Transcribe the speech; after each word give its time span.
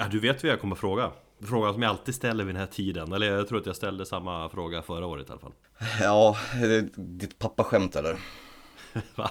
Ja, 0.00 0.06
du 0.10 0.20
vet 0.20 0.42
vad 0.42 0.52
jag 0.52 0.60
kommer 0.60 0.76
fråga. 0.76 1.10
Frågan 1.42 1.72
som 1.72 1.82
jag 1.82 1.90
alltid 1.90 2.14
ställer 2.14 2.44
vid 2.44 2.54
den 2.54 2.60
här 2.60 2.66
tiden. 2.66 3.12
Eller 3.12 3.36
jag 3.36 3.48
tror 3.48 3.58
att 3.58 3.66
jag 3.66 3.76
ställde 3.76 4.06
samma 4.06 4.48
fråga 4.48 4.82
förra 4.82 5.06
året 5.06 5.28
i 5.28 5.32
alla 5.32 5.40
fall. 5.40 5.52
Ja, 6.00 6.36
ditt 6.96 7.38
pappaskämt 7.38 7.96
eller? 7.96 8.16
Va? 9.16 9.30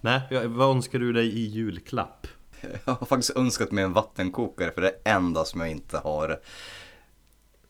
Nej, 0.00 0.20
vad 0.46 0.76
önskar 0.76 0.98
du 0.98 1.12
dig 1.12 1.26
i 1.26 1.46
julklapp? 1.46 2.26
Jag 2.84 2.94
har 2.94 3.06
faktiskt 3.06 3.36
önskat 3.36 3.72
mig 3.72 3.84
en 3.84 3.92
vattenkokare 3.92 4.70
för 4.70 4.80
det 4.80 4.88
är 4.88 4.92
det 5.04 5.10
enda 5.10 5.44
som 5.44 5.60
jag 5.60 5.70
inte 5.70 5.98
har 5.98 6.40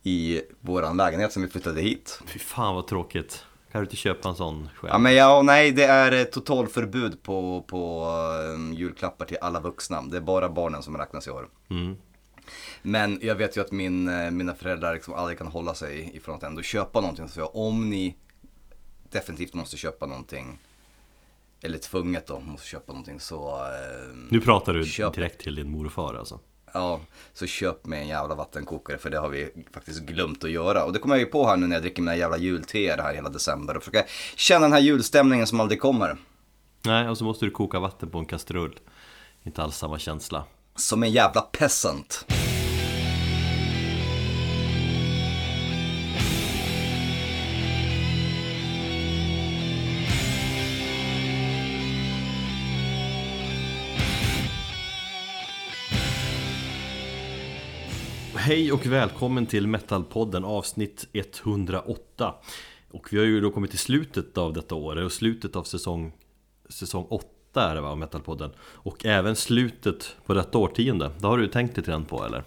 i 0.03 0.43
våran 0.61 0.97
lägenhet 0.97 1.33
sen 1.33 1.43
vi 1.43 1.49
flyttade 1.49 1.81
hit. 1.81 2.21
Fy 2.27 2.39
fan 2.39 2.75
vad 2.75 2.87
tråkigt. 2.87 3.45
Kan 3.73 3.81
du 3.81 3.85
inte 3.85 3.97
köpa 3.97 4.29
en 4.29 4.35
sån 4.35 4.69
själv? 4.75 4.93
Ja 4.93 4.99
men 4.99 5.15
ja, 5.15 5.43
nej 5.43 5.73
det 5.73 5.85
är 5.85 6.13
eh, 6.13 6.25
totalförbud 6.25 7.23
på, 7.23 7.65
på 7.69 8.09
um, 8.55 8.73
julklappar 8.73 9.25
till 9.27 9.39
alla 9.41 9.61
vuxna. 9.61 10.03
Det 10.03 10.17
är 10.17 10.21
bara 10.21 10.49
barnen 10.49 10.83
som 10.83 10.97
räknas 10.97 11.27
i 11.27 11.31
år. 11.31 11.49
Mm. 11.71 11.97
Men 12.83 13.19
jag 13.23 13.35
vet 13.35 13.57
ju 13.57 13.61
att 13.61 13.73
min, 13.73 14.09
eh, 14.09 14.31
mina 14.31 14.55
föräldrar 14.55 14.95
liksom 14.95 15.15
aldrig 15.15 15.39
kan 15.39 15.47
hålla 15.47 15.75
sig 15.75 16.17
ifrån 16.17 16.35
att 16.37 16.43
ändå 16.43 16.63
köpa 16.63 17.01
någonting. 17.01 17.29
Så 17.29 17.41
jag, 17.41 17.57
om 17.57 17.91
ni 17.91 18.17
definitivt 19.11 19.55
måste 19.55 19.77
köpa 19.77 20.07
någonting, 20.07 20.59
eller 21.63 21.79
tvunget 21.79 22.27
då, 22.27 22.41
måste 22.41 22.67
köpa 22.67 22.93
någonting 22.93 23.21
så, 23.21 23.57
eh, 23.57 24.15
Nu 24.29 24.41
pratar 24.41 24.73
du 24.75 24.85
Köp. 24.85 25.15
direkt 25.15 25.41
till 25.41 25.55
din 25.55 25.71
mor 25.71 25.87
och 25.87 25.93
far 25.93 26.15
alltså. 26.15 26.41
ja, 26.75 27.01
så 27.35 27.47
köp 27.47 27.87
mig 27.87 28.01
en 28.01 28.09
jävla 28.09 28.35
vattenkokare 28.35 28.99
för 28.99 29.11
det 29.11 29.19
har 29.19 29.29
vi 29.29 29.51
faktiskt 29.75 30.01
glömt 30.01 30.45
att 30.45 30.51
göra. 30.51 30.85
Och 30.85 30.93
det 30.93 30.99
kommer 30.99 31.15
jag 31.15 31.21
ju 31.21 31.27
på 31.27 31.47
här 31.47 31.57
nu 31.57 31.67
när 31.67 31.77
jag 31.77 31.83
dricker 31.83 32.03
mina 32.03 32.17
jävla 32.17 32.39
julteer 32.39 32.99
här 32.99 33.15
hela 33.15 33.29
december 33.29 33.77
och 33.77 33.83
försöka 33.83 34.05
känna 34.37 34.61
den 34.61 34.73
här 34.73 34.81
julstämningen 34.81 35.47
som 35.47 35.61
aldrig 35.61 35.81
kommer. 35.81 36.17
Nej, 36.85 37.09
och 37.09 37.19
så 37.19 37.25
måste 37.25 37.45
du 37.45 37.51
koka 37.51 37.79
vatten 37.81 38.11
på 38.11 38.19
en 38.19 38.27
kastrull. 38.27 38.79
Inte 39.45 39.63
alls 39.63 39.77
samma 39.77 39.99
känsla. 39.99 40.45
Som 40.77 41.03
en 41.03 41.11
jävla 41.13 41.41
peasant. 41.41 42.27
Hej 58.47 58.73
och 58.73 58.87
välkommen 58.87 59.47
till 59.47 59.67
Metalpodden 59.67 60.45
avsnitt 60.45 61.07
108 61.13 62.35
Och 62.91 63.13
vi 63.13 63.19
har 63.19 63.25
ju 63.25 63.41
då 63.41 63.51
kommit 63.51 63.71
till 63.71 63.79
slutet 63.79 64.39
av 64.39 64.53
detta 64.53 64.75
år 64.75 64.97
och 64.97 65.13
slutet 65.13 65.57
av 65.57 65.63
säsong 65.63 66.13
Säsong 66.69 67.07
8 67.11 67.27
är 67.55 67.75
det 67.75 67.81
va, 67.81 67.89
av 67.89 67.99
Metalpodden 67.99 68.51
Och 68.61 69.07
även 69.07 69.37
slutet 69.37 70.17
på 70.27 70.35
detta 70.35 70.59
årtionde 70.59 71.11
Det 71.19 71.27
har 71.27 71.39
du 71.39 71.49
tänkt 71.49 71.77
lite 71.77 71.91
grann 71.91 72.05
på 72.05 72.25
eller? 72.25 72.45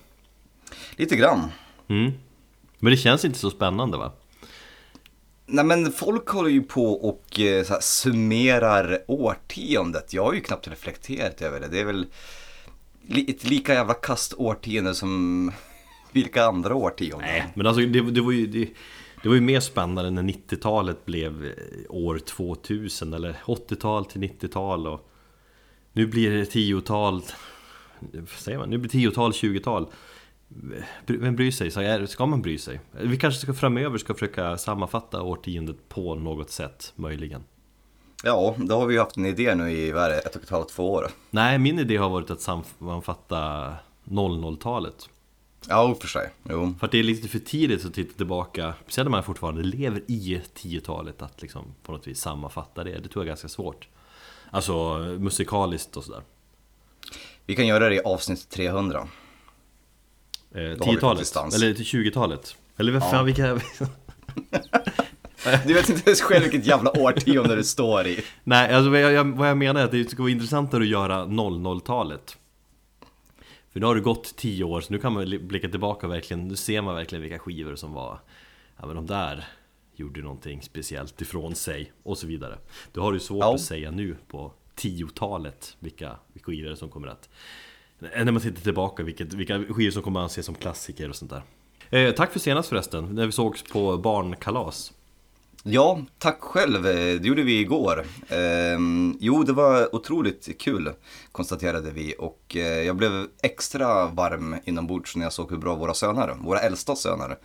Lite 0.96 1.16
grann. 1.16 1.52
Mm. 1.88 2.12
Men 2.80 2.92
det 2.92 2.98
känns 2.98 3.26
inte 3.26 3.40
så 3.40 3.50
spännande 3.50 3.98
va? 3.98 4.12
Nej 5.46 5.66
men 5.66 5.92
folk 5.92 6.28
håller 6.28 6.50
ju 6.50 6.62
på 6.62 6.92
och 6.92 7.40
eh, 7.40 7.64
så 7.64 7.74
här, 7.74 7.82
summerar 7.82 9.04
årtiondet. 9.08 10.14
Jag 10.14 10.26
har 10.26 10.34
ju 10.34 10.42
knappt 10.42 10.68
reflekterat 10.68 11.42
över 11.42 11.60
det. 11.60 11.68
Det 11.68 11.80
är 11.80 11.86
väl 11.86 12.06
ett 13.28 13.44
lika 13.44 13.74
jävla 13.74 13.94
kast 13.94 14.34
årtionde 14.38 14.96
som 14.96 15.52
vilka 16.12 16.46
andra 16.46 16.76
årtionden. 16.76 17.30
Nej, 17.30 17.46
men 17.56 17.68
alltså 17.68 17.82
det, 17.82 18.02
det 18.02 18.22
var 18.22 18.32
ju 18.32 18.48
det, 18.48 18.70
det 19.24 19.30
var 19.30 19.36
ju 19.36 19.42
mer 19.42 19.60
spännande 19.60 20.12
när 20.12 20.24
90-talet 20.24 21.06
blev 21.06 21.46
eh, 21.46 21.52
år 21.90 22.20
2000 22.20 23.14
eller 23.14 23.38
80-tal 23.46 24.06
till 24.06 24.22
90-tal 24.22 24.88
och 24.88 25.10
Nu 25.94 26.08
blir 26.08 26.32
det 26.32 26.44
10-tal 26.44 27.22
vad 28.00 28.30
Säger 28.30 28.58
man? 28.58 28.70
Nu 28.70 28.78
blir 28.78 28.92
det 28.92 28.98
10-tal, 28.98 29.32
20-tal 29.32 29.88
Vem 31.06 31.36
bryr 31.36 31.52
sig? 31.52 31.72
Så 31.72 32.08
Ska 32.08 32.26
man 32.26 32.42
bry 32.42 32.58
sig? 32.58 32.80
Vi 32.92 33.18
kanske 33.18 33.42
ska 33.42 33.54
framöver 33.54 33.98
ska 33.98 34.14
försöka 34.14 34.58
sammanfatta 34.58 35.22
årtiondet 35.22 35.90
på 35.90 36.16
något 36.16 36.50
sätt, 36.50 36.94
möjligen 36.96 37.44
Ja, 38.24 38.56
då 38.58 38.76
har 38.76 38.86
vi 38.86 38.94
ju 38.94 39.00
haft 39.00 39.18
en 39.18 39.26
idé 39.26 39.56
nu 39.56 39.72
i 39.72 39.92
vad 39.92 40.04
är 40.04 40.10
det, 40.10 40.20
ett 40.20 40.36
och 40.36 40.44
ett 40.44 40.50
halvt, 40.50 40.70
två 40.70 40.92
år. 40.92 41.08
Nej, 41.30 41.60
min 41.60 41.80
idé 41.80 41.98
har 41.98 42.10
varit 42.10 42.30
att 42.30 42.42
sammanfatta 42.42 43.74
00-talet 44.06 45.10
Ja, 45.68 45.84
och 45.84 46.02
för 46.02 46.08
sig. 46.08 46.30
Jo. 46.50 46.76
För 46.80 46.86
att 46.86 46.92
det 46.92 47.00
är 47.00 47.04
lite 47.04 47.28
för 47.28 47.40
tidigt 47.40 47.86
att 47.86 47.94
titta 47.94 48.18
tillbaka 48.18 48.74
Speciellt 48.84 49.06
när 49.06 49.12
man 49.12 49.24
fortfarande 49.24 49.64
lever 49.64 50.02
i 50.08 50.42
10-talet 50.56 51.22
Att 51.22 51.42
liksom 51.42 51.66
på 51.84 51.92
något 51.92 52.08
vis 52.08 52.20
sammanfatta 52.20 52.84
det 52.84 52.92
Det 52.92 53.08
tror 53.10 53.12
jag 53.16 53.24
är 53.24 53.28
ganska 53.28 53.48
svårt 53.48 53.88
Alltså 54.52 54.98
musikaliskt 55.20 55.98
och 55.98 56.04
sådär 56.04 56.22
Vi 57.46 57.56
kan 57.56 57.68
göra 57.68 57.90
det 57.90 57.96
i 57.96 58.00
avsnitt 58.02 58.50
300. 58.50 59.00
eh, 59.00 59.08
Då 60.52 60.60
har 60.62 60.92
vi 60.92 60.98
10-talet, 60.98 61.20
distans. 61.20 61.56
eller 61.56 61.74
till 61.74 61.86
20-talet 61.86 62.56
Eller 62.78 62.92
vad 62.92 63.10
fan, 63.10 63.26
vilka... 63.26 63.60
Du 65.66 65.74
vet 65.74 65.90
inte 65.90 66.10
ens 66.10 66.22
själv 66.22 66.44
vilket 66.44 66.66
jävla 66.66 66.92
årtionde 66.92 67.56
du 67.56 67.64
står 67.64 68.08
i. 68.08 68.24
Nej, 68.44 68.74
alltså 68.74 68.90
vad 68.90 69.00
jag, 69.00 69.38
vad 69.38 69.50
jag 69.50 69.58
menar 69.58 69.82
är 69.82 69.86
att 69.86 69.92
det 69.92 70.10
ska 70.12 70.22
vara 70.24 70.32
intressantare 70.32 70.84
att 70.84 70.90
göra 70.90 71.26
00-talet 71.26 72.38
För 73.80 73.82
nu 73.82 73.88
har 73.88 73.96
det 73.96 74.02
gått 74.02 74.36
10 74.36 74.64
år, 74.64 74.82
så 74.82 74.94
nu 74.94 75.00
kan 75.00 75.14
man 75.14 75.26
li- 75.26 75.40
blicka 75.40 75.70
tillbaka 75.70 76.08
och 76.08 76.14
verkligen 76.14 76.48
Nu 76.48 76.56
ser 76.56 76.82
man 76.82 76.96
verkligen 76.96 77.22
vilka 77.22 77.40
skivor 77.40 77.76
som 77.76 77.94
var 77.94 78.20
Ja 78.80 78.86
men 78.88 78.96
de 78.96 79.06
där 79.06 79.46
gjorde 79.96 80.22
någonting 80.22 80.62
speciellt 80.62 81.22
ifrån 81.22 81.56
sig 81.56 81.92
och 82.04 82.18
så 82.18 82.28
vidare. 82.28 82.58
Du 82.94 83.00
har 83.00 83.14
ju 83.14 83.20
svårt 83.20 83.40
Ja. 83.44 83.56
att 83.56 83.62
säga 83.62 83.92
nu 83.92 84.16
på 84.28 84.54
10-talet 84.76 85.76
vilka, 85.80 86.16
vilka 86.34 86.46
skivor 86.46 86.76
som 86.76 86.90
kommer 86.90 87.08
att 87.08 87.30
När 88.00 88.32
man 88.32 88.42
tittar 88.42 88.62
tillbaka 88.62 89.04
vilket, 89.04 89.34
vilka 89.34 89.64
skivor 89.64 89.92
som 89.92 90.02
kommer 90.04 90.20
att 90.20 90.24
anses 90.24 90.46
som 90.46 90.56
klassiker 90.56 91.10
och 91.10 91.16
sånt 91.16 91.32
där. 91.32 91.42
Eh, 92.08 92.14
Tack 92.14 92.32
för 92.32 92.40
senast 92.40 92.70
förresten, 92.70 93.16
när 93.16 93.26
vi 93.26 93.32
sågs 93.32 93.64
på 93.64 93.98
barnkalas 93.98 94.94
Ja, 95.64 96.02
tack 96.18 96.42
själv. 96.42 96.88
Eh, 96.88 97.20
Det 97.20 97.28
gjorde 97.28 97.44
vi 97.44 97.60
igår. 97.60 98.06
Ehm, 98.30 99.18
jo, 99.20 99.44
det 99.44 99.54
var 99.54 99.96
otroligt 99.96 100.60
kul, 100.62 100.92
konstaterade 101.32 101.92
vi. 101.92 102.16
Och 102.20 102.56
eh, 102.56 102.62
jag 102.84 102.96
blev 102.96 103.28
extra 103.44 104.06
varm 104.08 104.56
inombords 104.66 105.16
när 105.16 105.26
jag 105.26 105.34
såg 105.34 105.52
hur 105.52 105.58
bra 105.58 105.76
våra 105.76 105.94
söner, 105.94 106.36
våra 106.40 106.60
äldsta 106.60 106.96
söner, 106.96 107.38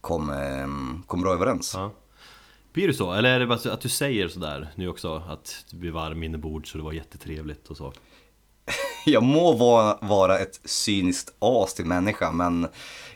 kom, 0.00 0.30
ehm, 0.30 1.02
kom 1.06 1.20
bra 1.22 1.32
överens. 1.32 1.72
Ja. 1.76 1.92
Blir 2.72 2.88
det 2.88 2.94
så? 2.94 3.12
Eller 3.12 3.30
är 3.30 3.40
det 3.40 3.46
bara 3.46 3.72
att 3.72 3.80
du 3.80 3.88
säger 3.88 4.28
sådär 4.28 4.68
nu 4.74 4.88
också? 4.88 5.22
Att 5.28 5.64
du 5.70 5.76
blir 5.76 5.90
varm 5.90 6.22
inombords 6.22 6.70
så 6.70 6.78
det 6.78 6.84
var 6.84 6.92
jättetrevligt 6.92 7.68
och 7.68 7.76
så? 7.76 7.92
Jag 9.06 9.22
må 9.22 9.52
vara, 9.52 9.98
vara 10.02 10.38
ett 10.38 10.60
cyniskt 10.64 11.34
as 11.38 11.74
till 11.74 11.84
människa, 11.86 12.32
men 12.32 12.66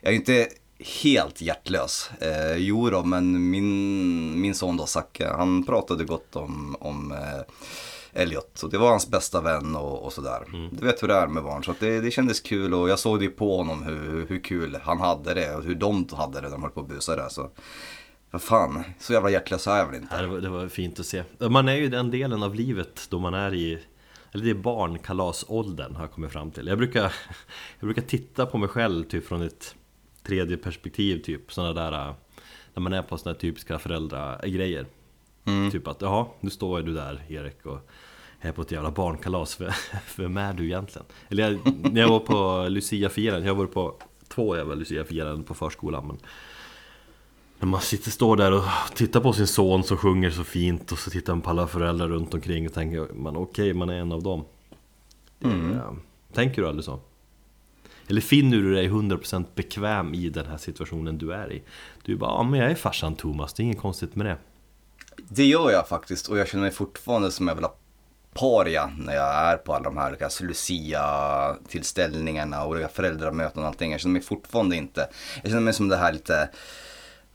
jag 0.00 0.12
är 0.12 0.16
inte 0.16 0.48
helt 0.78 1.40
hjärtlös. 1.40 2.10
Eh, 2.20 2.56
jo 2.56 2.90
då, 2.90 3.04
men 3.04 3.50
min, 3.50 4.40
min 4.40 4.54
son 4.54 4.76
då, 4.76 4.86
Zacke, 4.86 5.28
han 5.28 5.64
pratade 5.64 6.04
gott 6.04 6.36
om, 6.36 6.76
om 6.80 7.12
eh, 7.12 8.22
Elliot. 8.22 8.50
Så 8.54 8.66
det 8.66 8.78
var 8.78 8.90
hans 8.90 9.08
bästa 9.08 9.40
vän 9.40 9.76
och, 9.76 10.04
och 10.04 10.12
sådär. 10.12 10.70
Du 10.70 10.86
vet 10.86 11.02
hur 11.02 11.08
det 11.08 11.14
är 11.14 11.26
med 11.26 11.42
barn, 11.42 11.64
så 11.64 11.74
det, 11.80 12.00
det 12.00 12.10
kändes 12.10 12.40
kul 12.40 12.74
och 12.74 12.88
jag 12.88 12.98
såg 12.98 13.20
det 13.20 13.28
på 13.28 13.56
honom 13.56 13.82
hur, 13.82 14.26
hur 14.28 14.38
kul 14.38 14.78
han 14.82 15.00
hade 15.00 15.34
det 15.34 15.54
och 15.54 15.64
hur 15.64 15.74
de 15.74 16.06
hade 16.12 16.40
det 16.40 16.40
när 16.40 16.50
de 16.50 16.62
höll 16.62 16.70
på 16.70 16.80
och 16.80 16.88
busade 16.88 17.22
där. 17.22 17.28
Så 17.28 17.50
vad 18.30 18.42
fan, 18.42 18.84
så 19.00 19.12
jävla 19.12 19.30
hjärtlös 19.30 19.66
är 19.66 19.76
jag 19.76 19.86
väl 19.86 19.94
inte. 19.94 20.22
Det, 20.22 20.26
var, 20.26 20.38
det 20.38 20.48
var 20.48 20.68
fint 20.68 21.00
att 21.00 21.06
se. 21.06 21.22
Man 21.38 21.68
är 21.68 21.74
ju 21.74 21.88
den 21.88 22.10
delen 22.10 22.42
av 22.42 22.54
livet 22.54 23.06
då 23.08 23.18
man 23.18 23.34
är 23.34 23.54
i 23.54 23.78
eller 24.32 24.44
det 24.44 24.50
är 24.50 24.54
barnkalasåldern 24.54 25.94
har 25.94 26.02
jag 26.02 26.12
kommit 26.12 26.32
fram 26.32 26.50
till. 26.50 26.66
Jag 26.66 26.78
brukar, 26.78 27.02
jag 27.80 27.86
brukar 27.86 28.02
titta 28.02 28.46
på 28.46 28.58
mig 28.58 28.68
själv 28.68 29.04
typ 29.04 29.26
från 29.26 29.42
ett 29.42 29.74
tredje 30.26 30.56
perspektiv 30.56 31.18
typ. 31.22 31.52
Sådana 31.52 31.72
där, 31.72 32.14
när 32.74 32.80
man 32.82 32.92
är 32.92 33.02
på 33.02 33.18
sådana 33.18 33.34
här 33.34 33.40
typiska 33.40 33.78
föräldragrejer. 33.78 34.86
Typ 35.72 35.86
att, 35.88 36.00
jaha, 36.02 36.26
nu 36.40 36.50
står 36.50 36.82
du 36.82 36.94
där 36.94 37.22
Erik 37.28 37.66
och 37.66 37.90
är 38.40 38.52
på 38.52 38.62
ett 38.62 38.70
jävla 38.72 38.90
barnkalas. 38.90 39.60
Vem- 40.16 40.36
är 40.36 40.52
du 40.52 40.64
egentligen? 40.64 41.06
Eller 41.28 41.42
jag, 41.50 41.58
när 41.92 42.00
jag 42.00 42.08
var 42.08 42.20
på 42.20 42.66
Lucia-firanden, 42.68 43.44
jag 43.46 43.54
varit 43.54 43.72
på 43.74 43.94
två 44.28 44.56
jävla 44.56 44.74
Lucia-firanden 44.74 45.44
på 45.44 45.54
förskolan. 45.54 46.06
Men 46.06 46.16
när 47.58 47.66
man 47.68 47.80
sitter, 47.80 48.10
står 48.10 48.36
där 48.36 48.52
och 48.52 48.62
tittar 48.94 49.20
på 49.20 49.32
sin 49.32 49.46
son 49.46 49.84
som 49.84 49.96
sjunger 49.96 50.30
så 50.30 50.44
fint 50.44 50.92
och 50.92 50.98
så 50.98 51.10
tittar 51.10 51.32
man 51.34 51.42
på 51.42 51.50
alla 51.50 51.66
föräldrar 51.66 52.08
runt 52.08 52.34
omkring 52.34 52.66
och 52.66 52.72
tänker 52.72 53.14
man 53.14 53.36
okej, 53.36 53.74
man 53.74 53.88
är 53.90 53.94
en 54.00 54.12
av 54.12 54.22
dem. 54.22 54.44
Det, 55.38 55.48
är- 55.48 55.96
Tänker 56.32 56.62
du 56.62 56.68
aldrig 56.68 56.84
så? 56.84 57.00
Eller 58.08 58.20
finner 58.20 58.56
du 58.56 58.74
dig 58.74 58.88
100% 58.88 59.44
bekväm 59.54 60.14
i 60.14 60.28
den 60.28 60.46
här 60.46 60.56
situationen 60.56 61.18
du 61.18 61.32
är 61.32 61.52
i? 61.52 61.62
Du 62.02 62.12
är 62.12 62.16
bara, 62.16 62.30
ja 62.30 62.42
men 62.42 62.60
jag 62.60 62.70
är 62.70 62.74
farsan 62.74 63.14
Thomas, 63.14 63.54
det 63.54 63.62
är 63.62 63.64
inget 63.64 63.80
konstigt 63.80 64.16
med 64.16 64.26
det. 64.26 64.36
Det 65.28 65.44
gör 65.44 65.70
jag 65.70 65.88
faktiskt 65.88 66.28
och 66.28 66.38
jag 66.38 66.48
känner 66.48 66.62
mig 66.62 66.72
fortfarande 66.72 67.30
som 67.30 67.48
en 67.48 67.54
jävla 67.54 67.70
paria 68.34 68.90
när 68.98 69.14
jag 69.14 69.34
är 69.34 69.56
på 69.56 69.74
alla 69.74 69.84
de 69.84 69.96
här 69.96 70.08
olika 70.08 70.28
Lucia-tillställningarna 70.40 72.64
och 72.64 72.76
föräldramöten 72.92 73.62
och 73.62 73.68
allting. 73.68 73.92
Jag 73.92 74.00
känner 74.00 74.12
mig 74.12 74.22
fortfarande 74.22 74.76
inte, 74.76 75.08
jag 75.42 75.50
känner 75.50 75.62
mig 75.62 75.74
som 75.74 75.88
det 75.88 75.96
här 75.96 76.12
lite, 76.12 76.48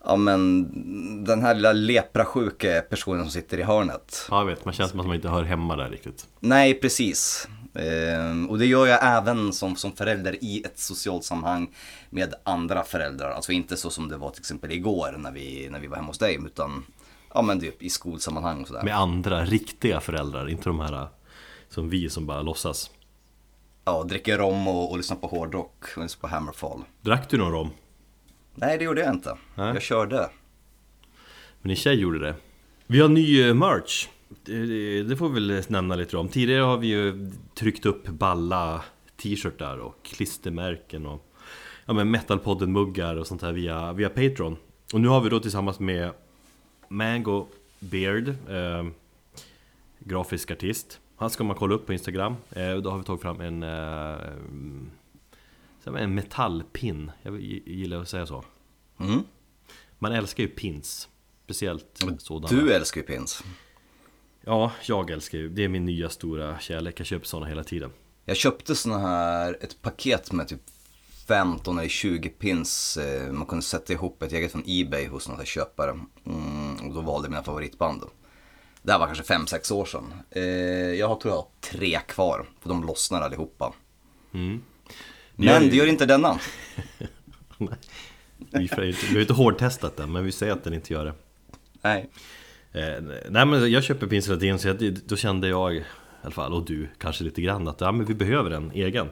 ja 0.03 0.15
men 0.15 1.25
den 1.25 1.41
här 1.41 1.55
lilla 1.55 1.73
leprasjuke 1.73 2.81
personen 2.89 3.21
som 3.21 3.31
sitter 3.31 3.57
i 3.57 3.63
hörnet. 3.63 4.27
Ja 4.29 4.37
jag 4.37 4.45
vet, 4.45 4.65
man 4.65 4.73
känns 4.73 4.91
som 4.91 4.99
att 4.99 5.05
man 5.05 5.15
inte 5.15 5.29
hör 5.29 5.43
hemma 5.43 5.75
där 5.75 5.89
riktigt. 5.89 6.27
Nej, 6.39 6.73
precis. 6.73 7.47
Eh, 7.73 8.49
och 8.49 8.59
det 8.59 8.65
gör 8.65 8.87
jag 8.87 8.99
även 9.01 9.53
som, 9.53 9.75
som 9.75 9.91
förälder 9.91 10.43
i 10.43 10.63
ett 10.65 10.79
socialt 10.79 11.23
sammanhang 11.23 11.69
med 12.09 12.33
andra 12.43 12.83
föräldrar. 12.83 13.31
Alltså 13.31 13.51
inte 13.51 13.77
så 13.77 13.89
som 13.89 14.09
det 14.09 14.17
var 14.17 14.29
till 14.29 14.41
exempel 14.41 14.71
igår 14.71 15.15
när 15.17 15.31
vi, 15.31 15.69
när 15.71 15.79
vi 15.79 15.87
var 15.87 15.95
hemma 15.95 16.07
hos 16.07 16.17
dig, 16.17 16.39
utan 16.45 16.85
ja, 17.33 17.41
men 17.41 17.59
typ 17.59 17.83
i 17.83 17.89
skolsammanhang 17.89 18.61
och 18.61 18.67
sådär. 18.67 18.83
Med 18.83 18.97
andra 18.97 19.45
riktiga 19.45 19.99
föräldrar, 19.99 20.49
inte 20.49 20.69
de 20.69 20.79
här 20.79 21.07
som 21.69 21.89
vi 21.89 22.09
som 22.09 22.25
bara 22.25 22.41
låtsas. 22.41 22.91
Ja, 23.85 24.03
dricker 24.03 24.37
rom 24.37 24.67
och, 24.67 24.91
och 24.91 24.97
lyssnar 24.97 25.17
på 25.17 25.27
hårdrock 25.27 25.83
och 25.95 26.03
lyssnar 26.03 26.21
på 26.21 26.27
Hammerfall. 26.27 26.83
Drack 27.01 27.29
du 27.29 27.37
någon 27.37 27.51
rom? 27.51 27.69
Nej, 28.55 28.77
det 28.77 28.83
gjorde 28.83 29.01
jag 29.01 29.13
inte. 29.13 29.37
Nej. 29.55 29.73
Jag 29.73 29.81
körde. 29.81 30.29
Men 31.61 31.67
din 31.67 31.75
tjej 31.75 31.95
gjorde 31.95 32.19
det. 32.19 32.35
Vi 32.87 33.01
har 33.01 33.09
ny 33.09 33.47
eh, 33.47 33.53
merch. 33.53 34.07
Det, 34.43 35.17
får 35.17 35.29
vi 35.29 35.33
väl 35.33 35.63
nämna 35.67 35.95
lite 35.95 36.17
om. 36.17 36.27
Tidigare 36.27 36.61
har 36.61 36.77
vi 36.77 36.87
ju 36.87 37.31
tryckt 37.55 37.85
upp 37.85 38.07
balla 38.07 38.83
t-shirtar 39.17 39.77
och 39.77 39.95
klistermärken 40.03 41.05
och 41.05 41.25
ja, 41.85 41.93
men 41.93 42.15
Metalpodden-muggar 42.15 43.15
och 43.15 43.27
sånt 43.27 43.41
här 43.41 43.51
via, 43.51 43.93
via 43.93 44.09
Patreon. 44.09 44.57
Och 44.93 45.01
nu 45.01 45.07
har 45.07 45.21
vi 45.21 45.29
då 45.29 45.39
tillsammans 45.39 45.79
med 45.79 46.11
Mango 46.87 47.47
Beard, 47.79 48.27
eh, 48.27 48.87
grafisk 49.99 50.51
artist. 50.51 50.99
Han 51.15 51.29
ska 51.29 51.43
man 51.43 51.55
kolla 51.55 51.75
upp 51.75 51.85
på 51.85 51.93
Instagram. 51.93 52.35
Eh, 52.49 52.71
och 52.71 52.83
då 52.83 52.89
har 52.89 52.97
vi 52.97 53.03
tagit 53.03 53.21
fram 53.21 53.41
en, 53.41 53.63
eh, 53.63 54.17
en 55.85 56.15
metallpin. 56.15 57.11
Jag 57.21 57.41
gillar 57.41 58.01
att 58.01 58.09
säga 58.09 58.25
så. 58.25 58.43
Mm. 58.99 59.23
Man 59.99 60.11
älskar 60.11 60.43
ju 60.43 60.49
pins. 60.49 61.09
Speciellt 61.43 62.03
sådana. 62.17 62.47
Du 62.47 62.73
älskar 62.73 63.01
ju 63.01 63.07
pins. 63.07 63.43
Ja, 64.45 64.71
jag 64.85 65.09
älskar 65.11 65.37
ju. 65.37 65.49
Det 65.49 65.63
är 65.63 65.67
min 65.67 65.85
nya 65.85 66.09
stora 66.09 66.59
kärlek. 66.59 66.99
Jag 66.99 67.07
köper 67.07 67.25
sådana 67.25 67.45
hela 67.47 67.63
tiden. 67.63 67.91
Jag 68.25 68.37
köpte 68.37 68.75
såna 68.75 68.99
här, 68.99 69.57
ett 69.61 69.81
paket 69.81 70.31
med 70.31 70.47
typ 70.47 70.61
15 71.27 71.79
eller 71.79 71.89
20 71.89 72.29
pins. 72.29 72.97
eh, 72.97 73.31
Man 73.31 73.45
kunde 73.45 73.63
sätta 73.65 73.93
ihop 73.93 74.23
ett 74.23 74.31
eget 74.33 74.51
från 74.51 74.63
Ebay 74.67 75.07
hos 75.07 75.27
några 75.29 75.45
köpare. 75.45 75.99
Mm, 76.25 76.75
och 76.87 76.93
då 76.93 77.01
valde 77.01 77.25
jag 77.25 77.29
mina 77.31 77.43
favoritband. 77.43 78.03
Det 78.83 78.91
här 78.91 78.99
var 78.99 79.05
kanske 79.07 79.23
5-6 79.23 79.71
år 79.73 79.85
sedan. 79.85 80.13
Eh, 80.31 80.41
Jag 80.93 81.07
har 81.07 81.15
tror 81.15 81.33
jag 81.33 81.45
tre 81.61 81.99
kvar, 82.07 82.45
för 82.61 82.69
de 82.69 82.83
lossnar 82.85 83.21
allihopa. 83.21 83.73
Mm. 84.33 84.61
Men 85.35 85.47
Jag- 85.47 85.61
det 85.61 85.75
gör 85.75 85.87
inte 85.87 86.05
denna. 86.05 86.39
Vi 88.37 88.67
får 88.67 88.83
inte- 88.85 89.05
vi 89.07 89.13
har 89.13 89.21
inte 89.21 89.33
hårdtestat 89.33 89.97
den, 89.97 90.11
men 90.11 90.25
vi 90.25 90.31
säger 90.31 90.53
att 90.53 90.63
den 90.63 90.73
inte 90.73 90.93
gör 90.93 91.05
det. 91.05 91.13
Nej. 91.81 92.09
Eh, 92.73 93.01
nej 93.29 93.45
men 93.45 93.71
jag 93.71 93.83
köper 93.83 94.07
pins 94.07 94.27
hela 94.29 94.39
tiden, 94.39 94.59
så 94.59 94.67
jag, 94.67 94.97
då 95.05 95.15
kände 95.15 95.47
jag 95.47 95.75
i 95.75 95.83
alla 96.21 96.31
fall, 96.31 96.53
och 96.53 96.65
du 96.65 96.87
kanske 96.97 97.23
lite 97.23 97.41
grann, 97.41 97.67
att 97.67 97.81
ja, 97.81 97.91
men 97.91 98.05
vi 98.05 98.13
behöver 98.13 98.51
en 98.51 98.71
egen. 98.71 99.05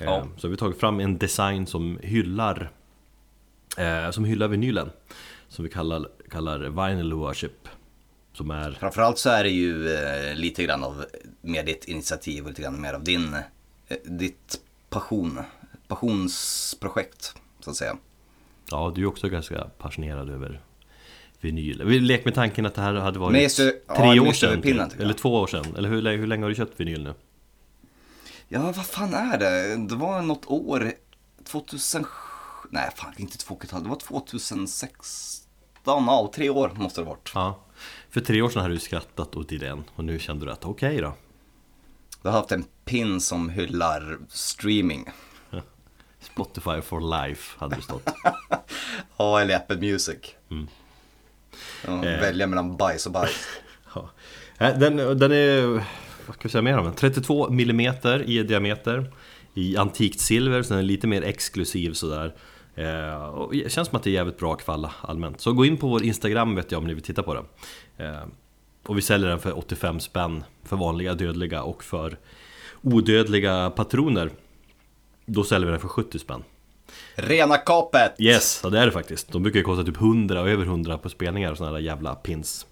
Eh, 0.00 0.04
Ja. 0.04 0.26
Så 0.36 0.48
vi 0.48 0.52
har 0.52 0.58
tagit 0.58 0.80
fram 0.80 1.00
en 1.00 1.18
design 1.18 1.66
som 1.66 1.98
hyllar 2.02 2.70
eh, 3.78 4.10
Som 4.10 4.24
hyllar 4.24 4.48
vinylen 4.48 4.90
Som 5.48 5.64
vi 5.64 5.70
kallar, 5.70 6.08
kallar 6.30 6.58
Vinyl 6.88 7.12
Worship 7.12 7.68
Som 8.32 8.50
är 8.50 8.70
Framförallt 8.72 9.18
så 9.18 9.30
är 9.30 9.44
det 9.44 9.50
ju 9.50 9.94
eh, 9.94 10.34
lite 10.34 10.64
grann 10.64 10.84
av 10.84 11.04
mer 11.40 11.62
ditt 11.64 11.84
initiativ 11.84 12.42
och 12.44 12.48
lite 12.48 12.62
grann 12.62 12.80
mer 12.80 12.92
av 12.94 13.04
din, 13.04 13.34
eh, 13.88 13.96
ditt 14.04 14.60
passion, 14.90 15.38
passionsprojekt 15.88 17.34
så 17.60 17.70
att 17.70 17.76
säga. 17.76 17.96
Ja, 18.70 18.92
du 18.94 19.02
är 19.02 19.06
också 19.06 19.28
ganska 19.28 19.64
passionerad 19.78 20.30
över 20.30 20.60
vinyl 21.44 21.82
Vi 21.84 22.00
leker 22.00 22.24
med 22.24 22.34
tanken 22.34 22.66
att 22.66 22.74
det 22.74 22.80
här 22.82 22.94
hade 22.94 23.18
varit 23.18 23.32
Mest- 23.32 23.58
ja, 23.88 23.96
tre 23.96 24.20
år 24.20 24.24
mest 24.24 24.42
över 24.42 24.54
sedan 24.54 24.62
pinnen, 24.62 24.90
typ. 24.90 25.00
Eller 25.00 25.14
två 25.14 25.34
år 25.34 25.46
sedan, 25.46 25.64
eller 25.78 25.88
hur, 25.88 26.16
hur 26.16 26.26
länge 26.26 26.44
har 26.44 26.48
du 26.48 26.54
köpt 26.54 26.80
vinyl 26.80 27.02
nu? 27.04 27.14
Ja, 28.48 28.60
vad 28.62 28.86
fan 28.86 29.14
är 29.14 29.38
det? 29.38 29.76
Det 29.88 29.94
var 29.94 30.22
något 30.22 30.46
år, 30.46 30.92
2000, 31.44 32.06
nej 32.70 32.90
fan 32.96 33.12
inte 33.16 33.38
två 33.38 33.54
och 33.54 33.64
ett 33.64 33.70
halvt, 33.70 33.84
det 33.84 33.90
var 33.90 33.96
2016, 33.96 35.44
ja 35.84 36.30
tre 36.34 36.50
år 36.50 36.72
måste 36.76 37.00
det 37.00 37.04
ha 37.04 37.10
varit. 37.12 37.30
Ja, 37.34 37.60
för 38.10 38.20
tre 38.20 38.42
år 38.42 38.48
sedan 38.50 38.62
hade 38.62 38.74
du 38.74 38.80
skrattat 38.80 39.36
åt 39.36 39.52
idén 39.52 39.84
och 39.94 40.04
nu 40.04 40.18
kände 40.18 40.46
du 40.46 40.52
att 40.52 40.64
okej 40.64 40.96
då 41.00 41.14
Jag 42.22 42.30
har 42.30 42.38
haft 42.38 42.52
en 42.52 42.64
pin 42.84 43.20
som 43.20 43.50
hyllar 43.50 44.18
streaming. 44.28 45.10
Spotify 46.20 46.80
for 46.80 47.26
life 47.28 47.58
hade 47.58 47.76
det 47.76 47.82
stått 47.82 48.10
Ja, 49.16 49.40
eller 49.40 49.56
Apple 49.56 49.76
Music. 49.76 50.18
Mm. 50.50 50.68
Ja, 51.86 52.04
Eh. 52.04 52.20
Välja 52.20 52.46
mellan 52.46 52.76
bajs 52.76 53.06
och 53.06 53.12
bajs. 53.12 53.46
Ja. 53.94 54.10
Nej, 54.58 54.76
Den, 54.78 54.96
den 54.96 55.32
är, 55.32 55.66
vad 56.26 56.34
ska 56.34 56.42
vi 56.42 56.48
säga 56.48 56.62
mer 56.62 56.78
om 56.78 56.84
den? 56.84 56.94
32 56.94 57.48
mm 57.48 57.80
i 58.26 58.42
diameter 58.42 59.12
I 59.54 59.76
antikt 59.76 60.20
silver, 60.20 60.62
så 60.62 60.68
den 60.74 60.78
är 60.78 60.86
lite 60.86 61.06
mer 61.06 61.22
exklusiv 61.22 61.92
sådär 61.92 62.34
eh, 62.74 63.24
och 63.24 63.52
Det 63.52 63.72
känns 63.72 63.88
som 63.88 63.96
att 63.96 64.02
det 64.02 64.10
är 64.10 64.14
jävligt 64.14 64.38
bra 64.38 64.54
kvalla 64.54 64.92
allmänt 65.00 65.40
Så 65.40 65.52
gå 65.52 65.64
in 65.64 65.76
på 65.76 65.88
vår 65.88 66.02
Instagram 66.02 66.54
vet 66.54 66.72
jag 66.72 66.78
om 66.78 66.86
ni 66.86 66.94
vill 66.94 67.02
titta 67.02 67.22
på 67.22 67.34
den 67.34 67.44
eh, 67.96 68.22
Och 68.82 68.98
vi 68.98 69.02
säljer 69.02 69.28
den 69.28 69.38
för 69.38 69.58
85 69.58 70.00
spänn 70.00 70.44
För 70.64 70.76
vanliga 70.76 71.14
dödliga 71.14 71.62
och 71.62 71.84
för 71.84 72.16
odödliga 72.82 73.70
patroner 73.70 74.30
Då 75.26 75.44
säljer 75.44 75.66
vi 75.66 75.70
den 75.70 75.80
för 75.80 75.88
70 75.88 76.18
spänn 76.18 76.42
Rena 77.14 77.56
kapet! 77.56 78.14
Yes, 78.18 78.60
ja, 78.62 78.70
det 78.70 78.78
är 78.78 78.86
det 78.86 78.92
faktiskt 78.92 79.32
De 79.32 79.42
brukar 79.42 79.58
ju 79.58 79.64
kosta 79.64 79.84
typ 79.84 79.96
100 79.96 80.40
och 80.40 80.48
över 80.48 80.64
100 80.64 80.98
på 80.98 81.08
spelningar 81.08 81.50
och 81.50 81.56
sådana 81.56 81.72
där 81.72 81.80
jävla 81.80 82.14
pins 82.14 82.66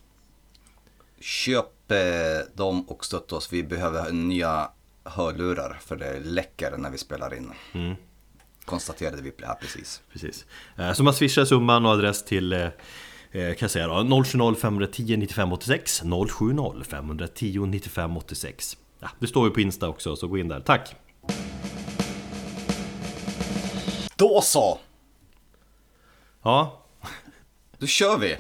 Köp 1.21 1.91
eh, 1.91 1.97
dem 2.55 2.89
och 2.89 3.05
stötta 3.05 3.37
oss. 3.37 3.53
Vi 3.53 3.63
behöver 3.63 4.13
nya 4.13 4.71
hörlurar 5.05 5.79
för 5.81 5.97
det 5.97 6.21
läcker 6.21 6.77
när 6.77 6.91
vi 6.91 6.99
spelar 6.99 7.35
in. 7.35 7.53
Mm. 7.73 7.95
Konstaterade 8.65 9.23
vi 9.23 9.33
här 9.43 9.55
precis. 9.55 10.03
Precis. 10.13 10.47
Eh, 10.77 10.93
Så 10.93 11.03
man 11.03 11.15
swishar 11.15 11.45
summan 11.45 11.87
och 11.87 11.93
adress 11.93 12.25
till 12.25 12.53
eh, 12.53 12.61
eh, 12.61 12.71
kan 13.33 13.57
jag 13.61 13.71
säga 13.71 13.87
då, 13.87 14.25
070 14.25 14.55
510 14.61 15.17
95 15.17 15.53
86 15.53 16.03
070 16.31 16.85
510 16.85 17.67
95 17.67 18.17
86 18.17 18.77
ja, 19.01 19.09
Det 19.19 19.27
står 19.27 19.49
ju 19.49 19.55
på 19.55 19.61
Insta 19.61 19.89
också 19.89 20.17
så 20.17 20.27
gå 20.29 20.39
in 20.39 20.49
där, 20.49 20.61
tack! 20.61 20.95
Då 24.21 24.41
så! 24.41 24.79
Ja, 26.43 26.83
Då 27.79 27.87
kör 27.87 28.19
vi! 28.19 28.37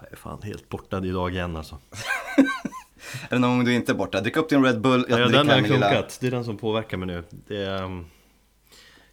jag 0.00 0.12
är 0.12 0.16
fan 0.16 0.42
helt 0.42 0.68
borta 0.68 1.04
idag 1.04 1.32
igen 1.34 1.56
alltså 1.56 1.78
Är 3.28 3.30
det 3.30 3.38
någon 3.38 3.50
gång 3.56 3.64
du 3.64 3.74
inte 3.74 3.92
är 3.92 3.96
borta? 3.96 4.20
Drick 4.20 4.36
upp 4.36 4.48
din 4.48 4.64
Red 4.64 4.80
Bull. 4.80 5.06
Jag 5.08 5.20
ja, 5.20 5.24
dricker 5.24 5.44
Den 5.44 5.48
har 5.60 5.62
klunkat, 5.68 6.18
det 6.20 6.26
är 6.26 6.30
den 6.30 6.44
som 6.44 6.56
påverkar 6.56 6.96
mig 6.96 7.06
nu 7.06 7.24
det 7.30 7.56
är, 7.56 7.82
um, 7.82 8.06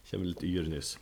Känner 0.04 0.24
mig 0.24 0.28
lite 0.28 0.46
yr 0.46 0.62
nyss 0.62 0.98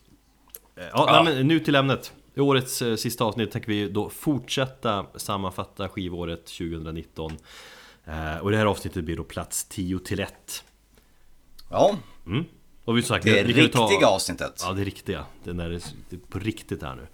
Eh, 0.76 0.84
Ja, 0.84 0.90
Ja. 0.92 1.22
Nej, 1.22 1.34
men 1.34 1.48
nu 1.48 1.60
till 1.60 1.74
ämnet 1.74 2.12
I 2.34 2.40
årets 2.40 2.82
eh, 2.82 2.96
sista 2.96 3.24
avsnitt 3.24 3.50
tänker 3.50 3.68
vi 3.68 3.88
då 3.88 4.10
fortsätta 4.10 5.06
sammanfatta 5.16 5.88
skivåret 5.88 6.46
2019 6.46 7.32
eh, 8.04 8.36
Och 8.36 8.50
det 8.50 8.56
här 8.56 8.66
avsnittet 8.66 9.04
blir 9.04 9.16
då 9.16 9.24
plats 9.24 9.64
10 9.64 9.98
till 9.98 10.20
1 10.20 10.64
Ja, 11.70 11.96
Mm. 12.26 12.44
Och 12.84 12.98
vi, 12.98 13.02
sagt, 13.02 13.24
det 13.24 13.30
ju 13.30 13.44
riktiga 13.44 13.68
ta, 14.00 14.06
avsnittet. 14.06 14.60
Ja, 14.64 14.72
det 14.72 14.80
är 14.80 14.84
riktiga. 14.84 15.24
Den 15.44 15.60
är, 15.60 15.68
det 15.70 16.16
är 16.16 16.20
på 16.28 16.38
riktigt 16.38 16.82
här 16.82 16.94
nu. 16.94 17.06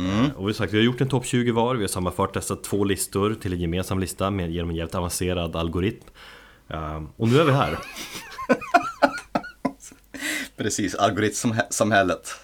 Mm. 0.00 0.24
Eh, 0.24 0.30
Och 0.36 0.40
vi 0.40 0.44
har 0.44 0.52
sagt, 0.52 0.72
vi 0.72 0.76
har 0.78 0.84
gjort 0.84 1.00
en 1.00 1.08
topp 1.08 1.26
20 1.26 1.52
var. 1.52 1.74
Vi 1.74 1.82
har 1.82 1.88
sammanfört 1.88 2.34
dessa 2.34 2.56
två 2.56 2.84
listor 2.84 3.34
till 3.34 3.52
en 3.52 3.60
gemensam 3.60 3.98
lista 3.98 4.30
med, 4.30 4.50
genom 4.50 4.70
en 4.70 4.76
jävligt 4.76 4.94
avancerad 4.94 5.56
algoritm. 5.56 6.04
Eh, 6.68 7.02
Och 7.16 7.28
nu 7.28 7.38
är 7.40 7.44
vi 7.44 7.52
här. 7.52 7.78
Precis, 10.56 10.94
algoritmsamhället. 10.94 12.34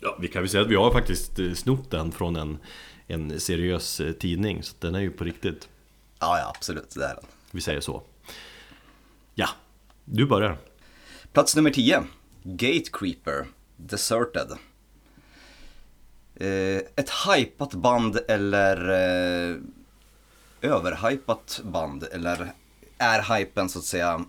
Ja, 0.00 0.16
vi 0.20 0.28
kan 0.28 0.42
väl 0.42 0.48
säga 0.48 0.62
att 0.62 0.68
vi 0.70 0.74
har 0.74 0.92
faktiskt 0.92 1.38
eh, 1.38 1.52
snott 1.52 1.90
den 1.90 2.12
från 2.12 2.36
en, 2.36 2.58
en 3.06 3.40
seriös 3.40 4.00
tidning. 4.20 4.62
Så 4.62 4.74
den 4.80 4.94
är 4.94 5.00
ju 5.00 5.10
på 5.10 5.24
riktigt. 5.24 5.68
Ja, 6.18 6.38
ja, 6.38 6.52
absolut, 6.56 6.90
det 6.94 7.04
är 7.04 7.14
den. 7.14 7.24
Vi 7.50 7.60
säger 7.60 7.80
så. 7.80 8.02
Ja, 9.34 9.48
du 10.04 10.26
börjar. 10.26 10.56
Plats 11.32 11.56
nummer 11.56 11.70
10. 11.70 12.04
Gatecreeper, 12.42 13.46
Deserted. 13.76 14.50
Eh, 16.34 16.82
ett 16.96 17.10
hypat 17.26 17.74
band 17.74 18.18
eller 18.28 18.90
eh, 18.90 19.56
överhypat 20.60 21.60
band 21.64 22.04
eller 22.12 22.52
är 22.98 23.36
hypen 23.38 23.68
så 23.68 23.78
att 23.78 23.84
säga 23.84 24.24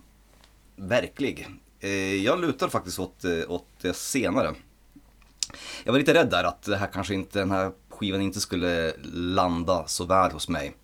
verklig? 0.76 1.48
Eh, 1.80 2.14
jag 2.14 2.40
lutar 2.40 2.68
faktiskt 2.68 2.98
åt, 2.98 3.24
eh, 3.24 3.50
åt 3.50 3.68
det 3.80 3.94
senare. 3.94 4.54
Jag 5.84 5.92
var 5.92 5.98
lite 5.98 6.14
rädd 6.14 6.30
där 6.30 6.44
att 6.44 6.62
det 6.62 6.76
här 6.76 6.88
kanske 6.92 7.14
inte, 7.14 7.38
den 7.38 7.50
här 7.50 7.72
skivan 7.88 8.20
inte 8.20 8.40
skulle 8.40 8.92
landa 9.12 9.86
så 9.86 10.04
väl 10.04 10.30
hos 10.30 10.48
mig. 10.48 10.74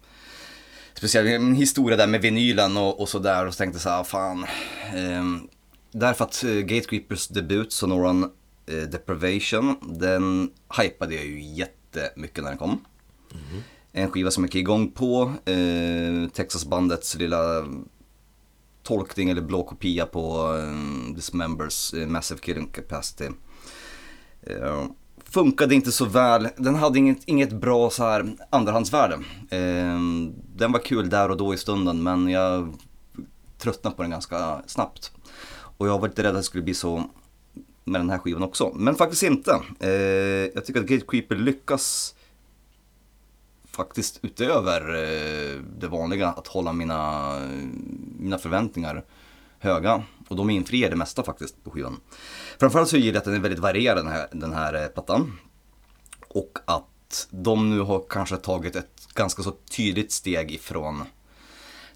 Speciellt 0.95 1.29
en 1.29 1.55
historia 1.55 1.97
där 1.97 2.07
med 2.07 2.21
vinylen 2.21 2.77
och, 2.77 3.01
och 3.01 3.09
sådär 3.09 3.47
och 3.47 3.55
så 3.55 3.59
tänkte 3.59 3.77
jag 3.77 3.83
så 3.83 3.89
här, 3.89 4.01
ah, 4.01 4.05
fan. 4.05 4.47
Eh, 4.95 5.51
därför 5.91 6.25
att 6.25 6.45
eh, 6.45 6.51
Gatekeepers 6.51 7.29
debut, 7.29 7.73
Sonoran 7.73 8.31
eh, 8.67 8.83
Deprivation, 8.83 9.77
den 9.83 10.51
hypade 10.79 11.15
jag 11.15 11.25
ju 11.25 11.43
jättemycket 11.43 12.45
när 12.45 12.51
den 12.51 12.59
kom. 12.59 12.85
En 13.93 14.11
skiva 14.11 14.31
som 14.31 14.45
jag 14.45 14.49
gick 14.49 14.63
igång 14.63 14.91
på, 14.91 15.33
eh, 15.45 16.31
Texasbandets 16.33 17.15
lilla 17.15 17.65
tolkning 18.83 19.31
eller 19.31 19.43
blå 19.43 19.63
kopia 19.63 20.07
på 20.07 20.57
eh, 20.57 21.15
Dismembers 21.15 21.95
eh, 21.95 22.07
Massive 22.07 22.41
Killing 22.41 22.67
Capacity. 22.67 23.29
Eh, 24.43 24.85
funkade 25.25 25.75
inte 25.75 25.93
så 25.93 26.05
väl, 26.05 26.49
den 26.57 26.75
hade 26.75 26.99
inget, 26.99 27.19
inget 27.25 27.53
bra 27.53 27.91
så 27.91 28.05
här 28.05 28.37
andrahandsvärde. 28.51 29.15
Eh, 29.51 30.01
den 30.57 30.73
var 30.73 30.85
kul 30.85 31.11
där 31.11 31.31
och 31.31 31.37
då 31.37 31.55
i 31.55 31.57
stunden 31.57 32.03
men 32.03 32.29
jag 32.29 32.75
tröttnade 33.59 33.97
på 33.97 34.03
den 34.03 34.11
ganska 34.11 34.63
snabbt. 34.67 35.13
Och 35.81 35.89
jag 35.89 35.99
var 35.99 36.09
lite 36.09 36.23
rädd 36.23 36.31
att 36.31 36.37
det 36.37 36.43
skulle 36.43 36.63
bli 36.63 36.75
så 36.75 37.05
med 37.85 38.01
den 38.01 38.11
här 38.11 38.19
skivan 38.19 38.43
också. 38.43 38.73
Men 38.75 38.95
faktiskt 38.95 39.23
inte. 39.23 39.61
Eh, 39.81 39.91
jag 40.55 40.65
tycker 40.65 40.81
att 40.81 40.87
Gatekeeper 40.87 41.37
lyckas 41.37 42.15
faktiskt 43.65 44.19
utöver 44.23 44.81
eh, 44.81 45.61
det 45.79 45.89
vanliga 45.89 46.29
att 46.29 46.47
hålla 46.47 46.73
mina, 46.73 47.33
mina 48.19 48.39
förväntningar 48.39 49.05
höga. 49.59 50.03
Och 50.29 50.37
de 50.37 50.51
infriar 50.51 50.91
det 50.91 50.97
mesta 50.97 51.23
faktiskt 51.23 51.65
på 51.65 51.71
skivan. 51.71 52.01
Framförallt 52.59 52.89
så 52.89 52.97
gillar 52.97 53.15
jag 53.15 53.19
att 53.19 53.25
den 53.25 53.35
är 53.35 53.39
väldigt 53.39 53.61
varierad 53.61 53.97
den 53.97 54.09
här, 54.09 54.29
den 54.33 54.53
här 54.53 54.83
eh, 54.83 54.89
plattan. 54.89 55.39
Och 56.29 56.59
att 56.65 57.29
de 57.31 57.71
nu 57.71 57.81
har 57.81 58.05
kanske 58.09 58.37
tagit 58.37 58.77
ett 58.77 59.09
ganska 59.15 59.43
så 59.43 59.53
tydligt 59.71 60.13
steg 60.13 60.53
ifrån 60.53 61.03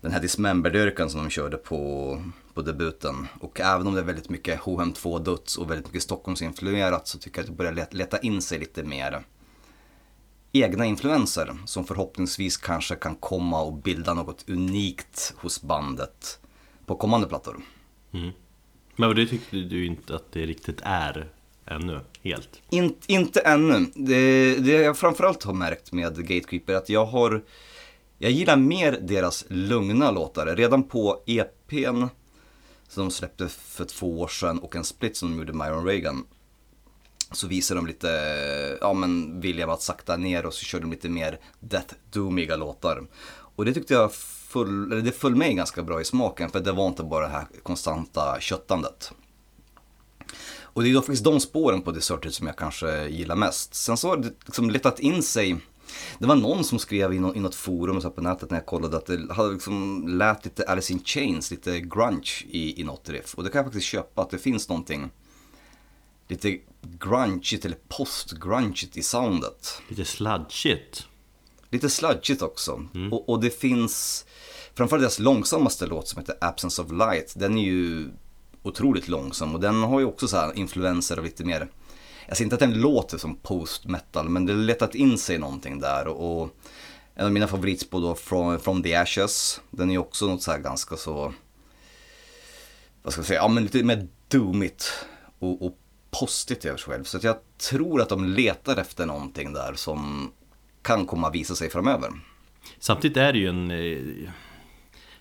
den 0.00 0.12
här 0.12 0.20
Dismember-dyrkan 0.20 1.10
som 1.10 1.20
de 1.20 1.30
körde 1.30 1.56
på, 1.56 2.22
på 2.54 2.62
debuten. 2.62 3.26
Och 3.40 3.60
även 3.60 3.86
om 3.86 3.94
det 3.94 4.00
är 4.00 4.04
väldigt 4.04 4.28
mycket 4.28 4.60
HM2 4.60 5.24
Duts 5.24 5.56
och 5.56 5.70
väldigt 5.70 5.86
mycket 5.86 6.02
Stockholmsinfluerat 6.02 7.08
så 7.08 7.18
tycker 7.18 7.38
jag 7.38 7.42
att 7.42 7.50
det 7.50 7.56
börjar 7.56 7.88
leta 7.90 8.18
in 8.18 8.42
sig 8.42 8.58
lite 8.58 8.82
mer 8.82 9.24
egna 10.52 10.86
influenser 10.86 11.56
som 11.66 11.84
förhoppningsvis 11.84 12.56
kanske 12.56 12.94
kan 12.94 13.14
komma 13.14 13.62
och 13.62 13.72
bilda 13.72 14.14
något 14.14 14.44
unikt 14.48 15.34
hos 15.36 15.62
bandet 15.62 16.38
på 16.86 16.96
kommande 16.96 17.26
plattor. 17.26 17.60
Mm. 18.12 18.30
Men 18.96 19.16
det 19.16 19.26
tyckte 19.26 19.56
du 19.56 19.86
inte 19.86 20.16
att 20.16 20.32
det 20.32 20.46
riktigt 20.46 20.80
är 20.82 21.28
ännu, 21.66 22.00
helt? 22.22 22.62
In, 22.70 22.94
inte 23.06 23.40
ännu. 23.40 23.86
Det, 23.94 24.56
det 24.56 24.72
jag 24.72 24.98
framförallt 24.98 25.44
har 25.44 25.54
märkt 25.54 25.92
med 25.92 26.16
Gatekeeper 26.16 26.72
är 26.72 26.76
att 26.76 26.88
jag 26.88 27.06
har 27.06 27.42
jag 28.18 28.30
gillar 28.30 28.56
mer 28.56 28.98
deras 29.02 29.44
lugna 29.48 30.10
låtar. 30.10 30.56
Redan 30.56 30.82
på 30.82 31.22
EPn 31.26 32.04
som 32.94 33.04
de 33.04 33.10
släppte 33.10 33.48
för 33.48 33.84
två 33.84 34.20
år 34.20 34.28
sedan 34.28 34.58
och 34.58 34.76
en 34.76 34.84
split 34.84 35.16
som 35.16 35.30
de 35.30 35.38
gjorde 35.38 35.52
med 35.52 35.68
Iron 35.68 35.86
Reagan 35.86 36.26
så 37.30 37.46
visar 37.46 37.74
de 37.74 37.86
lite, 37.86 38.08
ja 38.80 38.92
men 38.92 39.40
William 39.40 39.70
att 39.70 39.82
sakta 39.82 40.16
ner 40.16 40.46
och 40.46 40.54
så 40.54 40.64
körde 40.64 40.84
de 40.84 40.90
lite 40.90 41.08
mer 41.08 41.40
death 41.60 41.94
doomiga 42.10 42.56
låtar. 42.56 43.06
Och 43.56 43.64
det 43.64 43.74
tyckte 43.74 43.94
jag 43.94 44.12
full, 44.14 44.92
eller 44.92 45.02
det 45.02 45.12
föll 45.12 45.34
mig 45.34 45.54
ganska 45.54 45.82
bra 45.82 46.00
i 46.00 46.04
smaken 46.04 46.50
för 46.50 46.60
det 46.60 46.72
var 46.72 46.86
inte 46.86 47.04
bara 47.04 47.26
det 47.26 47.32
här 47.32 47.46
konstanta 47.62 48.40
köttandet. 48.40 49.12
Och 50.60 50.82
det 50.82 50.90
är 50.90 50.94
då 50.94 51.00
faktiskt 51.00 51.24
de 51.24 51.40
spåren 51.40 51.82
på 51.82 51.90
Deserted 51.90 52.34
som 52.34 52.46
jag 52.46 52.56
kanske 52.56 53.08
gillar 53.08 53.36
mest. 53.36 53.74
Sen 53.74 53.96
så 53.96 54.08
har 54.08 54.16
det 54.16 54.32
liksom 54.44 54.70
letat 54.70 54.98
in 54.98 55.22
sig 55.22 55.56
det 56.18 56.26
var 56.26 56.36
någon 56.36 56.64
som 56.64 56.78
skrev 56.78 57.14
i, 57.14 57.18
något, 57.18 57.36
i 57.36 57.40
något 57.40 57.54
forum 57.54 58.00
så 58.00 58.10
på 58.10 58.20
nätet 58.20 58.50
när 58.50 58.58
jag 58.58 58.66
kollade 58.66 58.96
att 58.96 59.06
det 59.06 59.34
hade 59.34 59.52
liksom 59.52 60.08
lät 60.08 60.44
lite 60.44 60.64
Alice 60.64 60.92
in 60.92 61.04
Chains, 61.04 61.50
lite 61.50 61.80
grunge 61.80 62.44
i, 62.48 62.80
i 62.80 62.84
något 62.84 63.08
riff. 63.08 63.34
Och 63.34 63.44
det 63.44 63.50
kan 63.50 63.58
jag 63.58 63.66
faktiskt 63.66 63.86
köpa, 63.86 64.22
att 64.22 64.30
det 64.30 64.38
finns 64.38 64.68
någonting 64.68 65.10
lite 66.28 66.58
grungeigt 66.82 67.64
eller 67.64 67.78
post-grungeigt 67.88 68.96
i 68.96 69.02
soundet. 69.02 69.82
Lite 69.88 70.04
sludgigt. 70.04 71.06
Lite 71.70 71.90
sludgigt 71.90 72.42
också. 72.42 72.82
Mm. 72.94 73.12
Och, 73.12 73.28
och, 73.28 73.40
det 73.40 73.50
finns, 73.50 74.24
framförallt 74.74 75.02
deras 75.02 75.18
långsammaste 75.18 75.86
låt 75.86 76.08
som 76.08 76.20
heter 76.20 76.36
Absence 76.40 76.82
of 76.82 76.92
Light, 76.92 77.34
den 77.36 77.58
är 77.58 77.64
ju 77.64 78.08
otroligt 78.62 79.08
långsam 79.08 79.54
och 79.54 79.60
den 79.60 79.82
har 79.82 80.00
ju 80.00 80.06
också 80.06 80.28
så 80.28 80.36
här 80.36 80.58
influenser 80.58 81.16
av 81.16 81.24
lite 81.24 81.44
mer, 81.44 81.68
jag 82.28 82.36
säger 82.36 82.46
inte 82.46 82.54
att 82.54 82.70
den 82.70 82.80
låter 82.80 83.18
som 83.18 83.36
post-metal 83.36 84.28
men 84.28 84.46
det 84.46 84.52
har 84.52 84.60
letat 84.60 84.94
in 84.94 85.18
sig 85.18 85.38
någonting 85.38 85.80
där 85.80 86.08
och, 86.08 86.56
en 87.14 87.26
av 87.26 87.32
mina 87.32 87.46
favoritspår 87.46 88.00
då, 88.00 88.14
From, 88.14 88.58
From 88.58 88.82
the 88.82 88.94
Ashes, 88.94 89.60
den 89.70 89.90
är 89.90 89.98
också 89.98 90.26
något 90.26 90.42
så 90.42 90.50
här 90.50 90.58
ganska 90.58 90.96
så, 90.96 91.34
vad 93.02 93.12
ska 93.12 93.20
jag 93.20 93.26
säga, 93.26 93.40
ja 93.40 93.48
men 93.48 93.62
lite 93.62 93.82
mer 93.82 94.08
doomigt 94.28 95.06
och, 95.38 95.66
och 95.66 95.78
postigt 96.10 96.64
över 96.64 96.78
sig 96.78 96.92
själv. 96.92 97.04
Så 97.04 97.18
jag 97.22 97.36
tror 97.70 98.00
att 98.00 98.08
de 98.08 98.24
letar 98.24 98.76
efter 98.76 99.06
någonting 99.06 99.52
där 99.52 99.74
som 99.74 100.32
kan 100.82 101.06
komma 101.06 101.28
att 101.28 101.34
visa 101.34 101.54
sig 101.54 101.70
framöver. 101.70 102.10
Samtidigt 102.78 103.16
är 103.16 103.32
det 103.32 103.38
ju 103.38 103.48
en 103.48 103.70
eh, 103.70 104.30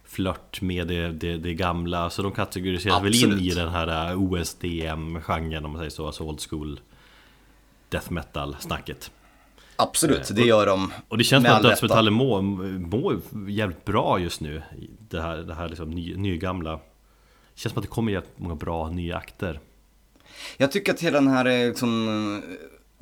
flört 0.04 0.62
med 0.62 0.88
det, 0.88 1.12
det, 1.12 1.38
det, 1.38 1.54
gamla, 1.54 2.10
så 2.10 2.22
de 2.22 2.32
kategoriseras 2.32 3.04
väl 3.04 3.24
in 3.24 3.40
i 3.40 3.50
den 3.50 3.70
här 3.70 4.12
eh, 4.12 4.22
OSDM-genren 4.22 5.66
om 5.66 5.72
man 5.72 5.80
säger 5.80 5.90
så, 5.90 6.06
alltså 6.06 6.24
old 6.24 6.42
school 6.50 6.80
death 7.94 8.12
metal-snacket. 8.12 9.12
Absolut, 9.76 10.36
det 10.36 10.42
gör 10.42 10.66
de 10.66 10.94
Och 11.08 11.18
det 11.18 11.24
känns 11.24 11.46
som 11.46 11.56
att 11.56 11.64
dödsmetallen 11.64 12.14
mår, 12.14 12.42
mår 12.42 13.22
jävligt 13.50 13.86
bra 13.86 14.20
just 14.20 14.42
nu 14.42 14.64
Det 15.10 15.22
här, 15.22 15.38
det 15.38 15.54
här 15.54 15.70
liksom 15.70 15.92
ny, 15.92 16.16
nygamla 16.16 16.72
Det 16.72 16.80
känns 17.56 17.74
som 17.74 17.80
att 17.80 17.84
det 17.84 17.90
kommer 17.90 18.12
jävligt 18.12 18.40
många 18.40 18.56
bra 18.56 18.90
nya 18.90 19.18
akter 19.18 19.60
jag 20.58 20.72
tycker 20.72 20.94
att 20.94 21.00
hela 21.00 21.20
den 21.20 21.28
här 21.28 21.46
eh, 21.46 21.68
liksom, 21.68 22.08
eh, 22.08 22.44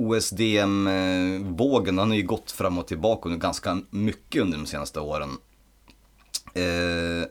OSDM-vågen, 0.06 1.96
den 1.96 2.10
har 2.10 2.16
ju 2.18 2.24
gått 2.24 2.52
fram 2.52 2.78
och 2.78 2.88
tillbaka 2.88 3.30
nu 3.30 3.38
ganska 3.38 3.82
mycket 3.90 4.42
under 4.42 4.58
de 4.58 4.66
senaste 4.66 5.00
åren. 5.00 5.30
Eh, 6.54 7.28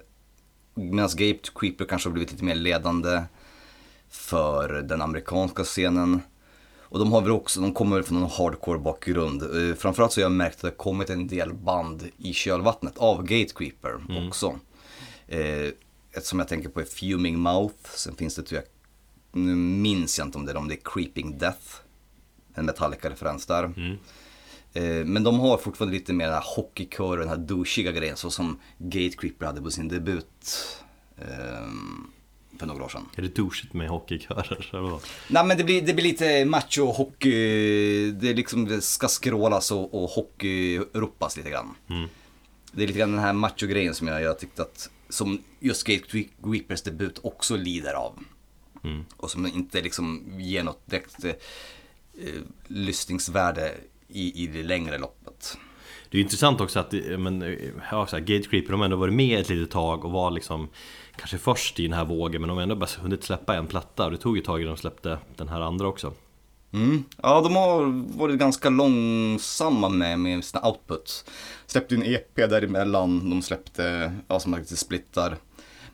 Medan 0.74 1.08
Gape 1.10 1.40
Creeper 1.54 1.84
kanske 1.84 2.08
har 2.08 2.12
blivit 2.12 2.32
lite 2.32 2.44
mer 2.44 2.54
ledande 2.54 3.22
för 4.08 4.68
den 4.82 5.02
amerikanska 5.02 5.64
scenen. 5.64 6.20
Och 6.90 6.98
de 6.98 7.12
har 7.12 7.20
väl 7.20 7.30
också, 7.30 7.60
de 7.60 7.74
kommer 7.74 7.96
väl 7.96 8.04
från 8.04 8.22
en 8.22 8.30
hardcore 8.30 8.78
bakgrund. 8.78 9.42
Eh, 9.42 9.74
framförallt 9.74 10.12
så 10.12 10.20
har 10.20 10.22
jag 10.22 10.32
märkt 10.32 10.54
att 10.54 10.60
det 10.60 10.68
har 10.68 10.74
kommit 10.74 11.10
en 11.10 11.26
del 11.26 11.54
band 11.54 12.08
i 12.16 12.32
kölvattnet 12.32 12.98
av 12.98 13.22
Gate 13.22 13.52
Creeper 13.54 13.94
mm. 14.08 14.28
också. 14.28 14.58
Eh, 15.28 15.68
ett 16.12 16.26
som 16.26 16.38
jag 16.38 16.48
tänker 16.48 16.68
på 16.68 16.80
är 16.80 16.84
Fuming 16.84 17.38
Mouth, 17.38 17.90
sen 17.94 18.16
finns 18.16 18.34
det 18.34 18.42
tror 18.42 18.60
jag 18.60 18.68
nu 19.32 19.54
minns 19.54 20.18
jag 20.18 20.28
inte 20.28 20.38
om 20.38 20.46
det 20.46 20.52
är 20.52 20.56
om 20.56 20.68
det 20.68 20.74
är 20.74 20.80
Creeping 20.84 21.38
Death. 21.38 21.76
En 22.54 22.66
Metallica-referens 22.66 23.46
där. 23.46 23.64
Mm. 23.64 23.96
Eh, 24.72 25.06
men 25.06 25.22
de 25.22 25.40
har 25.40 25.58
fortfarande 25.58 25.98
lite 25.98 26.12
mer 26.12 26.24
den 26.24 26.34
här 26.34 26.56
hockeykör 26.56 27.10
och 27.10 27.16
den 27.16 27.28
här 27.28 27.36
douchiga 27.36 27.92
grejen 27.92 28.16
så 28.16 28.30
som 28.30 28.60
Gate 28.78 29.16
Creeper 29.16 29.46
hade 29.46 29.62
på 29.62 29.70
sin 29.70 29.88
debut. 29.88 30.76
Ehm, 31.18 31.79
för 32.60 32.66
några 32.66 32.84
år 32.84 32.88
sedan. 32.88 33.08
Är 33.16 33.22
det 33.22 33.34
douchigt 33.34 33.72
med 33.72 33.88
hockeykörer? 33.88 35.00
Nej 35.28 35.44
men 35.46 35.56
det 35.58 35.64
blir, 35.64 35.82
det 35.82 35.94
blir 35.94 36.04
lite 36.04 36.44
macho 36.44 36.84
hockey, 36.84 38.10
det, 38.10 38.34
liksom, 38.34 38.64
det 38.64 38.80
ska 38.80 39.08
skrålas 39.08 39.70
och, 39.70 39.94
och 39.94 40.10
hockey-ropas 40.10 41.36
lite 41.36 41.50
grann. 41.50 41.74
Mm. 41.88 42.08
Det 42.72 42.82
är 42.82 42.86
lite 42.86 42.98
grann 42.98 43.12
den 43.12 43.20
här 43.20 43.32
macho-grejen 43.32 43.94
som 43.94 44.08
jag, 44.08 44.22
jag 44.22 44.38
tyckte 44.38 44.62
att, 44.62 44.90
som 45.08 45.42
just 45.60 45.86
Gate 45.86 46.24
Creepers 46.42 46.82
debut 46.82 47.18
också 47.22 47.56
lider 47.56 47.94
av. 47.94 48.18
Mm. 48.84 49.04
Och 49.16 49.30
som 49.30 49.46
inte 49.46 49.80
liksom 49.80 50.24
ger 50.38 50.64
något 50.64 50.86
direkt 50.86 51.24
eh, 51.24 51.34
lyssningsvärde 52.66 53.74
i, 54.08 54.44
i 54.44 54.46
det 54.46 54.62
längre 54.62 54.98
loppet. 54.98 55.56
Det 56.10 56.18
är 56.18 56.22
intressant 56.22 56.60
också 56.60 56.80
att 56.80 56.94
eh, 56.94 57.18
men, 57.18 57.42
eh, 57.42 57.58
ja, 57.90 58.06
så 58.06 58.16
här, 58.16 58.24
Gate 58.24 58.48
Creeper, 58.48 58.70
de 58.70 58.80
har 58.80 58.84
ändå 58.84 58.96
varit 58.96 59.14
med 59.14 59.40
ett 59.40 59.48
litet 59.48 59.70
tag 59.70 60.04
och 60.04 60.10
var 60.10 60.30
liksom 60.30 60.68
Kanske 61.16 61.38
först 61.38 61.80
i 61.80 61.82
den 61.82 61.92
här 61.92 62.04
vågen 62.04 62.40
men 62.40 62.48
de 62.48 62.56
har 62.56 62.62
ändå 62.62 62.74
bara 62.74 62.90
hunnit 63.00 63.24
släppa 63.24 63.56
en 63.56 63.66
platta 63.66 64.04
och 64.04 64.10
det 64.10 64.16
tog 64.16 64.38
ett 64.38 64.44
tag 64.44 64.60
innan 64.60 64.74
de 64.74 64.80
släppte 64.80 65.18
den 65.36 65.48
här 65.48 65.60
andra 65.60 65.88
också. 65.88 66.12
Mm. 66.72 67.04
Ja, 67.22 67.40
de 67.40 67.56
har 67.56 67.84
varit 68.18 68.38
ganska 68.38 68.70
långsamma 68.70 69.88
med, 69.88 70.18
med 70.18 70.44
sina 70.44 70.68
outputs. 70.68 71.24
Släppte 71.66 71.94
en 71.94 72.02
EP 72.02 72.34
däremellan, 72.34 73.30
de 73.30 73.42
släppte, 73.42 74.12
ja 74.28 74.40
som 74.40 74.54
sagt, 74.54 74.78
splittar. 74.78 75.36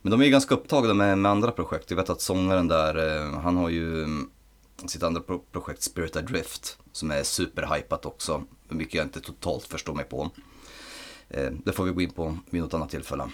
Men 0.01 0.11
de 0.11 0.21
är 0.21 0.25
ju 0.25 0.31
ganska 0.31 0.55
upptagna 0.55 0.93
med, 0.93 1.17
med 1.17 1.31
andra 1.31 1.51
projekt. 1.51 1.91
Jag 1.91 1.97
vet 1.97 2.09
att 2.09 2.21
sångaren 2.21 2.67
där, 2.67 2.95
eh, 2.95 3.39
han 3.39 3.57
har 3.57 3.69
ju 3.69 4.03
mm, 4.03 4.29
sitt 4.85 5.03
andra 5.03 5.21
pro 5.21 5.39
projekt 5.51 5.83
Spirit 5.83 6.15
Adrift 6.15 6.77
som 6.91 7.11
är 7.11 7.23
superhypat 7.23 8.05
också. 8.05 8.43
Mycket 8.69 8.93
jag 8.93 9.05
inte 9.05 9.21
totalt 9.21 9.63
förstår 9.63 9.93
mig 9.93 10.05
på. 10.05 10.29
Eh, 11.29 11.51
det 11.65 11.71
får 11.71 11.83
vi 11.83 11.91
gå 11.91 12.01
in 12.01 12.09
på 12.09 12.37
vid 12.49 12.61
något 12.61 12.73
annat 12.73 12.89
tillfälle. 12.89 13.29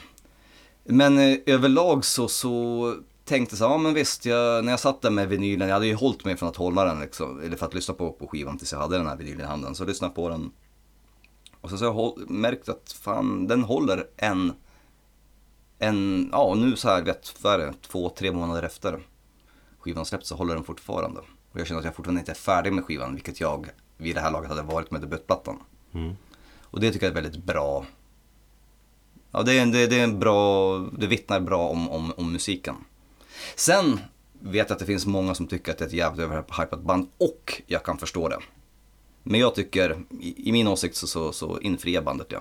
Men 0.84 1.18
eh, 1.18 1.38
överlag 1.46 2.06
så, 2.06 2.28
så 2.28 2.96
tänkte 3.26 3.58
så 3.58 3.64
ja 3.64 3.78
men 3.78 3.94
visst, 3.94 4.26
jag, 4.26 4.66
när 4.66 4.72
jag 4.72 4.80
satt 4.80 5.02
där 5.02 5.10
med 5.10 5.30
vinylen, 5.30 5.68
jag 5.68 5.76
hade 5.76 5.88
ju 5.88 5.96
hållit 5.96 6.26
mig 6.26 6.38
från 6.38 6.50
att 6.50 6.56
hålla 6.56 6.86
den, 6.86 7.00
liksom, 7.00 7.42
eller 7.42 7.58
för 7.58 7.66
att 7.66 7.74
lyssna 7.74 7.94
på, 7.94 8.12
på 8.12 8.28
skivan 8.28 8.58
tills 8.58 8.72
jag 8.72 8.80
hade 8.80 8.98
den 8.98 9.08
här 9.08 9.16
vinylen 9.16 9.42
i 9.42 9.44
handen. 9.44 9.76
Så 9.76 9.84
jag 9.84 9.88
lyssnade 9.88 10.14
på 10.14 10.30
den. 10.30 10.52
Och 11.62 11.70
så 11.70 11.76
har 11.78 11.86
jag 11.86 12.30
märkt 12.30 12.70
att 12.70 12.92
fan, 12.92 13.48
den 13.48 13.64
håller 13.64 14.08
en 14.18 14.54
en, 15.80 16.30
ja 16.32 16.56
nu 16.56 16.76
så 16.76 16.90
här, 16.90 17.02
vet, 17.02 17.36
vad 17.42 17.54
är 17.54 17.58
det, 17.58 17.74
två, 17.82 18.10
tre 18.10 18.32
månader 18.32 18.64
efter 18.64 19.00
skivan 19.80 20.06
släppts 20.06 20.30
så 20.30 20.36
håller 20.36 20.56
den 20.56 20.64
fortfarande. 20.64 21.22
Och 21.54 21.60
jag 21.60 21.68
känner 21.68 21.80
att 21.80 21.86
jag 21.86 21.96
fortfarande 21.96 22.20
inte 22.20 22.32
är 22.32 22.36
färdig 22.36 22.74
med 22.74 22.84
skivan, 22.86 23.14
vilket 23.14 23.40
jag 23.40 23.68
vid 23.98 24.16
det 24.16 24.22
här 24.22 24.32
laget 24.32 24.50
hade 24.50 24.62
varit 24.62 24.92
med 24.92 25.02
debutplattan. 25.02 25.60
Mm. 25.94 26.14
Och 26.62 26.80
det 26.80 26.92
tycker 26.92 27.06
jag 27.06 27.18
är 27.18 27.22
väldigt 27.22 27.44
bra 27.44 27.86
ja 29.34 29.44
det, 29.44 29.54
är, 29.58 29.62
en- 29.62 29.72
det, 29.72 29.88
det 29.88 30.00
är 30.00 30.04
en 30.04 30.20
bra, 30.20 30.78
det 30.80 31.08
vittnar 31.08 31.40
bra 31.40 31.68
om, 31.70 31.90
om, 31.90 32.14
om 32.18 32.32
musiken. 32.32 32.76
Sen 33.56 34.00
vet 34.40 34.70
jag 34.70 34.72
att 34.76 34.80
det 34.80 34.86
finns 34.86 35.06
många 35.06 35.36
som 35.36 35.48
tycker 35.48 35.72
att 35.72 35.78
det 35.78 35.84
är 35.84 35.88
ett 35.88 35.94
jävligt 35.94 36.24
överhypat 36.26 36.82
band 36.82 37.08
och 37.18 37.62
jag 37.68 37.84
kan 37.84 37.98
förstå 37.98 38.28
det. 38.30 38.40
Men 39.24 39.40
jag 39.40 39.56
tycker, 39.56 40.04
i, 40.22 40.50
i 40.50 40.52
min 40.52 40.68
åsikt 40.68 40.96
så, 40.96 41.08
så, 41.08 41.32
så 41.32 41.60
infriar 41.60 42.02
bandet 42.02 42.30
det. 42.30 42.40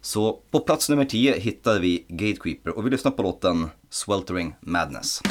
Så 0.00 0.40
på 0.50 0.60
plats 0.60 0.88
nummer 0.88 1.04
10 1.04 1.38
hittade 1.38 1.80
vi 1.80 2.04
Gatekeeper 2.08 2.70
och 2.78 2.86
vi 2.86 2.90
lyssnar 2.90 3.10
på 3.12 3.22
låten 3.22 3.68
Sweltering 3.90 4.54
Madness. 4.60 5.22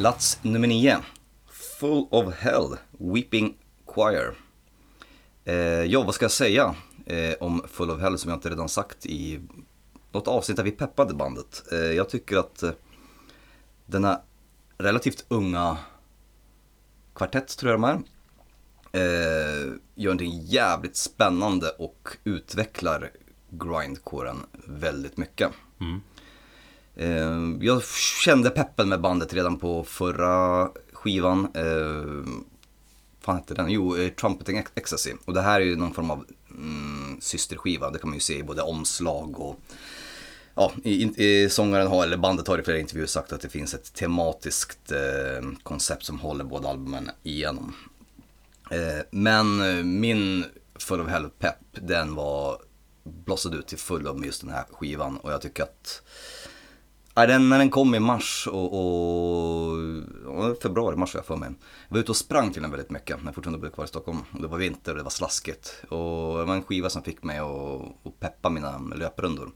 Plats 0.00 0.38
nummer 0.42 0.68
9. 0.68 0.96
Full 1.80 2.06
of 2.10 2.34
Hell, 2.34 2.76
Weeping 2.98 3.56
Choir. 3.86 4.34
Eh, 5.44 5.54
ja, 5.84 6.02
vad 6.02 6.14
ska 6.14 6.24
jag 6.24 6.32
säga 6.32 6.74
eh, 7.06 7.34
om 7.40 7.62
Full 7.68 7.90
of 7.90 8.00
Hell 8.00 8.18
som 8.18 8.30
jag 8.30 8.36
inte 8.36 8.50
redan 8.50 8.68
sagt 8.68 9.06
i 9.06 9.40
något 10.12 10.28
avsnitt 10.28 10.56
där 10.56 10.64
vi 10.64 10.70
peppade 10.70 11.14
bandet. 11.14 11.62
Eh, 11.72 11.78
jag 11.78 12.08
tycker 12.08 12.36
att 12.36 12.62
eh, 12.62 12.70
denna 13.86 14.20
relativt 14.78 15.24
unga 15.28 15.78
kvartett, 17.14 17.56
tror 17.56 17.72
jag 17.72 17.80
de 17.80 17.84
är, 17.84 18.02
eh, 18.92 19.72
gör 19.94 20.10
någonting 20.10 20.40
jävligt 20.44 20.96
spännande 20.96 21.68
och 21.68 22.08
utvecklar 22.24 23.10
grindcoren 23.50 24.46
väldigt 24.66 25.16
mycket. 25.16 25.50
Mm. 25.80 26.00
Eh, 27.00 27.56
jag 27.60 27.82
kände 28.24 28.50
peppen 28.50 28.88
med 28.88 29.00
bandet 29.00 29.34
redan 29.34 29.58
på 29.58 29.84
förra 29.84 30.68
skivan. 30.92 31.48
Eh, 31.54 32.32
fan 33.20 33.36
hette 33.36 33.54
den? 33.54 33.70
Jo, 33.70 33.96
eh, 33.96 34.08
Trumpeting 34.08 34.62
Ecstasy. 34.74 35.12
Och 35.24 35.34
det 35.34 35.40
här 35.40 35.60
är 35.60 35.64
ju 35.64 35.76
någon 35.76 35.94
form 35.94 36.10
av 36.10 36.24
mm, 36.50 37.20
systerskiva. 37.20 37.90
Det 37.90 37.98
kan 37.98 38.10
man 38.10 38.16
ju 38.16 38.20
se 38.20 38.38
i 38.38 38.42
både 38.42 38.62
omslag 38.62 39.40
och 39.40 39.60
Ja, 40.54 40.72
i, 40.84 41.24
i, 41.24 41.50
sångaren 41.50 41.86
har, 41.86 42.04
eller 42.04 42.16
bandet 42.16 42.48
har 42.48 42.58
i 42.58 42.62
flera 42.62 42.78
intervjuer 42.78 43.06
sagt 43.06 43.32
att 43.32 43.40
det 43.40 43.48
finns 43.48 43.74
ett 43.74 43.94
tematiskt 43.94 44.92
eh, 44.92 45.48
koncept 45.62 46.04
som 46.04 46.20
håller 46.20 46.44
båda 46.44 46.68
albumen 46.68 47.10
igenom. 47.22 47.74
Eh, 48.70 49.04
men 49.10 49.60
eh, 49.60 49.84
min 49.84 50.44
Full 50.78 51.00
of 51.00 51.08
Hell-pepp, 51.08 51.58
den 51.72 52.14
var 52.14 52.58
blossad 53.04 53.54
ut 53.54 53.66
till 53.66 53.78
fullo 53.78 54.14
med 54.14 54.26
just 54.26 54.40
den 54.40 54.50
här 54.50 54.64
skivan 54.70 55.16
och 55.16 55.32
jag 55.32 55.40
tycker 55.40 55.62
att 55.62 56.02
Ja, 57.14 57.26
den, 57.26 57.48
när 57.48 57.58
den 57.58 57.70
kom 57.70 57.94
i 57.94 58.00
mars 58.00 58.48
och, 58.50 58.72
och, 58.72 59.78
och 60.26 60.62
februari, 60.62 60.96
mars 60.96 61.14
jag 61.14 61.26
för 61.26 61.36
mig. 61.36 61.50
Jag 61.88 61.94
var 61.94 62.00
ute 62.00 62.12
och 62.12 62.16
sprang 62.16 62.52
till 62.52 62.62
den 62.62 62.70
väldigt 62.70 62.90
mycket 62.90 63.16
när 63.16 63.24
jag 63.24 63.34
fortfarande 63.34 63.58
bodde 63.58 63.72
kvar 63.72 63.84
i 63.84 63.88
Stockholm. 63.88 64.18
Och 64.32 64.42
det 64.42 64.48
var 64.48 64.58
vinter 64.58 64.92
och 64.92 64.98
det 64.98 65.02
var 65.02 65.10
slaskigt. 65.10 65.82
Och 65.88 66.38
det 66.38 66.44
var 66.44 66.54
en 66.54 66.62
skiva 66.62 66.90
som 66.90 67.02
fick 67.02 67.22
mig 67.22 67.38
att, 67.38 68.06
att 68.06 68.20
peppa 68.20 68.50
mina 68.50 68.78
löprundor. 68.78 69.50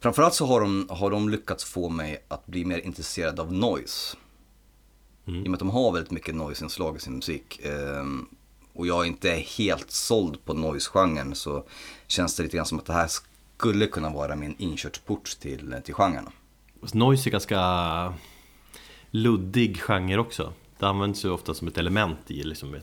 Framförallt 0.00 0.34
så 0.34 0.46
har 0.46 0.60
de, 0.60 0.86
har 0.90 1.10
de 1.10 1.28
lyckats 1.28 1.64
få 1.64 1.88
mig 1.88 2.24
att 2.28 2.46
bli 2.46 2.64
mer 2.64 2.78
intresserad 2.78 3.40
av 3.40 3.52
noise. 3.52 4.16
I 5.26 5.30
och 5.30 5.34
med 5.34 5.52
att 5.52 5.58
de 5.58 5.70
har 5.70 5.92
väldigt 5.92 6.10
mycket 6.10 6.34
noise-inslag 6.34 6.96
i 6.96 7.00
sin 7.00 7.14
musik. 7.14 7.60
Ehm, 7.64 8.26
och 8.72 8.86
jag 8.86 9.06
inte 9.06 9.30
är 9.30 9.40
helt 9.40 9.90
såld 9.90 10.44
på 10.44 10.54
noise-genren 10.54 11.34
så 11.34 11.64
känns 12.06 12.36
det 12.36 12.42
lite 12.42 12.56
grann 12.56 12.66
som 12.66 12.78
att 12.78 12.86
det 12.86 12.92
här 12.92 13.08
skulle 13.60 13.86
kunna 13.86 14.10
vara 14.10 14.36
min 14.36 14.54
inkörsport 14.58 15.36
till, 15.40 15.74
till 15.84 15.94
genren. 15.94 16.28
Noise 16.92 17.28
är 17.28 17.30
ganska 17.30 18.14
luddig 19.10 19.80
genre 19.80 20.18
också. 20.18 20.52
Det 20.78 20.86
används 20.86 21.24
ju 21.24 21.30
ofta 21.30 21.54
som 21.54 21.68
ett 21.68 21.78
element 21.78 22.30
i, 22.30 22.42
liksom, 22.42 22.76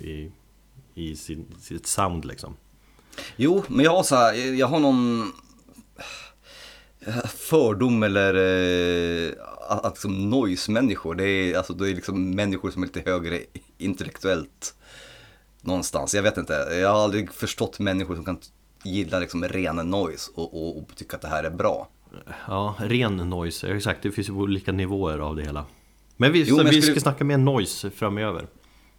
i, 0.00 0.30
i 0.94 1.16
sin, 1.16 1.46
sitt 1.60 1.86
sound 1.86 2.24
liksom. 2.24 2.56
Jo, 3.36 3.64
men 3.68 3.84
jag 3.84 3.92
har 3.92 4.02
så 4.02 4.16
här, 4.16 4.34
jag 4.34 4.66
har 4.66 4.80
någon 4.80 5.32
eh, 7.00 7.26
fördom 7.26 8.02
eller 8.02 8.34
eh, 8.34 9.32
att, 9.68 9.84
att 9.84 9.94
liksom 9.94 10.30
noise-människor, 10.30 11.14
det 11.14 11.28
är, 11.28 11.56
alltså, 11.56 11.72
det 11.72 11.90
är 11.90 11.94
liksom 11.94 12.30
människor 12.30 12.70
som 12.70 12.82
är 12.82 12.86
lite 12.86 13.10
högre 13.10 13.40
intellektuellt 13.78 14.74
någonstans. 15.60 16.14
Jag 16.14 16.22
vet 16.22 16.36
inte, 16.36 16.52
jag 16.52 16.92
har 16.92 17.04
aldrig 17.04 17.32
förstått 17.32 17.78
människor 17.78 18.14
som 18.14 18.24
kan 18.24 18.38
gilla 18.84 19.18
liksom 19.18 19.44
ren 19.44 19.76
noise 19.76 20.30
och, 20.34 20.54
och, 20.62 20.78
och 20.78 20.96
tycka 20.96 21.16
att 21.16 21.22
det 21.22 21.28
här 21.28 21.44
är 21.44 21.50
bra. 21.50 21.88
Ja, 22.48 22.74
ren 22.78 23.16
noise, 23.16 23.68
exakt. 23.76 24.02
Det 24.02 24.10
finns 24.12 24.28
ju 24.28 24.32
olika 24.32 24.72
nivåer 24.72 25.18
av 25.18 25.36
det 25.36 25.42
hela. 25.42 25.64
Men 26.16 26.32
vi, 26.32 26.44
Jo, 26.48 26.56
men 26.56 26.66
vi 26.66 26.82
skulle- 26.82 26.94
ska 26.96 27.00
snacka 27.00 27.24
mer 27.24 27.38
noise 27.38 27.90
framöver. 27.90 28.46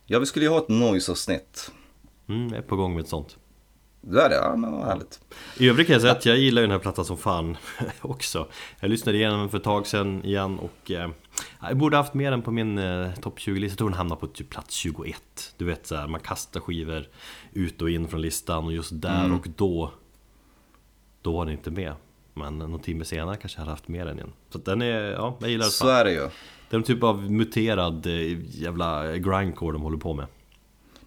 Ja, 0.06 0.20
vi 0.20 0.26
skulle 0.26 0.46
ju 0.46 0.52
ha 0.52 0.58
ett 0.58 0.70
noise-avsnitt. 0.70 1.72
Mm, 2.30 2.48
jag 2.48 2.58
är 2.58 2.62
på 2.62 2.76
gång 2.76 2.94
med 2.96 3.02
ett 3.02 3.10
sånt. 3.10 3.38
Det 4.02 4.22
är 4.22 4.30
det, 4.30 4.36
ja 4.36 4.56
men 4.56 4.72
vad 4.72 4.86
härligt. 4.86 5.20
I 5.58 5.70
övrigt 5.70 5.88
kan 5.88 5.94
jag 5.94 6.02
säga 6.02 6.14
att 6.14 6.26
jag 6.26 6.38
gillar 6.38 6.62
ju 6.62 6.68
den 6.68 6.72
här 6.72 6.80
plattan 6.80 7.06
som 7.06 7.18
fan 7.18 7.58
också. 8.02 8.48
Jag 8.80 8.90
lyssnade 8.90 9.18
igenom 9.18 9.40
den 9.40 9.50
för 9.50 9.58
ett 9.58 9.64
tag 9.64 9.88
sedan 9.88 10.26
igen 10.26 10.60
och 10.60 10.92
eh, 10.92 11.10
jag 11.62 11.78
borde 11.78 11.98
haft 11.98 12.14
med 12.14 12.34
den 12.34 12.42
på 12.42 12.52
min 12.52 12.78
eh, 12.78 13.14
topp 13.14 13.40
20-lista. 13.40 13.72
Jag 13.72 13.78
tror 13.78 13.90
den 13.90 13.98
hamnar 13.98 14.16
på 14.16 14.28
typ 14.28 14.50
plats 14.50 14.76
21. 14.76 15.54
Du 15.58 15.66
vet 15.66 15.88
så 15.88 15.96
här, 15.96 16.08
man 16.08 16.20
kastar 16.20 16.60
skivor 16.60 17.08
ut 17.54 17.82
och 17.82 17.90
in 17.90 18.08
från 18.08 18.22
listan 18.22 18.66
och 18.66 18.74
just 18.74 18.92
där 18.94 19.34
och 19.34 19.48
då 19.56 19.92
Då 21.22 21.32
var 21.32 21.46
den 21.46 21.54
inte 21.54 21.72
med. 21.72 21.94
Men 22.34 22.58
någon 22.58 22.80
timme 22.80 23.06
senare 23.06 23.38
kanske 23.38 23.58
jag 23.58 23.62
hade 23.62 23.72
haft 23.72 23.88
med 23.88 24.08
den 24.08 24.18
igen. 24.18 24.34
Så 24.50 24.58
den 24.58 24.82
är, 24.82 25.12
ja, 25.12 25.38
jag 25.40 25.50
gillar 25.50 25.64
den. 25.64 25.72
Så 25.72 25.88
är 25.88 26.06
det 26.06 26.12
ju. 26.12 26.30
Det 26.70 26.76
är 26.76 26.78
en 26.78 26.84
typ 26.84 27.04
av 27.04 27.32
muterad 27.32 28.06
eh, 28.06 28.38
jävla 28.62 29.18
grindcore 29.18 29.74
de 29.74 29.82
håller 29.82 29.98
på 29.98 30.14
med. 30.14 30.26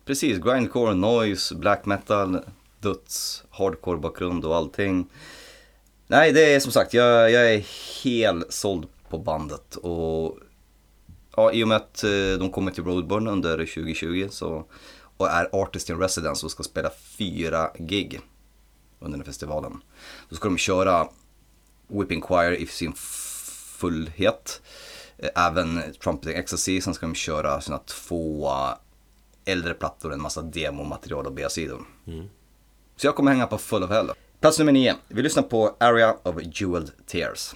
Precis, 0.04 0.38
grindcore, 0.38 0.94
noise, 0.94 1.54
black 1.54 1.86
metal, 1.86 2.40
döds, 2.80 3.44
hardcore 3.50 3.98
bakgrund 3.98 4.44
och 4.44 4.56
allting. 4.56 5.06
Nej, 6.06 6.32
det 6.32 6.54
är 6.54 6.60
som 6.60 6.72
sagt, 6.72 6.94
jag, 6.94 7.30
jag 7.30 7.54
är 7.54 7.64
helt 8.04 8.52
såld 8.52 8.86
på 9.18 9.24
bandet 9.24 9.76
och 9.76 10.38
ja, 11.36 11.52
i 11.52 11.64
och 11.64 11.68
med 11.68 11.76
att 11.76 12.04
eh, 12.04 12.38
de 12.38 12.50
kommer 12.50 12.70
till 12.70 12.84
Roadburn 12.84 13.28
under 13.28 13.56
2020 13.56 14.28
så, 14.30 14.66
och 15.16 15.30
är 15.30 15.48
Artist 15.52 15.90
in 15.90 15.98
Residence 15.98 16.46
och 16.46 16.52
ska 16.52 16.62
spela 16.62 16.90
fyra 17.18 17.70
gig 17.78 18.20
under 19.00 19.18
den 19.18 19.24
festivalen. 19.24 19.82
Då 20.28 20.36
ska 20.36 20.48
de 20.48 20.58
köra 20.58 21.08
Whipping 21.88 22.22
Choir 22.22 22.52
i 22.52 22.66
sin 22.66 22.92
fullhet. 23.78 24.62
Eh, 25.18 25.46
även 25.46 25.82
Trumpeting 26.02 26.38
Ecstasy, 26.38 26.80
sen 26.80 26.94
ska 26.94 27.06
de 27.06 27.14
köra 27.14 27.60
sina 27.60 27.78
två 27.78 28.50
äldre 29.44 29.74
plattor, 29.74 30.12
en 30.12 30.22
massa 30.22 30.42
demomaterial 30.42 31.26
och 31.26 31.32
B-sidor. 31.32 31.82
Mm. 32.06 32.28
Så 32.96 33.06
jag 33.06 33.14
kommer 33.16 33.30
hänga 33.30 33.46
på 33.46 33.58
Full 33.58 33.82
of 33.82 33.90
Hell. 33.90 34.10
Plats 34.40 34.58
nummer 34.58 34.72
nio. 34.72 34.94
Vi 35.08 35.22
lyssnar 35.22 35.42
på 35.42 35.76
Area 35.80 36.16
of 36.22 36.36
Jeweled 36.42 36.90
Tears. 37.06 37.54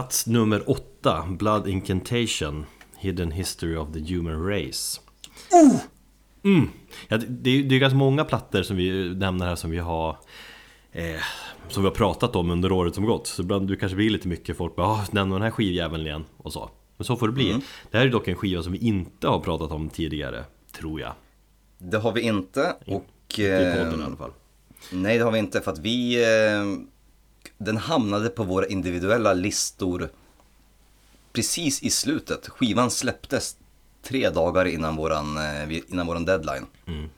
Plats 0.00 0.26
nummer 0.26 0.70
åtta, 0.70 1.24
Blood 1.28 1.68
Incantation 1.68 2.66
Hidden 2.98 3.30
History 3.30 3.76
of 3.76 3.92
the 3.92 4.14
Human 4.14 4.46
Race. 4.46 5.00
Uh! 5.52 5.80
mm. 6.44 6.68
ja, 7.08 7.18
det, 7.28 7.50
är, 7.50 7.62
det 7.62 7.74
är 7.74 7.78
ganska 7.78 7.96
många 7.96 8.24
plattor 8.24 8.62
som 8.62 8.76
vi 8.76 9.14
nämner 9.14 9.46
här 9.46 9.56
som 9.56 9.70
vi 9.70 9.78
har 9.78 10.16
eh, 10.92 11.20
Som 11.68 11.82
vi 11.82 11.88
har 11.88 11.94
pratat 11.94 12.36
om 12.36 12.50
under 12.50 12.72
året 12.72 12.94
som 12.94 13.04
gått. 13.04 13.26
Så 13.26 13.42
ibland 13.42 13.68
du 13.68 13.76
kanske 13.76 13.96
blir 13.96 14.10
lite 14.10 14.28
mycket 14.28 14.56
folk 14.56 14.76
bara 14.76 14.86
ah, 14.86 15.04
nämner 15.10 15.36
den 15.36 15.42
här 15.42 15.50
skivjäveln 15.50 16.06
igen. 16.06 16.24
Och 16.36 16.52
så. 16.52 16.70
Men 16.96 17.04
så 17.04 17.16
får 17.16 17.26
det 17.26 17.34
bli. 17.34 17.50
Mm. 17.50 17.62
Det 17.90 17.98
här 17.98 18.06
är 18.06 18.10
dock 18.10 18.28
en 18.28 18.36
skiva 18.36 18.62
som 18.62 18.72
vi 18.72 18.78
inte 18.78 19.28
har 19.28 19.40
pratat 19.40 19.70
om 19.70 19.88
tidigare 19.88 20.44
Tror 20.72 21.00
jag. 21.00 21.12
Det 21.78 21.98
har 21.98 22.12
vi 22.12 22.20
inte 22.20 22.76
och 22.86 23.06
Inte 23.28 23.42
i 23.42 23.74
podden 23.78 24.00
i 24.00 24.04
alla 24.04 24.16
fall. 24.16 24.32
Nej 24.92 25.18
det 25.18 25.24
har 25.24 25.32
vi 25.32 25.38
inte 25.38 25.60
för 25.60 25.72
att 25.72 25.78
vi 25.78 26.22
eh 26.22 26.86
den 27.60 27.76
hamnade 27.76 28.28
på 28.28 28.44
våra 28.44 28.66
individuella 28.66 29.32
listor 29.32 30.08
precis 31.32 31.82
i 31.82 31.90
slutet. 31.90 32.48
Skivan 32.48 32.90
släpptes 32.90 33.56
tre 34.02 34.30
dagar 34.30 34.64
innan 34.64 34.96
våran, 34.96 35.36
eh, 35.36 35.80
innan 35.88 36.06
våran 36.06 36.24
deadline. 36.24 36.66
Mm. 36.86 37.10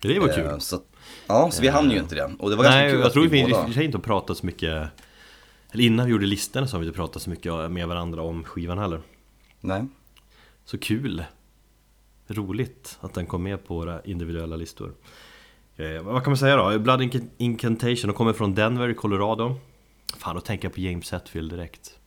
Det 0.00 0.18
var 0.18 0.28
kul. 0.28 0.46
Eh, 0.46 0.58
så, 0.58 0.80
ja, 1.26 1.50
så 1.50 1.62
vi 1.62 1.68
hann 1.68 1.90
ju 1.90 1.98
inte 1.98 2.14
det. 2.14 2.30
Och 2.38 2.50
det 2.50 2.56
var 2.56 2.64
ganska 2.64 2.80
Nej, 2.80 2.90
kul 2.90 3.00
jag 3.00 3.12
tror 3.12 3.28
vi 3.28 3.40
i 3.40 3.52
och 3.52 3.66
för 3.66 3.72
sig 3.72 3.84
inte 3.84 3.98
pratat 3.98 4.38
så 4.38 4.46
mycket 4.46 4.88
Eller 5.72 5.84
innan 5.84 6.06
vi 6.06 6.12
gjorde 6.12 6.26
listorna 6.26 6.66
så 6.66 6.76
har 6.76 6.80
vi 6.80 6.86
inte 6.86 6.96
pratat 6.96 7.22
så 7.22 7.30
mycket 7.30 7.70
med 7.70 7.88
varandra 7.88 8.22
om 8.22 8.44
skivan 8.44 8.78
heller. 8.78 9.02
Nej. 9.60 9.86
Så 10.64 10.78
kul. 10.78 11.24
Roligt 12.26 12.98
att 13.00 13.14
den 13.14 13.26
kom 13.26 13.42
med 13.42 13.66
på 13.66 13.74
våra 13.74 14.02
individuella 14.02 14.56
listor. 14.56 14.94
Eh, 15.76 16.02
vad 16.02 16.22
kan 16.24 16.30
man 16.30 16.38
säga 16.38 16.56
då? 16.56 16.78
Blood 16.78 17.20
Incantation, 17.38 18.10
och 18.10 18.16
kommer 18.16 18.32
från 18.32 18.54
Denver 18.54 18.88
i 18.88 18.94
Colorado. 18.94 19.56
Fan, 20.18 20.34
då 20.34 20.40
tänker 20.40 20.64
jag 20.68 20.74
på 20.74 20.80
James 20.80 21.12
Hetfield 21.12 21.50
direkt. 21.50 21.98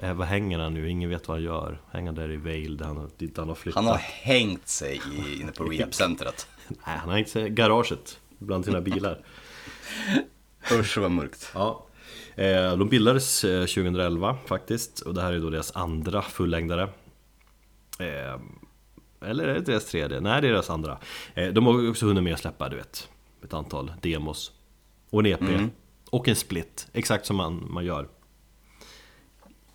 Eh, 0.00 0.14
Vad 0.14 0.26
hänger 0.26 0.58
han 0.58 0.74
nu? 0.74 0.90
Ingen 0.90 1.10
vet 1.10 1.28
vad 1.28 1.36
han 1.36 1.44
gör. 1.44 1.80
Hänger 1.90 2.12
där 2.12 2.30
i 2.30 2.36
Vail 2.36 2.76
där 2.76 2.84
han, 2.86 3.10
dit 3.18 3.36
han 3.36 3.48
har 3.48 3.54
flyttat? 3.54 3.82
Han 3.84 3.90
har 3.92 3.98
hängt 3.98 4.68
sig 4.68 5.00
i, 5.16 5.40
inne 5.40 5.52
på 5.52 5.64
rehabcentret. 5.64 6.48
Nej, 6.68 6.78
han 6.98 7.08
har 7.08 7.16
hängt 7.16 7.28
sig 7.28 7.46
i 7.46 7.48
garaget 7.48 8.20
bland 8.38 8.64
sina 8.64 8.80
bilar. 8.80 9.18
Usch 10.72 10.98
vad 10.98 11.10
mörkt. 11.10 11.50
Ja. 11.54 11.86
Eh, 12.34 12.76
De 12.76 12.88
bildades 12.88 13.40
2011 13.40 14.36
faktiskt. 14.46 15.00
Och 15.00 15.14
det 15.14 15.22
här 15.22 15.32
är 15.32 15.38
då 15.40 15.50
deras 15.50 15.76
andra 15.76 16.22
fullängdare 16.22 16.88
eller 19.24 19.48
är 19.48 19.54
det 19.54 19.60
deras 19.60 19.84
tredje? 19.84 20.20
Nej, 20.20 20.42
det 20.42 20.48
är 20.48 20.52
deras 20.52 20.70
andra. 20.70 20.98
Eh, 21.34 21.48
de 21.48 21.66
har 21.66 21.90
också 21.90 22.06
hunnit 22.06 22.22
med 22.22 22.34
att 22.34 22.40
släppa, 22.40 22.68
du 22.68 22.76
vet, 22.76 23.08
ett 23.44 23.54
antal 23.54 23.92
demos. 24.02 24.52
Och 25.10 25.20
en 25.20 25.26
EP. 25.26 25.40
Mm. 25.40 25.70
Och 26.10 26.28
en 26.28 26.36
split, 26.36 26.88
exakt 26.92 27.26
som 27.26 27.36
man, 27.36 27.66
man 27.70 27.84
gör. 27.84 28.08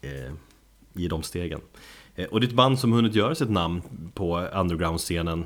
Eh, 0.01 0.33
I 0.93 1.07
de 1.07 1.23
stegen. 1.23 1.61
Eh, 2.15 2.25
och 2.25 2.39
det 2.39 2.45
är 2.45 2.49
ett 2.49 2.55
band 2.55 2.79
som 2.79 2.91
hunnit 2.91 3.15
göra 3.15 3.35
sitt 3.35 3.49
namn 3.49 3.81
på 4.13 4.37
underground-scenen. 4.37 5.45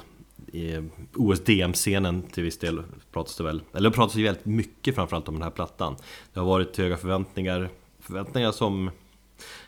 OSDM-scenen 1.16 2.22
till 2.22 2.44
viss 2.44 2.60
del 2.60 2.84
pratas 3.12 3.38
det 3.38 3.44
väl. 3.44 3.62
Eller 3.74 3.90
det 3.90 3.96
pratas 3.96 4.16
ju 4.16 4.24
väldigt 4.24 4.46
mycket 4.46 4.96
framförallt 4.96 5.28
om 5.28 5.34
den 5.34 5.44
här 5.44 5.50
plattan. 5.50 5.96
Det 6.34 6.40
har 6.40 6.48
varit 6.48 6.78
höga 6.78 6.98
förväntningar. 6.98 7.70
Förväntningar 8.00 8.52
som 8.52 8.92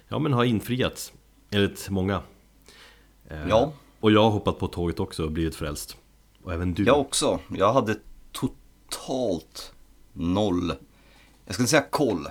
ja, 0.07 0.19
men 0.19 0.33
har 0.33 0.43
infriats. 0.43 1.13
Enligt 1.51 1.89
många. 1.89 2.21
Ja. 3.49 3.73
Och 4.05 4.11
jag 4.11 4.23
har 4.23 4.29
hoppat 4.29 4.59
på 4.59 4.67
tåget 4.67 4.99
också 4.99 5.23
och 5.23 5.31
blivit 5.31 5.55
frälst. 5.55 5.97
Och 6.43 6.53
även 6.53 6.73
du. 6.73 6.83
Jag 6.83 6.99
också. 6.99 7.39
Jag 7.47 7.73
hade 7.73 7.95
totalt 8.31 9.73
noll, 10.13 10.73
jag 11.45 11.53
ska 11.53 11.63
inte 11.63 11.69
säga 11.69 11.85
koll. 11.89 12.27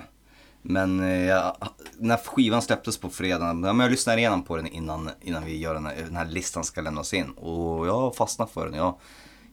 Men 0.61 0.99
eh, 0.99 1.25
jag, 1.25 1.55
när 1.97 2.17
skivan 2.17 2.61
släpptes 2.61 2.97
på 2.97 3.09
fredagen, 3.09 3.79
jag 3.79 3.91
lyssnade 3.91 4.19
igenom 4.19 4.43
på 4.43 4.55
den 4.55 4.67
innan, 4.67 5.09
innan 5.21 5.45
vi 5.45 5.57
gör 5.57 5.73
den 5.73 5.85
här, 5.85 5.95
den 5.95 6.15
här 6.15 6.25
listan 6.25 6.63
ska 6.63 6.81
lämnas 6.81 7.13
in. 7.13 7.31
Och 7.31 7.87
jag 7.87 7.93
har 7.93 8.11
fastnat 8.11 8.51
för 8.51 8.65
den. 8.65 8.75
Jag 8.75 8.99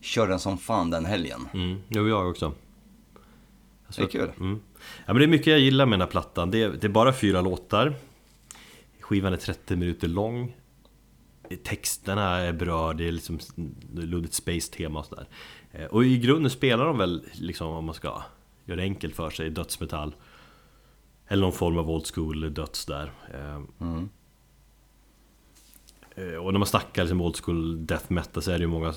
kör 0.00 0.28
den 0.28 0.38
som 0.38 0.58
fan 0.58 0.90
den 0.90 1.04
helgen. 1.04 1.48
Mm, 1.54 1.80
jo, 1.88 2.08
jag 2.08 2.30
också. 2.30 2.52
Alltså, 3.87 4.00
det 4.00 4.06
är 4.06 4.11
kul. 4.11 4.30
Mm. 4.40 4.61
Ja, 5.06 5.12
men 5.12 5.16
det 5.16 5.24
är 5.24 5.28
mycket 5.28 5.46
jag 5.46 5.61
gillar 5.61 5.87
med 5.87 5.92
den 5.92 6.06
här 6.06 6.11
plattan. 6.11 6.50
Det 6.50 6.62
är, 6.62 6.68
det 6.68 6.87
är 6.87 6.88
bara 6.88 7.12
fyra 7.12 7.40
låtar. 7.40 7.94
Skivan 9.00 9.32
är 9.32 9.37
30 9.37 9.76
minuter 9.76 10.08
lång 10.08 10.54
texterna 11.57 12.38
är 12.38 12.53
bra, 12.53 12.93
det 12.93 13.09
är 13.09 13.12
liksom 13.12 13.38
luddigt 13.95 14.35
space-tema 14.35 14.99
och 14.99 15.07
sådär. 15.07 15.27
Eh, 15.73 15.85
Och 15.85 16.05
i 16.05 16.19
grunden 16.19 16.51
spelar 16.51 16.87
de 16.87 16.99
väl, 16.99 17.25
liksom 17.33 17.69
om 17.69 17.85
man 17.85 17.95
ska 17.95 18.23
göra 18.65 18.77
det 18.77 18.83
enkelt 18.83 19.17
för 19.17 19.31
sig, 19.31 19.51
dödsmetall. 19.51 20.15
Eller 21.29 21.43
någon 21.43 21.53
form 21.53 21.79
av 21.79 21.91
old 21.91 22.07
school 22.15 22.55
döds 22.55 22.87
där. 22.87 23.12
Eh, 23.35 23.62
mm. 23.81 24.09
Eh, 26.15 26.35
och 26.35 26.53
när 26.53 26.59
man 26.59 26.67
snackar 26.67 27.03
liksom 27.03 27.21
old 27.21 27.37
school 27.45 27.87
death 27.87 28.12
metal 28.12 28.43
så 28.43 28.51
är 28.51 28.59
det 28.59 28.62
ju 28.62 28.69
många 28.69 28.95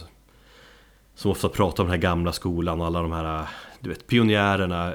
Som 1.15 1.31
ofta 1.31 1.49
pratar 1.49 1.83
om 1.83 1.87
den 1.89 1.95
här 1.95 2.01
gamla 2.01 2.31
skolan 2.31 2.81
och 2.81 2.87
alla 2.87 3.01
de 3.01 3.11
här, 3.11 3.47
du 3.79 3.89
vet, 3.89 4.07
pionjärerna 4.07 4.93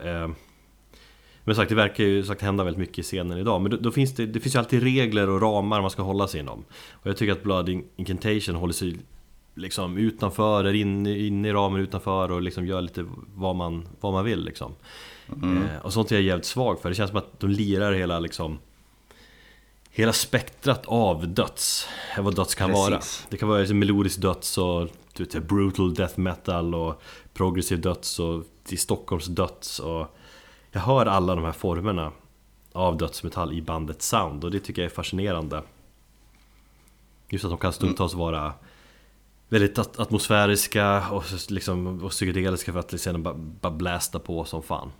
men 1.44 1.54
sagt, 1.54 1.68
det 1.68 1.74
verkar 1.74 2.04
ju 2.04 2.24
sagt 2.24 2.42
hända 2.42 2.64
väldigt 2.64 2.78
mycket 2.80 2.98
i 2.98 3.02
scenen 3.02 3.38
idag 3.38 3.60
Men 3.60 3.70
då, 3.70 3.76
då, 3.76 3.90
finns 3.90 4.14
det, 4.14 4.26
det 4.26 4.40
finns 4.40 4.54
ju 4.54 4.58
alltid 4.58 4.82
regler 4.82 5.28
och 5.28 5.42
ramar 5.42 5.80
man 5.80 5.90
ska 5.90 6.02
hålla 6.02 6.28
sig 6.28 6.40
inom 6.40 6.64
Och 6.92 7.06
jag 7.06 7.16
tycker 7.16 7.32
att 7.32 7.42
Blood 7.42 7.68
Incantation 7.96 8.54
håller 8.54 8.72
sig 8.72 8.98
liksom 9.54 9.98
utanför, 9.98 10.64
är 10.64 10.74
inne, 10.74 11.18
inne 11.18 11.48
i 11.48 11.52
ramen 11.52 11.80
utanför 11.80 12.30
och 12.30 12.42
liksom 12.42 12.66
gör 12.66 12.82
lite 12.82 13.06
vad 13.34 13.56
man, 13.56 13.88
vad 14.00 14.12
man 14.12 14.24
vill 14.24 14.44
liksom 14.44 14.72
mm. 15.42 15.62
eh, 15.62 15.80
Och 15.82 15.92
sånt 15.92 16.12
är 16.12 16.16
jag 16.16 16.22
jävligt 16.22 16.46
svag 16.46 16.80
för, 16.80 16.88
det 16.88 16.94
känns 16.94 17.10
som 17.10 17.18
att 17.18 17.40
de 17.40 17.50
lirar 17.50 17.92
hela 17.92 18.20
liksom 18.20 18.58
hela 19.90 20.12
spektrat 20.12 20.86
av 20.86 21.28
döds, 21.28 21.88
vad 22.18 22.36
döds 22.36 22.54
kan 22.54 22.70
Precis. 22.70 22.90
vara. 22.90 23.00
Det 23.30 23.36
kan 23.36 23.48
vara 23.48 23.58
liksom 23.58 23.78
melodisk 23.78 24.20
döds 24.20 24.58
och 24.58 24.88
du 25.16 25.24
vet, 25.24 25.48
brutal 25.48 25.94
death 25.94 26.18
metal 26.18 26.74
och 26.74 27.02
progressive 27.34 27.80
döds 27.80 28.18
och 28.18 28.44
till 28.64 28.78
Stockholms 28.78 29.26
döds 29.26 29.78
och 29.78 30.16
jag 30.72 30.80
hör 30.80 31.06
alla 31.06 31.34
de 31.34 31.44
här 31.44 31.52
formerna 31.52 32.12
av 32.72 32.96
dödsmetall 32.96 33.52
i 33.52 33.62
bandets 33.62 34.08
sound 34.08 34.44
och 34.44 34.50
det 34.50 34.60
tycker 34.60 34.82
jag 34.82 34.90
är 34.90 34.94
fascinerande. 34.94 35.62
Just 37.28 37.44
att 37.44 37.50
de 37.50 37.58
kan 37.58 37.72
stundtals 37.72 38.14
vara 38.14 38.52
väldigt 39.48 39.78
at- 39.78 39.98
atmosfäriska 39.98 41.08
och, 41.10 41.24
liksom, 41.48 42.04
och 42.04 42.10
psykedeliska 42.10 42.72
för 42.72 42.80
att 42.80 42.92
liksom 42.92 43.22
bara, 43.22 43.34
bara 43.34 43.72
blästa 43.72 44.18
på 44.18 44.44
som 44.44 44.62
fan. 44.62 44.92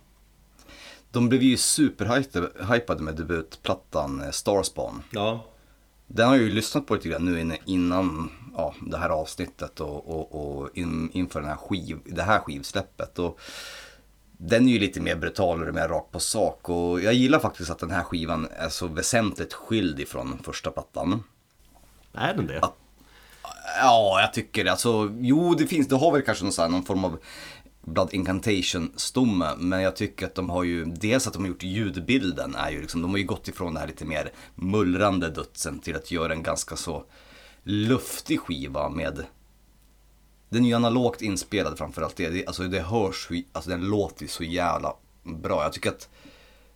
De 1.11 1.29
blev 1.29 1.43
ju 1.43 1.57
superhypade 1.57 3.03
med 3.03 3.15
debutplattan 3.15 4.21
eh, 4.21 4.31
Starspawn. 4.31 5.03
Ja. 5.11 5.45
Den 6.07 6.27
har 6.27 6.35
jag 6.35 6.43
ju 6.43 6.51
lyssnat 6.51 6.87
på 6.87 6.95
lite 6.95 7.09
grann 7.09 7.25
nu 7.25 7.57
innan 7.65 8.31
ja, 8.55 8.73
det 8.81 8.97
här 8.97 9.09
avsnittet 9.09 9.79
och, 9.79 10.09
och, 10.09 10.59
och 10.59 10.77
in, 10.77 11.11
inför 11.13 11.39
den 11.39 11.49
här 11.49 11.55
skiv, 11.55 11.99
det 12.05 12.23
här 12.23 12.39
skivsläppet. 12.39 13.19
Och 13.19 13.39
den 14.43 14.67
är 14.67 14.71
ju 14.71 14.79
lite 14.79 15.01
mer 15.01 15.15
brutal 15.15 15.67
och 15.67 15.73
mer 15.73 15.87
rakt 15.87 16.11
på 16.11 16.19
sak 16.19 16.69
och 16.69 17.01
jag 17.01 17.13
gillar 17.13 17.39
faktiskt 17.39 17.69
att 17.69 17.79
den 17.79 17.91
här 17.91 18.03
skivan 18.03 18.47
är 18.51 18.69
så 18.69 18.87
väsentligt 18.87 19.53
skild 19.53 19.99
ifrån 19.99 20.39
första 20.43 20.71
plattan. 20.71 21.23
Är 22.13 22.33
den 22.33 22.47
det? 22.47 22.61
Ja, 23.79 24.21
jag 24.21 24.33
tycker 24.33 24.63
det. 24.63 24.71
Alltså, 24.71 25.11
jo, 25.19 25.55
det 25.55 25.67
finns, 25.67 25.87
det 25.87 25.95
har 25.95 26.11
väl 26.11 26.21
kanske 26.21 26.43
någon, 26.43 26.53
här, 26.57 26.69
någon 26.69 26.83
form 26.83 27.05
av 27.05 27.19
Blood 27.81 28.13
Incantation-stomme, 28.13 29.55
men 29.57 29.81
jag 29.81 29.95
tycker 29.95 30.25
att 30.25 30.35
de 30.35 30.49
har 30.49 30.63
ju, 30.63 30.85
dels 30.85 31.27
att 31.27 31.33
de 31.33 31.41
har 31.43 31.49
gjort 31.49 31.63
ljudbilden 31.63 32.55
är 32.55 32.71
ju 32.71 32.81
liksom, 32.81 33.01
de 33.01 33.11
har 33.11 33.17
ju 33.17 33.23
gått 33.23 33.47
ifrån 33.47 33.73
det 33.73 33.79
här 33.79 33.87
lite 33.87 34.05
mer 34.05 34.31
mullrande 34.55 35.29
dödsen 35.29 35.79
till 35.79 35.95
att 35.95 36.11
göra 36.11 36.33
en 36.33 36.43
ganska 36.43 36.75
så 36.75 37.03
luftig 37.63 38.39
skiva 38.39 38.89
med 38.89 39.25
den 40.51 40.63
är 40.65 40.69
ju 40.69 40.73
analogt 40.75 41.21
inspelad 41.21 41.77
framförallt 41.77 42.15
det, 42.15 42.29
det 42.29 42.45
alltså 42.45 42.63
det 42.63 42.81
hörs, 42.81 43.29
alltså 43.51 43.69
den 43.69 43.89
låter 43.89 44.21
ju 44.21 44.27
så 44.27 44.43
jävla 44.43 44.93
bra. 45.23 45.63
Jag 45.63 45.73
tycker 45.73 45.89
att 45.89 46.09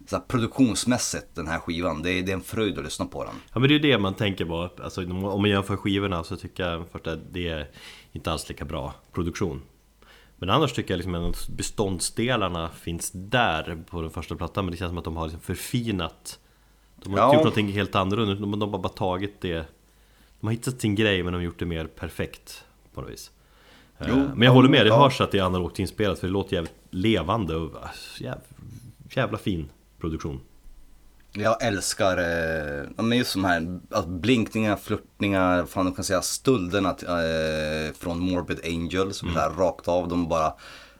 så 0.07 0.15
här, 0.15 0.23
produktionsmässigt 0.27 1.25
den 1.35 1.47
här 1.47 1.59
skivan, 1.59 2.01
det 2.03 2.11
är, 2.11 2.23
det 2.23 2.31
är 2.31 2.35
en 2.35 2.41
fröjd 2.41 2.77
att 2.77 2.83
lyssna 2.83 3.05
på 3.05 3.23
den. 3.23 3.33
Ja 3.53 3.59
men 3.59 3.69
det 3.69 3.75
är 3.75 3.79
ju 3.79 3.91
det 3.91 3.97
man 3.97 4.13
tänker 4.13 4.45
på, 4.45 4.69
alltså, 4.83 5.01
om 5.05 5.41
man 5.41 5.49
jämför 5.49 5.77
skivorna 5.77 6.23
så 6.23 6.35
tycker 6.37 6.63
jag 6.69 6.85
först 6.91 7.07
att 7.07 7.19
det 7.31 7.47
är 7.47 7.69
inte 8.11 8.31
alls 8.31 8.49
lika 8.49 8.65
bra 8.65 8.93
produktion 9.13 9.61
Men 10.37 10.49
annars 10.49 10.73
tycker 10.73 10.91
jag 10.93 10.97
liksom 10.97 11.15
att 11.15 11.47
beståndsdelarna 11.49 12.69
finns 12.69 13.11
där 13.13 13.83
på 13.89 14.01
den 14.01 14.11
första 14.11 14.35
plattan 14.35 14.65
Men 14.65 14.71
det 14.71 14.77
känns 14.77 14.89
som 14.89 14.97
att 14.97 15.03
de 15.03 15.17
har 15.17 15.25
liksom 15.25 15.41
förfinat 15.41 16.39
De 17.03 17.13
har 17.13 17.19
Ja. 17.19 17.25
gjort 17.33 17.35
någonting 17.43 17.71
helt 17.71 17.95
annorlunda, 17.95 18.33
de, 18.35 18.59
de 18.59 18.71
har 18.73 18.79
bara 18.79 18.89
tagit 18.93 19.41
det 19.41 19.65
De 20.39 20.47
har 20.47 20.51
hittat 20.51 20.81
sin 20.81 20.95
grej 20.95 21.23
men 21.23 21.33
de 21.33 21.37
har 21.39 21.43
gjort 21.45 21.59
det 21.59 21.65
mer 21.65 21.85
perfekt 21.87 22.63
på 22.93 23.01
något 23.01 23.09
vis 23.09 23.31
Jo, 23.99 24.15
Men 24.35 24.41
jag 24.41 24.51
håller 24.53 24.69
med, 24.69 24.85
det 24.85 24.89
ja. 24.89 25.03
hörs 25.03 25.21
att 25.21 25.31
det 25.31 25.39
är 25.39 25.43
analogt 25.43 25.79
inspelat 25.79 26.19
för 26.19 26.27
det 26.27 26.33
låter 26.33 26.55
jävligt 26.55 26.73
levande 26.89 27.55
och 27.55 27.75
äh, 27.75 27.89
jävla, 28.19 28.41
jävla 29.09 29.37
fin 29.37 29.69
produktion 29.99 30.41
Jag 31.33 31.63
älskar, 31.63 32.17
eh, 32.17 33.03
men 33.03 33.17
just 33.17 33.33
de 33.33 33.45
här 33.45 33.79
alltså, 33.91 34.09
blinkningar, 34.09 34.75
flörtningar, 34.75 35.65
fan 35.65 35.85
du 35.85 35.91
kan 35.91 36.03
säga 36.03 36.21
stölderna 36.21 36.89
eh, 36.89 37.93
från 37.93 38.19
Morbid 38.19 38.59
Angel 38.65 39.13
som 39.13 39.29
är 39.29 39.33
där 39.33 39.49
rakt 39.49 39.87
av. 39.87 40.07
De 40.07 40.27
bara, 40.27 40.53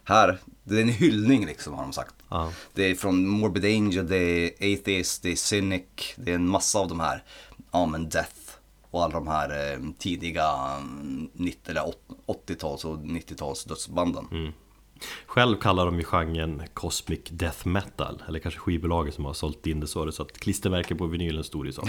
här, 0.04 0.38
det 0.64 0.78
är 0.78 0.82
en 0.82 0.90
hyllning 0.90 1.46
liksom 1.46 1.74
har 1.74 1.84
de 1.84 1.94
sagt. 1.94 2.16
Ja. 2.30 2.52
Det 2.74 2.92
är 2.92 2.96
från 2.96 3.28
Morbid 3.28 3.66
Angel, 3.66 4.08
det 4.08 4.18
är 4.18 4.74
Atheist, 4.74 5.24
det 5.24 5.32
är 5.32 5.36
Cynic, 5.36 5.84
det 6.16 6.32
är 6.32 6.36
en 6.36 6.50
massa 6.50 6.80
av 6.80 6.88
de 6.88 7.00
här, 7.00 7.24
ja 7.72 7.86
men 7.86 8.10
Death 8.10 8.45
och 8.96 9.04
alla 9.04 9.14
de 9.14 9.28
här 9.28 9.74
eh, 9.74 9.80
tidiga 9.98 10.50
mm, 10.78 11.30
90 11.34 11.72
eller 11.72 11.94
80-tals 12.28 12.86
och 12.86 12.98
90-tals 12.98 13.64
dödsbanden. 13.64 14.54
Själv 15.26 15.58
kallar 15.58 15.86
de 15.86 15.98
ju 15.98 16.04
genren 16.04 16.62
Cosmic 16.74 17.20
Death 17.30 17.68
Metal 17.68 18.24
Eller 18.28 18.40
kanske 18.40 18.60
skivbolaget 18.60 19.14
som 19.14 19.26
har 19.26 19.34
sålt 19.34 19.68
in 19.68 19.80
det 19.80 19.88
så, 19.88 20.12
så 20.12 20.22
att 20.24 20.38
klistermärken 20.40 20.98
på 20.98 21.06
vinylen 21.06 21.44
stod 21.44 21.66
det 21.66 21.74
så 21.74 21.82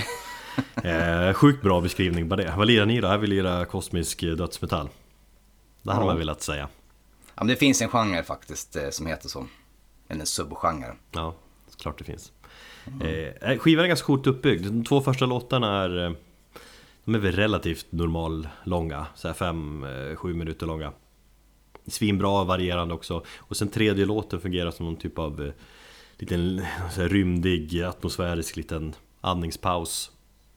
eh, 0.88 1.32
Sjukt 1.32 1.62
bra 1.62 1.80
beskrivning 1.80 2.28
bara 2.28 2.36
det 2.36 2.54
Vad 2.56 2.66
lirar 2.66 2.86
ni 2.86 3.00
då? 3.00 3.08
Jag 3.08 3.18
vill 3.18 3.30
lira 3.30 3.64
kosmisk 3.64 4.20
dödsmetall 4.20 4.88
Det 5.82 5.92
hade 5.92 6.02
Ja. 6.04 6.06
man 6.06 6.18
velat 6.18 6.42
säga 6.42 6.68
Ja, 7.34 7.42
men 7.44 7.46
det 7.46 7.56
finns 7.56 7.82
en 7.82 7.88
genre 7.88 8.22
faktiskt 8.22 8.76
eh, 8.76 8.90
som 8.90 9.06
heter 9.06 9.28
så. 9.28 9.46
Eller 10.08 10.20
en 10.20 10.26
subgenre. 10.26 10.94
Ja, 11.12 11.34
klart 11.76 11.98
det 11.98 12.04
finns 12.04 12.32
eh, 13.40 13.58
Skivan 13.58 13.84
är 13.84 13.88
ganska 13.88 14.06
coolt 14.06 14.26
uppbyggd 14.26 14.64
De 14.66 14.84
två 14.84 15.00
första 15.00 15.26
låtarna 15.26 15.82
är 15.84 16.04
eh, 16.04 16.12
De 17.06 17.14
är 17.14 17.18
väl 17.18 17.32
relativt 17.32 17.92
normal 17.92 18.48
långa 18.64 19.06
Så 19.14 19.28
här 19.28 19.34
fem, 19.34 19.84
eh, 19.84 20.16
sju 20.16 20.34
minuter 20.34 20.66
långa 20.66 20.92
Svinbra, 21.86 22.44
varierande 22.44 22.94
också 22.94 23.24
Och 23.38 23.56
sen 23.56 23.68
tredje 23.68 24.06
låten 24.06 24.40
fungerar 24.40 24.70
som 24.70 24.86
någon 24.86 24.96
typ 24.96 25.18
av 25.18 25.42
eh, 25.42 25.52
Liten 26.18 26.62
rymdig, 26.96 27.82
atmosfärisk 27.82 28.56
liten 28.56 28.94
andningspaus 29.20 30.10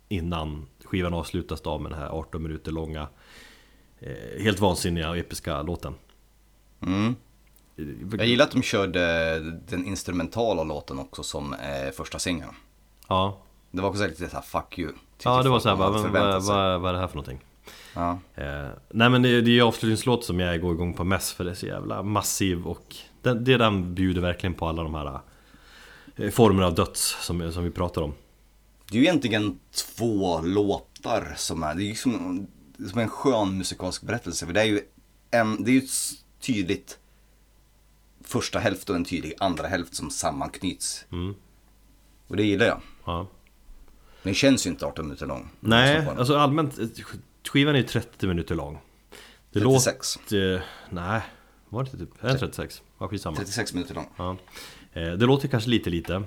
Innan 0.08 0.68
skivan 0.84 1.14
avslutas 1.14 1.62
då 1.62 1.80
med 1.80 1.92
den 1.92 2.00
här 2.00 2.10
18 2.10 2.44
minuter 2.44 2.72
långa 2.72 3.08
eh, 4.00 4.44
Helt 4.44 4.60
vansinniga 4.60 5.10
och 5.10 5.18
episka 5.18 5.62
låten 5.62 5.94
Mm. 6.82 7.16
Jag 8.18 8.28
gillar 8.28 8.46
att 8.46 8.52
de 8.52 8.62
körde 8.62 9.40
den 9.68 9.86
instrumentala 9.86 10.64
låten 10.64 11.00
också 11.00 11.24
som 11.24 11.56
första 11.94 12.20
singeln. 12.20 12.54
Ja, 13.08 13.42
Det 13.72 13.82
var 13.82 13.90
också 13.90 14.08
lite 14.08 14.30
såhär 14.30 14.42
fuck 14.44 14.80
you. 14.80 14.92
ja 15.24 15.44
det 15.44 15.50
var 15.50 15.60
såhär, 15.60 15.76
vad, 15.76 15.94
vad, 15.94 16.44
vad, 16.44 16.82
vad 16.82 16.90
är 16.90 16.94
det 16.94 17.00
här 17.00 17.08
för 17.08 17.16
någonting? 17.16 17.40
Ja. 17.94 18.20
Eh, 18.36 18.68
nej 18.90 19.10
men 19.10 19.22
det, 19.22 19.30
är 19.30 19.42
ju 19.42 19.62
avslutningslåt 19.62 20.24
som 20.24 20.40
jag 20.40 20.62
går 20.62 20.74
igång 20.74 20.94
på 20.94 21.04
mest 21.04 21.32
för 21.32 21.44
det 21.44 21.50
är 21.50 21.56
så 21.56 21.66
jävla 21.66 22.04
massiv 22.04 22.68
och 22.68 22.96
den, 23.22 23.44
det 23.44 23.58
den 23.58 23.96
bjuder 23.96 24.22
verkligen 24.22 24.54
på 24.54 24.68
alla 24.68 24.84
de 24.84 24.96
här 24.96 25.20
eh, 26.16 26.30
formerna 26.30 26.68
av 26.68 26.76
döds 26.76 27.18
som, 27.22 27.52
som 27.52 27.64
vi 27.64 27.72
pratar 27.72 28.02
om. 28.02 28.14
Det 28.92 28.98
är 28.98 29.02
ju 29.02 29.08
egentligen 29.08 29.60
två 29.72 30.42
låtar 30.42 31.34
som 31.38 31.64
är, 31.64 31.76
det 31.76 31.84
är 31.84 31.86
ju 31.86 31.96
som, 31.96 32.48
som 32.90 33.00
en 33.00 33.10
skön 33.10 33.58
musikalisk 33.58 34.02
berättelse. 34.02 34.46
För 34.46 34.54
det 34.54 34.62
är 34.62 34.66
ju 34.66 34.82
en, 35.32 35.64
det 35.64 35.72
är 35.72 35.74
ju 35.74 35.88
tydligt 36.42 37.00
första 38.24 38.60
hälft 38.60 38.90
och 38.90 38.96
en 38.96 39.06
tydlig 39.06 39.34
andra 39.40 39.68
hälft 39.68 39.96
som 39.96 40.10
sammanknyts. 40.10 41.06
Mm. 41.12 41.36
Och 42.28 42.36
det 42.36 42.44
gillar 42.44 42.66
jag. 42.66 42.82
Ja. 43.06 43.28
Det 44.24 44.34
känns 44.34 44.66
ju 44.66 44.70
inte 44.70 44.86
18 44.86 45.06
minuter 45.06 45.26
lång. 45.26 45.50
Nej, 45.60 45.96
den. 45.96 46.18
alltså 46.18 46.38
allmänt, 46.38 46.80
eh, 46.80 46.88
skivan 47.50 47.76
är 47.76 47.80
ju 47.80 47.86
30 47.86 48.28
minuter 48.28 48.56
lång. 48.56 48.80
Det 49.52 49.60
36. 49.60 50.20
låter... 50.32 50.64
Nej, 50.90 51.22
var 51.70 51.84
det 51.84 51.88
inte 51.94 52.06
typ? 52.06 52.24
Är 52.24 52.28
den 52.28 52.40
36? 52.40 52.82
Ja, 53.00 53.08
skitsamma. 53.08 53.38
36 53.38 53.74
minuter 53.74 53.96
lång. 53.96 54.08
Ja. 54.18 54.38
Eh, 54.94 55.12
Det 55.12 55.26
låter 55.26 55.48
kanske 55.48 55.70
lite 55.70 55.90
lite 55.90 56.24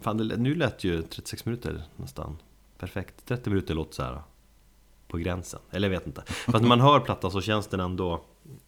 Fan, 0.00 0.16
det, 0.28 0.36
nu 0.36 0.54
lät 0.54 0.84
ju 0.84 1.02
36 1.02 1.44
minuter 1.44 1.82
nästan 1.96 2.38
perfekt 2.78 3.26
30 3.26 3.50
minuter 3.50 3.74
låter 3.74 3.94
så 3.94 4.02
här 4.02 4.22
på 5.08 5.18
gränsen, 5.18 5.60
eller 5.70 5.88
jag 5.90 5.98
vet 5.98 6.06
inte 6.06 6.22
Fast 6.26 6.60
när 6.60 6.68
man 6.68 6.80
hör 6.80 7.00
plattan 7.00 7.30
så 7.30 7.40
känns 7.40 7.66
den 7.66 7.80
ändå 7.80 8.24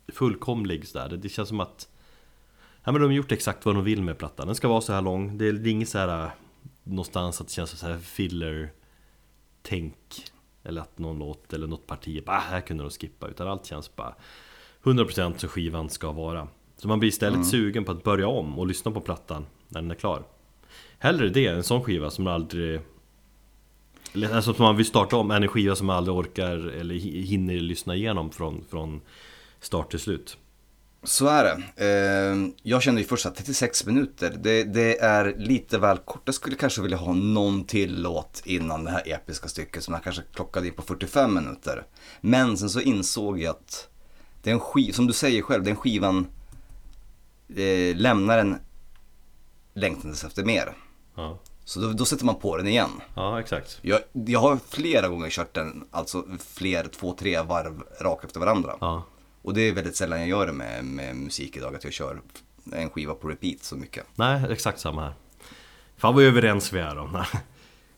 fullkomlig 0.09 0.89
sådär 0.89 1.09
Det, 1.09 1.17
det 1.17 1.29
känns 1.29 1.49
som 1.49 1.61
att 1.61 1.89
Ja 2.85 2.93
men 2.93 3.01
de 3.01 3.07
har 3.07 3.13
gjort 3.15 3.33
exakt 3.33 3.65
vad 3.65 3.75
de 3.75 3.85
vill 3.85 4.03
med 4.03 4.19
plattan 4.19 4.47
Den 4.47 4.57
ska 4.57 4.69
vara 4.69 4.81
så 4.81 4.93
här 4.93 5.03
lång, 5.03 5.39
det 5.39 5.49
är 5.49 5.53
det 5.53 5.69
är 5.69 5.73
inget 5.73 5.89
så 5.89 5.99
här 5.99 6.31
Någonstans 6.85 7.41
att 7.41 7.47
det 7.47 7.53
känns 7.53 7.71
som 7.71 7.79
så 7.79 7.87
här 7.87 7.99
filler 7.99 8.73
Tänk 9.63 9.95
Eller 10.63 10.81
att 10.81 10.99
någon 10.99 11.19
låt 11.19 11.53
eller 11.53 11.67
något 11.67 11.87
parti 11.87 12.25
bara, 12.25 12.37
"Ah, 12.37 12.41
här 12.41 12.61
kunde 12.61 12.85
de 12.85 12.91
skippa. 12.91 13.29
Utan 13.29 13.49
allt 13.49 13.67
känns 13.67 13.97
bara 13.97 14.15
100% 14.83 15.41
som 15.41 15.49
skivan 15.49 15.91
ska 15.91 16.13
vara. 16.13 16.49
Så 16.77 16.89
man 16.89 16.99
blir 16.99 17.09
istället 17.09 17.47
sugen 17.47 17.85
på 17.85 17.93
att 17.93 18.03
börja 18.05 18.29
om 18.29 18.59
och 18.59 18.67
lyssna 18.67 18.91
på 18.91 19.01
plattan 19.01 19.47
när 19.69 19.81
den 19.83 19.91
är 19.91 19.95
klar. 19.95 20.25
Hellre 20.99 21.29
det, 21.29 21.47
en 21.47 21.63
sån 21.63 21.83
skiva 21.85 22.11
som 22.11 22.25
man 22.25 22.33
aldrig 22.35 22.81
Alltså 24.33 24.55
som 24.55 24.63
man 24.65 24.77
vill 24.77 24.87
starta 24.87 25.17
om, 25.17 25.31
än 25.31 25.43
en 25.43 25.49
skiva 25.49 25.77
som 25.77 25.87
man 25.87 25.97
aldrig 25.97 26.17
orkar 26.17 26.57
eller 26.57 26.95
hi- 26.95 27.23
hinner 27.23 27.55
lyssna 27.55 27.95
igenom 27.95 28.31
från, 28.31 28.65
från 28.71 29.01
start 29.61 29.91
till 29.91 29.99
slut 30.01 30.39
Så 31.05 31.27
är 31.27 31.45
det. 31.45 31.85
Eh, 31.87 32.49
jag 32.63 32.83
kände 32.83 33.01
ju 33.01 33.07
först 33.07 33.27
att 33.27 33.35
36 33.37 33.87
minuter, 33.87 34.37
det, 34.41 34.65
det 34.65 34.99
är 35.01 35.35
lite 35.39 35.79
väl 35.79 35.99
kort. 35.99 36.23
Jag 36.25 36.35
skulle 36.35 36.57
kanske 36.57 36.83
vilja 36.83 36.97
ha 36.97 37.13
någon 37.13 37.65
till 37.65 38.03
låt 38.03 38.43
innan 38.45 38.85
det 38.85 38.91
här 38.91 39.03
episka 39.07 39.49
stycket 39.49 39.85
som 39.85 39.95
jag 39.95 40.05
kanske 40.05 40.23
klockade 40.35 40.67
in 40.67 40.75
på 40.75 40.83
45 40.83 41.35
minuter. 41.35 41.87
Men 42.21 42.57
sen 42.59 42.71
så 42.71 42.81
insåg 42.81 43.41
jag 43.41 43.51
att 43.51 43.89
den 44.43 44.61
skiv, 44.61 44.93
som 44.93 45.07
du 45.07 45.13
säger 45.13 45.43
själv, 45.43 45.65
den 45.65 45.77
skivan 45.77 46.27
eh, 47.57 47.97
lämnar 47.97 48.39
en 48.39 48.57
längtandes 49.75 50.25
efter 50.25 50.45
mer. 50.45 50.77
Ja, 51.17 51.39
Så 51.65 51.81
då, 51.81 51.93
då 51.93 52.05
sätter 52.05 52.25
man 52.25 52.35
på 52.35 52.57
den 52.57 52.67
igen. 52.69 52.91
ja 53.15 53.41
exakt 53.41 53.79
Jag, 53.83 54.01
jag 54.13 54.41
har 54.41 54.59
flera 54.69 55.09
gånger 55.09 55.31
kört 55.31 55.55
den, 55.55 55.85
alltså 55.91 56.25
fler, 56.39 56.85
två, 56.85 57.15
tre 57.19 57.41
varv 57.43 57.83
rakt 58.01 58.25
efter 58.25 58.41
varandra. 58.41 58.77
Ja, 58.81 59.03
Och 59.45 59.55
det 59.55 59.61
är 59.61 59.73
väldigt 59.73 59.97
sällan 59.97 60.19
jag 60.19 60.29
gör 60.29 60.47
det 60.47 60.53
med, 60.53 60.85
med 60.85 61.17
musik 61.17 61.57
idag, 61.57 61.75
att 61.75 61.85
jag 61.85 61.93
kör 61.93 62.21
en 62.73 62.91
skiva 62.91 63.15
på 63.15 63.29
repeat 63.29 63.63
så 63.63 63.77
mycket. 63.77 64.07
nej 64.15 64.43
exakt 64.51 64.81
samma 64.81 65.03
här 65.03 65.15
Fan 65.97 66.15
vad 66.15 66.25
överens 66.25 66.73
vi 66.73 66.79
är 66.79 66.99
om 66.99 67.25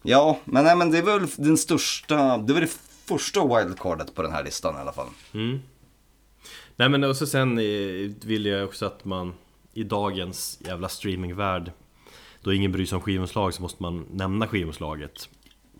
Ja, 0.03 0.41
men, 0.45 0.65
nej, 0.65 0.77
men 0.77 0.91
det 0.91 0.99
är 0.99 1.03
väl 1.03 1.27
den 1.37 1.57
största, 1.57 2.39
det 2.39 2.53
var 2.53 2.61
det 2.61 2.79
första 3.05 3.41
wildcardet 3.41 4.15
på 4.15 4.23
den 4.23 4.33
här 4.33 4.45
listan 4.45 4.75
i 4.77 4.79
alla 4.79 4.93
fall. 4.93 5.09
Mm. 5.33 5.59
Nej 6.77 6.89
men 6.89 7.05
och 7.05 7.17
så 7.17 7.27
sen 7.27 7.57
vill 8.25 8.47
jag 8.47 8.65
också 8.65 8.87
att 8.87 9.05
man 9.05 9.35
i 9.75 9.83
dagens 9.83 10.59
jävla 10.67 10.89
streamingvärld 10.89 11.73
Då 12.43 12.53
ingen 12.53 12.73
bryr 12.73 12.87
sig 12.87 12.97
om 12.97 13.03
skivomslag 13.03 13.55
så 13.55 13.63
måste 13.63 13.83
man 13.83 14.07
nämna 14.13 14.49
skivomslaget 14.49 15.29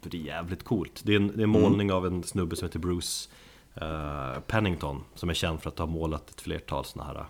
För 0.03 0.11
det 0.11 0.17
är 0.17 0.23
jävligt 0.23 0.65
coolt 0.65 1.01
Det 1.05 1.13
är 1.13 1.17
en, 1.17 1.27
det 1.29 1.41
är 1.41 1.43
en 1.43 1.49
målning 1.49 1.93
av 1.93 2.07
en 2.07 2.23
snubbe 2.23 2.57
som 2.57 2.69
heter 2.69 2.79
Bruce 2.79 3.29
eh, 3.81 4.41
Pennington 4.47 5.05
Som 5.15 5.31
är 5.31 5.35
känd 5.35 5.63
för 5.63 5.71
att 5.71 5.79
ha 5.79 5.87
målat 5.87 6.31
ett 6.31 6.41
flertal 6.41 6.85
såna 6.85 7.05
här 7.05 7.25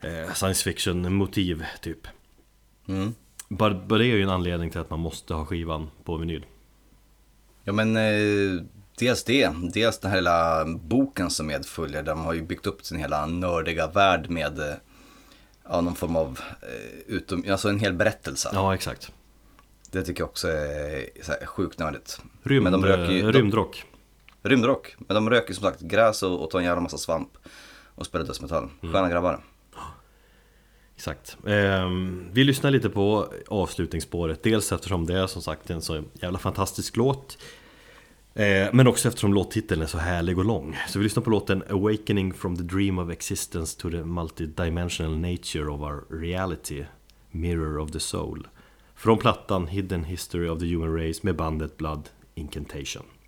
eh, 0.00 0.32
Science 0.32 0.64
fiction 0.64 1.14
motiv 1.14 1.64
typ 1.82 2.06
Mm. 2.88 3.14
bara, 3.48 3.74
bara 3.74 3.98
det 3.98 4.04
är 4.06 4.16
ju 4.16 4.22
en 4.22 4.30
anledning 4.30 4.70
till 4.70 4.80
att 4.80 4.90
man 4.90 5.00
måste 5.00 5.34
ha 5.34 5.44
skivan 5.46 5.90
på 6.04 6.16
vinyl 6.16 6.46
Ja 7.64 7.72
men 7.72 7.96
eh, 7.96 8.62
dels 8.98 9.24
det, 9.24 9.50
dels 9.74 9.98
den 9.98 10.10
här 10.10 10.18
lilla 10.18 10.64
boken 10.64 11.30
som 11.30 11.46
medföljer. 11.46 12.02
De 12.02 12.20
har 12.20 12.32
ju 12.32 12.42
byggt 12.42 12.66
upp 12.66 12.84
sin 12.84 12.98
hela 12.98 13.26
nördiga 13.26 13.86
värld 13.86 14.30
med 14.30 14.58
eh, 14.58 14.74
ja, 15.68 15.80
någon 15.80 15.94
form 15.94 16.16
av, 16.16 16.40
eh, 16.62 16.98
utom, 17.14 17.44
alltså 17.50 17.68
en 17.68 17.78
hel 17.78 17.92
berättelse. 17.92 18.50
Ja 18.52 18.74
exakt 18.74 19.12
Det 19.90 20.02
tycker 20.02 20.20
jag 20.22 20.28
också 20.28 20.48
är 20.48 21.22
så 21.22 21.32
här, 21.32 21.46
sjukt 21.46 21.78
nördigt. 21.78 22.20
Rymd, 22.42 22.62
Men 22.64 22.72
de 22.72 22.84
röker 22.84 23.12
ju- 23.12 23.22
de- 23.22 23.32
Rymdrock 23.38 23.84
Rymdrock. 24.48 24.96
Men 24.98 25.14
de 25.14 25.30
röker 25.30 25.54
som 25.54 25.62
sagt 25.62 25.80
gräs 25.80 26.22
och, 26.22 26.42
och 26.42 26.50
tar 26.50 26.58
en 26.58 26.64
jävla 26.64 26.80
massa 26.80 26.98
svamp. 26.98 27.28
Och 27.94 28.06
spelar 28.06 28.26
dödsmetall. 28.26 28.68
Sköna 28.82 29.08
grabbar. 29.08 29.40
Exakt. 30.98 31.36
Ehm, 31.46 32.28
vi 32.32 32.44
lyssnar 32.44 32.70
lite 32.70 32.90
på 32.90 33.32
avslutningsspåret. 33.48 34.42
Dels 34.42 34.72
eftersom 34.72 35.06
det 35.06 35.18
är 35.18 35.26
som 35.26 35.42
sagt 35.42 35.70
en 35.70 35.82
så 35.82 36.02
jävla 36.14 36.38
fantastisk 36.38 36.96
låt. 36.96 37.38
Eh, 38.34 38.68
men 38.72 38.86
också 38.86 39.08
eftersom 39.08 39.34
låttiteln 39.34 39.82
är 39.82 39.86
så 39.86 39.98
härlig 39.98 40.38
och 40.38 40.44
lång. 40.44 40.76
Så 40.88 40.98
vi 40.98 41.02
lyssnar 41.02 41.22
på 41.22 41.30
låten 41.30 41.62
Awakening 41.70 42.34
from 42.34 42.56
the 42.56 42.62
dream 42.62 42.98
of 42.98 43.10
existence 43.10 43.80
to 43.80 43.90
the 43.90 44.04
multidimensional 44.04 45.18
nature 45.18 45.66
of 45.66 45.80
our 45.80 46.20
reality. 46.20 46.84
Mirror 47.30 47.78
of 47.78 47.90
the 47.90 48.00
soul. 48.00 48.48
Från 48.94 49.18
plattan 49.18 49.66
Hidden 49.66 50.04
History 50.04 50.48
of 50.48 50.58
the 50.58 50.66
Human 50.66 50.96
Race 50.96 51.20
med 51.22 51.36
bandet 51.36 51.76
Blood 51.76 52.08
Incantation. 52.34 53.02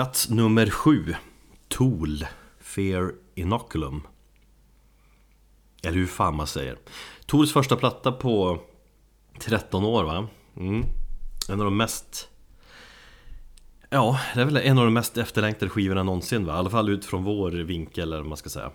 Plats 0.00 0.28
nummer 0.28 0.70
sju 0.70 1.14
Tool 1.68 2.26
Fear 2.60 3.12
Inoculum 3.34 4.02
Eller 5.82 5.96
hur 5.96 6.06
fan 6.06 6.34
man 6.34 6.46
säger 6.46 6.78
Tools 7.26 7.52
första 7.52 7.76
platta 7.76 8.12
på 8.12 8.60
13 9.38 9.84
år 9.84 10.04
va? 10.04 10.28
Mm. 10.56 10.84
En 11.48 11.58
av 11.60 11.64
de 11.64 11.76
mest 11.76 12.28
Ja, 13.90 14.20
det 14.34 14.40
är 14.40 14.44
väl 14.44 14.56
en 14.56 14.78
av 14.78 14.84
de 14.84 14.94
mest 14.94 15.16
efterlängtade 15.16 15.70
skivorna 15.70 16.02
någonsin 16.02 16.46
va? 16.46 16.54
I 16.54 16.56
alla 16.56 16.70
fall 16.70 16.88
utifrån 16.88 17.24
vår 17.24 17.50
vinkel 17.50 18.02
eller 18.02 18.16
vad 18.16 18.28
man 18.28 18.38
ska 18.38 18.48
säga 18.48 18.70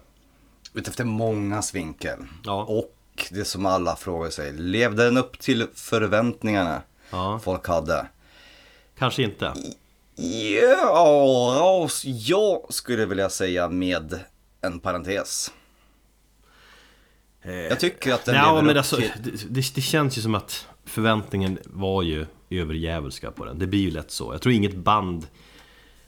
Utefter 0.73 1.03
mångas 1.03 1.75
vinkel. 1.75 2.19
Ja. 2.43 2.63
Och 2.63 2.95
det 3.31 3.45
som 3.45 3.65
alla 3.65 3.95
frågar 3.95 4.29
sig, 4.29 4.53
levde 4.53 5.05
den 5.05 5.17
upp 5.17 5.39
till 5.39 5.67
förväntningarna 5.75 6.81
Ja. 7.10 7.39
folk 7.43 7.67
hade? 7.67 8.08
Kanske 8.97 9.23
inte 9.23 9.54
Ja, 10.15 11.89
jag 12.03 12.73
skulle 12.73 13.05
vilja 13.05 13.29
säga 13.29 13.69
med 13.69 14.19
en 14.61 14.79
parentes. 14.79 15.51
Jag 17.69 17.79
tycker 17.79 18.13
att 18.13 18.25
den 18.25 18.35
Ja 18.35 18.61
men 18.61 18.77
alltså, 18.77 18.95
till... 18.95 19.11
det, 19.49 19.75
det, 19.75 19.81
känns 19.81 20.17
ju 20.17 20.21
som 20.21 20.35
att 20.35 20.67
förväntningen 20.85 21.59
var 21.65 22.03
ju 22.03 22.25
överjävulska 22.49 23.31
på 23.31 23.45
den. 23.45 23.59
Det 23.59 23.67
blir 23.67 23.79
ju 23.79 23.91
lätt 23.91 24.11
så. 24.11 24.33
Jag 24.33 24.41
tror 24.41 24.53
inget 24.53 24.75
band 24.75 25.27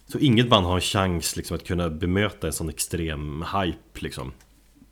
Så 0.07 0.19
inget 0.19 0.49
band 0.49 0.65
har 0.65 0.75
en 0.75 0.81
chans 0.81 1.35
liksom 1.35 1.55
att 1.57 1.63
kunna 1.63 1.89
bemöta 1.89 2.47
en 2.47 2.53
sån 2.53 2.69
extrem 2.69 3.45
hype 3.61 3.99
liksom. 3.99 4.33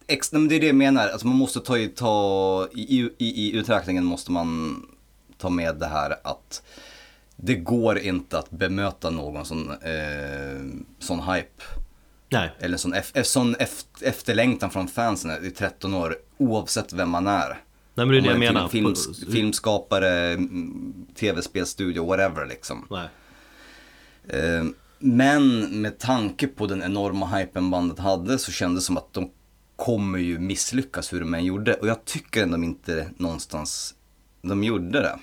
Ex, 0.08 0.32
men 0.32 0.48
det 0.48 0.56
är 0.56 0.60
det 0.60 0.66
jag 0.68 0.76
menar, 0.76 1.08
alltså 1.08 1.28
man 1.28 1.36
måste 1.38 1.60
ta, 1.60 1.78
i- 1.78 1.88
ta 1.88 2.68
i, 2.74 3.10
i, 3.18 3.26
i 3.48 3.56
uträkningen 3.56 4.06
måste 4.06 4.32
man 4.32 4.82
ta 5.38 5.50
med 5.50 5.76
det 5.76 5.88
här 5.88 6.16
att 6.24 6.64
det 7.36 7.56
går 7.56 7.98
inte 8.00 8.40
att 8.40 8.52
bemöta 8.52 9.10
någon 9.10 9.46
sån, 9.46 9.70
eh, 9.72 10.62
sån 11.00 11.20
hype. 11.34 11.64
Nej. 12.30 12.52
Eller 12.60 12.78
sån, 12.78 12.94
en 13.14 13.26
sån 13.26 13.56
ef- 13.56 13.86
efterlängtan 14.02 14.70
från 14.70 14.88
fansen 14.88 15.46
i 15.46 15.52
13 15.52 15.94
år, 15.94 16.16
oavsett 16.38 16.94
vem 16.94 17.10
man 17.10 17.28
är. 17.28 17.48
Nej 17.98 18.06
men 18.06 18.08
det 18.10 18.18
är 18.18 18.22
det 18.22 18.30
jag 18.30 18.40
menar. 18.40 18.68
Film, 18.68 18.94
På- 18.94 19.14
film, 19.14 19.32
filmskapare, 19.32 20.32
mm, 20.34 20.94
tv-spelstudio, 21.16 22.06
whatever 22.06 22.46
liksom. 22.46 22.88
Nej. 22.90 23.08
Eh, 24.28 24.64
Men 25.00 25.60
med 25.82 26.00
tanke 26.00 26.48
på 26.48 26.68
den 26.68 26.84
enorma 26.84 27.26
hypen 27.28 27.72
bandet 27.72 28.00
hade 28.00 28.38
så 28.38 28.52
kändes 28.52 28.84
det 28.84 28.86
som 28.86 28.98
att 28.98 29.14
de 29.14 29.32
kommer 29.76 30.20
ju 30.20 30.40
misslyckas 30.40 31.14
hur 31.14 31.20
de 31.20 31.34
än 31.34 31.46
gjorde. 31.46 31.74
Och 31.74 31.88
jag 31.88 32.06
tycker 32.06 32.44
ändå 32.44 32.58
inte 32.58 33.10
någonstans 33.18 33.96
de 34.42 34.64
gjorde 34.64 35.00
det. 35.02 35.20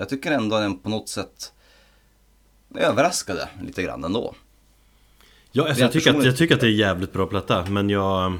Jag 0.00 0.08
tycker 0.08 0.32
ändå 0.32 0.56
att 0.56 0.62
den 0.62 0.78
på 0.78 0.88
något 0.88 1.08
sätt 1.08 1.52
överraskade 2.74 3.48
lite 3.62 3.82
grann 3.82 4.04
ändå. 4.04 4.34
Ja, 5.52 5.68
alltså, 5.68 5.82
jag, 5.82 5.92
tycker 5.92 6.14
att, 6.14 6.24
jag 6.24 6.36
tycker 6.36 6.54
att 6.54 6.60
det 6.60 6.66
är 6.66 6.70
jävligt 6.70 7.12
bra 7.12 7.26
platta, 7.26 7.66
men 7.70 7.90
jag... 7.90 8.32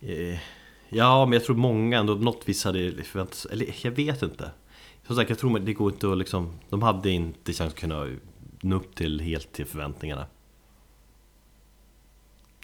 Eh, 0.00 0.38
ja, 0.88 1.26
men 1.26 1.32
jag 1.32 1.44
tror 1.44 1.56
många 1.56 1.98
ändå 1.98 2.14
något 2.14 2.48
vis 2.48 2.64
hade 2.64 3.04
förväntat 3.04 3.34
sig, 3.34 3.52
eller 3.52 3.74
jag 3.82 3.90
vet 3.90 4.22
inte. 4.22 4.50
Som 5.06 5.16
sagt, 5.16 5.30
jag 5.30 5.38
tror 5.38 5.58
att 5.58 5.66
det 5.66 5.72
går 5.72 5.92
inte 5.92 6.12
att 6.12 6.18
liksom, 6.18 6.52
de 6.68 6.82
hade 6.82 7.10
inte 7.10 7.52
chans 7.52 7.72
att 7.72 7.78
kunna 7.80 8.16
nå 8.60 8.76
upp 8.76 8.94
till 8.94 9.20
helt 9.20 9.52
till 9.52 9.66
förväntningarna. 9.66 10.26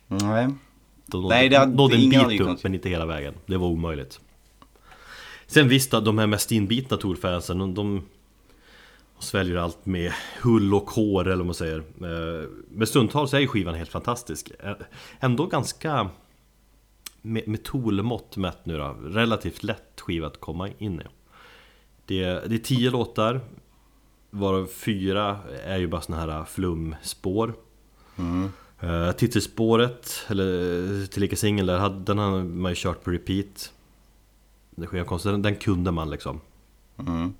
Nej. 0.06 0.48
De 1.06 1.22
nådde, 1.22 1.34
Nej, 1.34 1.48
det 1.48 1.56
hade- 1.58 1.74
nådde 1.74 1.94
en 1.96 2.10
bit 2.10 2.22
upp, 2.22 2.38
kunnat- 2.38 2.62
men 2.62 2.74
inte 2.74 2.88
hela 2.88 3.06
vägen. 3.06 3.34
Det 3.46 3.56
var 3.56 3.68
omöjligt. 3.68 4.20
Sen 5.54 5.68
visst, 5.68 5.90
de 5.90 6.18
här 6.18 6.26
mest 6.26 6.52
inbitna 6.52 6.96
Tor-fansen, 6.96 7.58
de, 7.58 7.74
de 7.74 8.02
sväljer 9.18 9.56
allt 9.56 9.86
med 9.86 10.12
hull 10.42 10.74
och 10.74 10.90
hår 10.90 11.26
eller 11.26 11.36
vad 11.36 11.46
man 11.46 11.54
säger. 11.54 11.78
Eh, 11.78 12.48
Men 12.68 12.86
stundtals 12.86 13.34
är 13.34 13.38
ju 13.38 13.46
skivan 13.46 13.74
helt 13.74 13.90
fantastisk. 13.90 14.50
Eh, 14.60 14.72
Ändå 15.20 15.46
ganska, 15.46 16.10
med, 17.22 17.48
med 17.48 17.62
Tool-mått 17.62 18.36
mätt 18.36 18.66
nu 18.66 18.78
då, 18.78 18.96
relativt 19.02 19.62
lätt 19.62 20.00
skiva 20.00 20.26
att 20.26 20.40
komma 20.40 20.68
in 20.78 21.00
i. 21.00 21.04
Det, 22.06 22.24
det 22.24 22.54
är 22.54 22.58
tio 22.58 22.90
låtar, 22.90 23.40
varav 24.30 24.66
fyra 24.66 25.38
är 25.64 25.78
ju 25.78 25.86
bara 25.86 26.00
såna 26.00 26.20
här 26.20 26.44
flumspår. 26.44 27.54
Uh, 28.84 29.12
titelspåret, 29.12 30.26
eller 30.28 31.06
tillika 31.06 31.36
singeln 31.36 31.66
där, 31.66 31.88
den 31.88 32.18
har 32.18 32.42
man 32.42 32.72
ju 32.72 32.76
kört 32.76 33.04
på 33.04 33.10
repeat. 33.10 33.73
Konstigt, 35.06 35.32
den, 35.32 35.42
den 35.42 35.56
kunde 35.56 35.90
man 35.90 36.10
liksom. 36.10 36.40
Mm. 36.98 37.34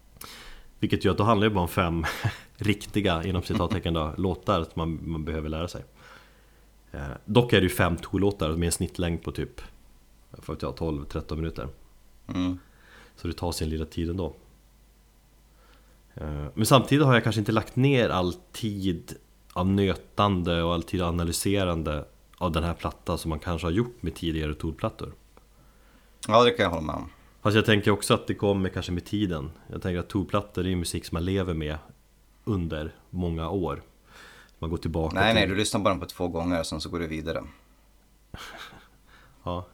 Vilket 0.79 1.05
gör 1.05 1.13
att 1.13 1.19
då 1.19 1.25
handlar 1.25 1.49
det 1.49 1.55
bara 1.55 1.63
om 1.63 1.69
fem 1.69 2.05
riktiga, 2.57 3.25
inom 3.25 3.43
citattecken 3.43 3.95
då, 3.95 4.15
låtar 4.17 4.63
som 4.63 4.73
man, 4.75 4.99
man 5.03 5.25
behöver 5.25 5.49
lära 5.49 5.69
sig. 5.69 5.85
Eh, 6.93 7.01
dock 7.25 7.53
är 7.53 7.57
det 7.57 7.63
ju 7.63 7.69
fem 7.69 7.97
Tool-låtar 7.97 8.51
med 8.51 8.67
en 8.67 8.73
snittlängd 8.73 9.23
på 9.23 9.33
typ, 9.33 9.61
vad 10.31 10.57
vet 10.57 10.63
jag, 10.63 10.75
12-13 10.75 11.37
minuter. 11.37 11.69
Mm. 12.27 12.59
Så 13.17 13.29
det 13.29 13.35
tar 13.35 13.53
sin 13.53 13.69
lilla 13.69 13.85
tid 13.85 14.11
ändå. 14.11 14.35
Eh, 16.15 16.47
Men 16.55 16.67
samtidigt 16.67 17.07
har 17.07 17.15
jag 17.15 17.23
kanske 17.23 17.41
inte 17.41 17.53
lagt 17.53 17.77
ner 17.77 18.09
all 18.09 18.35
tid 18.53 19.17
av 19.53 19.67
nötande 19.67 20.63
och 20.63 20.75
all 20.75 20.83
tid 20.83 21.03
av 21.03 21.09
analyserande 21.09 22.05
av 22.39 22.53
den 22.53 22.65
här 22.65 22.75
plattan 22.75 23.19
som 23.19 23.29
man 23.29 23.39
kanske 23.39 23.67
har 23.67 23.73
gjort 23.73 24.03
med 24.03 24.15
tidigare 24.15 24.55
Tool-plattor. 24.55 25.13
Ja, 26.29 26.45
det 26.45 26.51
kan 26.51 26.65
jag 26.65 26.71
hålla 26.71 26.83
med 26.83 26.95
om. 26.95 27.11
Fast 27.45 27.57
jag 27.57 27.65
tänker 27.67 27.91
också 27.91 28.15
att 28.15 28.27
det 28.27 28.35
kommer 28.35 28.69
kanske 28.69 28.93
med 28.93 29.05
tiden. 29.05 29.51
Jag 29.71 29.83
tänker 29.83 29.99
att 30.01 30.09
Tool-plattor 30.09 30.65
är 30.65 30.69
ju 30.69 30.77
musik 30.77 31.05
som 31.05 31.17
man 31.17 31.25
lever 31.25 31.55
med 31.55 31.79
under 32.45 32.95
många 33.11 33.49
år. 33.51 33.83
Man 34.59 34.71
går 34.71 34.77
tillbaka 34.77 35.15
Nej, 35.15 35.33
till... 35.33 35.41
nej, 35.41 35.49
du 35.49 35.55
lyssnar 35.55 35.81
bara 35.81 35.95
på 35.97 36.07
två 36.07 36.29
gånger 36.29 36.61
och 36.61 36.67
sen 36.67 36.81
så 36.81 36.89
går 36.89 36.99
du 36.99 37.07
vidare. 37.07 37.45
Ja. 39.45 39.67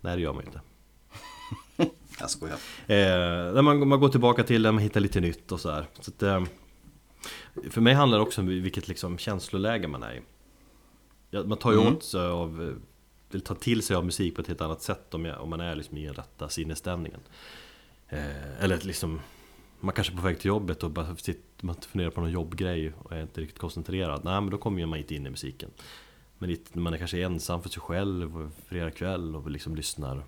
Nej, 0.00 0.16
det 0.16 0.22
gör 0.22 0.32
man 0.32 0.42
ju 0.44 0.46
inte. 0.46 0.60
Jag 2.20 2.30
skojar. 2.30 2.56
Eh, 2.86 3.54
när 3.54 3.62
man, 3.62 3.88
man 3.88 4.00
går 4.00 4.08
tillbaka 4.08 4.42
till 4.44 4.62
det, 4.62 4.72
man 4.72 4.82
hittar 4.82 5.00
lite 5.00 5.20
nytt 5.20 5.52
och 5.52 5.60
sådär. 5.60 5.86
Så 6.00 6.10
att, 6.10 6.22
eh, 6.22 6.44
för 7.70 7.80
mig 7.80 7.94
handlar 7.94 8.18
det 8.18 8.22
också 8.24 8.40
om 8.40 8.46
vilket 8.46 8.88
liksom 8.88 9.18
känsloläge 9.18 9.88
man 9.88 10.02
är 10.02 10.14
i. 10.14 10.22
Man 11.44 11.58
tar 11.58 11.72
ju 11.72 11.80
Mm. 11.80 11.92
åt 11.96 12.04
sig 12.04 12.26
av, 12.26 12.78
ta 13.40 13.54
eller 13.54 13.60
till 13.60 13.82
sig 13.82 13.96
av 13.96 14.04
musik 14.04 14.34
på 14.34 14.40
ett 14.40 14.48
helt 14.48 14.60
annat 14.60 14.82
sätt 14.82 15.14
om, 15.14 15.24
jag, 15.24 15.40
om 15.40 15.50
man 15.50 15.60
är 15.60 15.74
liksom 15.74 15.96
i 15.96 16.06
den 16.06 16.14
rätta 16.14 16.48
sinnesstämningen. 16.48 17.20
Eh, 18.08 18.64
eller 18.64 18.80
liksom, 18.82 19.20
man 19.80 19.94
kanske 19.94 20.12
är 20.12 20.16
på 20.16 20.22
väg 20.22 20.38
till 20.38 20.48
jobbet 20.48 20.82
och 20.82 20.90
bara 20.90 21.16
sitter, 21.16 21.42
man 21.60 21.74
funderar 21.74 22.10
på 22.10 22.20
någon 22.20 22.30
jobbgrej 22.30 22.92
och 22.98 23.12
är 23.12 23.22
inte 23.22 23.40
riktigt 23.40 23.58
koncentrerad. 23.58 24.24
Nej 24.24 24.40
men 24.40 24.50
då 24.50 24.58
kommer 24.58 24.86
man 24.86 24.98
inte 24.98 25.14
in 25.14 25.26
i 25.26 25.30
musiken. 25.30 25.70
Men 26.38 26.56
när 26.72 26.82
man 26.82 26.94
är 26.94 26.98
kanske 26.98 27.22
ensam 27.22 27.62
för 27.62 27.68
sig 27.68 27.82
själv 27.82 28.42
och 28.42 28.50
fredag 28.68 28.90
kväll 28.90 29.36
och 29.36 29.50
liksom 29.50 29.74
lyssnar. 29.74 30.24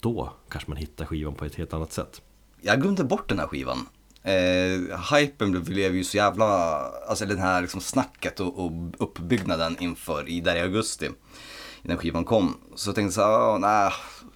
Då 0.00 0.32
kanske 0.48 0.70
man 0.70 0.76
hittar 0.76 1.04
skivan 1.04 1.34
på 1.34 1.44
ett 1.44 1.54
helt 1.54 1.74
annat 1.74 1.92
sätt. 1.92 2.22
Jag 2.60 2.82
glömde 2.82 3.04
bort 3.04 3.28
den 3.28 3.38
här 3.38 3.46
skivan. 3.46 3.86
Eh, 4.22 5.14
hypen 5.14 5.50
blev, 5.50 5.64
blev 5.64 5.96
ju 5.96 6.04
så 6.04 6.16
jävla, 6.16 6.46
alltså 7.08 7.26
den 7.26 7.38
här 7.38 7.62
liksom 7.62 7.80
snacket 7.80 8.40
och, 8.40 8.64
och 8.64 8.72
uppbyggnaden 8.98 9.76
inför 9.80 10.28
i 10.28 10.40
där 10.40 10.56
i 10.56 10.60
augusti. 10.60 11.08
När 11.82 11.96
skivan 11.96 12.24
kom. 12.24 12.56
Så 12.74 12.88
jag 12.88 12.94
tänkte 12.94 13.14
så 13.14 13.20
här, 13.20 13.28
ah, 13.30 13.58
nej, 13.58 13.92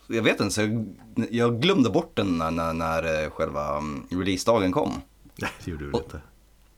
jag 0.06 0.22
vet 0.22 0.40
inte, 0.40 0.54
så 0.54 0.60
jag, 0.60 0.86
jag 1.30 1.60
glömde 1.62 1.90
bort 1.90 2.16
den 2.16 2.38
när, 2.38 2.50
när, 2.50 2.72
när 2.72 3.24
eh, 3.24 3.30
själva 3.30 3.76
mm, 3.78 4.06
releasedagen 4.10 4.72
kom. 4.72 4.92
Nej, 5.36 5.50
det 5.64 5.70
gjorde 5.70 5.84
du 5.84 5.90
Och- 5.92 6.02
inte. 6.04 6.20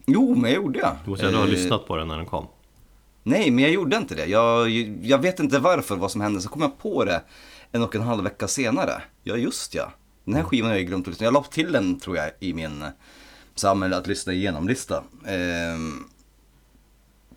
Jo, 0.06 0.34
men 0.34 0.50
jag 0.52 0.62
gjorde 0.62 0.78
jag. 0.78 0.96
Du 1.04 1.10
måste 1.10 1.26
ändå 1.26 1.38
ha 1.38 1.44
Eh, 1.44 1.50
lyssnat 1.50 1.86
på 1.86 1.96
den 1.96 2.08
när 2.08 2.16
den 2.16 2.26
kom. 2.26 2.46
Nej, 3.22 3.50
men 3.50 3.64
jag 3.64 3.72
gjorde 3.72 3.96
inte 3.96 4.14
det. 4.14 4.26
Jag, 4.26 4.70
jag 5.02 5.18
vet 5.18 5.40
inte 5.40 5.58
varför, 5.58 5.96
vad 5.96 6.10
som 6.10 6.20
hände. 6.20 6.40
Så 6.40 6.48
kom 6.48 6.62
jag 6.62 6.78
på 6.78 7.04
det 7.04 7.22
en 7.72 7.82
och 7.82 7.94
en 7.94 8.02
halv 8.02 8.24
vecka 8.24 8.48
senare. 8.48 9.02
Ja, 9.22 9.36
just 9.36 9.74
ja. 9.74 9.92
Den 10.24 10.34
här 10.34 10.42
skivan 10.42 10.70
har 10.70 10.76
jag 10.76 10.86
glömt 10.86 11.04
att 11.06 11.12
lyssna. 11.12 11.24
Jag 11.24 11.34
la 11.34 11.42
till 11.42 11.72
den, 11.72 12.00
tror 12.00 12.16
jag, 12.16 12.30
i 12.40 12.52
min 12.52 12.82
eh, 12.82 12.88
samhälle 13.54 13.96
att 13.96 14.06
lyssna 14.06 14.32
igenom-lista. 14.32 15.02
Ehm, 15.26 16.04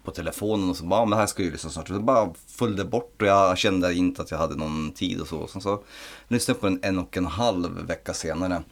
på 0.04 0.12
telefonen 0.12 0.70
och 0.70 0.78
så 0.78 0.86
bara, 0.86 1.02
"Ja, 1.02 1.06
men 1.06 1.20
här 1.20 1.26
ska 1.26 1.41
jag 1.41 1.45
ju 1.45 1.52
lyssna 1.52 1.70
snart. 1.70 1.88
Så 1.88 1.93
jag 1.93 2.04
bara 2.04 2.34
följde 2.47 2.86
bort 2.86 3.22
och 3.22 3.28
jag 3.28 3.58
kände 3.58 3.93
inte 3.93 4.22
att 4.22 4.32
jag 4.32 4.38
hade 4.38 4.56
någon 4.56 4.91
tid 4.91 5.22
och 5.22 5.28
så. 5.28 5.47
Sen 5.47 5.62
så 5.62 5.84
lyssnade 6.28 6.56
jag 6.56 6.62
på 6.62 6.68
den 6.70 6.80
en 6.84 7.00
och 7.00 7.18
en 7.18 7.26
halv 7.26 7.86
vecka 7.88 8.14
senare. 8.14 8.64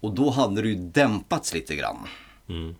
Och 0.00 0.14
då 0.14 0.30
hade 0.30 0.62
det 0.62 0.68
ju 0.68 0.74
dämpats 0.74 1.54
lite 1.54 1.76
grann. 1.76 1.96
Mm. 2.48 2.74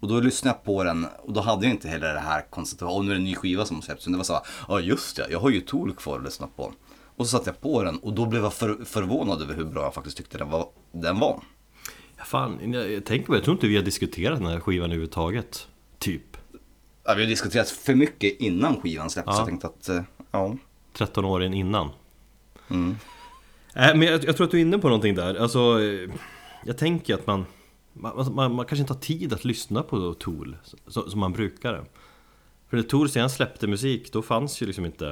Och 0.00 0.08
då 0.08 0.20
lyssnade 0.20 0.56
jag 0.56 0.64
på 0.64 0.84
den 0.84 1.06
och 1.22 1.32
då 1.32 1.40
hade 1.40 1.66
jag 1.66 1.74
inte 1.74 1.88
heller 1.88 2.14
det 2.14 2.20
här 2.20 2.46
konceptet, 2.50 2.88
åh 2.90 3.04
nu 3.04 3.10
är 3.10 3.14
det 3.14 3.20
en 3.20 3.24
ny 3.24 3.34
skiva 3.34 3.64
som 3.64 3.82
släpps. 3.82 4.04
Det 4.04 4.16
var 4.16 4.24
så 4.24 4.40
ja 4.68 4.80
just 4.80 5.16
det, 5.16 5.26
jag 5.30 5.40
har 5.40 5.50
ju 5.50 5.60
Tool 5.60 5.94
kvar 5.94 6.18
att 6.18 6.24
lyssna 6.24 6.48
på. 6.56 6.72
Och 7.16 7.26
så 7.26 7.36
satte 7.36 7.50
jag 7.50 7.60
på 7.60 7.82
den 7.82 7.98
och 7.98 8.12
då 8.12 8.26
blev 8.26 8.42
jag 8.42 8.54
för, 8.54 8.84
förvånad 8.84 9.42
över 9.42 9.54
hur 9.54 9.64
bra 9.64 9.82
jag 9.82 9.94
faktiskt 9.94 10.16
tyckte 10.16 10.38
den 10.38 10.50
var. 10.50 10.68
Den 10.92 11.18
var. 11.18 11.40
Ja, 12.16 12.24
fan, 12.24 12.72
jag, 12.72 12.92
jag 12.92 13.04
tänker 13.04 13.26
på 13.26 13.34
jag 13.34 13.44
tror 13.44 13.54
inte 13.54 13.66
vi 13.66 13.76
har 13.76 13.82
diskuterat 13.82 14.38
den 14.38 14.48
här 14.48 14.60
skivan 14.60 14.84
överhuvudtaget. 14.84 15.68
Typ. 15.98 16.35
Ja, 17.06 17.14
vi 17.14 17.22
har 17.22 17.28
diskuterat 17.28 17.70
för 17.70 17.94
mycket 17.94 18.40
innan 18.40 18.80
skivan 18.80 19.10
släpptes, 19.10 19.34
Ja. 19.34 19.38
jag 19.40 19.46
tänkte 19.46 19.66
att, 19.66 19.88
eh, 19.88 20.02
ja. 20.30 20.56
13 20.92 21.24
år 21.24 21.42
innan. 21.42 21.90
Mm. 22.70 22.96
Äh, 23.74 23.94
men 23.94 24.02
jag, 24.02 24.24
jag 24.24 24.36
tror 24.36 24.44
att 24.44 24.50
du 24.50 24.56
är 24.56 24.60
inne 24.62 24.78
på 24.78 24.88
någonting 24.88 25.14
där. 25.14 25.34
Alltså, 25.34 25.58
eh, 25.82 26.10
jag 26.64 26.78
tänker 26.78 27.14
att 27.14 27.26
man, 27.26 27.44
man, 27.92 28.34
man, 28.34 28.54
man 28.54 28.66
kanske 28.66 28.80
inte 28.80 28.92
har 28.92 29.00
tid 29.00 29.32
att 29.32 29.44
lyssna 29.44 29.82
på 29.82 30.14
Tool 30.14 30.56
så, 30.86 31.10
som 31.10 31.20
man 31.20 31.32
brukar. 31.32 31.84
För 32.68 32.76
när 32.76 32.84
Tool 32.84 33.08
sen 33.08 33.30
släppte 33.30 33.66
musik, 33.66 34.12
då 34.12 34.22
fanns 34.22 34.62
ju 34.62 34.66
liksom 34.66 34.84
inte, 34.84 35.04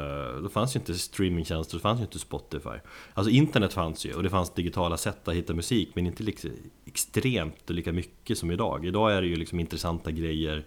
då 0.43 0.49
fanns 0.49 0.77
ju 0.77 0.81
inte 0.81 0.95
streamingtjänster, 0.95 1.77
då 1.77 1.81
fanns 1.81 2.01
ju 2.01 2.05
inte 2.05 2.19
Spotify. 2.19 2.79
Alltså 3.15 3.31
internet 3.31 3.73
fanns 3.73 4.07
ju 4.07 4.15
och 4.15 4.23
det 4.23 4.31
fanns 4.31 4.51
digitala 4.55 4.97
sätt 4.97 5.29
att 5.29 5.35
hitta 5.35 5.55
musik, 5.55 5.91
men 5.95 6.07
inte 6.07 6.23
liksom 6.23 6.51
extremt 6.85 7.71
lika 7.71 7.93
mycket 7.93 8.39
som 8.39 8.51
idag. 8.51 8.87
Idag 8.87 9.13
är 9.13 9.21
det 9.21 9.27
ju 9.29 9.37
liksom 9.37 9.61
intressanta 9.61 10.11
grejer 10.11 10.67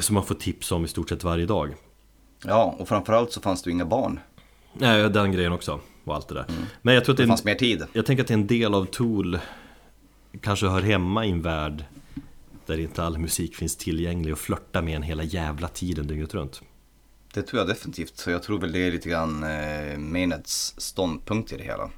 som 0.00 0.14
man 0.14 0.24
får 0.24 0.34
tips 0.34 0.72
om 0.72 0.84
i 0.84 0.88
stort 0.88 1.08
sett 1.08 1.24
varje 1.24 1.46
dag. 1.46 1.74
ja, 2.44 2.76
och 2.78 2.88
framförallt 2.88 3.32
så 3.32 3.40
fanns 3.40 3.62
det 3.62 3.70
ju 3.70 3.74
inga 3.74 3.84
barn. 3.84 4.20
Nej, 4.72 5.10
den 5.10 5.32
grejen 5.32 5.52
också 5.52 5.80
och 6.04 6.14
allt 6.14 6.28
det 6.28 6.34
där. 6.34 6.46
Men 6.82 6.94
jag 6.94 7.04
tror 7.04 7.12
att 7.12 7.16
det 7.16 7.22
Det 7.22 7.28
fanns 7.28 7.44
mer 7.44 7.54
tid. 7.54 7.84
Jag 7.92 8.06
tänker 8.06 8.22
att 8.22 8.28
det 8.28 8.34
är 8.34 8.38
en 8.38 8.46
del 8.46 8.74
av 8.74 8.84
Tool 8.84 9.38
Kanske 10.40 10.66
hör 10.66 10.82
hemma 10.82 11.26
i 11.26 11.30
en 11.30 11.42
värld 11.42 11.84
Där 12.66 12.78
inte 12.80 13.02
all 13.02 13.18
musik 13.18 13.56
finns 13.56 13.76
tillgänglig 13.76 14.32
och 14.32 14.38
flörta 14.38 14.82
med 14.82 14.96
en 14.96 15.02
hela 15.02 15.22
jävla 15.22 15.68
tiden 15.68 16.06
dygnet 16.06 16.34
runt 16.34 16.62
Det 17.34 17.42
tror 17.42 17.60
jag 17.60 17.68
definitivt. 17.68 18.18
Så 18.18 18.30
jag 18.30 18.42
tror 18.42 18.58
väl 18.58 18.72
det 18.72 18.78
är 18.78 18.92
lite 18.92 19.08
grann 19.08 19.42
eh, 19.42 19.98
Maynards 19.98 20.74
ståndpunkt 20.78 21.52
i 21.52 21.56
det 21.56 21.64
hela. 21.64 21.90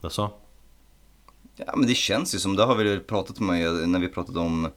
Alltså? 0.00 0.30
Ja 1.56 1.76
men 1.76 1.86
det 1.86 1.94
känns 1.94 2.34
ju 2.34 2.38
som, 2.38 2.56
det 2.56 2.64
har 2.64 2.76
vi 2.76 2.98
pratat 2.98 3.40
om 3.40 3.50
eh, 3.50 3.72
när 3.72 3.98
vi 3.98 4.08
pratade 4.08 4.40
om 4.40 4.68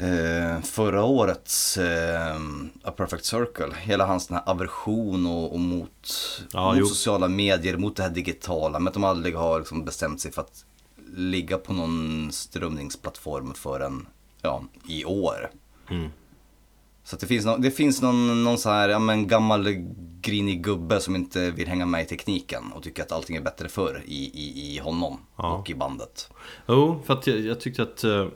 eh, 0.00 0.62
förra 0.62 1.04
årets 1.04 1.76
eh, 1.76 2.36
A 2.82 2.90
Perfect 2.96 3.24
Circle. 3.24 3.74
Hela 3.80 4.06
hans 4.06 4.26
den 4.26 4.36
här 4.36 4.50
aversion 4.50 5.26
och, 5.26 5.52
och 5.52 5.60
mot, 5.60 6.08
Ja, 6.52 6.74
mot 6.74 6.88
sociala 6.88 7.28
medier, 7.28 7.76
mot 7.76 7.96
det 7.96 8.02
här 8.02 8.10
digitala. 8.10 8.78
Men 8.78 8.88
att 8.88 8.94
de 8.94 9.04
aldrig 9.04 9.36
har 9.36 9.58
liksom 9.58 9.84
bestämt 9.84 10.20
sig 10.20 10.32
för 10.32 10.40
att 10.42 10.64
ligga 11.14 11.58
på 11.58 11.72
någon 11.72 12.28
strömningsplattform 12.32 13.54
förrän 13.54 14.06
ja, 14.42 14.64
i 14.88 15.04
år. 15.04 15.50
Mm. 15.90 16.08
Så 17.04 17.16
det 17.16 17.26
finns, 17.26 17.46
no, 17.46 17.56
det 17.58 17.70
finns 17.70 18.02
någon, 18.02 18.44
någon 18.44 18.58
så 18.58 18.70
här, 18.70 18.88
ja, 18.88 18.98
men 18.98 19.28
gammal 19.28 19.66
grinig 20.20 20.64
gubbe 20.64 21.00
som 21.00 21.16
inte 21.16 21.50
vill 21.50 21.68
hänga 21.68 21.86
med 21.86 22.02
i 22.02 22.04
tekniken 22.04 22.72
och 22.74 22.82
tycker 22.82 23.02
att 23.02 23.12
allting 23.12 23.36
är 23.36 23.40
bättre 23.40 23.68
förr 23.68 24.02
i, 24.06 24.24
i, 24.24 24.74
i 24.74 24.78
honom 24.78 25.18
Ja. 25.36 25.52
och 25.52 25.70
i 25.70 25.74
bandet. 25.74 26.30
Jo, 26.68 27.02
för 27.06 27.14
att 27.14 27.26
jag, 27.26 27.40
jag 27.40 27.60
tyckte 27.60 27.82
att 27.82 28.04
eh, 28.04 28.26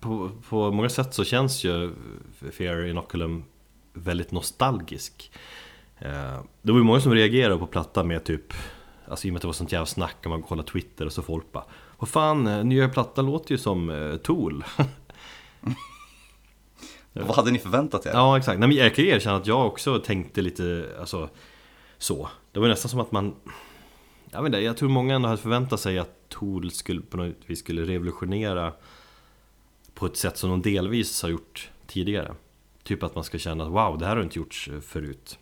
på, 0.00 0.30
på 0.48 0.70
många 0.70 0.88
sätt 0.88 1.14
så 1.14 1.24
känns 1.24 1.64
ju 1.64 1.94
Fear 2.52 2.84
Inoculum 2.86 3.44
väldigt 3.92 4.32
nostalgisk. 4.32 5.32
Eh, 5.98 6.40
det 6.62 6.72
var 6.72 6.78
ju 6.78 6.84
många 6.84 7.00
som 7.00 7.14
reagerade 7.14 7.58
på 7.58 7.66
plattan 7.66 8.08
med 8.08 8.24
typ 8.24 8.52
Alltså 9.08 9.26
i 9.26 9.30
och 9.30 9.32
med 9.32 9.38
att 9.38 9.42
det 9.42 9.48
var 9.48 9.52
sånt 9.52 9.72
jävla 9.72 9.86
snack 9.86 10.16
om 10.24 10.30
man 10.30 10.42
kollar 10.42 10.62
Twitter 10.62 11.06
och 11.06 11.12
så 11.12 11.22
folk 11.22 11.52
bara 11.52 11.64
Vad 11.98 12.08
fan, 12.08 12.46
eh, 12.46 12.64
nya 12.64 12.88
plattan 12.88 13.26
låter 13.26 13.52
ju 13.52 13.58
som 13.58 13.90
eh, 13.90 14.16
Tool 14.16 14.64
Vad 17.12 17.36
hade 17.36 17.50
ni 17.50 17.58
förväntat 17.58 18.06
er? 18.06 18.10
Ja 18.10 18.38
exakt, 18.38 18.58
Nej, 18.58 18.68
men 18.68 18.78
jag 18.78 18.94
kan 18.94 19.04
erkänna 19.04 19.36
att 19.36 19.46
jag 19.46 19.66
också 19.66 19.98
tänkte 19.98 20.42
lite 20.42 20.88
alltså, 21.00 21.28
så 21.98 22.28
Det 22.52 22.60
var 22.60 22.68
nästan 22.68 22.88
som 22.88 23.00
att 23.00 23.12
man 23.12 23.34
Jag 24.30 24.42
vet 24.42 24.46
inte, 24.46 24.58
jag 24.58 24.76
tror 24.76 24.88
många 24.88 25.14
ändå 25.14 25.28
hade 25.28 25.42
förväntat 25.42 25.80
sig 25.80 25.98
att 25.98 26.28
Tool 26.28 26.70
skulle 26.70 27.00
på 27.00 27.16
något 27.16 27.36
vis 27.46 27.58
skulle 27.58 27.82
revolutionera 27.82 28.72
På 30.02 30.06
ett 30.06 30.16
sätt 30.16 30.36
som 30.38 30.50
de 30.50 30.62
delvis 30.62 31.22
har 31.22 31.28
gjort 31.28 31.70
tidigare 31.86 32.34
Typ 32.82 33.02
att 33.02 33.14
man 33.14 33.24
ska 33.24 33.38
känna 33.38 33.64
att 33.64 33.70
wow, 33.70 33.98
det 33.98 34.06
här 34.06 34.16
har 34.16 34.22
inte 34.22 34.38
gjorts 34.38 34.70
förut 34.82 35.38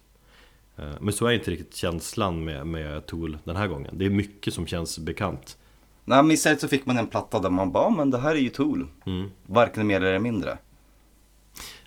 Eh, 0.77 0.85
Men 1.01 1.15
så 1.15 1.27
är 1.27 1.33
inte 1.33 1.51
riktigt 1.51 1.75
känslan 1.77 2.45
med, 2.45 2.67
med 2.67 3.07
Tool 3.07 3.39
den 3.45 3.57
här 3.57 3.67
gången 3.67 3.99
Det 3.99 4.07
är 4.07 4.11
mycket 4.11 4.55
som 4.55 4.67
känns 4.67 4.99
bekant 4.99 5.59
Nej, 6.05 6.23
men 6.23 6.31
istället 6.31 6.61
så 6.61 6.69
fick 6.69 6.87
man 6.87 6.99
en 6.99 7.07
platta 7.07 7.39
där 7.39 7.51
man 7.51 7.73
bara, 7.73 7.85
"Ja, 7.85 7.91
men 7.91 8.11
det 8.11 8.19
här 8.19 8.31
är 8.31 8.41
ju 8.41 8.49
Tool. 8.49 8.87
mm. 9.07 9.31
Varken 9.47 9.87
mer 9.87 10.01
eller 10.01 10.19
mindre. 10.19 10.59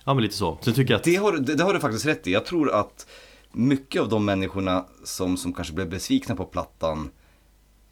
Ja 0.04 0.14
men 0.14 0.22
lite 0.22 0.34
så, 0.34 0.58
sen 0.62 0.74
tycker 0.74 0.94
att 0.94 1.04
Det 1.04 1.16
har, 1.16 1.32
det, 1.32 1.54
det 1.54 1.64
har 1.64 1.74
du 1.74 1.80
faktiskt 1.80 2.06
rätt 2.06 2.26
i. 2.26 2.32
Jag 2.32 2.46
tror 2.46 2.70
att 2.72 3.06
mycket 3.52 4.02
av 4.02 4.08
de 4.08 4.24
människorna 4.24 4.84
som, 5.04 5.36
som 5.36 5.52
kanske 5.52 5.74
blev 5.74 5.90
besvikna 5.90 6.36
på 6.36 6.44
plattan 6.44 7.10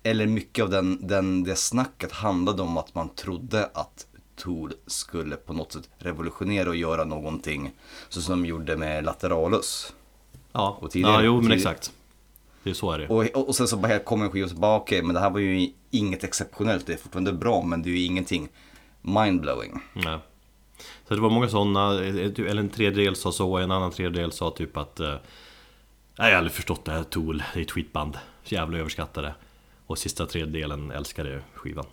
eller 0.02 0.26
mycket 0.26 0.62
av 0.62 0.70
den, 0.70 1.06
den, 1.06 1.44
det 1.44 1.56
snacket 1.56 2.12
handlade 2.12 2.62
om 2.62 2.76
att 2.78 2.94
man 2.94 3.08
trodde 3.08 3.70
att 3.74 4.06
Tool 4.42 4.72
skulle 4.86 5.36
på 5.36 5.52
något 5.52 5.72
sätt 5.72 5.88
revolutionera 5.98 6.68
och 6.68 6.76
göra 6.76 7.04
någonting 7.04 7.70
så 8.08 8.20
som 8.22 8.42
de 8.42 8.48
gjorde 8.48 8.76
med 8.76 9.04
Lateralus. 9.04 9.94
Ja, 10.52 10.78
och 10.80 10.90
tidigare- 10.90 11.12
ja 11.14 11.22
jo 11.22 11.40
men 11.40 11.52
exakt. 11.52 11.92
Det 12.62 12.70
är 12.70 12.74
så 12.74 12.90
är 12.92 12.98
det. 12.98 13.08
Och, 13.08 13.24
och, 13.36 13.48
och 13.48 13.54
sen 13.54 13.68
så 13.68 13.76
bara 13.76 13.98
kommer 13.98 14.24
en 14.24 14.30
skiva 14.30 14.44
och 14.44 14.50
så 14.50 14.56
bara 14.56 14.76
okej, 14.76 15.02
men 15.02 15.14
det 15.14 15.20
här 15.20 15.30
var 15.30 15.38
ju 15.40 15.70
inget 15.90 16.24
exceptionellt, 16.24 16.86
det 16.86 16.92
är 16.92 16.96
fortfarande 16.96 17.32
bra 17.32 17.62
men 17.62 17.82
det 17.82 17.88
är 17.88 17.92
ju 17.92 18.04
ingenting 18.04 18.48
mindblowing. 19.02 19.80
Nej. 19.92 20.18
Så 21.08 21.14
det 21.14 21.20
var 21.20 21.30
många 21.30 21.48
sådana, 21.48 21.94
eller 21.94 22.56
en 22.56 22.68
tredjedel 22.68 23.16
sa 23.16 23.32
så, 23.32 23.56
en 23.56 23.70
annan 23.70 23.90
tredjedel 23.90 24.32
sa 24.32 24.50
typ 24.50 24.76
att 24.76 25.00
eh, 25.00 25.08
Nej 25.08 25.18
jag 26.16 26.24
har 26.26 26.32
aldrig 26.32 26.52
förstått 26.52 26.84
det 26.84 26.92
här 26.92 27.02
Tool, 27.02 27.42
det 27.54 27.60
är 27.60 27.64
ett 27.64 27.70
skitband, 27.70 28.18
så 28.44 28.54
jävla 28.54 28.78
överskattade. 28.78 29.34
Och 29.86 29.98
sista 29.98 30.26
tredjedelen 30.26 30.90
älskade 30.90 31.42
skivan. 31.54 31.84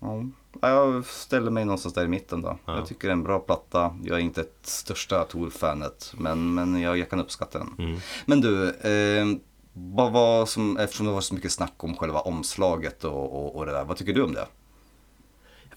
Ja, 0.00 0.24
jag 0.60 1.06
ställer 1.06 1.50
mig 1.50 1.64
någonstans 1.64 1.94
där 1.94 2.04
i 2.04 2.08
mitten 2.08 2.42
då. 2.42 2.58
Ja. 2.64 2.76
Jag 2.76 2.86
tycker 2.86 3.08
det 3.08 3.12
är 3.12 3.16
en 3.16 3.22
bra 3.22 3.38
platta. 3.38 3.96
Jag 4.04 4.18
är 4.18 4.22
inte 4.22 4.40
ett 4.40 4.58
största 4.62 5.24
Tool-fanet, 5.24 6.12
men, 6.18 6.54
men 6.54 6.80
jag, 6.80 6.98
jag 6.98 7.10
kan 7.10 7.20
uppskatta 7.20 7.58
den. 7.58 7.74
Mm. 7.78 8.00
Men 8.26 8.40
du, 8.40 8.68
eh, 8.68 9.26
vad 9.72 10.12
var 10.12 10.46
som, 10.46 10.76
eftersom 10.76 11.06
det 11.06 11.12
var 11.12 11.20
så 11.20 11.34
mycket 11.34 11.52
snack 11.52 11.74
om 11.76 11.96
själva 11.96 12.20
omslaget 12.20 13.04
och, 13.04 13.44
och, 13.44 13.56
och 13.56 13.66
det 13.66 13.72
där, 13.72 13.84
vad 13.84 13.96
tycker 13.96 14.12
du 14.12 14.22
om 14.22 14.32
det? 14.32 14.46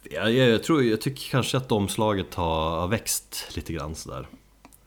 jag, 0.03 0.33
jag, 0.33 0.49
jag, 0.49 0.63
tror, 0.63 0.83
jag 0.83 1.01
tycker 1.01 1.29
kanske 1.29 1.57
att 1.57 1.71
omslaget 1.71 2.35
har, 2.35 2.87
växt 2.87 3.47
lite 3.55 3.73
grann 3.73 3.95
sådär 3.95 4.27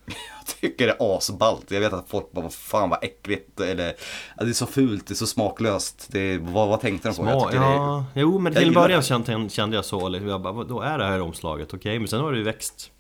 tycker 0.61 0.87
det 0.87 0.93
är 0.93 1.17
asballt. 1.17 1.71
Jag 1.71 1.81
vet 1.81 1.93
att 1.93 2.09
folk 2.09 2.33
bara, 2.33 2.41
vad 2.43 2.55
fan 2.55 2.91
vad 2.91 3.05
äckligt, 3.05 3.61
eller 3.61 3.95
ja, 4.39 4.45
det 4.45 4.51
är 4.51 4.53
så 4.53 4.67
fult, 4.67 5.07
det 5.07 5.13
är 5.13 5.17
så 5.17 5.27
smaklöst. 5.27 6.09
Det, 6.13 6.39
vad, 6.39 6.69
vad 6.69 6.81
tänkte 6.81 7.09
de 7.09 7.15
på? 7.17 7.23
Jag 7.25 7.41
Sma, 7.41 7.51
tycker 7.51 7.61
det 7.61 7.67
är, 7.67 7.75
ja, 7.75 8.05
jo 8.15 8.39
men 8.39 8.53
jag 8.53 8.61
till 8.61 8.69
en 8.69 8.75
början 8.75 9.03
kände, 9.03 9.49
kände 9.49 9.77
jag 9.77 9.85
så, 9.85 10.07
eller 10.07 10.21
jag 10.27 10.41
bara, 10.43 10.53
"Vad- 10.53 10.69
då 10.69 10.81
är 10.81 10.99
det 10.99 11.05
här 11.05 11.21
omslaget, 11.21 11.75
okej, 11.75 11.99
men 11.99 12.09
sen 12.09 12.21
har 12.21 12.33
det 12.33 12.39
ju 12.39 12.45
växt 12.45 12.91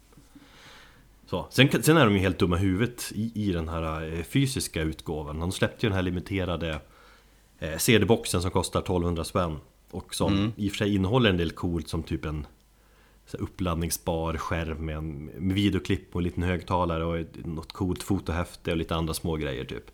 så. 1.31 1.47
Sen, 1.51 1.83
sen 1.83 1.97
är 1.97 2.05
de 2.05 2.15
ju 2.15 2.21
helt 2.21 2.39
dumma 2.39 2.57
i 2.57 2.61
huvudet 2.61 3.13
i, 3.15 3.33
i 3.35 3.53
den 3.53 3.69
här 3.69 4.13
eh, 4.19 4.23
fysiska 4.23 4.83
utgåvan 4.83 5.41
De 5.41 5.53
släppte 5.53 5.87
ju 5.87 5.91
den 5.91 5.97
här 5.97 6.03
limiterade 6.03 6.81
eh, 7.59 7.79
CD-boxen 7.79 8.43
som 8.43 8.51
kostar 8.51 8.81
1200 8.81 9.25
spänn 9.25 9.59
Och 9.91 10.15
som 10.15 10.33
Mm. 10.33 10.53
i 10.57 10.69
och 10.69 10.73
för 10.73 10.79
sig 10.79 10.95
innehåller 10.95 11.31
en 11.31 11.37
del 11.37 11.51
coolt 11.51 11.89
som 11.89 12.03
typ 12.03 12.25
en 12.25 12.47
uppladdningsbar 13.33 14.37
skärm 14.37 14.87
med 14.87 14.97
en 14.97 15.25
med 15.25 15.55
videoklipp 15.55 16.15
och 16.15 16.21
en 16.21 16.25
liten 16.25 16.43
högtalare 16.43 17.05
och 17.05 17.19
ett, 17.19 17.47
något 17.47 17.73
coolt 17.73 18.03
fotohäfte 18.03 18.71
och 18.71 18.77
lite 18.77 18.95
andra 18.95 19.15
små 19.15 19.37
grejer 19.37 19.65
typ 19.65 19.85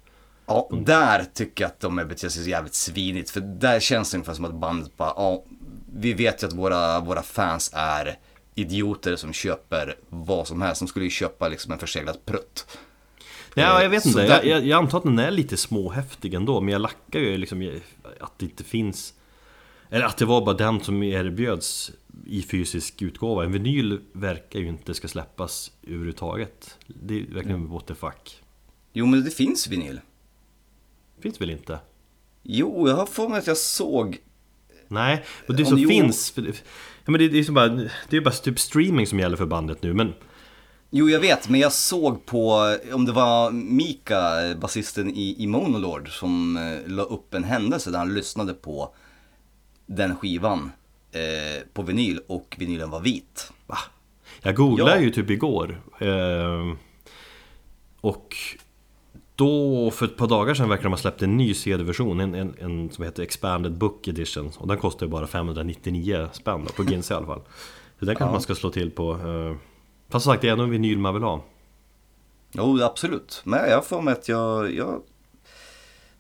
Ja, 0.47 0.69
där 0.73 1.25
tycker 1.35 1.65
jag 1.65 1.69
att 1.69 1.81
de 1.81 1.99
är 1.99 2.05
beter 2.05 2.29
sig 2.29 2.45
så 2.45 2.51
jävligt 2.51 2.75
svinigt. 2.75 3.31
För 3.31 3.41
där 3.41 3.81
känns 3.81 4.11
det 4.11 4.17
ungefär 4.17 4.35
som 4.35 4.45
att 4.45 4.55
bandet 4.55 4.97
bara, 4.97 5.13
ja, 5.17 5.45
vi 5.95 6.13
vet 6.13 6.43
ju 6.43 6.47
att 6.47 6.53
våra, 6.53 7.01
våra 7.01 7.23
fans 7.23 7.71
är 7.75 8.19
idioter 8.55 9.17
som 9.17 9.33
köper 9.33 9.95
vad 10.09 10.47
som 10.49 10.63
helst. 10.63 10.81
De 10.81 10.89
skulle 10.89 11.05
ju 11.05 11.11
köpa 11.11 11.49
liksom 11.49 11.73
en 11.73 11.79
förseglad 11.79 12.25
prutt. 12.25 12.79
Ja, 13.55 13.83
jag 13.83 13.91
vet 13.91 14.07
inte. 14.07 14.27
där- 14.27 14.45
Jag, 14.45 14.67
jag, 14.67 14.79
antar 14.79 14.99
att 14.99 15.05
den 15.05 15.19
är 15.19 15.31
lite 15.31 15.57
småhäftig 15.57 16.35
ändå, 16.35 16.61
men 16.61 16.73
jag 16.73 16.81
lackar 16.83 17.21
ju 17.21 17.37
liksom 17.37 17.81
att 18.21 18.39
det 18.39 18.45
inte 18.45 18.65
finns... 18.65 19.15
Eller 19.91 20.05
att 20.07 20.17
det 20.17 20.25
var 20.25 20.45
bara 20.45 20.55
den 20.57 20.81
som 20.81 21.03
erbjöds 21.03 21.91
i 22.27 22.43
fysisk 22.43 23.03
utgåva. 23.03 23.45
En 23.45 23.53
vinyl 23.53 24.01
verkar 24.13 24.61
ju 24.61 24.69
inte 24.69 24.95
ska 24.95 25.09
släppas 25.09 25.73
överhuvudtaget. 25.83 26.79
Det 26.87 27.21
är 27.21 27.35
verkligen 27.35 27.69
what 27.69 27.87
the 27.87 27.95
fuck. 27.95 28.43
Jo, 28.93 29.07
men 29.07 29.25
det 29.25 29.31
finns 29.31 29.69
vinyl. 29.69 30.01
Finns 31.21 31.41
väl 31.41 31.51
inte? 31.51 31.79
Jo, 32.43 32.89
jag 32.89 32.97
har 32.97 33.07
för 33.07 33.29
mig 33.29 33.39
att 33.39 33.47
jag 33.47 33.57
såg, 33.57 34.19
Nej, 34.89 35.25
och 35.49 35.55
det 35.55 35.63
Om 35.63 35.69
som 35.69 35.79
jo. 35.79 35.89
finns... 35.89 36.31
För 36.31 36.43
ja, 37.05 37.11
men 37.11 37.19
det, 37.19 37.29
det 37.29 37.39
är 37.39 37.45
som 37.45 37.55
bara, 37.55 37.69
det 38.09 38.17
är 38.17 38.21
bara 38.21 38.35
typ 38.35 38.59
streaming 38.59 39.07
som 39.07 39.19
gäller 39.19 39.37
för 39.37 39.47
bandet 39.47 39.83
nu, 39.83 39.95
men... 39.95 40.13
jo 40.91 41.09
jag 41.09 41.21
vet, 41.21 41.49
men 41.49 41.61
jag 41.61 41.73
såg 41.73 42.27
på, 42.27 42.77
om 42.93 43.05
det 43.05 43.13
var 43.13 43.51
Mika, 43.51 44.55
basisten 44.61 45.11
i, 45.11 45.37
i 45.39 45.47
Monolord, 45.47 46.19
som 46.19 46.57
eh, 46.57 46.91
la 46.93 47.03
upp 47.03 47.35
en 47.35 47.45
händelse 47.45 47.91
där 47.91 47.99
han 47.99 48.15
lyssnade 48.15 48.55
på 48.55 48.95
den 49.87 50.17
skivan 50.17 50.71
eh, 51.13 51.63
på 51.73 51.83
vinyl 51.83 52.21
och 52.29 52.57
vinylen 52.59 52.91
var 52.91 53.01
vit. 53.01 53.53
Va? 53.67 53.79
Jag 54.43 54.55
googlade 54.57 54.91
Ja. 54.97 55.01
ju 55.01 55.11
typ 55.11 55.31
igår 55.31 55.83
eh, 55.99 56.73
Och 58.01 58.37
då 59.37 59.91
för 59.91 60.07
ett 60.07 60.17
par 60.17 60.27
dagar 60.29 60.55
sedan 60.55 60.69
verkar 60.69 60.83
de 60.83 60.93
ha 60.93 60.97
släppt 60.99 61.23
en 61.23 61.37
ny 61.37 61.55
CD-version 61.55 62.21
en, 62.21 62.35
en, 62.35 62.55
en 62.61 62.91
som 62.91 63.05
heter 63.05 63.23
Expanded 63.23 63.73
Book 63.73 64.09
Edition 64.09 64.51
Och 64.59 64.69
den 64.69 64.79
kostar 64.79 65.07
ju 65.07 65.11
bara 65.13 65.27
599 65.27 66.29
spänn 66.33 66.65
då, 66.67 66.73
på 66.73 66.85
Ginza 66.91 67.15
i 67.15 67.17
alla 67.17 67.27
fall 67.27 67.41
Så 67.99 68.05
den 68.05 68.17
kanske 68.17 68.25
Ja. 68.25 68.33
man 68.33 68.41
ska 68.43 68.55
slå 68.55 68.71
till 68.71 68.91
på 68.91 69.13
eh, 69.13 69.57
Fast 70.09 70.25
som 70.25 70.33
sagt 70.33 70.43
det 70.43 70.49
är 70.49 70.53
ändå 70.53 70.65
en 70.65 70.71
vinyl 70.71 70.99
man 70.99 71.15
vill 71.15 71.23
ha 71.23 71.45
Jo, 72.53 72.83
absolut. 72.83 73.41
Men 73.45 73.71
jag 73.71 73.87
får 73.87 74.03
mig 74.03 74.13
att 74.13 74.29
jag, 74.29 74.75
jag... 74.75 75.03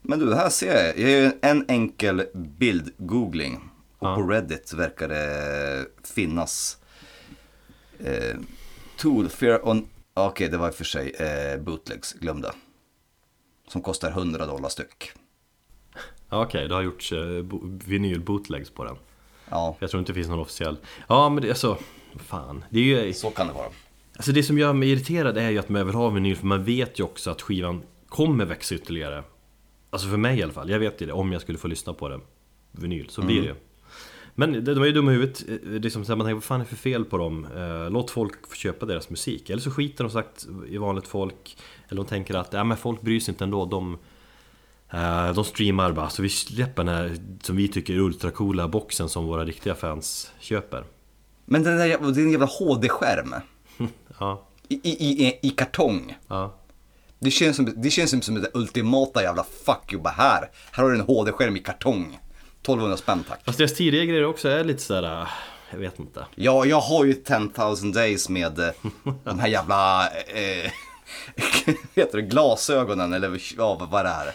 Men 0.03 0.19
du, 0.19 0.35
här 0.35 0.49
ser 0.49 0.85
jag. 0.87 0.99
Jag 0.99 1.11
gör 1.23 1.33
en 1.43 1.65
enkel 1.69 2.23
bild-googling. 2.35 3.59
Och 4.01 4.09
Ja. 4.09 4.15
på 4.17 4.23
Reddit 4.23 4.73
verkar 4.73 5.09
det 5.09 5.87
finnas 6.15 6.79
eh, 7.99 8.37
Tool 8.97 9.29
Fear 9.29 9.69
on... 9.69 9.89
Okej, 10.15 10.49
det 10.49 10.57
var 10.59 10.69
i 10.69 10.71
och 10.71 10.75
för 10.75 10.85
sig 10.85 11.11
eh, 11.11 11.61
bootlegs, 11.61 12.13
glömde. 12.13 12.53
Som 13.69 13.83
kostar 13.83 14.11
100 14.11 14.47
dollar 14.47 14.69
styck. 14.69 15.11
Okej, 16.29 16.69
det 16.69 16.75
har 16.75 16.83
gjorts 16.83 17.13
eh, 17.13 17.43
bo- 17.43 17.79
vinyl 17.87 18.21
bootlegs 18.21 18.71
på 18.71 18.85
den 18.85 18.97
Ja, 19.51 19.77
Jag 19.81 19.91
tror 19.91 19.99
inte 19.99 20.13
det 20.13 20.15
finns 20.15 20.29
någon 20.29 20.39
officiell 20.39 20.77
Ja 21.09 21.29
men 21.29 21.43
det 21.43 21.51
är 21.51 21.55
så 21.55 21.79
Fan, 22.17 22.65
det 22.71 22.79
är 22.79 23.05
ju 23.07 23.13
så 23.13 23.31
kan 23.31 23.47
det 23.47 23.53
vara. 23.53 23.69
Alltså 24.17 24.33
det 24.33 24.43
som 24.43 24.59
gör 24.59 24.73
mig 24.73 24.91
irriterad 24.93 25.39
är 25.39 25.51
ju 25.51 25.59
att 25.59 25.69
man 25.69 25.87
vill 25.87 25.95
ha 25.95 26.09
vinyl 26.09 26.37
för 26.37 26.47
man 26.47 26.65
vet 26.65 26.99
ju 27.01 27.05
också 27.05 27.31
att 27.31 27.43
skivan 27.43 27.83
kommer 28.09 28.45
växa 28.45 28.75
ytterligare 28.75 29.25
Alltså 29.91 30.09
för 30.09 30.17
mig 30.17 30.39
i 30.39 30.43
alla 30.43 30.53
fall, 30.53 30.71
jag 30.71 30.79
vet 30.79 31.03
ju 31.03 31.07
det 31.07 31.13
om 31.13 31.33
jag 31.33 31.43
skulle 31.43 31.59
få 31.59 31.69
lyssna 31.69 31.95
på 31.95 32.09
den 32.09 32.21
Vinyl, 32.73 33.09
så 33.09 33.23
blir 33.23 33.41
det 33.41 33.47
ju 33.47 33.55
Men 34.41 34.65
de, 34.65 34.83
är 34.83 34.87
ju 34.87 34.93
dumma 34.93 35.11
i 35.11 35.15
huvudet, 35.15 35.49
Eh, 35.49 35.81
det 35.81 35.89
är 35.89 35.91
som 35.91 36.05
så 36.05 36.13
här, 36.13 36.17
man 36.17 36.27
tänker 36.27 36.35
vad 36.35 36.45
fan 36.45 36.61
är 36.61 36.65
det 36.65 36.69
för 36.69 36.77
fel 36.77 37.05
på 37.05 37.19
dem? 37.19 37.47
Eh, 37.57 37.91
låt 37.91 38.11
folk 38.11 38.49
få 38.49 38.55
köpa 38.55 38.87
deras 38.87 39.11
musik 39.11 39.51
Eller 39.51 39.63
så 39.63 39.71
skiter 39.71 40.05
de 40.05 40.11
sagt 40.11 40.47
i 40.69 40.79
vanligt 40.79 41.07
folk 41.07 41.57
Eller 41.89 42.03
de 42.03 42.09
tänker 42.09 42.35
att, 42.35 42.53
ja 42.53 42.65
men 42.65 42.77
folk 42.77 43.01
bryr 43.01 43.21
sig 43.21 43.33
inte 43.33 43.45
ändå, 43.45 43.65
de 43.65 43.99
eh, 44.91 45.33
de 45.35 45.45
streamar 45.45 45.93
bara, 45.93 46.09
så 46.11 46.23
vi 46.23 46.29
släpper 46.29 46.85
den 46.85 46.95
här 46.95 47.17
som 47.43 47.57
vi 47.57 47.69
tycker 47.69 47.95
är 47.95 47.99
ultracoola 47.99 48.69
boxen 48.69 49.09
som 49.09 49.27
våra 49.27 49.45
riktiga 49.45 49.75
fans 49.75 50.33
köper 50.41 50.85
Men 51.45 51.63
den 51.63 51.77
där 51.77 52.19
en 52.19 52.31
jävla 52.31 52.47
HD-skärm. 52.47 53.35
Ja, 54.19 54.47
I, 54.69 54.75
i, 54.75 55.27
i, 55.27 55.39
I 55.43 55.51
kartong. 55.51 56.17
ja 56.29 56.59
Det 57.19 57.31
känns 57.31 57.57
som, 57.57 57.73
det 57.77 57.91
känns 57.91 58.11
som, 58.11 58.23
som 58.23 58.35
det 58.35 58.51
ultimata 58.55 59.23
jävla 59.23 59.45
fuck 59.45 59.93
you 59.93 60.03
bara 60.03 60.15
här. 60.15 60.51
Här 60.73 60.83
har 60.83 60.91
du 60.91 60.99
en 60.99 61.07
HD-skärm 61.07 61.57
i 61.57 61.61
kartong. 61.61 62.19
1200 62.71 62.97
spänn 62.97 63.25
tack. 63.29 63.41
Fast 63.45 63.59
deras 63.59 63.75
tidigare 63.75 64.07
grejer 64.07 64.25
också 64.25 64.49
är 64.49 64.65
lite 64.65 64.83
sådär... 64.83 65.29
jag 65.71 65.79
vet 65.79 65.99
inte. 65.99 66.27
Ja, 66.35 66.65
jag 66.65 66.81
har 66.81 67.05
ju 67.05 67.15
10,000 67.15 67.93
days 67.93 68.29
med 68.29 68.59
eh, 68.59 68.71
de 69.25 69.39
här 69.39 69.49
jävla 69.49 70.09
eh, 70.09 70.73
heter 71.95 72.17
det, 72.17 72.23
glasögonen 72.23 73.13
eller 73.13 73.43
ja, 73.57 73.89
vad 73.91 74.05
det 74.05 74.09
är. 74.09 74.33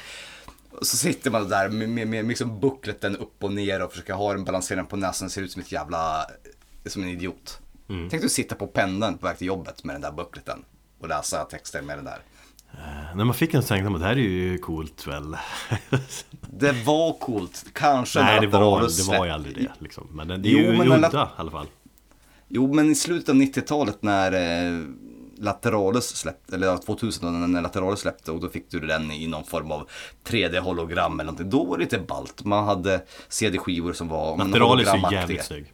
Så 0.82 0.98
sitter 0.98 1.32
man 1.32 1.50
där 1.50 1.70
med, 1.70 1.90
med, 1.90 2.08
med 2.08 2.28
liksom 2.28 2.60
buckleten 2.60 3.18
upp 3.18 3.44
och 3.44 3.54
ner 3.54 3.82
och 3.82 3.92
försöker 3.92 4.14
ha 4.14 4.34
den 4.34 4.44
balanserad 4.44 4.90
på 4.90 4.96
näsan. 4.96 5.30
Ser 5.30 5.42
ut 5.42 5.52
som 5.52 5.62
ett 5.62 5.72
jävla, 5.72 6.26
som 6.86 7.04
en 7.04 7.10
idiot. 7.10 7.60
Mm. 7.90 8.10
Tänk 8.10 8.24
att 8.24 8.32
sitta 8.32 8.56
på 8.56 8.68
pendeln 8.68 9.18
på 9.18 9.28
väg 9.28 9.38
till 9.38 9.48
jobbet 9.48 9.84
med 9.84 9.96
den 9.96 10.02
där 10.02 10.12
buckleten. 10.12 10.66
Och 11.00 11.08
läsa 11.08 11.44
texter 11.46 11.82
med 11.82 11.98
den 11.98 12.06
där. 12.06 12.20
Uh, 12.78 13.16
när 13.16 13.24
man 13.24 13.36
fick 13.36 13.54
en 13.54 13.64
säng, 13.64 13.94
det 13.94 14.06
här 14.06 14.12
är 14.12 14.16
ju 14.16 14.58
coolt 14.58 15.08
väl? 15.08 15.38
det 16.42 16.72
var 16.72 17.14
coolt, 17.14 17.66
kanske 17.74 18.22
Nej, 18.22 18.42
det 18.42 18.48
var, 18.48 18.82
det 18.82 19.18
var 19.18 19.26
ju 19.26 19.32
aldrig 19.32 19.56
det 19.56 19.72
liksom. 19.80 20.08
Men 20.12 20.28
det, 20.28 20.38
det 20.38 20.50
är 20.50 20.74
jo, 20.74 20.84
ju 20.84 20.94
udda 20.94 21.24
i 21.24 21.42
alla 21.42 21.52
fall. 21.52 21.68
Jo, 22.48 22.74
men 22.74 22.92
i 22.92 22.96
slutet 22.96 23.30
av 23.30 23.36
90-talet 23.36 24.04
när 24.04 24.32
eh, 24.32 24.82
Lateralis 25.38 26.06
släppte, 26.06 26.56
eller 26.56 26.78
2000 26.78 27.52
när 27.52 27.62
Lateralis 27.62 28.00
släppte 28.00 28.32
och 28.32 28.40
då 28.40 28.50
fick 28.50 28.72
du 28.72 28.80
den 28.80 29.12
i 29.12 29.28
någon 29.28 29.44
form 29.44 29.72
av 29.72 29.90
3D-hologram 30.24 31.14
eller 31.14 31.24
någonting. 31.24 31.50
Då 31.50 31.64
var 31.64 31.78
det 31.78 31.84
lite 31.84 32.00
ballt. 32.00 32.44
Man 32.44 32.66
hade 32.66 33.02
CD-skivor 33.30 33.94
som 33.94 34.08
var 34.08 34.38
Lateralis 34.38 34.88
är 34.88 35.12
jävligt 35.12 35.46
snygg. 35.46 35.74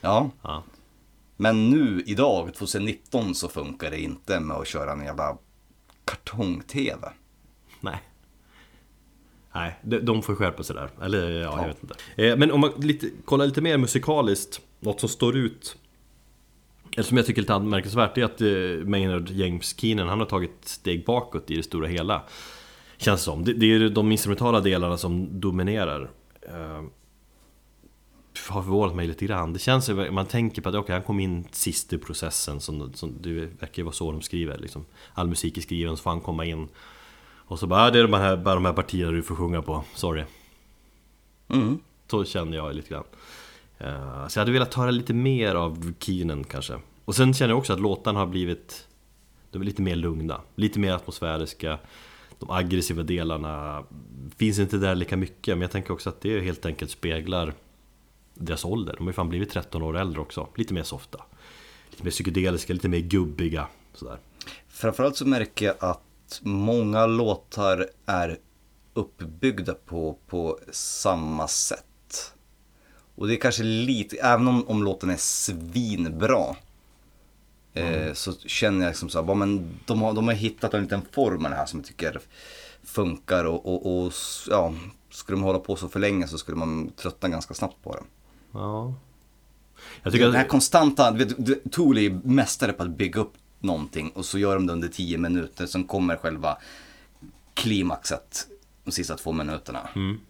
Ja. 0.00 0.30
ja. 0.42 0.62
Men 1.36 1.70
nu 1.70 2.02
idag, 2.06 2.54
2019, 2.54 3.34
så 3.34 3.48
funkar 3.48 3.90
det 3.90 4.00
inte 4.00 4.40
med 4.40 4.56
att 4.56 4.66
köra 4.66 4.92
en 4.92 5.04
jävla 5.04 5.36
kartong-tv. 6.10 7.08
Nej. 7.80 8.02
Nej, 9.52 9.74
de 9.82 10.22
får 10.22 10.34
skärpa 10.34 10.62
sig 10.62 10.76
där. 10.76 10.90
Eller 11.02 11.30
ja, 11.30 11.40
ja. 11.40 11.60
jag 11.60 11.68
vet 11.68 11.82
inte. 11.82 11.94
Eh, 12.16 12.36
men 12.36 12.52
om 12.52 12.60
man 12.60 12.70
lite, 12.76 13.10
kollar 13.24 13.46
lite 13.46 13.60
mer 13.60 13.78
musikaliskt, 13.78 14.60
något 14.80 15.00
som 15.00 15.08
står 15.08 15.36
ut 15.36 15.76
eller 16.96 17.02
som 17.02 17.16
jag 17.16 17.26
tycker 17.26 17.40
är 17.40 17.42
lite 17.42 17.54
anmärkningsvärt 17.54 18.18
är 18.18 18.24
att 18.24 18.40
eh, 18.40 18.88
Maynard 18.88 19.30
James 19.30 19.80
Keenan, 19.80 20.08
han 20.08 20.18
har 20.18 20.26
tagit 20.26 20.56
steg 20.62 21.04
bakåt 21.04 21.50
i 21.50 21.56
det 21.56 21.62
stora 21.62 21.86
hela 21.86 22.22
Känns 22.98 23.22
som. 23.22 23.44
Det, 23.44 23.52
det 23.52 23.74
är 23.74 23.88
de 23.88 24.12
instrumentala 24.12 24.60
delarna 24.60 24.96
som 24.96 25.40
dominerar 25.40 26.02
uh, 26.02 26.84
Har 28.48 28.62
förvånat 28.62 28.96
mig 28.96 29.06
lite 29.06 29.26
grann. 29.26 29.52
Det 29.52 29.58
känns 29.58 29.90
man 30.10 30.26
tänker 30.26 30.62
på 30.62 30.68
att 30.68 30.74
okay, 30.74 30.92
han 30.94 31.02
kom 31.02 31.20
in 31.20 31.48
sist 31.52 31.92
i 31.92 31.98
processen 31.98 32.60
som, 32.60 32.92
som 32.94 33.22
Det 33.22 33.30
verkar 33.30 33.76
ju 33.76 33.82
vara 33.82 33.92
så 33.92 34.12
de 34.12 34.22
skriver 34.22 34.58
liksom. 34.58 34.84
All 35.14 35.28
musik 35.28 35.58
är 35.58 35.60
skriven 35.60 35.96
så 35.96 36.02
får 36.02 36.10
han 36.10 36.20
komma 36.20 36.44
in 36.44 36.68
Och 37.34 37.58
så 37.58 37.66
bara, 37.66 37.82
ah, 37.82 37.90
det 37.90 37.98
är 37.98 38.02
de 38.02 38.12
här, 38.12 38.36
bara 38.36 38.54
de 38.54 38.64
här 38.64 38.72
partierna 38.72 39.12
du 39.12 39.22
får 39.22 39.34
sjunga 39.34 39.62
på, 39.62 39.84
sorry 39.94 40.24
mm. 41.48 41.78
Så 42.10 42.24
känner 42.24 42.56
jag 42.56 42.74
lite 42.74 42.88
grann 42.88 43.04
Uh, 43.80 44.28
så 44.28 44.38
jag 44.38 44.40
hade 44.40 44.52
velat 44.52 44.74
höra 44.74 44.90
lite 44.90 45.14
mer 45.14 45.54
av 45.54 45.92
Keenan 45.98 46.44
kanske. 46.44 46.74
Och 47.04 47.16
sen 47.16 47.34
känner 47.34 47.50
jag 47.50 47.58
också 47.58 47.72
att 47.72 47.80
låtarna 47.80 48.18
har 48.18 48.26
blivit 48.26 48.88
de 49.50 49.62
är 49.62 49.66
lite 49.66 49.82
mer 49.82 49.96
lugna, 49.96 50.40
lite 50.54 50.78
mer 50.78 50.92
atmosfäriska. 50.92 51.78
De 52.38 52.50
aggressiva 52.50 53.02
delarna 53.02 53.84
finns 54.36 54.58
inte 54.58 54.76
där 54.76 54.94
lika 54.94 55.16
mycket, 55.16 55.56
men 55.56 55.62
jag 55.62 55.70
tänker 55.70 55.92
också 55.92 56.08
att 56.08 56.20
det 56.20 56.40
helt 56.40 56.66
enkelt 56.66 56.90
speglar 56.90 57.54
deras 58.38 58.64
ålder. 58.64 58.94
De 58.96 59.02
har 59.02 59.10
ju 59.10 59.14
fan 59.14 59.28
blivit 59.28 59.50
13 59.50 59.82
år 59.82 59.98
äldre 59.98 60.20
också, 60.20 60.48
lite 60.56 60.74
mer 60.74 60.82
softa. 60.82 61.22
Lite 61.90 62.04
mer 62.04 62.10
psykedeliska, 62.10 62.72
lite 62.72 62.88
mer 62.88 62.98
gubbiga. 62.98 63.66
Sådär. 63.94 64.18
Framförallt 64.68 65.16
så 65.16 65.26
märker 65.26 65.66
jag 65.66 65.76
att 65.78 66.40
många 66.42 67.06
låtar 67.06 67.86
är 68.06 68.38
uppbyggda 68.94 69.74
på, 69.74 70.18
på 70.26 70.58
samma 70.70 71.48
sätt. 71.48 72.32
Och 73.14 73.26
det 73.26 73.34
är 73.34 73.40
kanske 73.40 73.62
lite, 73.62 74.16
även 74.16 74.48
om, 74.48 74.68
om 74.68 74.82
låten 74.82 75.10
är 75.10 75.16
svinbra. 75.16 76.56
Eh, 77.74 77.88
mm. 77.88 78.08
Eh, 78.08 78.12
så 78.12 78.32
känner 78.32 78.80
jag 78.80 78.90
liksom 78.90 79.08
så 79.08 79.24
här, 79.24 79.34
men 79.34 79.78
de 79.86 80.02
har, 80.02 80.12
de 80.12 80.28
har 80.28 80.34
hittat 80.34 80.74
en 80.74 80.82
liten 80.82 81.02
form 81.12 81.44
här 81.44 81.66
som 81.66 81.78
jag 81.78 81.86
tycker 81.86 82.20
funkar. 82.82 83.44
Och, 83.44 83.66
och, 83.66 84.04
och 84.04 84.12
ja, 84.50 84.74
skulle 85.10 85.38
de 85.38 85.42
hålla 85.42 85.58
på 85.58 85.76
så 85.76 85.88
för 85.88 86.00
länge 86.00 86.28
så 86.28 86.38
skulle 86.38 86.56
man 86.56 86.92
tröttna 86.96 87.28
ganska 87.28 87.54
snabbt 87.54 87.82
på 87.82 87.92
det. 87.92 88.02
Ja. 88.52 88.94
Jag 90.02 90.12
tycker 90.12 90.26
Den 90.26 90.34
här 90.34 90.48
konstanta, 90.48 91.16
Tool 91.70 91.98
är 91.98 92.10
mästare 92.10 92.72
på 92.72 92.82
att 92.82 92.90
bygga 92.90 93.20
upp 93.20 93.32
någonting 93.60 94.10
och 94.10 94.24
så 94.24 94.38
gör 94.38 94.54
de 94.54 94.66
det 94.66 94.72
under 94.72 94.88
tio 94.88 95.18
minuter. 95.18 95.66
Sen 95.66 95.84
kommer 95.84 96.16
själva 96.16 96.58
klimaxet 97.54 98.46
de 98.84 98.90
sista 98.90 99.16
två 99.16 99.32
minuterna. 99.32 99.88
Mm. 99.94 100.20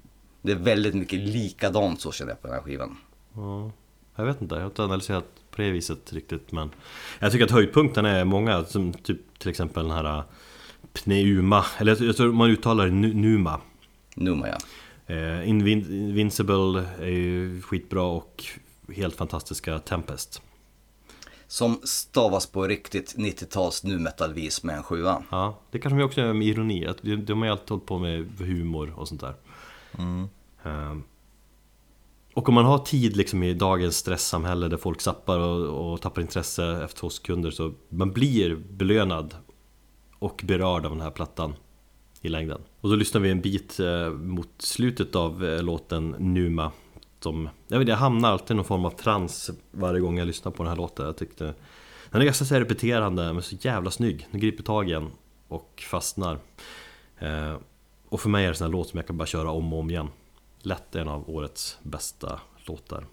Det 0.43 0.53
är 0.53 0.57
väldigt 0.57 0.95
mycket 0.95 1.19
likadant 1.21 2.01
så 2.01 2.13
känner 2.13 2.33
jag 2.33 2.43
på 2.43 2.49
den 2.49 2.57
här 2.57 2.63
skivan. 2.63 2.97
Ja, 3.35 3.73
jag 4.17 4.25
vet 4.25 4.43
inte, 4.43 4.55
jag 4.55 4.63
har 4.63 4.67
inte 4.67 4.85
analyserat 4.85 5.25
på 5.51 5.63
det 5.63 5.71
viset 5.71 6.13
riktigt 6.13 6.53
men 6.53 6.71
Jag 7.19 7.33
tycker 7.33 7.45
att 7.45 7.51
höjdpunkten 7.51 8.05
är 8.05 8.25
många, 8.25 8.65
som 8.65 8.93
typ 8.93 9.39
till 9.39 9.51
exempel 9.51 9.83
den 9.83 9.93
här 9.93 10.19
äh, 10.19 10.25
Pneuma, 10.93 11.65
eller 11.79 12.03
jag 12.05 12.17
tror 12.17 12.33
man 12.33 12.51
uttalar 12.51 12.85
det 12.85 12.93
Numa 12.93 13.61
Numa 14.15 14.49
ja 14.49 14.59
eh, 15.09 15.49
Invincible 15.49 16.85
är 17.01 17.11
ju 17.11 17.63
skitbra 17.63 18.03
och 18.03 18.45
helt 18.97 19.17
fantastiska 19.17 19.79
Tempest 19.79 20.43
som 21.49 21.81
stavas 21.85 22.47
på 22.47 22.67
riktigt 22.67 23.15
90-tals 23.17 23.85
nu 23.85 23.99
metal-vis 23.99 24.63
med 24.63 24.77
en 24.77 24.83
sjua. 24.83 25.23
Ja, 25.31 25.59
det 25.71 25.79
kanske 25.79 25.99
de 25.99 26.05
också 26.05 26.21
gör 26.21 26.33
med 26.33 26.47
ironi. 26.49 26.87
Att 26.87 26.99
de 27.03 27.39
har 27.39 27.45
ju 27.45 27.51
alltid 27.51 27.71
hållit 27.71 27.87
på 27.87 27.99
med 27.99 28.29
humor 28.39 28.95
och 28.97 29.09
sånt 29.09 29.21
där. 29.21 29.35
Mm. 29.99 30.29
Ehm, 30.63 31.05
och 32.35 32.49
om 32.49 32.55
man 32.55 32.65
har 32.65 32.79
tid 32.79 33.17
liksom 33.17 33.43
i 33.43 33.55
dagens 33.55 33.97
stresssamhälle 33.97 34.69
där 34.69 34.77
folk 34.77 35.01
zappar 35.01 35.39
och, 35.39 35.93
och 35.93 36.01
tappar 36.01 36.23
intresse 36.23 36.85
efter 36.85 36.99
två 36.99 37.11
sekunder 37.11 37.51
så 37.51 37.73
man 37.89 38.13
blir 38.13 38.57
belönad 38.57 39.35
och 40.19 40.43
berörd 40.45 40.87
av 40.87 40.93
den 40.93 41.01
här 41.01 41.11
plattan 41.11 41.55
i 42.21 42.29
längden. 42.29 42.61
Och 42.81 42.91
då 42.91 42.97
lyssnar 42.97 43.21
vi 43.21 43.31
en 43.31 43.41
bit 43.41 43.81
eh, 43.81 44.11
mot 44.11 44.51
slutet 44.59 45.17
av 45.17 45.45
eh, 45.45 45.63
låten 45.63 46.15
Numa 46.19 46.73
som, 47.21 47.49
jag 47.69 47.79
vet 47.79 47.89
jag 47.89 47.97
hamnar 47.97 48.33
alltid 48.33 48.51
i 48.51 48.55
någon 48.55 48.65
form 48.65 48.85
av 48.85 48.91
trans 48.91 49.51
varje 49.71 50.01
gång 50.01 50.19
jag 50.19 50.27
lyssnar 50.27 50.53
på 50.53 50.63
den 50.63 50.71
här 50.71 50.77
låten. 50.77 51.07
Jag 51.07 51.17
tyckte 51.17 51.55
den 52.11 52.21
är 52.21 52.25
ganska 52.25 52.45
så 52.45 52.55
repeterande 52.55 53.33
men 53.33 53.43
så 53.43 53.57
jävla 53.61 53.91
snygg. 53.91 54.27
Den 54.31 54.41
griper 54.41 54.63
tag 54.63 54.89
igen 54.89 55.11
och 55.49 55.85
fastnar. 55.91 56.39
Eh, 57.19 57.57
och 58.09 58.21
för 58.21 58.29
mig 58.29 58.45
är 58.45 58.49
det 58.49 58.53
en 58.53 58.57
sån 58.57 58.65
här 58.65 58.73
låt 58.73 58.89
som 58.89 58.97
jag 58.97 59.07
kan 59.07 59.17
bara 59.17 59.27
köra 59.27 59.51
om 59.51 59.73
och 59.73 59.79
om 59.79 59.91
igen. 59.91 60.09
Lätt 60.63 60.95
en 60.95 61.09
av 61.09 61.31
årets 61.31 61.79
bästa 61.83 62.41
låtar. 62.67 63.05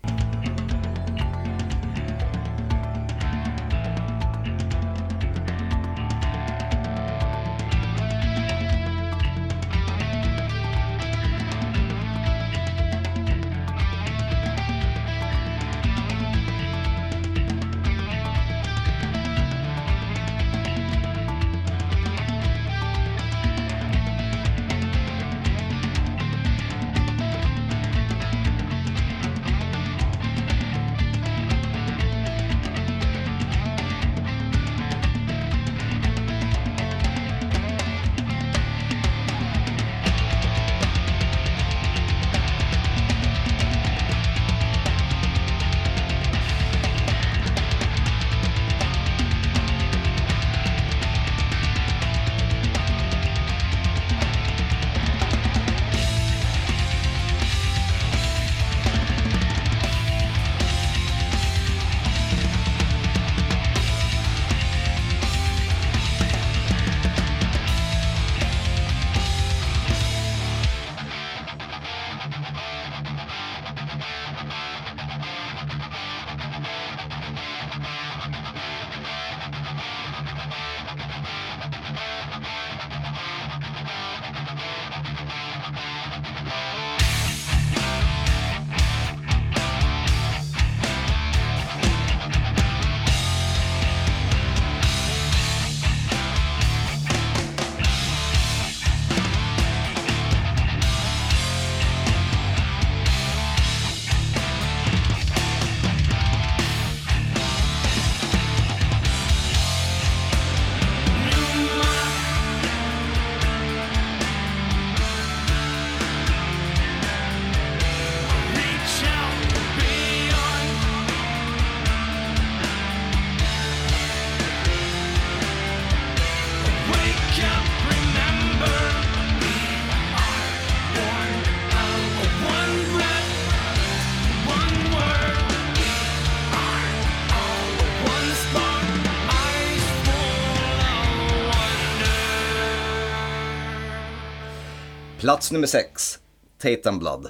Plats 145.25 145.51
nummer 145.51 145.67
6. 145.67 146.19
Tatum 146.61 146.99
Blood. 146.99 147.27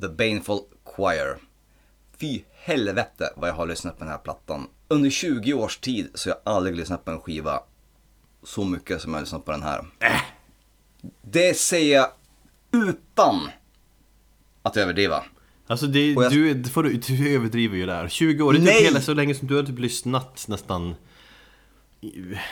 The 0.00 0.08
Baneful 0.08 0.60
Choir. 0.84 1.38
Fy 2.20 2.42
helvete 2.64 3.32
vad 3.36 3.48
jag 3.48 3.54
har 3.54 3.66
lyssnat 3.66 3.98
på 3.98 4.04
den 4.04 4.10
här 4.10 4.18
plattan. 4.18 4.66
Under 4.88 5.10
20 5.10 5.52
års 5.52 5.78
tid 5.78 6.10
så 6.14 6.30
har 6.30 6.36
jag 6.44 6.54
aldrig 6.54 6.76
lyssnat 6.76 7.04
på 7.04 7.10
en 7.10 7.20
skiva 7.20 7.60
så 8.42 8.64
mycket 8.64 9.00
som 9.02 9.10
jag 9.12 9.18
har 9.18 9.22
lyssnat 9.22 9.44
på 9.44 9.52
den 9.52 9.62
här. 9.62 9.84
Det 11.22 11.56
säger 11.56 11.96
jag 11.96 12.10
utan 12.88 13.48
att 14.62 14.76
överdriva. 14.76 15.24
Alltså 15.66 15.86
det, 15.86 16.12
jag- 16.12 16.30
du, 16.32 16.54
du, 16.54 16.96
du 16.96 17.34
överdriver 17.34 17.76
ju 17.76 17.86
där 17.86 18.08
20 18.08 18.42
år, 18.42 18.52
det 18.52 18.58
är 18.58 18.60
typ 18.60 18.66
Nej! 18.66 18.84
hela 18.84 19.00
så 19.00 19.14
länge 19.14 19.34
som 19.34 19.48
du 19.48 19.56
har 19.56 19.62
typ 19.62 19.78
lyssnat 19.78 20.44
nästan 20.48 20.94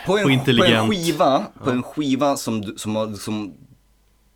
På 0.07 0.19
en, 0.19 0.25
På 0.25 0.31
intelligent. 0.31 0.87
På 0.89 0.93
en 0.95 1.01
skiva, 1.01 1.47
på 1.65 1.71
en 1.71 1.83
skiva 1.83 2.37
som, 2.37 2.75
som, 2.77 3.17
som 3.17 3.55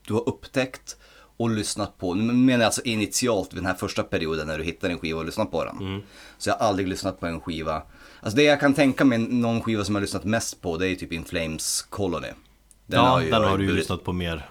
du 0.06 0.14
har 0.14 0.28
upptäckt 0.28 0.96
och 1.36 1.50
lyssnat 1.50 1.98
på. 1.98 2.14
Nu 2.14 2.32
menar 2.32 2.58
jag 2.58 2.66
alltså 2.66 2.82
initialt 2.82 3.52
vid 3.52 3.58
den 3.58 3.66
här 3.66 3.74
första 3.74 4.02
perioden 4.02 4.46
när 4.46 4.58
du 4.58 4.64
hittar 4.64 4.90
en 4.90 4.98
skiva 4.98 5.18
och 5.18 5.24
lyssnar 5.24 5.44
på 5.44 5.64
den. 5.64 5.78
Mm. 5.78 6.00
Så 6.38 6.50
jag 6.50 6.56
har 6.56 6.66
aldrig 6.66 6.88
lyssnat 6.88 7.20
på 7.20 7.26
en 7.26 7.40
skiva. 7.40 7.82
Alltså 8.20 8.36
det 8.36 8.42
jag 8.42 8.60
kan 8.60 8.74
tänka 8.74 9.04
mig 9.04 9.18
någon 9.18 9.60
skiva 9.62 9.84
som 9.84 9.94
jag 9.94 10.00
har 10.00 10.04
lyssnat 10.04 10.24
mest 10.24 10.60
på 10.60 10.76
det 10.76 10.88
är 10.88 10.94
typ 10.96 11.12
In 11.12 11.24
Flames 11.24 11.82
Colony. 11.82 12.28
Den 12.86 13.00
Ja, 13.00 13.22
ju- 13.22 13.30
den 13.30 13.44
har 13.44 13.58
du 13.58 13.64
ju 13.64 13.72
lyssnat 13.72 14.04
på 14.04 14.12
mer 14.12 14.48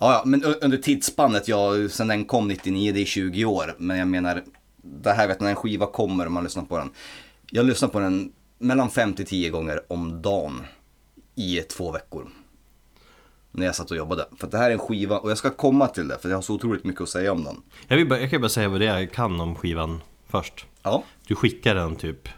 Ja, 0.00 0.12
ja, 0.12 0.22
men 0.24 0.44
under 0.44 0.78
tidsspannet, 0.78 1.48
ja, 1.48 1.88
sen 1.90 2.08
den 2.08 2.24
kom 2.24 2.48
99, 2.48 2.92
det 2.92 3.00
är 3.00 3.04
20 3.04 3.44
år. 3.44 3.74
Men 3.78 3.98
jag 3.98 4.08
menar, 4.08 4.42
det 4.82 5.12
här 5.12 5.28
vet 5.28 5.40
när 5.40 5.50
en 5.50 5.56
skiva 5.56 5.86
kommer 5.86 6.26
och 6.26 6.32
man 6.32 6.44
lyssnar 6.44 6.62
på 6.64 6.78
den. 6.78 6.90
Jag 7.50 7.66
lyssnar 7.66 7.88
på 7.88 8.00
den 8.00 8.32
mellan 8.58 8.90
5 8.90 9.14
till 9.14 9.26
10 9.26 9.50
gånger 9.50 9.80
om 9.88 10.22
dagen 10.22 10.60
i 11.34 11.60
två 11.60 11.92
veckor. 11.92 12.28
När 13.54 13.66
jag 13.66 13.74
satt 13.74 13.90
och 13.90 13.96
jobbade. 13.96 14.26
För 14.38 14.46
det 14.46 14.58
här 14.58 14.70
är 14.70 14.72
en 14.74 14.78
skiva, 14.78 15.18
och 15.18 15.30
jag 15.30 15.38
ska 15.38 15.50
komma 15.50 15.86
till 15.88 16.08
det, 16.08 16.18
för 16.18 16.28
jag 16.28 16.36
har 16.36 16.42
så 16.42 16.54
otroligt 16.54 16.84
mycket 16.84 17.00
att 17.02 17.08
säga 17.08 17.32
om 17.32 17.44
den. 17.44 17.56
jag, 17.88 17.96
vill 17.96 18.08
bara, 18.08 18.20
jag 18.20 18.30
kan 18.30 18.40
bara 18.40 18.48
säga 18.48 18.68
vad 18.68 18.80
det 18.80 18.86
är 18.86 18.98
jag 18.98 19.12
kan 19.12 19.40
om 19.40 19.54
skivan 19.54 20.00
först 20.28 20.66
Ja, 20.82 21.04
Du 21.26 21.34
skickar 21.34 21.74
den 21.74 21.96
typ 21.96 22.28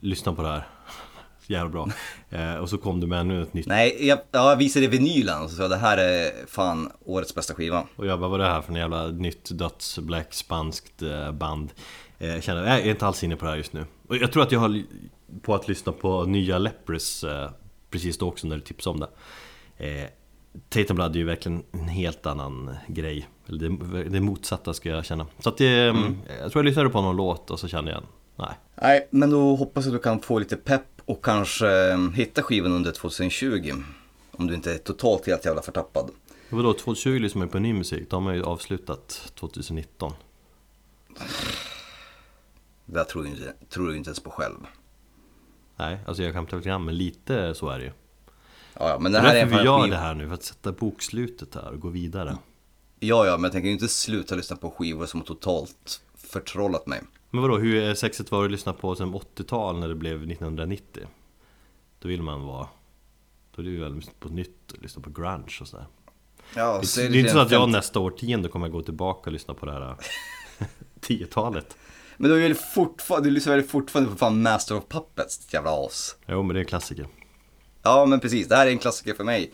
Lyssna 0.00 0.32
på 0.32 0.42
det 0.42 0.48
här 0.48 0.66
Jävla 1.46 1.70
bra 1.70 1.88
eh, 2.30 2.54
Och 2.54 2.70
så 2.70 2.78
kom 2.78 3.00
du 3.00 3.06
med 3.06 3.20
ännu 3.20 3.42
ett 3.42 3.54
nytt 3.54 3.66
nej, 3.66 4.06
jag, 4.06 4.18
ja, 4.32 4.50
jag 4.50 4.56
visade 4.56 4.86
vinylen 4.86 5.42
och 5.42 5.50
så 5.50 5.56
sa 5.56 5.68
det 5.68 5.76
här 5.76 5.98
är 5.98 6.46
fan 6.46 6.92
årets 7.04 7.34
bästa 7.34 7.54
skiva. 7.54 7.86
Och 7.96 8.06
jag 8.06 8.20
bara, 8.20 8.28
vad 8.30 8.40
är 8.40 8.44
det 8.44 8.50
här 8.50 8.62
för 8.62 8.72
en 8.72 8.78
jävla 8.78 9.06
nytt 9.06 9.58
döds 9.58 9.98
black 9.98 10.34
spanskt 10.34 11.02
eh, 11.02 11.32
band? 11.32 11.70
Eh, 12.18 12.28
Jag 12.28 12.42
känner, 12.42 12.66
jag 12.66 12.78
är 12.80 12.90
inte 12.90 13.06
alls 13.06 13.24
inne 13.24 13.36
på 13.36 13.44
det 13.44 13.50
här 13.50 13.58
just 13.58 13.72
nu. 13.72 13.84
Och 14.08 14.16
jag 14.16 14.32
tror 14.32 14.42
att 14.42 14.52
jag 14.52 14.60
har 14.60 14.82
på 15.42 15.54
att 15.54 15.68
lyssna 15.68 15.92
på 15.92 16.24
nya 16.24 16.58
Leprous 16.58 17.24
eh, 17.24 17.50
precis 17.90 18.18
då 18.18 18.28
också 18.28 18.46
när 18.46 18.56
du 18.56 18.62
tipsade 18.62 18.94
om 18.94 19.00
det. 19.00 19.08
Eh, 19.78 20.04
Tatum 20.68 21.00
är 21.00 21.14
ju 21.14 21.24
verkligen 21.24 21.62
en 21.72 21.88
helt 21.88 22.26
annan 22.26 22.76
grej. 22.86 23.28
Eller 23.46 23.68
det, 23.68 24.04
det 24.04 24.20
motsatta 24.20 24.74
ska 24.74 24.88
jag 24.88 25.04
känna. 25.04 25.26
Så 25.38 25.48
att 25.48 25.56
det, 25.56 25.74
jag 26.40 26.52
tror 26.52 26.52
jag 26.54 26.64
lyssnade 26.64 26.90
på 26.90 27.00
någon 27.02 27.16
låt 27.16 27.50
och 27.50 27.60
så 27.60 27.68
kände 27.68 27.90
jag, 27.90 28.02
nej. 28.36 28.58
Nej, 28.74 29.08
men 29.10 29.30
då 29.30 29.56
hoppas 29.56 29.84
jag 29.84 29.94
att 29.94 30.00
du 30.00 30.02
kan 30.02 30.20
få 30.20 30.38
lite 30.38 30.56
pepp 30.56 30.82
och 31.04 31.24
kanske 31.24 31.90
eh, 31.90 32.10
hitta 32.10 32.42
skivan 32.42 32.72
under 32.72 32.92
2020. 32.92 33.72
Om 34.30 34.46
du 34.46 34.54
inte 34.54 34.74
är 34.74 34.78
totalt 34.78 35.26
helt 35.26 35.44
jävla 35.44 35.62
förtappad. 35.62 36.10
Vadå, 36.50 36.72
2020 36.72 37.18
lyssnar 37.18 37.38
man 37.38 37.48
ju 37.48 37.52
på 37.52 37.58
ny 37.58 37.72
musik, 37.72 38.10
då 38.10 38.16
har 38.16 38.20
man 38.20 38.34
ju 38.34 38.42
avslutat 38.42 39.32
2019. 39.34 40.12
Det 42.84 42.94
där 42.94 43.04
tror 43.04 43.22
du 43.22 43.28
inte, 43.28 43.52
tror 43.68 43.94
inte 43.94 44.08
ens 44.08 44.20
på 44.20 44.30
själv. 44.30 44.56
Nej, 45.76 45.98
alltså 46.06 46.22
jag 46.22 46.32
kan 46.32 46.46
ta 46.46 46.56
lite 46.56 46.68
grann, 46.68 46.84
men 46.84 46.96
lite 46.96 47.54
så 47.54 47.68
är 47.68 47.78
det 47.78 47.84
ju. 47.84 47.92
Ja, 48.78 48.98
men 49.00 49.12
Det 49.12 49.18
det 49.20 49.22
är 49.22 49.28
här 49.28 49.36
är 49.36 49.40
därför 49.40 49.50
vi 49.54 49.58
en 49.60 49.64
gör 49.64 49.78
skiva- 49.78 49.90
det 49.90 49.96
här 49.96 50.14
nu, 50.14 50.26
för 50.26 50.34
att 50.34 50.42
sätta 50.42 50.72
bokslutet 50.72 51.54
här 51.54 51.72
och 51.72 51.80
gå 51.80 51.88
vidare. 51.88 52.36
Ja, 53.00 53.26
ja, 53.26 53.32
men 53.36 53.42
jag 53.42 53.52
tänker 53.52 53.66
ju 53.66 53.72
inte 53.72 53.88
sluta 53.88 54.34
lyssna 54.34 54.56
på 54.56 54.70
skivor 54.70 55.06
som 55.06 55.20
har 55.20 55.26
totalt 55.26 56.00
förtrollat 56.14 56.86
mig. 56.86 57.00
Men 57.30 57.42
vadå, 57.42 57.58
hur 57.58 57.82
är 57.82 57.94
sexet 57.94 58.30
var 58.30 58.44
att 58.44 58.50
lyssna 58.50 58.72
på 58.72 58.94
sen 58.94 59.14
80-tal 59.14 59.78
när 59.78 59.88
det 59.88 59.94
blev 59.94 60.16
1990? 60.16 61.02
Då 61.98 62.08
vill 62.08 62.22
man 62.22 62.42
vara... 62.46 62.66
Då 63.54 63.62
är 63.62 63.66
det 63.66 63.70
ju 63.72 63.80
väl 63.80 64.02
på 64.20 64.28
nytt 64.28 64.72
och 64.72 64.82
lyssna 64.82 65.02
på 65.02 65.10
grunge 65.10 65.58
och 65.60 65.68
sådär. 65.68 65.86
Ja, 66.54 66.80
Det 66.96 67.02
är 67.02 67.16
inte 67.16 67.30
så 67.32 67.38
att 67.38 67.50
jag 67.50 67.70
nästa 67.70 68.00
årtionde 68.00 68.48
kommer 68.48 68.68
gå 68.68 68.82
tillbaka 68.82 69.30
och 69.30 69.32
lyssna 69.32 69.54
på 69.54 69.66
det 69.66 69.72
här 69.72 69.96
10-talet. 71.00 71.76
Men 72.16 72.30
du 72.30 72.36
är 72.36 72.42
väl 72.42 72.54
fortfarande, 72.54 73.28
du 73.28 73.34
lyssnar 73.34 73.56
väl 73.56 73.64
fortfarande 73.64 74.10
på 74.10 74.16
fan 74.16 74.42
Master 74.42 74.76
of 74.76 74.84
Puppets, 74.88 75.38
ditt 75.38 75.52
jävla 75.54 75.70
as. 75.86 76.16
Jo 76.26 76.42
men 76.42 76.54
det 76.54 76.58
är 76.60 76.62
en 76.62 76.68
klassiker. 76.68 77.06
Ja, 77.88 78.06
men 78.06 78.20
precis. 78.20 78.48
Det 78.48 78.56
här 78.56 78.66
är 78.66 78.70
en 78.70 78.78
klassiker 78.78 79.14
för 79.14 79.24
mig. 79.24 79.52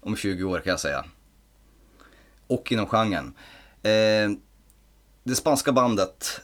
Om 0.00 0.16
20 0.16 0.44
år 0.44 0.60
kan 0.60 0.70
jag 0.70 0.80
säga. 0.80 1.04
Och 2.46 2.72
inom 2.72 2.86
genren. 2.86 3.34
Eh, 3.82 4.30
det 5.24 5.34
spanska 5.34 5.72
bandet 5.72 6.40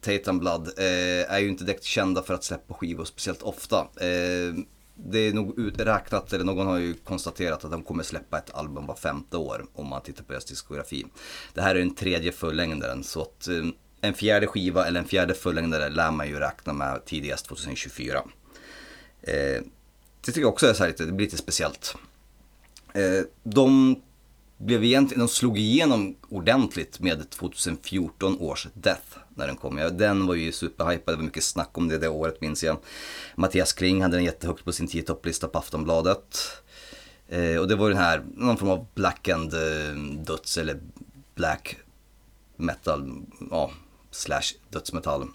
Tatum 0.00 0.38
Blood 0.38 0.68
eh, 0.78 1.32
är 1.32 1.38
ju 1.38 1.48
inte 1.48 1.64
direkt 1.64 1.84
kända 1.84 2.22
för 2.22 2.34
att 2.34 2.44
släppa 2.44 2.74
skivor 2.74 3.04
speciellt 3.04 3.42
ofta. 3.42 3.78
Eh, 3.78 4.54
det 4.94 5.18
är 5.18 5.32
nog 5.32 5.58
uträknat, 5.58 6.32
eller 6.32 6.44
någon 6.44 6.66
har 6.66 6.78
ju 6.78 6.94
konstaterat 6.94 7.64
att 7.64 7.70
de 7.70 7.82
kommer 7.82 8.02
släppa 8.02 8.38
ett 8.38 8.54
album 8.54 8.86
var 8.86 8.96
femte 8.96 9.36
år 9.36 9.66
om 9.74 9.86
man 9.86 10.02
tittar 10.02 10.24
på 10.24 10.32
deras 10.32 10.44
diskografi. 10.44 11.06
Det 11.54 11.62
här 11.62 11.74
är 11.74 11.78
den 11.78 11.94
tredje 11.94 12.32
fullängdaren 12.32 13.04
så 13.04 13.22
att 13.22 13.48
eh, 13.48 13.64
en 14.00 14.14
fjärde 14.14 14.46
skiva 14.46 14.86
eller 14.86 15.00
en 15.00 15.08
fjärde 15.08 15.34
fullängdare 15.34 15.88
lär 15.88 16.10
man 16.10 16.28
ju 16.28 16.38
räkna 16.38 16.72
med 16.72 17.04
tidigast 17.04 17.46
2024. 17.46 18.22
Det 20.28 20.32
tycker 20.32 20.44
jag 20.44 20.52
också 20.52 20.66
är 20.66 20.74
så 20.74 20.82
här 20.82 20.90
lite, 20.90 21.04
det 21.04 21.12
blir 21.12 21.26
lite 21.26 21.36
speciellt. 21.36 21.94
Eh, 22.92 23.24
de 23.42 24.02
blev 24.58 24.84
egentligen, 24.84 25.20
de 25.20 25.28
slog 25.28 25.58
igenom 25.58 26.16
ordentligt 26.28 27.00
med 27.00 27.30
2014 27.30 28.38
års 28.40 28.68
Death 28.74 29.18
när 29.34 29.46
den 29.46 29.56
kom. 29.56 29.78
Ja, 29.78 29.90
Den 29.90 30.26
var 30.26 30.34
ju 30.34 30.52
superhypad, 30.52 31.14
det 31.14 31.16
var 31.16 31.24
mycket 31.24 31.44
snack 31.44 31.78
om 31.78 31.88
det 31.88 31.98
det 31.98 32.08
året 32.08 32.40
minns 32.40 32.64
jag. 32.64 32.76
Mattias 33.36 33.72
Kring 33.72 34.02
hade 34.02 34.16
den 34.16 34.24
jättehögt 34.24 34.64
på 34.64 34.72
sin 34.72 34.88
10 34.88 35.02
topplista 35.02 35.48
på 35.48 35.58
Aftonbladet. 35.58 36.38
Eh, 37.28 37.56
och 37.56 37.68
det 37.68 37.76
var 37.76 37.88
den 37.88 37.98
här, 37.98 38.24
någon 38.34 38.56
form 38.56 38.70
av 38.70 38.86
black 38.94 39.28
and 39.28 39.54
eh, 39.54 39.94
döds 40.24 40.58
eller 40.58 40.80
black 41.34 41.76
metal, 42.56 43.22
ja, 43.50 43.70
slash 44.10 44.54
dödsmetall. 44.70 45.28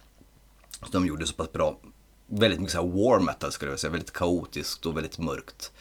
Så 0.81 0.91
de 0.91 1.05
gjorde 1.07 1.27
så 1.27 1.33
pass 1.33 1.51
bra. 1.51 1.77
Väldigt 2.27 2.59
mycket 2.59 2.73
så 2.73 2.81
här 2.81 2.87
war 2.87 3.19
metal 3.19 3.51
skulle 3.51 3.71
jag 3.71 3.79
säga, 3.79 3.91
väldigt 3.91 4.13
kaotiskt 4.13 4.85
och 4.85 4.97
väldigt 4.97 5.17
mörkt. 5.17 5.71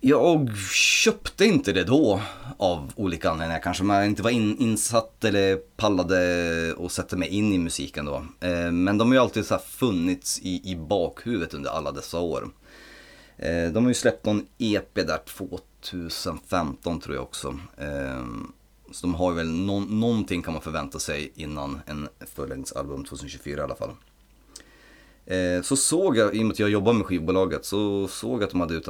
Jag 0.00 0.56
köpte 0.72 1.44
inte 1.46 1.72
det 1.72 1.84
då 1.84 2.20
av 2.58 2.92
olika 2.96 3.30
anledningar. 3.30 3.62
Kanske 3.62 3.84
man 3.84 4.04
inte 4.04 4.22
var 4.22 4.30
in, 4.30 4.58
insatt 4.58 5.24
eller 5.24 5.56
pallade 5.56 6.72
och 6.72 6.92
sätta 6.92 7.16
mig 7.16 7.28
in 7.28 7.52
i 7.52 7.58
musiken 7.58 8.04
då. 8.04 8.26
Eh, 8.40 8.72
men 8.72 8.98
de 8.98 9.08
har 9.08 9.14
ju 9.14 9.20
alltid 9.20 9.46
så 9.46 9.54
här 9.54 9.62
funnits 9.62 10.38
i, 10.42 10.70
i 10.70 10.76
bakhuvudet 10.76 11.54
under 11.54 11.70
alla 11.70 11.92
dessa 11.92 12.20
år. 12.20 12.48
Eh, 13.36 13.72
de 13.72 13.84
har 13.84 13.90
ju 13.90 13.94
släppt 13.94 14.26
någon 14.26 14.46
EP 14.58 14.94
där 14.94 15.18
2015 15.26 17.00
tror 17.00 17.14
jag 17.14 17.24
också. 17.24 17.58
Eh, 17.78 18.24
så 18.92 19.06
de 19.06 19.14
har 19.14 19.30
ju 19.30 19.36
väl 19.36 19.48
no 19.48 19.80
någonting 19.80 20.42
kan 20.42 20.52
man 20.52 20.62
förvänta 20.62 20.98
sig 20.98 21.32
innan 21.34 21.80
en 21.86 22.08
fullängdsalbum 22.34 23.04
2024 23.04 23.60
i 23.60 23.64
alla 23.64 23.74
fall. 23.74 23.90
Eh, 25.26 25.62
så 25.62 25.76
såg 25.76 26.16
jag, 26.16 26.34
i 26.36 26.42
och 26.42 26.46
med 26.46 26.52
att 26.52 26.58
jag 26.58 26.70
jobbar 26.70 26.92
med 26.92 27.06
skivbolaget, 27.06 27.64
så 27.64 28.08
såg 28.08 28.42
jag 28.42 28.44
att 28.44 28.50
de 28.50 28.60
hade 28.60 28.80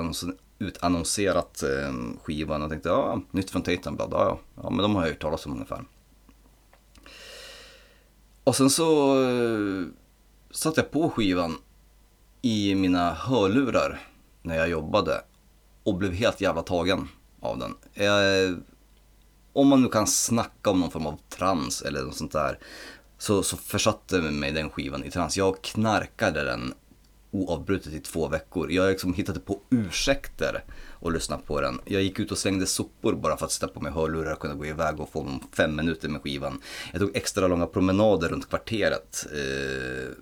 utannonserat 0.58 1.62
eh, 1.62 1.94
skivan 2.22 2.62
och 2.62 2.70
tänkte 2.70 2.88
ja, 2.88 3.20
nytt 3.30 3.50
från 3.50 3.62
Tatum 3.62 3.96
Blood, 3.96 4.12
ja, 4.12 4.24
ja, 4.24 4.62
ja 4.62 4.70
men 4.70 4.78
de 4.78 4.94
har 4.94 5.02
jag 5.02 5.08
hört 5.08 5.22
talas 5.22 5.46
om 5.46 5.52
ungefär. 5.52 5.84
Och 8.44 8.56
sen 8.56 8.70
så 8.70 9.20
eh, 9.22 9.86
satte 10.50 10.80
jag 10.80 10.90
på 10.90 11.10
skivan 11.10 11.58
i 12.42 12.74
mina 12.74 13.14
hörlurar 13.14 14.00
när 14.42 14.56
jag 14.56 14.68
jobbade 14.68 15.24
och 15.82 15.94
blev 15.94 16.12
helt 16.12 16.40
jävla 16.40 16.62
tagen 16.62 17.08
av 17.40 17.58
den. 17.58 17.74
Eh, 17.94 18.58
om 19.52 19.68
man 19.68 19.82
nu 19.82 19.88
kan 19.88 20.06
snacka 20.06 20.70
om 20.70 20.80
någon 20.80 20.90
form 20.90 21.06
av 21.06 21.20
trans 21.28 21.82
eller 21.82 22.02
något 22.02 22.16
sånt 22.16 22.32
där 22.32 22.58
så, 23.18 23.42
så 23.42 23.56
försatte 23.56 24.20
mig 24.20 24.52
den 24.52 24.70
skivan 24.70 25.04
i 25.04 25.10
trans. 25.10 25.36
Jag 25.36 25.62
knarkade 25.62 26.44
den 26.44 26.74
oavbrutet 27.30 27.92
i 27.92 28.00
två 28.00 28.28
veckor. 28.28 28.72
Jag 28.72 28.90
liksom 28.90 29.14
hittade 29.14 29.40
på 29.40 29.60
ursäkter 29.70 30.64
och 30.90 31.12
lyssnade 31.12 31.42
på 31.42 31.60
den. 31.60 31.80
Jag 31.84 32.02
gick 32.02 32.18
ut 32.18 32.32
och 32.32 32.38
slängde 32.38 32.66
sopor 32.66 33.14
bara 33.14 33.36
för 33.36 33.46
att 33.46 33.52
sätta 33.52 33.68
på 33.68 33.80
mig 33.80 33.92
hörlurar 33.92 34.32
och 34.32 34.38
kunna 34.38 34.54
gå 34.54 34.66
iväg 34.66 35.00
och 35.00 35.12
få 35.12 35.40
fem 35.52 35.76
minuter 35.76 36.08
med 36.08 36.22
skivan. 36.22 36.60
Jag 36.92 37.00
tog 37.00 37.16
extra 37.16 37.48
långa 37.48 37.66
promenader 37.66 38.28
runt 38.28 38.48
kvarteret 38.48 39.26
eh, 39.32 40.12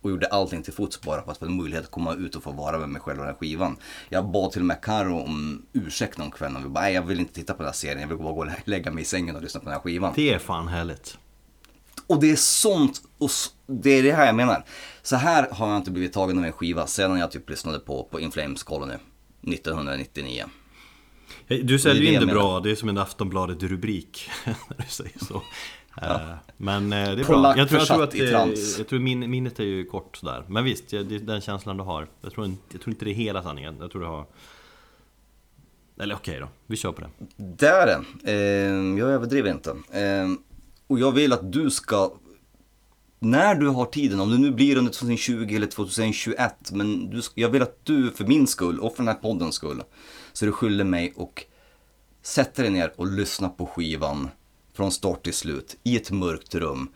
och 0.00 0.10
gjorde 0.10 0.26
allting 0.26 0.62
till 0.62 0.72
fots 0.72 1.00
bara 1.00 1.22
för 1.22 1.32
att 1.32 1.38
få 1.38 1.44
en 1.44 1.56
möjlighet 1.56 1.84
att 1.84 1.90
komma 1.90 2.14
ut 2.14 2.36
och 2.36 2.42
få 2.42 2.52
vara 2.52 2.78
med 2.78 2.88
mig 2.88 3.00
själv 3.00 3.18
och 3.18 3.24
den 3.24 3.34
här 3.34 3.40
skivan. 3.40 3.76
Jag 4.08 4.30
bad 4.30 4.52
till 4.52 4.62
och 4.62 4.66
med 4.66 4.80
Karo 4.82 5.18
om 5.18 5.66
ursäkt 5.72 6.18
någon 6.18 6.30
kväll 6.30 6.56
och 6.56 6.64
vi 6.64 6.68
bara, 6.68 6.80
nej 6.80 6.94
jag 6.94 7.02
vill 7.02 7.20
inte 7.20 7.34
titta 7.34 7.52
på 7.52 7.58
den 7.58 7.66
här 7.66 7.72
serien, 7.72 8.00
jag 8.00 8.08
vill 8.08 8.18
bara 8.18 8.32
gå 8.32 8.40
och 8.40 8.48
lägga 8.64 8.90
mig 8.90 9.02
i 9.02 9.04
sängen 9.04 9.36
och 9.36 9.42
lyssna 9.42 9.60
på 9.60 9.64
den 9.64 9.72
här 9.72 9.80
skivan. 9.80 10.12
Det 10.16 10.32
är 10.32 10.38
fan 10.38 10.68
härligt. 10.68 11.18
Och 12.06 12.20
det 12.20 12.30
är 12.30 12.36
sånt, 12.36 13.02
och 13.18 13.30
det 13.66 13.90
är 13.90 14.02
det 14.02 14.12
här 14.12 14.26
jag 14.26 14.34
menar. 14.34 14.64
Så 15.02 15.16
här 15.16 15.48
har 15.50 15.68
jag 15.68 15.76
inte 15.76 15.90
blivit 15.90 16.12
tagen 16.12 16.38
av 16.38 16.44
en 16.44 16.52
skiva 16.52 16.86
sedan 16.86 17.18
jag 17.18 17.30
typ 17.30 17.50
lyssnade 17.50 17.78
på, 17.78 18.08
på 18.10 18.20
In 18.20 18.30
Flames 18.30 18.62
Colony 18.62 18.94
1999. 19.42 20.44
Du 21.48 21.78
säljer 21.78 22.02
Det 22.02 22.08
är 22.08 22.10
det 22.10 22.14
in 22.14 22.20
det 22.20 22.26
jag 22.26 22.28
bra, 22.28 22.60
det 22.60 22.70
är 22.70 22.74
som 22.74 22.88
en 22.88 22.98
Aftonbladet-rubrik 22.98 24.30
när 24.44 24.76
du 24.76 24.88
säger 24.88 25.24
så 25.24 25.42
Ja. 26.00 26.14
Eh, 26.14 26.36
Men 26.56 26.92
eh, 26.92 27.14
det 27.14 27.20
är 27.20 27.24
Polack 27.24 27.54
bra. 27.54 27.62
Jag 27.62 27.68
tror, 27.68 27.80
jag 27.80 27.88
tror 27.88 28.02
att 28.02 28.14
eh, 28.14 28.78
jag 28.78 28.88
tror 28.88 28.98
min, 28.98 29.30
minnet 29.30 29.60
är 29.60 29.64
ju 29.64 29.84
kort 29.84 30.16
sådär 30.16 30.44
Men 30.48 30.64
visst, 30.64 30.90
den 31.22 31.40
känslan 31.40 31.76
du 31.76 31.82
har 31.82 32.08
jag 32.22 32.32
tror, 32.32 32.46
inte, 32.46 32.62
jag 32.72 32.80
tror 32.80 32.92
inte 32.94 33.04
det 33.04 33.10
är 33.10 33.14
hela 33.14 33.42
sanningen 33.42 33.76
Jag 33.80 33.90
tror 33.90 34.00
du 34.02 34.06
har 34.08 34.26
Eller 36.00 36.14
okej 36.14 36.40
då, 36.40 36.48
vi 36.66 36.76
kör 36.76 36.92
på 36.92 37.00
det 37.00 37.08
Det 37.36 37.68
är. 37.68 38.04
Eh, 38.24 38.98
jag 38.98 39.10
överdriver 39.10 39.50
inte. 39.50 39.76
Och 40.86 40.98
jag 40.98 41.12
vill 41.12 41.32
att 41.32 41.52
du 41.52 41.70
ska, 41.70 42.12
när 43.18 43.54
du 43.54 43.68
har 43.68 43.86
tiden, 43.86 44.20
om 44.20 44.30
det 44.30 44.38
nu 44.38 44.50
blir 44.50 44.76
under 44.76 44.92
2020 44.92 45.54
eller 45.56 45.66
2021, 45.66 46.72
men 46.72 47.10
du, 47.10 47.22
jag 47.34 47.48
vill 47.48 47.62
att 47.62 47.84
du 47.84 48.10
för 48.10 48.24
min 48.24 48.46
skull 48.46 48.80
och 48.80 48.96
för 48.96 49.02
den 49.02 49.14
här 49.14 49.22
poddens 49.22 49.54
skull, 49.54 49.82
så 50.32 50.44
du 50.44 50.52
skyller 50.52 50.84
mig 50.84 51.12
och 51.16 51.44
sätter 52.22 52.62
dig 52.62 52.72
ner 52.72 52.92
och 52.96 53.06
lyssnar 53.06 53.48
på 53.48 53.66
skivan 53.66 54.28
från 54.74 54.92
start 54.92 55.22
till 55.22 55.34
slut 55.34 55.76
i 55.82 55.96
ett 55.96 56.10
mörkt 56.10 56.54
rum. 56.54 56.88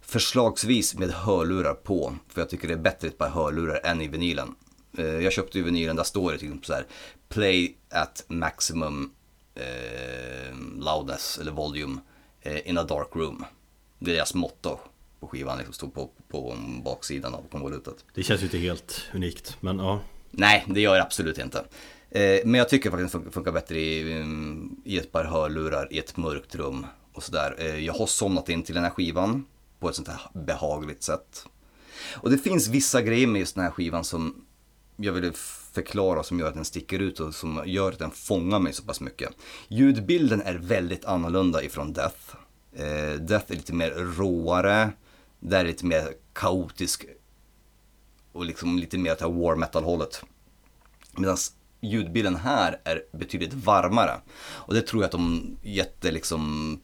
Förslagsvis 0.00 0.94
med 0.94 1.10
hörlurar 1.10 1.74
på, 1.74 2.14
för 2.28 2.40
jag 2.40 2.50
tycker 2.50 2.68
det 2.68 2.74
är 2.74 2.78
bättre 2.78 3.08
ett 3.08 3.18
par 3.18 3.28
hörlurar 3.28 3.80
än 3.84 4.00
i 4.00 4.08
vinylen. 4.08 4.54
Eh, 4.98 5.04
jag 5.04 5.32
köpte 5.32 5.58
ju 5.58 5.64
vinylen, 5.64 5.96
där 5.96 6.04
står 6.04 6.32
det 6.32 6.38
till 6.38 6.48
exempel 6.48 6.66
så 6.66 6.72
här 6.72 6.86
Play 7.28 7.76
at 7.90 8.24
maximum 8.28 9.12
eh, 9.54 10.56
loudness 10.78 11.38
eller 11.38 11.52
volume 11.52 12.00
in 12.64 12.78
a 12.78 12.82
dark 12.84 13.08
room. 13.12 13.44
Det 13.98 14.10
är 14.10 14.14
deras 14.14 14.34
motto 14.34 14.78
på 15.20 15.26
skivan, 15.28 15.58
liksom 15.58 15.74
står 15.74 15.88
på, 15.88 16.10
på 16.28 16.56
baksidan 16.84 17.34
av 17.34 17.44
konvolutet. 17.50 18.04
Det 18.14 18.22
känns 18.22 18.40
ju 18.40 18.44
inte 18.44 18.58
helt 18.58 19.02
unikt, 19.14 19.56
men 19.60 19.78
ja 19.78 20.00
Nej, 20.30 20.64
det 20.68 20.80
gör 20.80 20.94
det 20.94 21.02
absolut 21.02 21.38
inte. 21.38 21.58
Eh, 22.10 22.40
men 22.44 22.54
jag 22.54 22.68
tycker 22.68 22.90
faktiskt 22.90 23.12
det 23.12 23.18
fun- 23.18 23.30
funkar 23.30 23.52
bättre 23.52 23.78
i, 23.78 24.12
mm, 24.12 24.76
i 24.84 24.98
ett 24.98 25.12
par 25.12 25.24
hörlurar 25.24 25.92
i 25.92 25.98
ett 25.98 26.16
mörkt 26.16 26.54
rum 26.54 26.86
och 27.12 27.22
sådär. 27.22 27.54
Eh, 27.58 27.78
jag 27.78 27.92
har 27.94 28.06
somnat 28.06 28.48
in 28.48 28.62
till 28.62 28.74
den 28.74 28.84
här 28.84 28.90
skivan 28.90 29.44
på 29.78 29.88
ett 29.88 29.94
sånt 29.94 30.08
här 30.08 30.20
behagligt 30.32 31.02
sätt. 31.02 31.46
Och 32.14 32.30
det 32.30 32.38
finns 32.38 32.68
vissa 32.68 33.02
grejer 33.02 33.26
med 33.26 33.38
just 33.40 33.54
den 33.54 33.64
här 33.64 33.70
skivan 33.70 34.04
som 34.04 34.44
jag 34.96 35.12
vill 35.12 35.24
förklara 35.72 36.22
som 36.22 36.38
gör 36.38 36.48
att 36.48 36.54
den 36.54 36.64
sticker 36.64 36.98
ut 36.98 37.20
och 37.20 37.34
som 37.34 37.62
gör 37.66 37.92
att 37.92 37.98
den 37.98 38.10
fångar 38.10 38.58
mig 38.58 38.72
så 38.72 38.82
pass 38.82 39.00
mycket. 39.00 39.30
Ljudbilden 39.68 40.42
är 40.42 40.54
väldigt 40.54 41.04
annorlunda 41.04 41.62
ifrån 41.62 41.92
Death. 41.92 42.36
Eh, 42.72 43.20
Death 43.20 43.52
är 43.52 43.56
lite 43.56 43.72
mer 43.72 43.90
råare, 43.90 44.92
där 45.40 45.60
är 45.60 45.64
lite 45.64 45.86
mer 45.86 46.08
kaotisk 46.32 47.06
och 48.32 48.44
liksom 48.44 48.78
lite 48.78 48.98
mer 48.98 49.12
åt 49.12 49.18
det 49.18 49.24
här 49.24 49.32
war 49.32 49.56
metal 49.56 49.84
hållet. 49.84 50.24
Medan 51.16 51.36
ljudbilden 51.80 52.36
här 52.36 52.80
är 52.84 53.02
betydligt 53.12 53.54
varmare. 53.54 54.20
Och 54.42 54.74
det 54.74 54.82
tror 54.82 55.02
jag 55.02 55.06
att 55.06 55.12
de 55.12 55.56
jätte 55.62 56.10
liksom 56.10 56.80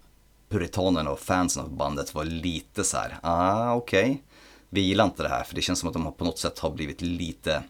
puritanerna 0.49 1.11
och 1.11 1.21
fansen 1.21 1.63
av 1.63 1.73
bandet 1.73 2.15
var 2.15 2.25
lite 2.25 2.85
så 2.85 2.97
här, 2.97 3.19
ah 3.23 3.75
okej. 3.75 4.23
Vi 4.71 4.81
gillar 4.81 5.05
inte 5.05 5.23
det 5.23 5.29
här 5.29 5.45
för 5.45 5.55
det 5.55 5.63
känns 5.63 5.79
som 5.79 5.89
att 5.89 5.95
de 5.95 6.13
på 6.13 6.25
något 6.25 6.39
sätt 6.39 6.59
har 6.59 6.71
blivit 6.71 7.01
lite 7.01 7.63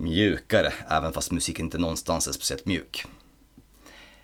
mjukare, 0.00 0.72
även 0.88 1.12
fast 1.12 1.30
musik 1.30 1.58
inte 1.58 1.78
någonstans 1.78 2.28
är 2.28 2.32
speciellt 2.32 2.66
mjuk. 2.66 3.06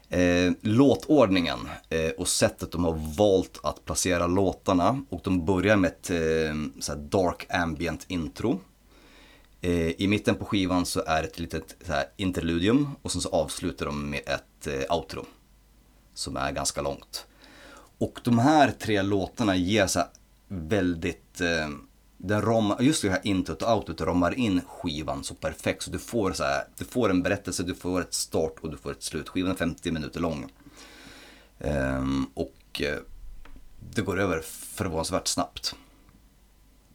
Eh, 0.09 0.53
låtordningen 0.61 1.59
eh, 1.89 2.11
och 2.11 2.29
sättet 2.29 2.73
de 2.73 2.85
har 2.85 3.15
valt 3.19 3.61
att 3.63 3.85
placera 3.85 4.27
låtarna 4.27 5.03
och 5.09 5.21
de 5.25 5.45
börjar 5.45 5.77
med 5.77 5.89
ett 5.89 6.11
eh, 6.11 6.97
dark 6.97 7.47
ambient 7.51 8.05
intro. 8.09 8.61
Eh, 9.61 9.91
I 9.91 10.07
mitten 10.07 10.35
på 10.35 10.45
skivan 10.45 10.87
så 10.87 11.03
är 11.07 11.23
det 11.23 11.29
ett 11.29 11.39
litet 11.39 11.77
så 11.87 11.93
interludium 12.17 12.91
och 13.03 13.13
sen 13.13 13.21
så 13.21 13.29
avslutar 13.29 13.87
de 13.87 14.11
med 14.11 14.21
ett 14.27 14.67
eh, 14.67 14.97
outro. 14.97 15.27
Som 16.15 16.37
är 16.37 16.53
ganska 16.53 16.83
långt. 16.83 17.27
Och 17.99 18.21
de 18.25 18.39
här 18.39 18.71
tre 18.71 19.03
låtarna 19.03 19.57
ger 19.57 19.87
såhär 19.87 20.09
väldigt, 20.49 21.41
eh, 21.41 21.69
den 22.19 22.43
rom, 22.43 22.77
just 22.81 23.03
det 23.03 23.11
här 23.11 23.21
introt 23.23 23.63
och 23.63 23.77
outrot 23.77 24.01
ramar 24.01 24.35
in 24.35 24.61
skivan 24.67 25.25
så 25.25 25.35
perfekt. 25.35 25.83
Så 25.83 25.91
du 25.91 25.99
får, 25.99 26.33
så 26.33 26.45
här, 26.45 26.65
du 26.79 26.85
får 26.85 27.11
en 27.11 27.23
berättelse, 27.23 27.63
du 27.63 27.75
får 27.75 28.01
ett 28.01 28.15
start 28.15 28.55
och 28.61 28.71
du 28.71 28.77
får 28.77 28.93
ett 28.93 29.03
slut. 29.03 29.29
Skivan 29.29 29.51
är 29.51 29.55
50 29.55 29.93
minuter 29.93 30.21
lång. 30.21 30.53
Ehm, 31.59 32.27
och 32.35 32.83
eh, 32.83 32.99
det 33.95 34.03
går 34.03 34.21
över 34.21 34.41
förvånansvärt 34.51 35.29
snabbt. 35.29 35.75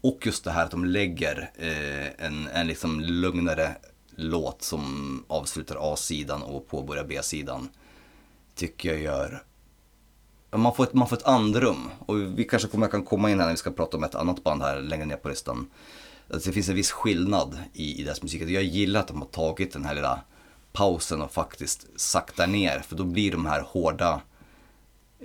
Och 0.02 0.26
just 0.26 0.44
det 0.44 0.52
här 0.52 0.66
att 0.66 0.72
de 0.72 0.86
lägger 0.86 1.52
eh, 1.56 2.26
en, 2.26 2.48
en 2.48 2.68
liksom 2.68 3.00
lugnare 3.00 3.76
låt 4.16 4.62
som 4.62 5.26
avslutar 5.28 5.94
A-sidan 5.94 6.44
och 6.44 6.68
påbörjar 6.68 7.04
B-sidan. 7.04 7.70
Tycker 8.56 8.90
jag 8.90 9.02
gör 9.02 9.44
ja, 10.52 10.58
Man 10.58 10.76
får, 10.76 10.84
ett, 10.84 10.94
man 10.94 11.08
får 11.08 11.18
ett 11.18 11.24
andrum. 11.24 11.90
Och 12.00 12.40
vi 12.40 12.44
kanske 12.44 12.68
kommer, 12.68 12.88
kan 12.88 13.04
komma 13.06 13.32
in 13.32 13.40
här 13.40 13.46
när 13.46 13.54
vi 13.54 13.58
ska 13.58 13.72
prata 13.72 13.98
om 13.98 14.04
ett 14.04 14.16
annat 14.16 14.44
band 14.44 14.62
här 14.62 14.82
längre 14.82 15.06
ner 15.06 15.16
på 15.16 15.30
listan. 15.30 15.68
Alltså 16.34 16.50
det 16.50 16.54
finns 16.54 16.70
en 16.70 16.76
viss 16.76 16.92
skillnad 16.92 17.58
i, 17.74 18.02
i 18.02 18.04
deras 18.04 18.22
musik. 18.24 18.42
Jag 18.42 18.64
gillar 18.64 19.00
att 19.00 19.08
de 19.08 19.18
har 19.22 19.28
tagit 19.28 19.74
den 19.74 19.86
här 19.86 19.96
lilla 19.96 20.22
pausen 20.74 21.22
och 21.22 21.32
faktiskt 21.32 21.88
saktar 21.96 22.48
ner. 22.48 22.80
För 22.80 22.96
då 22.96 23.04
blir 23.04 23.32
de 23.32 23.46
här 23.46 23.62
hårda 23.62 24.22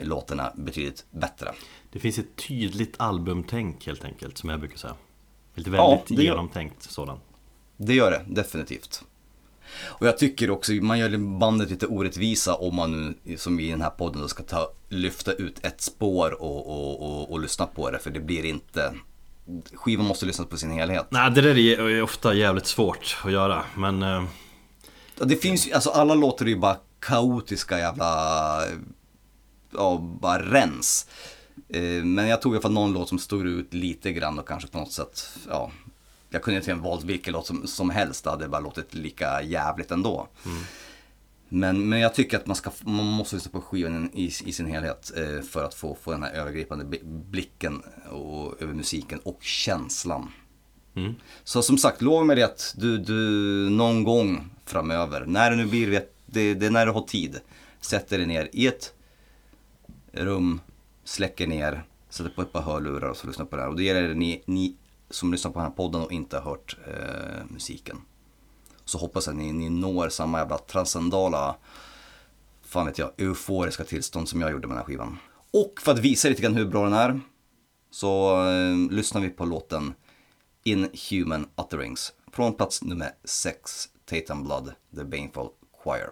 låtarna 0.01 0.53
betydligt 0.57 1.05
bättre. 1.11 1.53
Det 1.93 1.99
finns 1.99 2.18
ett 2.18 2.37
tydligt 2.37 2.95
albumtänk 2.97 3.87
helt 3.87 4.05
enkelt, 4.05 4.39
som 4.39 4.51
jag 4.51 4.61
brukar 4.61 4.77
säga 4.79 4.95
Lite 5.55 5.70
Ja, 5.70 5.89
väldigt 5.89 6.11
gör- 6.11 6.22
genomtänkt 6.24 6.83
sådan 6.83 7.18
Det 7.77 7.95
gör 7.95 8.11
det, 8.11 8.24
definitivt. 8.43 9.05
Och 9.84 10.06
jag 10.06 10.18
tycker 10.18 10.50
också, 10.50 10.72
man 10.72 10.98
gör 10.98 11.38
bandet 11.38 11.70
lite 11.70 11.86
orättvisa 11.86 12.54
om 12.54 12.74
man 12.76 13.14
nu, 13.24 13.36
som 13.36 13.60
i 13.60 13.70
den 13.70 13.80
här 13.82 13.90
podden, 13.90 14.22
då 14.22 14.28
ska 14.28 14.42
ta, 14.42 14.72
lyfta 14.88 15.32
ut 15.32 15.64
ett 15.66 15.80
spår 15.80 16.42
och, 16.42 16.66
och, 16.66 17.02
och, 17.02 17.32
och 17.32 17.40
lyssna 17.40 17.66
på 17.66 17.90
det. 17.90 17.98
För 17.98 18.10
det 18.10 18.20
blir 18.20 18.44
inte, 18.44 18.92
skivan 19.74 20.06
måste 20.06 20.26
lyssnas 20.26 20.48
på 20.48 20.56
sin 20.56 20.70
helhet. 20.70 21.06
Nej, 21.10 21.30
det 21.30 21.40
där 21.40 21.58
är 21.58 22.02
ofta 22.02 22.34
jävligt 22.34 22.66
svårt 22.66 23.16
att 23.24 23.32
göra, 23.32 23.64
men 23.76 24.02
eh, 24.02 24.24
Och 25.20 25.26
Det 25.26 25.36
finns 25.36 25.68
ju, 25.68 25.72
alltså 25.72 25.90
alla 25.90 26.14
låtar 26.14 26.44
är 26.44 26.50
ju 26.50 26.56
bara 26.56 26.76
kaotiska 27.00 27.78
jävla, 27.78 28.62
ja, 29.70 29.98
bara 30.20 30.42
rens. 30.42 31.06
Eh, 31.68 32.04
Men 32.04 32.28
jag 32.28 32.42
tog 32.42 32.52
i 32.52 32.56
alla 32.56 32.62
fall 32.62 32.72
någon 32.72 32.92
låt 32.92 33.08
som 33.08 33.18
stod 33.18 33.46
ut 33.46 33.74
lite 33.74 34.12
grann 34.12 34.38
och 34.38 34.48
kanske 34.48 34.68
på 34.68 34.78
något 34.78 34.92
sätt, 34.92 35.28
ja. 35.48 35.70
Jag 36.31 36.43
kunde 36.43 36.59
inte 36.59 36.72
ha 36.72 36.81
valt 36.81 37.05
vilken 37.05 37.33
låt 37.33 37.47
som, 37.47 37.66
som 37.66 37.91
helst, 37.91 38.24
det 38.24 38.31
hade 38.31 38.49
bara 38.49 38.61
låtit 38.61 38.95
lika 38.95 39.43
jävligt 39.43 39.91
ändå. 39.91 40.29
Men, 41.49 41.89
men 41.89 42.01
jag 42.01 42.14
tycker 42.14 42.37
att 42.37 42.47
man, 42.47 42.57
ska, 42.57 42.70
man 42.81 43.07
måste 43.07 43.37
lyssna 43.37 43.51
på 43.51 43.61
skivan 43.61 44.11
i, 44.12 44.24
i 44.24 44.53
sin 44.53 44.66
helhet 44.66 45.12
eh, 45.16 45.41
för 45.43 45.64
att 45.64 45.74
få, 45.74 45.95
få 46.03 46.12
den 46.12 46.22
här 46.22 46.33
övergripande 46.33 46.99
blicken 47.03 47.83
och, 48.11 48.62
över 48.62 48.74
musiken 48.74 49.18
och 49.18 49.39
känslan. 49.43 50.33
mm. 50.95 51.14
Så 51.45 51.62
som 51.62 51.79
sagt, 51.79 52.03
lova 52.03 52.24
mig 52.24 52.37
det 52.37 52.43
att 52.43 52.74
du, 52.77 52.99
du 52.99 53.14
någon 53.70 54.05
gång 54.05 54.51
framöver, 54.64 55.27
när 55.27 55.51
det 55.51 55.57
nu 55.57 55.66
blir, 55.66 55.91
vet, 55.91 56.14
det, 56.27 56.55
det 56.55 56.66
är 56.66 56.70
när 56.70 56.87
du 56.87 56.93
har 56.93 57.03
tid, 57.03 57.41
sätter 57.81 58.18
dig 58.18 58.27
ner 58.27 58.49
i 58.53 58.66
ett 58.66 58.95
rum, 60.12 60.61
släcker 61.05 61.47
ner, 61.47 61.85
sätter 62.11 62.31
på 62.31 62.43
ett 62.43 62.53
par 62.53 62.62
hörlurar 62.62 63.09
och 63.09 63.16
så 63.16 63.27
lyssnar 63.27 63.47
på 63.47 63.57
det 63.57 63.62
här. 63.62 63.68
Och 63.68 63.77
det 63.77 63.85
gäller 63.85 64.14
ni, 64.14 64.43
ni 64.47 64.77
som 65.11 65.32
lyssnar 65.32 65.50
på 65.50 65.59
den 65.59 65.68
här 65.68 65.76
podden 65.76 66.02
och 66.02 66.12
inte 66.12 66.38
har 66.38 66.50
hört 66.50 66.76
eh, 66.86 67.44
musiken. 67.48 67.96
Så 68.84 68.98
hoppas 68.98 69.26
jag 69.26 69.32
att 69.32 69.38
ni, 69.38 69.52
ni 69.52 69.68
når 69.68 70.09
samma 70.09 70.38
jävla 70.38 70.59
transcendala, 70.59 71.57
fan 72.62 72.86
vet 72.86 72.98
jag, 72.98 73.11
euforiska 73.16 73.84
tillstånd 73.84 74.28
som 74.28 74.40
jag 74.40 74.50
gjorde 74.50 74.66
med 74.66 74.76
den 74.76 74.78
här 74.78 74.84
skivan. 74.84 75.18
Och 75.50 75.80
för 75.80 75.92
att 75.92 75.98
visa 75.98 76.28
lite 76.28 76.42
grann 76.42 76.54
hur 76.54 76.66
bra 76.66 76.84
den 76.84 76.92
är, 76.92 77.20
så 77.90 78.42
eh, 78.48 78.76
lyssnar 78.90 79.20
vi 79.20 79.28
på 79.28 79.44
låten 79.44 79.94
Inhuman 80.64 81.48
Utterings 81.61 82.12
från 82.32 82.54
plats 82.54 82.82
nummer 82.82 83.11
6, 83.24 83.88
Tatum 84.04 84.44
Blood, 84.44 84.72
The 84.96 85.04
Baneful 85.04 85.48
Choir. 85.84 86.11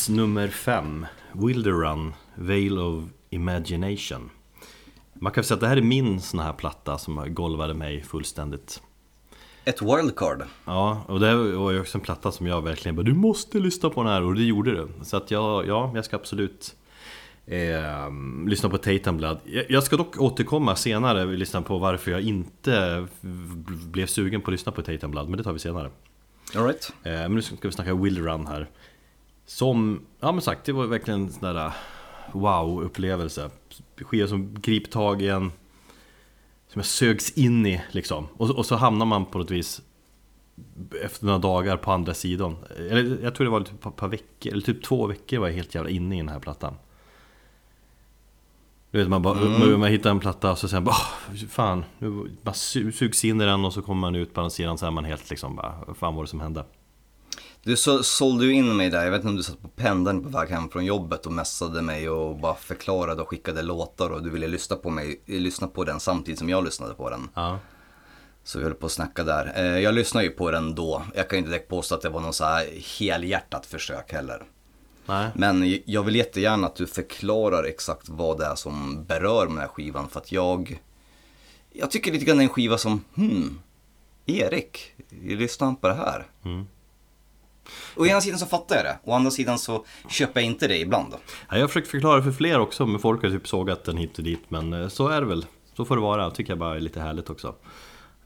Plats 0.00 0.08
nummer 0.08 0.48
fem 0.48 1.06
Wilder 1.32 1.72
Run, 1.72 2.14
Veil 2.34 2.78
of 2.78 3.04
Imagination. 3.30 4.30
Man 5.14 5.32
kan 5.32 5.44
säga 5.44 5.54
att 5.54 5.60
det 5.60 5.66
här 5.66 5.76
är 5.76 5.82
min 5.82 6.20
sån 6.20 6.40
här 6.40 6.52
platta 6.52 6.98
som 6.98 7.34
golvade 7.34 7.74
mig 7.74 8.02
fullständigt. 8.02 8.82
Ett 9.64 9.82
wildcard. 9.82 10.42
Ja, 10.64 11.04
och 11.08 11.20
det 11.20 11.34
var 11.34 11.70
ju 11.70 11.80
också 11.80 11.98
en 11.98 12.04
platta 12.04 12.32
som 12.32 12.46
jag 12.46 12.62
verkligen 12.62 12.96
bara 12.96 13.02
Du 13.02 13.14
måste 13.14 13.58
lyssna 13.58 13.90
på 13.90 14.02
den 14.02 14.12
här 14.12 14.22
och 14.22 14.34
det 14.34 14.42
gjorde 14.42 14.70
du. 14.70 14.88
Så 15.02 15.16
att 15.16 15.30
jag, 15.30 15.66
ja, 15.66 15.92
jag 15.94 16.04
ska 16.04 16.16
absolut 16.16 16.76
eh, 17.46 18.10
lyssna 18.46 18.68
på 18.68 18.78
Tatum 18.78 19.16
Blood. 19.16 19.38
Jag, 19.44 19.70
jag 19.70 19.82
ska 19.82 19.96
dock 19.96 20.20
återkomma 20.20 20.76
senare 20.76 21.24
och 21.24 21.32
lyssna 21.32 21.62
på 21.62 21.78
varför 21.78 22.10
jag 22.10 22.20
inte 22.20 23.06
blev 23.90 24.06
sugen 24.06 24.40
på 24.40 24.50
att 24.50 24.52
lyssna 24.52 24.72
på 24.72 24.82
Tatum 24.82 25.10
Blood 25.10 25.28
Men 25.28 25.38
det 25.38 25.44
tar 25.44 25.52
vi 25.52 25.58
senare. 25.58 25.90
All 26.56 26.66
right. 26.66 26.92
Eh, 27.02 27.12
men 27.12 27.34
nu 27.34 27.42
ska 27.42 27.56
vi 27.62 27.72
snacka 27.72 27.94
Will 27.94 28.24
Run 28.24 28.46
här 28.46 28.68
Som, 29.50 30.06
ja 30.20 30.32
men 30.32 30.42
sagt, 30.42 30.64
det 30.64 30.72
var 30.72 30.86
verkligen 30.86 31.20
en 31.20 31.32
sån 31.32 31.54
där 31.54 31.72
wow-upplevelse 32.32 33.50
Skiva 33.96 34.28
som 34.28 34.54
grip 34.54 34.90
tag 34.90 35.22
i 35.22 35.28
en 35.28 35.52
Som 36.68 36.78
jag 36.78 36.86
sögs 36.86 37.30
in 37.30 37.66
i 37.66 37.82
liksom 37.90 38.28
och, 38.36 38.50
och 38.50 38.66
så 38.66 38.76
hamnar 38.76 39.06
man 39.06 39.26
på 39.26 39.38
något 39.38 39.50
vis 39.50 39.82
Efter 41.04 41.26
några 41.26 41.38
dagar 41.38 41.76
på 41.76 41.92
andra 41.92 42.14
sidan 42.14 42.56
Eller 42.78 43.22
jag 43.22 43.34
tror 43.34 43.44
det 43.44 43.50
var 43.50 43.60
typ 43.60 43.86
ett 43.86 43.96
par, 43.96 44.08
veckor, 44.08 44.52
eller 44.52 44.62
typ 44.62 44.82
två 44.82 45.06
veckor 45.06 45.38
var 45.38 45.48
jag 45.48 45.54
helt 45.54 45.74
jävla 45.74 45.90
inne 45.90 46.14
i 46.14 46.18
den 46.18 46.28
här 46.28 46.40
plattan 46.40 46.74
du 48.90 48.98
vet 48.98 49.08
man 49.08 49.22
bara, 49.22 49.38
mm. 49.38 49.80
man 49.80 49.90
hittar 49.90 50.10
en 50.10 50.20
platta 50.20 50.50
och 50.50 50.58
så 50.58 50.76
man 50.76 50.84
bara 50.84 50.96
Fan, 51.48 51.84
nu 51.98 52.30
bara 52.42 52.54
sugs 52.92 53.24
in 53.24 53.40
i 53.40 53.44
den 53.44 53.64
och 53.64 53.72
så 53.72 53.82
kommer 53.82 54.00
man 54.00 54.14
ut 54.14 54.34
på 54.34 54.40
den 54.40 54.50
sidan 54.50 54.78
så 54.78 54.86
är 54.86 54.90
man 54.90 55.04
helt 55.04 55.30
liksom 55.30 55.56
bara 55.56 55.94
Fan 55.94 56.14
vad 56.14 56.24
det 56.24 56.28
som 56.28 56.40
hände? 56.40 56.64
Du 57.62 57.76
så, 57.76 58.02
sålde 58.02 58.44
ju 58.46 58.52
in 58.52 58.76
mig 58.76 58.90
där, 58.90 59.04
jag 59.04 59.10
vet 59.10 59.18
inte 59.18 59.28
om 59.28 59.36
du 59.36 59.42
satt 59.42 59.62
på 59.62 59.68
pendeln 59.68 60.22
på 60.22 60.28
väg 60.28 60.48
hem 60.48 60.68
från 60.68 60.84
jobbet 60.84 61.26
och 61.26 61.32
messade 61.32 61.82
mig 61.82 62.10
och 62.10 62.36
bara 62.36 62.54
förklarade 62.54 63.22
och 63.22 63.28
skickade 63.28 63.62
låtar 63.62 64.10
och 64.10 64.22
du 64.22 64.30
ville 64.30 64.46
lyssna 64.46 64.76
på 64.76 64.90
mig, 64.90 65.20
lyssna 65.26 65.68
på 65.68 65.84
den 65.84 66.00
samtidigt 66.00 66.38
som 66.38 66.48
jag 66.48 66.64
lyssnade 66.64 66.94
på 66.94 67.10
den. 67.10 67.28
Ja. 67.34 67.58
Så 68.44 68.58
vi 68.58 68.64
höll 68.64 68.74
på 68.74 68.86
att 68.86 68.92
snacka 68.92 69.24
där. 69.24 69.52
Eh, 69.56 69.78
jag 69.78 69.94
lyssnade 69.94 70.26
ju 70.26 70.32
på 70.32 70.50
den 70.50 70.74
då, 70.74 71.02
jag 71.14 71.28
kan 71.30 71.38
inte 71.38 71.50
direkt 71.50 71.68
påstå 71.68 71.94
att 71.94 72.02
det 72.02 72.08
var 72.08 72.20
någon 72.20 72.32
så 72.32 72.44
här 72.44 72.66
helhjärtat 72.98 73.66
försök 73.66 74.12
heller. 74.12 74.42
Nej. 75.06 75.30
Men 75.34 75.78
jag 75.84 76.02
vill 76.02 76.16
jättegärna 76.16 76.66
att 76.66 76.76
du 76.76 76.86
förklarar 76.86 77.64
exakt 77.64 78.08
vad 78.08 78.38
det 78.38 78.46
är 78.46 78.54
som 78.54 79.04
berör 79.04 79.46
den 79.46 79.58
här 79.58 79.68
skivan 79.68 80.08
för 80.08 80.20
att 80.20 80.32
jag 80.32 80.80
Jag 81.72 81.90
tycker 81.90 82.12
lite 82.12 82.24
grann 82.24 82.36
det 82.36 82.42
är 82.42 82.44
en 82.44 82.48
skiva 82.48 82.78
som, 82.78 83.04
hmm 83.14 83.60
Erik, 84.26 84.94
lyssnar 85.22 85.66
han 85.66 85.76
på 85.76 85.88
det 85.88 85.94
här? 85.94 86.26
Mm. 86.44 86.66
Å 87.96 88.06
ena 88.06 88.20
sidan 88.20 88.38
så 88.38 88.46
fattar 88.46 88.76
jag 88.76 88.84
det, 88.84 88.98
å 89.04 89.12
andra 89.12 89.30
sidan 89.30 89.58
så 89.58 89.84
köper 90.08 90.40
jag 90.40 90.46
inte 90.46 90.68
det 90.68 90.78
ibland. 90.78 91.14
Ja, 91.48 91.56
jag 91.56 91.60
har 91.60 91.68
försökt 91.68 91.88
förklara 91.88 92.22
för 92.22 92.32
fler 92.32 92.58
också, 92.58 92.86
men 92.86 93.00
folk 93.00 93.22
har 93.22 93.30
typ 93.30 93.48
sågat 93.48 93.84
den 93.84 93.96
hit 93.96 94.18
och 94.18 94.24
dit 94.24 94.42
Men 94.48 94.72
eh, 94.72 94.88
så 94.88 95.08
är 95.08 95.20
det 95.20 95.26
väl, 95.26 95.46
så 95.76 95.84
får 95.84 95.96
det 95.96 96.02
vara, 96.02 96.28
det 96.28 96.34
tycker 96.34 96.50
jag 96.50 96.58
bara 96.58 96.76
är 96.76 96.80
lite 96.80 97.00
härligt 97.00 97.30
också 97.30 97.54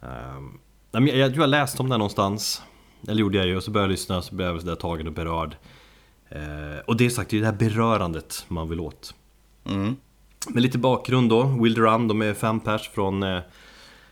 um, 0.01 0.61
jag, 0.93 1.09
jag, 1.09 1.31
jag 1.31 1.41
har 1.41 1.47
läst 1.47 1.81
om 1.81 1.89
den 1.89 1.99
någonstans 1.99 2.63
Eller 3.09 3.21
gjorde 3.21 3.39
jag 3.39 3.47
ju, 3.47 3.57
och 3.57 3.63
så 3.63 3.71
började 3.71 3.87
jag 3.87 3.93
lyssna, 3.93 4.23
så 4.23 4.35
blev 4.35 4.49
jag 4.49 4.61
så 4.61 4.67
där 4.67 4.75
tagen 4.75 5.07
och 5.07 5.13
berörd 5.13 5.57
Eh, 6.35 6.79
och 6.87 6.97
det 6.97 7.07
är 7.07 7.11
sagt, 7.11 7.31
det 7.31 7.37
är 7.37 7.41
det 7.41 7.47
här 7.47 7.53
berörandet 7.53 8.45
man 8.49 8.69
vill 8.69 8.81
åt. 8.81 9.15
Mm. 9.65 9.97
Men 10.49 10.63
lite 10.63 10.79
bakgrund 10.79 11.31
då, 11.31 11.43
Wild 11.43 11.79
Run, 11.79 12.09
de 12.09 12.23
är 12.23 12.35
fem 12.35 12.61
pers 12.61 12.89
från 12.89 13.23
eh, 13.23 13.41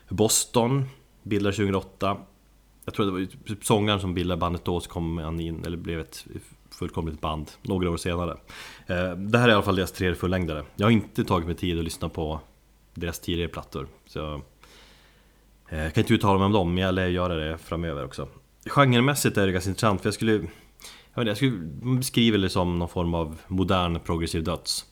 Boston, 0.09 0.85
bildade 1.23 1.55
2008. 1.55 2.17
Jag 2.85 2.93
tror 2.93 3.05
det 3.05 3.11
var 3.11 3.25
typ 3.47 3.65
sångaren 3.65 3.99
som 3.99 4.13
bildade 4.13 4.39
bandet 4.39 4.65
då, 4.65 4.79
så 4.79 4.89
kom 4.89 5.17
han 5.17 5.39
in, 5.39 5.65
eller 5.65 5.77
blev 5.77 5.99
ett 5.99 6.25
fullkomligt 6.71 7.21
band 7.21 7.51
några 7.61 7.89
år 7.89 7.97
senare. 7.97 8.37
Eh, 8.87 9.11
det 9.11 9.37
här 9.37 9.47
är 9.47 9.51
i 9.51 9.53
alla 9.53 9.63
fall 9.63 9.75
deras 9.75 9.91
tredje 9.91 10.15
fullängdare. 10.15 10.63
Jag 10.75 10.85
har 10.85 10.91
inte 10.91 11.23
tagit 11.23 11.47
mig 11.47 11.55
tid 11.55 11.77
att 11.77 11.83
lyssna 11.83 12.09
på 12.09 12.39
deras 12.93 13.19
tidigare 13.19 13.49
plattor. 13.49 13.87
Så 14.05 14.41
jag 15.69 15.93
kan 15.93 16.01
inte 16.01 16.13
uttala 16.13 16.39
mig 16.39 16.45
om 16.45 16.51
dem, 16.51 16.73
men 16.73 16.83
jag 16.83 16.95
lär 16.95 17.07
göra 17.07 17.35
det 17.35 17.57
framöver 17.57 18.05
också. 18.05 18.27
Genremässigt 18.65 19.37
är 19.37 19.45
det 19.45 19.51
ganska 19.51 19.69
intressant, 19.69 20.01
för 20.01 20.07
jag 20.07 20.13
skulle 20.13 20.47
jag, 21.13 21.21
vet, 21.21 21.27
jag 21.27 21.37
skulle 21.37 21.57
beskriva 21.97 22.37
det 22.37 22.49
som 22.49 22.79
någon 22.79 22.89
form 22.89 23.13
av 23.13 23.41
modern 23.47 23.99
progressiv 23.99 24.43
döds. 24.43 24.85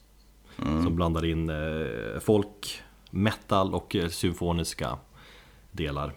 Mm. 0.58 0.84
Som 0.84 0.96
blandar 0.96 1.26
in 1.26 1.50
eh, 1.50 2.20
folk, 2.20 2.82
metal 3.10 3.74
och 3.74 3.96
eh, 3.96 4.08
symfoniska 4.08 4.98
delar. 5.72 6.14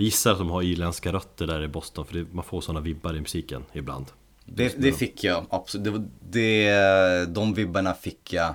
Jag 0.00 0.04
gissar 0.04 0.32
att 0.32 0.38
de 0.38 0.50
har 0.50 0.62
irländska 0.62 1.12
rötter 1.12 1.46
där 1.46 1.62
i 1.62 1.68
Boston 1.68 2.06
för 2.06 2.14
det, 2.14 2.26
man 2.32 2.44
får 2.44 2.60
sådana 2.60 2.80
vibbar 2.80 3.16
i 3.16 3.20
musiken 3.20 3.64
ibland. 3.72 4.06
Det, 4.44 4.74
det 4.78 4.92
fick 4.92 5.24
jag, 5.24 5.46
absolut. 5.50 5.84
Det, 5.84 6.00
det, 6.30 7.26
de 7.26 7.54
vibbarna 7.54 7.94
fick 7.94 8.32
jag 8.32 8.54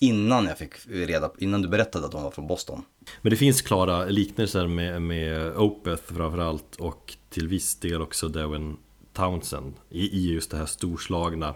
innan 0.00 0.46
jag 0.46 0.58
fick 0.58 0.72
reda 0.88 1.30
innan 1.38 1.62
du 1.62 1.68
berättade 1.68 2.06
att 2.06 2.12
de 2.12 2.22
var 2.22 2.30
från 2.30 2.46
Boston. 2.46 2.82
Men 3.22 3.30
det 3.30 3.36
finns 3.36 3.62
klara 3.62 4.04
liknelser 4.04 4.66
med, 4.66 5.02
med 5.02 5.56
Opeth 5.56 6.14
framförallt 6.14 6.76
och 6.76 7.16
till 7.30 7.48
viss 7.48 7.76
del 7.76 8.02
också 8.02 8.28
Darwin 8.28 8.76
Townsend 9.12 9.74
i, 9.90 10.18
i 10.18 10.32
just 10.32 10.50
det 10.50 10.56
här 10.56 10.66
storslagna 10.66 11.54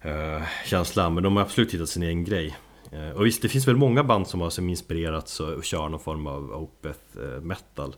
eh, 0.00 0.42
känslan. 0.66 1.14
Men 1.14 1.22
de 1.22 1.36
har 1.36 1.42
absolut 1.42 1.74
hittat 1.74 1.88
sin 1.88 2.02
egen 2.02 2.24
grej. 2.24 2.56
Eh, 2.92 3.10
och 3.10 3.26
visst, 3.26 3.42
det 3.42 3.48
finns 3.48 3.68
väl 3.68 3.76
många 3.76 4.04
band 4.04 4.28
som 4.28 4.40
har 4.40 4.50
som 4.50 4.68
inspirerats 4.68 5.40
och 5.40 5.64
kör 5.64 5.88
någon 5.88 6.00
form 6.00 6.26
av 6.26 6.52
Opeth-metal. 6.52 7.94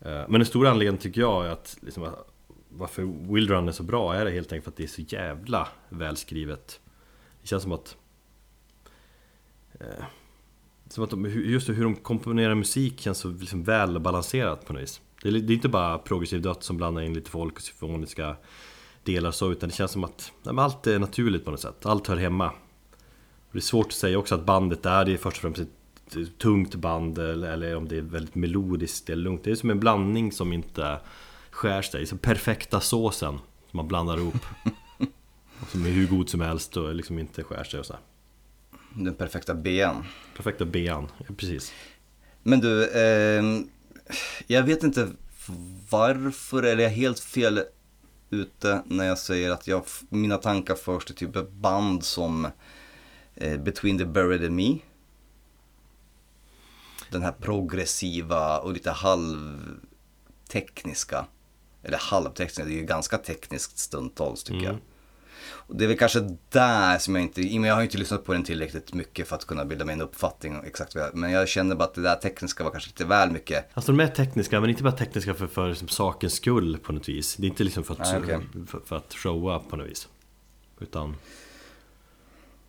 Eh, 0.00 0.12
eh, 0.12 0.24
men 0.28 0.40
den 0.40 0.46
stora 0.46 0.70
anledningen 0.70 1.00
tycker 1.00 1.20
jag 1.20 1.46
är 1.46 1.50
att 1.50 1.76
liksom, 1.80 2.08
varför 2.68 3.32
Wildrun 3.34 3.68
är 3.68 3.72
så 3.72 3.82
bra 3.82 4.14
är 4.14 4.24
det 4.24 4.30
helt 4.30 4.52
enkelt 4.52 4.64
för 4.64 4.70
att 4.70 4.76
det 4.76 4.82
är 4.82 4.86
så 4.86 5.02
jävla 5.02 5.68
välskrivet. 5.88 6.80
Det 7.40 7.48
känns 7.48 7.62
som 7.62 7.72
att 7.72 7.96
eh, 9.80 10.04
som 10.88 11.04
att 11.04 11.10
de, 11.10 11.24
just 11.26 11.68
hur 11.68 11.84
de 11.84 11.94
komponerar 11.96 12.54
musik 12.54 13.00
känns 13.00 13.18
så 13.18 13.28
liksom 13.28 13.62
välbalanserat 13.62 14.66
på 14.66 14.72
något 14.72 14.82
vis. 14.82 15.00
Det 15.22 15.28
är, 15.28 15.32
det 15.32 15.52
är 15.52 15.54
inte 15.54 15.68
bara 15.68 15.98
progressiv 15.98 16.42
död 16.42 16.56
som 16.60 16.76
blandar 16.76 17.02
in 17.02 17.14
lite 17.14 17.30
folk 17.30 17.54
och 17.54 17.62
symfoniska 17.62 18.36
delar 19.04 19.30
så 19.30 19.52
utan 19.52 19.68
det 19.68 19.74
känns 19.74 19.90
som 19.90 20.04
att 20.04 20.32
nej, 20.42 20.54
allt 20.58 20.86
är 20.86 20.98
naturligt 20.98 21.44
på 21.44 21.50
något 21.50 21.60
sätt. 21.60 21.86
Allt 21.86 22.06
hör 22.06 22.16
hemma. 22.16 22.52
Det 23.52 23.58
är 23.58 23.60
svårt 23.60 23.86
att 23.86 23.92
säga 23.92 24.18
också 24.18 24.34
att 24.34 24.44
bandet 24.44 24.86
är 24.86 25.04
det 25.04 25.12
är 25.12 25.16
först 25.16 25.36
och 25.36 25.42
främst 25.42 25.60
ett 25.60 26.38
tungt 26.38 26.74
band 26.74 27.18
eller, 27.18 27.76
om 27.76 27.88
det 27.88 27.96
är 27.96 28.02
väldigt 28.02 28.34
melodiskt 28.34 29.10
eller 29.10 29.22
lugnt. 29.22 29.44
Det 29.44 29.50
är 29.50 29.54
som 29.54 29.70
en 29.70 29.80
blandning 29.80 30.32
som 30.32 30.52
inte 30.52 30.98
skär 31.50 31.82
sig. 31.82 32.06
Som 32.06 32.18
perfekta 32.18 32.80
såsen 32.80 33.38
som 33.70 33.76
man 33.76 33.88
blandar 33.88 34.16
ihop. 34.16 34.46
och 35.60 35.68
som 35.68 35.86
är 35.86 35.90
hur 35.90 36.06
god 36.06 36.28
som 36.28 36.40
helst 36.40 36.76
och 36.76 36.94
liksom 36.94 37.18
inte 37.18 37.42
skär 37.42 37.64
sig 37.64 37.80
och 37.80 37.86
så. 37.86 37.96
Den 38.94 39.14
perfekta 39.14 39.54
bean. 39.54 40.04
Perfekta 40.36 40.64
bean, 40.64 41.08
ja, 41.18 41.34
precis. 41.36 41.72
Men 42.42 42.60
du, 42.60 42.90
eh, 42.90 43.44
jag 44.46 44.62
vet 44.62 44.82
inte 44.82 45.08
varför, 45.90 46.62
eller 46.62 46.82
jag 46.82 46.92
är 46.92 46.96
helt 46.96 47.20
fel 47.20 47.60
ute 48.30 48.82
när 48.86 49.04
jag 49.04 49.18
säger 49.18 49.50
att 49.50 49.66
jag, 49.66 49.84
mina 50.08 50.36
tankar 50.36 50.74
förs 50.74 51.04
till 51.04 51.14
typ 51.14 51.50
band 51.50 52.04
som 52.04 52.46
Between 53.58 53.98
the 53.98 54.04
Buried 54.04 54.44
and 54.44 54.56
Me. 54.56 54.78
Den 57.10 57.22
här 57.22 57.32
progressiva 57.32 58.58
och 58.58 58.72
lite 58.72 58.90
halvtekniska, 58.90 61.26
eller 61.82 61.98
halvtekniska, 61.98 62.64
det 62.64 62.70
är 62.70 62.76
ju 62.76 62.84
ganska 62.84 63.18
tekniskt 63.18 63.78
stundtals 63.78 64.44
tycker 64.44 64.60
mm. 64.60 64.72
jag. 64.72 64.80
Och 65.72 65.76
det 65.76 65.84
är 65.84 65.88
väl 65.88 65.98
kanske 65.98 66.36
där 66.48 66.98
som 66.98 67.14
jag 67.14 67.24
inte, 67.24 67.42
jag 67.42 67.74
har 67.74 67.82
inte 67.82 67.98
lyssnat 67.98 68.24
på 68.24 68.32
den 68.32 68.44
tillräckligt 68.44 68.94
mycket 68.94 69.28
för 69.28 69.36
att 69.36 69.44
kunna 69.44 69.64
bilda 69.64 69.84
mig 69.84 69.92
en 69.92 70.00
uppfattning 70.00 70.56
exakt 70.64 70.94
vad 70.94 71.04
jag, 71.04 71.14
men 71.14 71.30
jag 71.30 71.48
känner 71.48 71.74
bara 71.74 71.84
att 71.84 71.94
det 71.94 72.02
där 72.02 72.16
tekniska 72.16 72.64
var 72.64 72.70
kanske 72.70 72.88
lite 72.88 73.04
väl 73.04 73.30
mycket. 73.30 73.70
Alltså 73.74 73.92
de 73.92 74.00
är 74.00 74.08
tekniska, 74.08 74.60
men 74.60 74.70
inte 74.70 74.82
bara 74.82 74.92
tekniska 74.92 75.34
för, 75.34 75.46
för 75.46 75.68
liksom, 75.68 75.88
sakens 75.88 76.34
skull 76.34 76.78
på 76.78 76.92
något 76.92 77.08
vis. 77.08 77.36
Det 77.36 77.46
är 77.46 77.48
inte 77.48 77.64
liksom 77.64 77.84
för 77.84 77.94
att, 77.94 78.14
ah, 78.14 78.18
okay. 78.18 78.38
för, 78.66 78.80
för, 78.80 78.96
att 78.96 79.14
showa 79.14 79.58
på 79.58 79.76
något 79.76 79.90
vis. 79.90 80.08
Utan... 80.80 81.16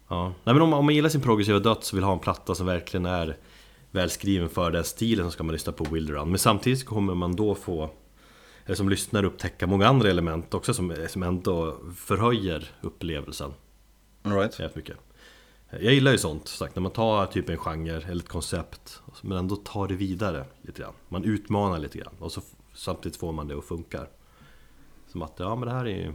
Ja, 0.08 0.34
Nej, 0.44 0.56
men 0.56 0.62
om, 0.62 0.74
om 0.74 0.86
man 0.86 0.96
gillar 0.96 1.10
sin 1.10 1.22
progressiva 1.22 1.60
döds 1.60 1.92
och 1.92 1.98
vill 1.98 2.04
ha 2.04 2.14
en 2.14 2.20
platta 2.20 2.56
som 2.56 2.66
verkligen 2.66 3.06
är 3.06 3.38
välskriven 3.92 4.50
för 4.50 4.72
den 4.72 4.84
stilen 4.84 5.26
så 5.26 5.32
ska 5.32 5.44
man 5.44 5.54
lyssna 5.54 5.74
på 5.74 5.84
Wilderun. 5.84 6.30
Men 6.30 6.40
samtidigt 6.40 6.86
kommer 6.86 7.16
man 7.16 7.36
då 7.36 7.56
få 7.56 7.90
eller 8.66 8.76
som 8.76 8.90
lyssnare 8.90 9.26
upptäcka 9.26 9.68
många 9.68 9.88
andra 9.88 10.10
element 10.10 10.54
också 10.54 10.74
som, 10.74 10.96
som 11.08 11.24
ändå 11.24 11.78
förhöjer 11.96 12.72
upplevelsen. 12.82 13.54
All 14.24 14.34
right. 14.34 14.60
Jävligt 14.60 14.76
mycket. 14.76 14.98
Jag 15.70 15.94
gillar 15.94 16.12
ju 16.12 16.18
sånt, 16.18 16.48
sagt, 16.48 16.76
när 16.76 16.82
man 16.82 16.92
tar 16.92 17.26
typ 17.26 17.50
en 17.50 17.58
genre 17.58 18.02
eller 18.02 18.24
ett 18.24 18.30
koncept 18.30 19.02
men 19.22 19.38
ändå 19.38 19.56
tar 19.56 19.88
det 19.88 19.96
vidare 19.96 20.46
lite 20.62 20.82
grann. 20.82 20.94
Man 21.10 21.24
utmanar 21.24 21.80
lite 21.80 21.98
grann 21.98 22.16
och 22.20 22.32
så 22.32 22.42
samtidigt 22.74 23.18
får 23.18 23.32
man 23.32 23.48
det 23.48 23.58
att 23.58 23.66
funka. 23.66 24.06
Som 25.08 25.22
att, 25.22 25.34
ja 25.38 25.56
men 25.56 25.68
det 25.68 25.74
här 25.74 25.86
är 25.86 25.98
ju 25.98 26.14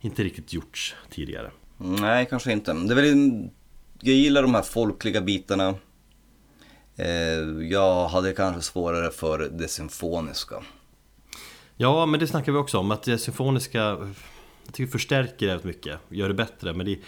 inte 0.00 0.24
riktigt 0.24 0.52
gjorts 0.52 0.96
tidigare. 1.10 1.50
Nej, 1.84 2.26
kanske 2.30 2.52
inte. 2.52 2.72
Det 2.72 2.92
är 2.92 2.94
väl, 2.94 3.48
jag 4.00 4.14
gillar 4.14 4.42
de 4.42 4.54
här 4.54 4.62
folkliga 4.62 5.20
bitarna. 5.20 5.74
Eh, 6.96 7.08
jag 7.70 8.08
hade 8.08 8.32
kanske 8.32 8.62
svårare 8.62 9.10
för 9.10 9.38
det 9.38 9.68
symfoniska. 9.68 10.62
Ja, 11.76 12.06
men 12.06 12.20
det 12.20 12.26
snackar 12.26 12.52
vi 12.52 12.58
också 12.58 12.78
om, 12.78 12.90
att 12.90 13.02
det 13.02 13.18
symfoniska 13.18 13.78
Jag 13.78 14.72
tycker 14.72 14.92
förstärker 14.92 15.46
det 15.46 15.64
mycket, 15.64 15.98
gör 16.08 16.28
det 16.28 16.34
bättre 16.34 16.72
men 16.72 16.86
det, 16.86 16.98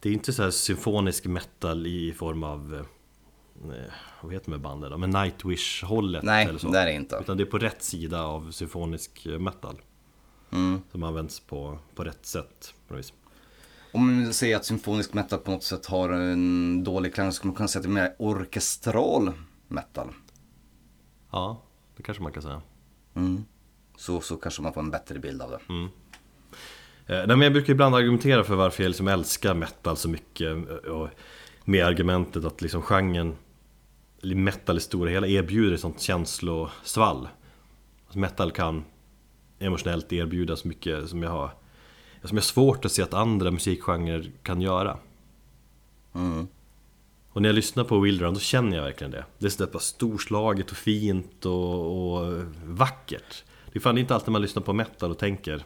det 0.00 0.08
är 0.08 0.12
inte 0.12 0.32
så 0.32 0.42
här 0.42 0.50
symfonisk 0.50 1.26
metal 1.26 1.86
i 1.86 2.12
form 2.12 2.42
av 2.42 2.74
eh, 2.74 3.76
Vad 4.20 4.32
heter 4.32 4.44
de 4.44 4.52
här 4.52 4.58
banden 4.58 4.90
då? 4.90 4.98
Men 4.98 5.10
Nightwish-hållet 5.10 6.22
Nej, 6.22 6.46
eller 6.46 6.58
så. 6.58 6.68
det 6.68 6.78
är 6.78 6.86
det 6.86 6.92
inte. 6.92 7.16
Utan 7.20 7.36
det 7.36 7.42
är 7.42 7.46
på 7.46 7.58
rätt 7.58 7.82
sida 7.82 8.22
av 8.22 8.50
symfonisk 8.50 9.26
metal 9.38 9.76
Mm. 10.52 10.82
Som 10.92 11.02
används 11.02 11.40
på, 11.40 11.78
på 11.94 12.04
rätt 12.04 12.26
sätt 12.26 12.74
på 12.88 12.94
något 12.94 12.98
vis. 12.98 13.12
Om 13.92 14.22
man 14.22 14.34
säger 14.34 14.56
att 14.56 14.64
symfonisk 14.64 15.14
metal 15.14 15.38
på 15.38 15.50
något 15.50 15.62
sätt 15.62 15.86
har 15.86 16.10
en 16.10 16.84
dålig 16.84 17.14
klang 17.14 17.32
så 17.32 17.36
skulle 17.36 17.48
man 17.48 17.56
kunna 17.56 17.68
säga 17.68 17.80
att 17.80 17.84
det 17.84 17.90
är 17.90 18.02
mer 18.02 18.14
orkestral 18.18 19.32
metal. 19.68 20.08
Ja, 21.30 21.62
det 21.96 22.02
kanske 22.02 22.22
man 22.22 22.32
kan 22.32 22.42
säga 22.42 22.62
Mm. 23.14 23.44
Så, 23.96 24.20
så 24.20 24.36
kanske 24.36 24.62
man 24.62 24.72
får 24.72 24.80
en 24.80 24.90
bättre 24.90 25.18
bild 25.18 25.42
av 25.42 25.50
det. 25.50 25.58
Eh, 27.06 27.26
Nej, 27.26 27.26
men 27.26 27.40
jag 27.40 27.52
brukar 27.52 27.72
ibland 27.72 27.94
argumentera 27.94 28.44
för 28.44 28.54
varför 28.54 28.82
jag 28.82 28.90
liksom 28.90 29.08
älskar 29.08 29.54
metal 29.54 29.96
så 29.96 30.08
mycket 30.08 30.48
eh, 30.48 30.74
och 30.74 31.08
Med 31.64 31.86
argumentet 31.86 32.44
att 32.44 32.62
liksom 32.62 32.82
genren 32.82 33.36
Metal 34.22 34.76
i 34.76 34.80
stora 34.80 35.10
hela 35.10 35.26
erbjuder 35.26 35.74
ett 35.74 35.80
sånt 35.80 36.00
känslosvall 36.00 37.28
alltså 38.04 38.18
Metal 38.18 38.50
kan 38.50 38.84
emotionellt 39.58 40.12
erbjuda 40.12 40.56
så 40.56 40.68
mycket 40.68 41.08
som 41.08 41.22
jag 41.22 41.30
har 41.30 41.50
Som 42.24 42.36
har 42.36 42.42
svårt 42.42 42.84
att 42.84 42.92
se 42.92 43.02
att 43.02 43.14
andra 43.14 43.50
musikgenrer 43.50 44.30
kan 44.42 44.60
göra. 44.60 44.98
Mm. 46.14 46.46
Och 47.32 47.42
när 47.42 47.48
jag 47.48 47.54
lyssnar 47.54 47.84
på 47.84 48.00
Wilderun 48.00 48.34
då 48.34 48.40
känner 48.40 48.76
jag 48.76 48.84
verkligen 48.84 49.10
det. 49.10 49.24
Det 49.38 49.46
är 49.46 49.50
sådär 49.50 49.72
bara 49.72 49.78
storslaget 49.78 50.70
och 50.70 50.76
fint 50.76 51.46
och, 51.46 52.14
och 52.14 52.44
vackert. 52.64 53.44
Det 53.72 53.78
är 53.78 53.80
fan 53.80 53.98
inte 53.98 54.14
alltid 54.14 54.32
man 54.32 54.42
lyssnar 54.42 54.62
på 54.62 54.72
metal 54.72 55.10
och 55.10 55.18
tänker 55.18 55.64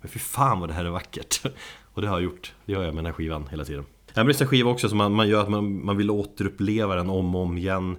Men 0.00 0.10
fy 0.10 0.18
fan 0.18 0.60
vad 0.60 0.68
det 0.68 0.72
här 0.72 0.84
är 0.84 0.90
vackert. 0.90 1.42
Och 1.94 2.02
det 2.02 2.08
har 2.08 2.16
jag 2.16 2.24
gjort, 2.24 2.54
det 2.64 2.72
gör 2.72 2.82
jag 2.82 2.94
med 2.94 3.04
den 3.04 3.06
här 3.06 3.12
skivan 3.12 3.46
hela 3.50 3.64
tiden. 3.64 3.84
Jag 4.14 4.26
lyssnar 4.26 4.46
skiva 4.46 4.70
också 4.70 4.88
som 4.88 4.98
man, 4.98 5.12
man 5.12 5.28
gör 5.28 5.42
att 5.42 5.50
man, 5.50 5.84
man 5.84 5.96
vill 5.96 6.10
återuppleva 6.10 6.94
den 6.94 7.10
om 7.10 7.34
och 7.34 7.42
om 7.42 7.58
igen. 7.58 7.96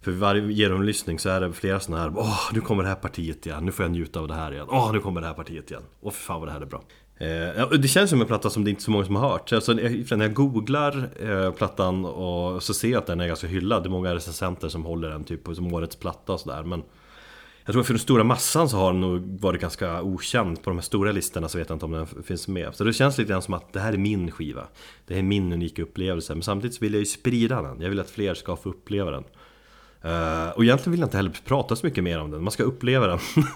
För 0.00 0.10
varje 0.10 0.52
genomlyssning 0.52 1.18
så 1.18 1.28
är 1.28 1.40
det 1.40 1.52
flera 1.52 1.80
sådana 1.80 2.02
här 2.02 2.12
Åh, 2.16 2.40
nu 2.52 2.60
kommer 2.60 2.82
det 2.82 2.88
här 2.88 2.96
partiet 2.96 3.46
igen, 3.46 3.64
nu 3.64 3.72
får 3.72 3.84
jag 3.84 3.92
njuta 3.92 4.20
av 4.20 4.28
det 4.28 4.34
här 4.34 4.52
igen. 4.52 4.66
Åh, 4.70 4.92
nu 4.92 5.00
kommer 5.00 5.20
det 5.20 5.26
här 5.26 5.34
partiet 5.34 5.70
igen. 5.70 5.82
Åh, 6.00 6.12
för 6.12 6.20
fan 6.20 6.40
vad 6.40 6.48
det 6.48 6.52
här 6.52 6.60
är 6.60 6.66
bra 6.66 6.82
Eh, 7.18 7.28
ja, 7.28 7.66
det 7.66 7.88
känns 7.88 8.10
som 8.10 8.20
en 8.20 8.26
platta 8.26 8.50
som 8.50 8.64
det 8.64 8.70
inte 8.70 8.80
är 8.80 8.84
så 8.84 8.90
många 8.90 9.04
som 9.04 9.16
har 9.16 9.28
hört. 9.28 9.52
Alltså, 9.52 9.72
när 9.72 10.20
jag 10.20 10.34
googlar 10.34 11.10
eh, 11.20 11.52
plattan 11.52 12.04
och 12.04 12.62
så 12.62 12.74
ser 12.74 12.88
jag 12.88 12.98
att 12.98 13.06
den 13.06 13.20
är 13.20 13.26
ganska 13.26 13.46
hyllad. 13.46 13.82
Det 13.82 13.86
är 13.86 13.90
många 13.90 14.14
recensenter 14.14 14.68
som 14.68 14.84
håller 14.84 15.08
den 15.10 15.24
typ 15.24 15.40
som 15.54 15.74
årets 15.74 15.96
platta 15.96 16.32
och 16.32 16.40
sådär. 16.40 16.62
Men 16.62 16.82
jag 17.64 17.72
tror 17.72 17.82
för 17.82 17.92
den 17.92 18.00
stora 18.00 18.24
massan 18.24 18.68
så 18.68 18.76
har 18.76 18.92
den 18.92 19.00
nog 19.00 19.40
varit 19.40 19.60
ganska 19.60 20.02
okänd. 20.02 20.62
På 20.62 20.70
de 20.70 20.76
här 20.76 20.82
stora 20.82 21.12
listorna 21.12 21.48
så 21.48 21.58
vet 21.58 21.68
jag 21.68 21.76
inte 21.76 21.84
om 21.84 21.92
den 21.92 22.06
finns 22.06 22.48
med. 22.48 22.74
Så 22.74 22.84
det 22.84 22.92
känns 22.92 23.18
lite 23.18 23.30
grann 23.30 23.42
som 23.42 23.54
att 23.54 23.72
det 23.72 23.80
här 23.80 23.92
är 23.92 23.96
min 23.96 24.30
skiva. 24.30 24.66
Det 25.06 25.14
här 25.14 25.18
är 25.18 25.24
min 25.24 25.52
unika 25.52 25.82
upplevelse. 25.82 26.34
Men 26.34 26.42
samtidigt 26.42 26.74
så 26.74 26.80
vill 26.80 26.92
jag 26.92 27.00
ju 27.00 27.06
sprida 27.06 27.62
den. 27.62 27.80
Jag 27.80 27.88
vill 27.88 28.00
att 28.00 28.10
fler 28.10 28.34
ska 28.34 28.56
få 28.56 28.68
uppleva 28.68 29.10
den. 29.10 29.24
Eh, 30.02 30.48
och 30.48 30.64
egentligen 30.64 30.90
vill 30.90 31.00
jag 31.00 31.06
inte 31.06 31.16
heller 31.16 31.32
prata 31.44 31.76
så 31.76 31.86
mycket 31.86 32.04
mer 32.04 32.20
om 32.20 32.30
den. 32.30 32.42
Man 32.42 32.50
ska 32.50 32.62
uppleva 32.62 33.06
den. 33.06 33.18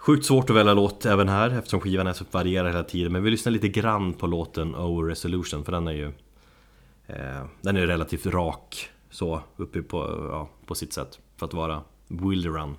Sjukt 0.00 0.26
svårt 0.26 0.50
att 0.50 0.56
välja 0.56 0.74
låt 0.74 1.06
även 1.06 1.28
här 1.28 1.50
eftersom 1.50 1.80
skivan 1.80 2.06
är 2.06 2.12
så 2.12 2.24
varierar 2.30 2.68
hela 2.68 2.84
tiden. 2.84 3.12
Men 3.12 3.22
vi 3.22 3.30
lyssnar 3.30 3.52
lite 3.52 3.68
grann 3.68 4.12
på 4.12 4.26
låten 4.26 4.74
Over 4.74 5.08
Resolution 5.08 5.64
för 5.64 5.72
den 5.72 5.88
är 5.88 5.92
ju 5.92 6.06
eh, 7.06 7.44
Den 7.60 7.76
är 7.76 7.86
relativt 7.86 8.26
rak 8.26 8.88
så 9.10 9.42
uppe 9.56 9.82
på, 9.82 9.98
ja, 10.30 10.48
på 10.66 10.74
sitt 10.74 10.92
sätt 10.92 11.18
för 11.36 11.46
att 11.46 11.54
vara 11.54 11.82
Will 12.08 12.46
Run 12.46 12.76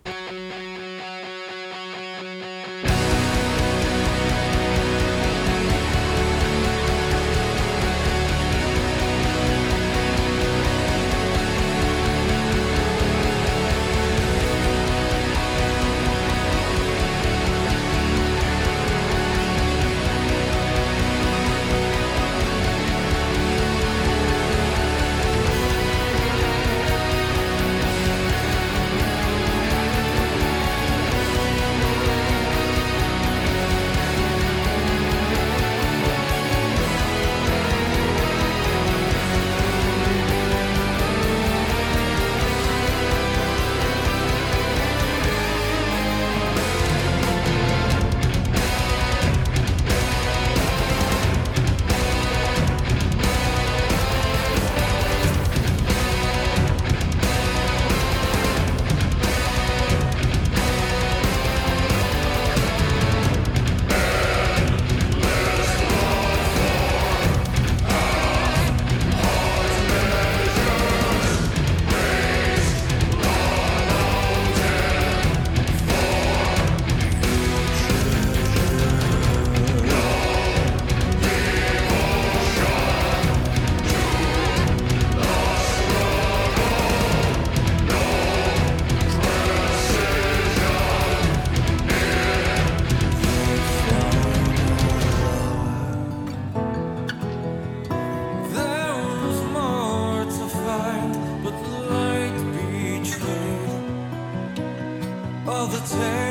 all 105.90 106.31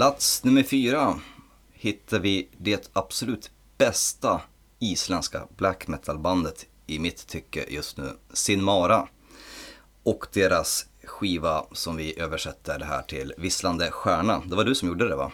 Plats 0.00 0.44
nummer 0.44 0.62
fyra 0.62 1.20
hittar 1.72 2.18
vi 2.20 2.48
det 2.58 2.90
absolut 2.92 3.50
bästa 3.78 4.40
isländska 4.78 5.46
black 5.56 5.88
metal-bandet 5.88 6.66
i 6.86 6.98
mitt 6.98 7.26
tycke 7.26 7.64
just 7.68 7.96
nu, 7.96 8.10
Sinmara. 8.32 9.08
Och 10.02 10.26
deras 10.32 10.86
skiva 11.04 11.64
som 11.72 11.96
vi 11.96 12.20
översätter 12.20 12.78
det 12.78 12.84
här 12.84 13.02
till 13.02 13.32
Visslande 13.38 13.90
stjärna. 13.90 14.42
Det 14.46 14.56
var 14.56 14.64
du 14.64 14.74
som 14.74 14.88
gjorde 14.88 15.08
det 15.08 15.16
va? 15.16 15.32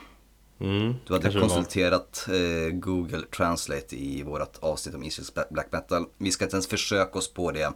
mm, 0.61 0.95
Du 1.07 1.13
hade 1.13 1.41
konsulterat 1.41 2.27
eh, 2.29 2.73
Google 2.75 3.23
Translate 3.37 3.97
i 3.97 4.23
vårt 4.23 4.57
avsnitt 4.61 4.95
om 4.95 5.05
isländsk 5.05 5.35
bla- 5.35 5.53
black 5.53 5.73
metal. 5.73 6.07
Vi 6.19 6.31
ska 6.31 6.45
inte 6.45 6.57
ens 6.57 6.67
försöka 6.67 7.19
oss 7.19 7.33
på 7.33 7.53
det. 7.53 7.73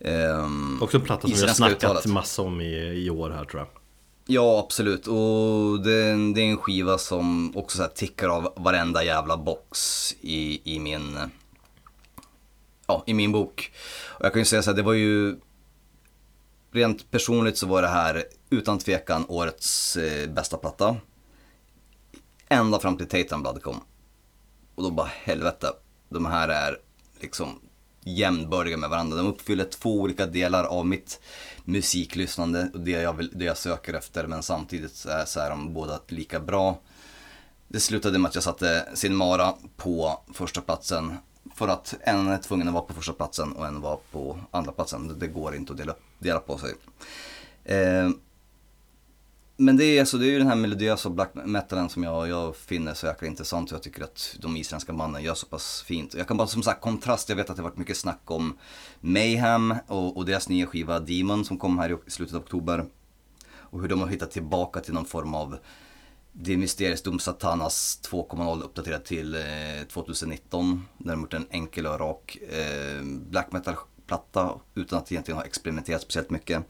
Ehm, 0.00 0.82
Också 0.82 0.96
en 0.96 1.02
platta 1.04 1.28
som 1.28 1.36
vi 1.36 1.40
har 1.46 1.54
snackat 1.54 1.76
uttalet. 1.76 2.06
massa 2.06 2.42
om 2.42 2.60
i, 2.60 2.74
i 3.06 3.10
år 3.10 3.30
här 3.30 3.44
tror 3.44 3.60
jag 3.60 3.68
Ja, 4.30 4.58
absolut. 4.64 5.06
Och 5.06 5.80
det, 5.84 5.92
är 5.92 6.12
en- 6.12 6.34
det 6.34 6.40
är 6.40 6.44
en 6.50 6.56
skiva 6.56 6.98
som 6.98 7.56
också 7.56 7.76
så 7.76 7.82
här 7.82 7.90
tickar 7.90 8.28
av 8.28 8.52
varenda 8.56 9.04
jävla 9.04 9.36
box 9.36 10.12
i, 10.20 10.60
i 10.74 10.78
min 10.80 11.18
ja, 12.86 13.04
i 13.06 13.14
min 13.14 13.32
bok. 13.32 13.72
Och 14.18 14.24
jag 14.24 14.32
kan 14.32 14.40
ju 14.40 14.44
säga 14.46 14.62
så 14.62 14.70
här, 14.70 14.76
det 14.76 14.82
var 14.82 14.92
ju 14.92 15.36
rent 16.72 17.10
personligt 17.10 17.58
så 17.58 17.66
var 17.66 17.82
det 17.82 17.88
här 17.88 18.24
utan 18.50 18.78
tvekan 18.78 19.24
årets 19.28 19.96
eh, 19.96 20.30
bästa 20.30 20.56
platta. 20.56 20.96
Ända 22.48 22.78
fram 22.80 22.96
till 22.96 23.08
Tatum 23.08 23.42
Blood 23.42 23.62
kom. 23.62 23.80
Och 24.74 24.82
då 24.82 24.90
bara 24.90 25.10
helvete, 25.12 25.72
de 26.08 26.26
här 26.26 26.48
är 26.48 26.78
liksom 27.20 27.60
jämnbördiga 28.04 28.76
med 28.76 28.90
varandra. 28.90 29.16
De 29.16 29.26
uppfyller 29.26 29.64
två 29.64 30.00
olika 30.00 30.26
delar 30.26 30.64
av 30.64 30.86
mitt 30.86 31.20
musiklyssnande 31.68 32.70
och 32.74 32.80
det 32.80 32.90
jag, 32.90 33.12
vill, 33.12 33.30
det 33.34 33.44
jag 33.44 33.56
söker 33.56 33.94
efter 33.94 34.26
men 34.26 34.42
samtidigt 34.42 34.94
så 34.96 35.08
är, 35.08 35.24
så 35.24 35.40
är 35.40 35.50
de 35.50 35.74
båda 35.74 36.00
lika 36.08 36.40
bra. 36.40 36.78
Det 37.68 37.80
slutade 37.80 38.18
med 38.18 38.28
att 38.28 38.34
jag 38.34 38.44
satte 38.44 38.88
Sinmara 38.94 39.54
på 39.76 40.20
första 40.34 40.60
platsen 40.60 41.16
för 41.54 41.68
att 41.68 41.94
en 42.00 42.28
är 42.28 42.38
tvungen 42.38 42.68
att 42.68 42.74
vara 42.74 42.84
på 42.84 42.94
första 42.94 43.12
platsen 43.12 43.52
och 43.52 43.66
en 43.66 43.80
var 43.80 43.98
på 44.12 44.38
andra 44.50 44.72
platsen. 44.72 45.08
Det- 45.08 45.14
Det 45.14 45.26
går 45.26 45.54
inte 45.56 45.72
att 45.72 45.78
dela, 45.78 45.94
dela 46.18 46.40
på 46.40 46.58
sig. 46.58 46.74
Eh, 47.64 48.10
men 49.60 49.76
det 49.76 49.84
är, 49.84 50.00
alltså, 50.00 50.18
det 50.18 50.26
är 50.26 50.30
ju 50.30 50.38
den 50.38 50.46
här 50.46 50.56
melodiösa 50.56 51.10
black 51.10 51.30
metalen 51.34 51.88
som 51.88 52.02
jag, 52.02 52.28
jag 52.28 52.56
finner 52.56 52.94
så 52.94 53.06
jäkla 53.06 53.26
intressant 53.26 53.70
och 53.70 53.74
jag 53.74 53.82
tycker 53.82 54.04
att 54.04 54.36
de 54.40 54.56
isländska 54.56 54.92
banden 54.92 55.22
gör 55.22 55.34
så 55.34 55.46
pass 55.46 55.82
fint. 55.82 56.14
Jag 56.14 56.28
kan 56.28 56.36
bara 56.36 56.48
som 56.48 56.62
sagt 56.62 56.80
kontrast, 56.80 57.28
jag 57.28 57.36
vet 57.36 57.50
att 57.50 57.56
det 57.56 57.62
har 57.62 57.70
varit 57.70 57.78
mycket 57.78 57.96
snack 57.96 58.20
om 58.24 58.58
Mayhem 59.00 59.74
och, 59.86 60.16
och 60.16 60.26
deras 60.26 60.48
nya 60.48 60.66
skiva 60.66 61.00
Demon 61.00 61.44
som 61.44 61.58
kom 61.58 61.78
här 61.78 61.98
i 62.06 62.10
slutet 62.10 62.34
av 62.34 62.42
oktober. 62.42 62.84
Och 63.50 63.80
hur 63.80 63.88
de 63.88 64.00
har 64.00 64.08
hittat 64.08 64.30
tillbaka 64.30 64.80
till 64.80 64.94
någon 64.94 65.04
form 65.04 65.34
av 65.34 65.58
det 66.32 66.56
mysteriet 66.56 67.04
Dom 67.04 67.18
Satanas 67.18 68.00
2.0 68.10 68.62
uppdaterat 68.62 69.04
till 69.04 69.34
eh, 69.34 69.86
2019. 69.92 70.84
När 70.98 71.12
de 71.12 71.20
gjort 71.20 71.34
en 71.34 71.46
enkel 71.50 71.86
och 71.86 72.00
rak 72.00 72.38
eh, 72.50 73.02
black 73.04 73.52
metal-platta 73.52 74.60
utan 74.74 74.98
att 74.98 75.12
egentligen 75.12 75.38
ha 75.38 75.44
experimenterat 75.44 76.02
speciellt 76.02 76.30
mycket. 76.30 76.64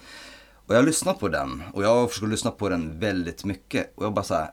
Och 0.68 0.74
jag 0.74 0.78
har 0.78 0.86
lyssnat 0.86 1.20
på 1.20 1.28
den 1.28 1.62
och 1.72 1.82
jag 1.82 1.94
har 1.94 2.08
försökt 2.08 2.30
lyssna 2.30 2.50
på 2.50 2.68
den 2.68 2.98
väldigt 2.98 3.44
mycket 3.44 3.92
och 3.94 4.04
jag 4.04 4.14
bara 4.14 4.24
såhär, 4.24 4.50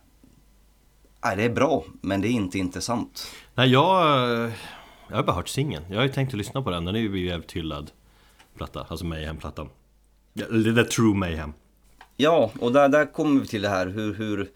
nej 1.24 1.38
det 1.38 1.44
är 1.44 1.50
bra 1.50 1.84
men 2.02 2.22
det 2.22 2.28
är 2.28 2.32
inte 2.32 2.58
intressant. 2.58 3.28
Nej 3.56 3.70
jag, 3.70 4.08
jag 5.10 5.16
har 5.16 5.24
bara 5.24 5.36
hört 5.36 5.48
singeln. 5.48 5.86
Jag 5.90 5.98
har 5.98 6.04
ju 6.04 6.12
tänkt 6.12 6.30
att 6.30 6.38
lyssna 6.38 6.62
på 6.62 6.70
den, 6.70 6.86
den 6.86 6.96
är 6.96 7.00
ju 7.00 7.26
jävligt 7.26 7.52
hyllad 7.52 7.92
platta, 8.58 8.86
alltså 8.90 9.06
Mayhem-plattan. 9.06 9.70
Det 10.34 10.44
är 10.44 10.84
True 10.84 11.16
Mayhem. 11.16 11.54
Ja, 12.18 12.52
och 12.60 12.72
där, 12.72 12.90
där 12.90 13.14
kommer 13.14 13.42
vi 13.42 13.48
till 13.48 13.62
det 13.62 13.70
här 13.70 13.88
hur, 13.88 14.14
hur 14.14 14.50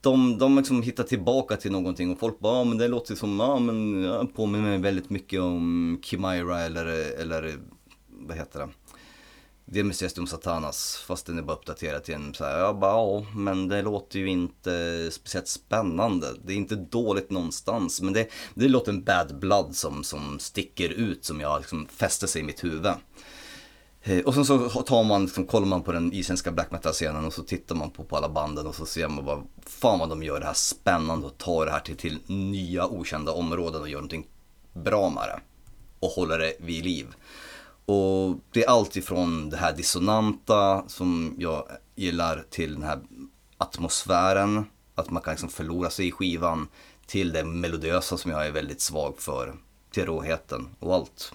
de, 0.00 0.38
de 0.38 0.56
liksom 0.56 0.82
hittar 0.82 1.04
tillbaka 1.04 1.56
till 1.56 1.72
någonting 1.72 2.10
och 2.10 2.18
folk 2.18 2.38
bara, 2.38 2.58
ja 2.58 2.64
men 2.64 2.78
det 2.78 2.88
låter 2.88 3.14
som, 3.14 3.40
ja 3.40 3.58
men 3.58 4.02
jag 4.02 4.34
påminner 4.34 4.68
mig 4.68 4.78
väldigt 4.78 5.10
mycket 5.10 5.40
om 5.40 5.98
Kimira 6.02 6.60
eller, 6.60 6.86
eller 7.20 7.58
vad 8.08 8.36
heter 8.36 8.58
det? 8.58 8.68
Det 9.74 9.84
Mysteriet 9.84 10.18
om 10.18 10.26
Satanas, 10.26 11.04
fast 11.06 11.26
den 11.26 11.38
är 11.38 11.42
bara 11.42 11.56
uppdaterad 11.56 12.04
till 12.04 12.14
en 12.14 12.34
så 12.34 12.44
här, 12.44 12.58
jag 12.58 12.78
bara, 12.78 12.92
ja 12.92 13.26
men 13.34 13.68
det 13.68 13.82
låter 13.82 14.18
ju 14.18 14.28
inte 14.28 15.08
speciellt 15.12 15.48
spännande. 15.48 16.26
Det 16.44 16.52
är 16.52 16.56
inte 16.56 16.76
dåligt 16.76 17.30
någonstans, 17.30 18.00
men 18.00 18.12
det, 18.12 18.28
det 18.54 18.68
låter 18.68 18.92
en 18.92 19.04
bad 19.04 19.38
blood 19.38 19.76
som, 19.76 20.04
som 20.04 20.38
sticker 20.38 20.88
ut, 20.88 21.24
som 21.24 21.40
jag 21.40 21.60
liksom 21.60 21.86
fäster 21.86 22.26
sig 22.26 22.42
i 22.42 22.44
mitt 22.44 22.64
huvud. 22.64 22.92
Eh, 24.02 24.24
och 24.24 24.34
sen 24.34 24.44
så 24.44 24.68
tar 24.68 25.04
man, 25.04 25.24
liksom, 25.24 25.46
kollar 25.46 25.66
man 25.66 25.82
på 25.82 25.92
den 25.92 26.12
isländska 26.12 26.52
black 26.52 26.70
metal-scenen 26.70 27.24
och 27.24 27.32
så 27.32 27.42
tittar 27.42 27.74
man 27.74 27.90
på, 27.90 28.04
på 28.04 28.16
alla 28.16 28.28
banden 28.28 28.66
och 28.66 28.74
så 28.74 28.86
ser 28.86 29.08
man 29.08 29.24
bara, 29.24 29.42
fan 29.66 29.98
vad 29.98 30.08
de 30.08 30.22
gör 30.22 30.40
det 30.40 30.46
här 30.46 30.54
spännande 30.54 31.26
och 31.26 31.38
tar 31.38 31.66
det 31.66 31.72
här 31.72 31.80
till, 31.80 31.96
till 31.96 32.18
nya 32.26 32.86
okända 32.86 33.32
områden 33.32 33.82
och 33.82 33.88
gör 33.88 33.98
någonting 33.98 34.26
bra 34.72 35.10
med 35.10 35.28
det. 35.28 35.40
Och 36.00 36.08
håller 36.08 36.38
det 36.38 36.54
vid 36.60 36.84
liv. 36.84 37.06
Och 37.86 38.38
det 38.52 38.64
är 38.64 38.68
allt 38.68 38.96
ifrån 38.96 39.50
det 39.50 39.56
här 39.56 39.72
dissonanta 39.76 40.84
som 40.88 41.34
jag 41.38 41.68
gillar 41.94 42.44
till 42.50 42.74
den 42.74 42.82
här 42.82 43.00
atmosfären, 43.58 44.64
att 44.94 45.10
man 45.10 45.22
kan 45.22 45.32
liksom 45.32 45.48
förlora 45.48 45.90
sig 45.90 46.08
i 46.08 46.12
skivan, 46.12 46.68
till 47.06 47.32
det 47.32 47.44
melodiösa 47.44 48.16
som 48.16 48.30
jag 48.30 48.46
är 48.46 48.52
väldigt 48.52 48.80
svag 48.80 49.14
för, 49.18 49.54
till 49.90 50.06
råheten 50.06 50.68
och 50.78 50.94
allt. 50.94 51.32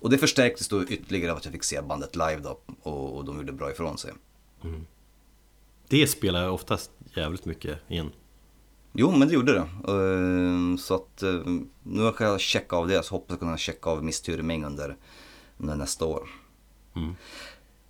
Och 0.00 0.10
det 0.10 0.18
förstärktes 0.18 0.68
då 0.68 0.84
ytterligare 0.84 1.32
av 1.32 1.36
att 1.38 1.44
jag 1.44 1.52
fick 1.52 1.64
se 1.64 1.82
bandet 1.82 2.16
live 2.16 2.40
då 2.42 2.58
och, 2.82 3.16
och 3.16 3.24
de 3.24 3.36
gjorde 3.36 3.52
bra 3.52 3.70
ifrån 3.70 3.98
sig. 3.98 4.12
Det 5.88 6.06
spelar 6.06 6.48
oftast 6.48 6.90
jävligt 7.16 7.44
mycket 7.44 7.78
in. 7.88 8.10
Jo, 8.92 9.10
men 9.10 9.28
det 9.28 9.34
gjorde 9.34 9.52
det. 9.52 9.92
Ehm, 9.92 10.78
Så 10.78 10.94
att 10.94 11.22
eh, 11.22 11.40
nu 11.82 12.12
kan 12.12 12.26
jag 12.26 12.40
checka 12.40 12.76
av 12.76 12.88
det, 12.88 13.02
så 13.02 13.14
hoppas 13.14 13.30
jag 13.30 13.38
kunna 13.38 13.58
checka 13.58 13.90
av 13.90 14.04
Miss 14.04 14.28
under, 14.28 14.64
under 14.64 14.96
nästa 15.62 16.04
år. 16.04 16.28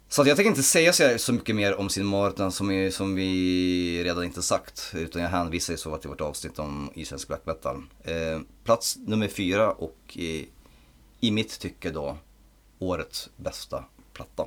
Så 0.09 0.23
att 0.23 0.29
jag 0.29 0.37
tänker 0.37 0.51
inte 0.51 0.63
säga 0.63 0.93
så- 0.93 1.19
så 1.19 1.33
mycket 1.33 1.57
mer 1.57 1.75
om 1.75 1.89
sin 1.89 2.07
maraton 2.07 2.53
som, 2.53 2.69
vi- 2.69 2.93
som 2.93 3.15
vi 3.15 4.05
redan 4.05 4.25
inte 4.25 4.43
sagt. 4.43 4.91
Utan 4.95 5.23
jag 5.23 5.29
hänvisar 5.29 5.73
ju 5.75 5.79
så 5.79 5.97
till 5.97 6.09
vårt 6.11 6.21
avsnitt 6.21 6.59
om 6.59 6.91
isländsk 6.95 7.29
black 7.29 7.47
metal. 7.47 7.83
Eh, 8.05 8.41
plats 8.65 8.97
nummer 9.07 9.29
fyra 9.29 9.73
och 9.73 9.99
i, 10.13 10.49
i 11.21 11.31
mitt 11.31 11.59
tycke 11.61 11.91
då 11.91 12.17
årets 12.79 13.31
bästa 13.37 13.85
platta. 14.13 14.47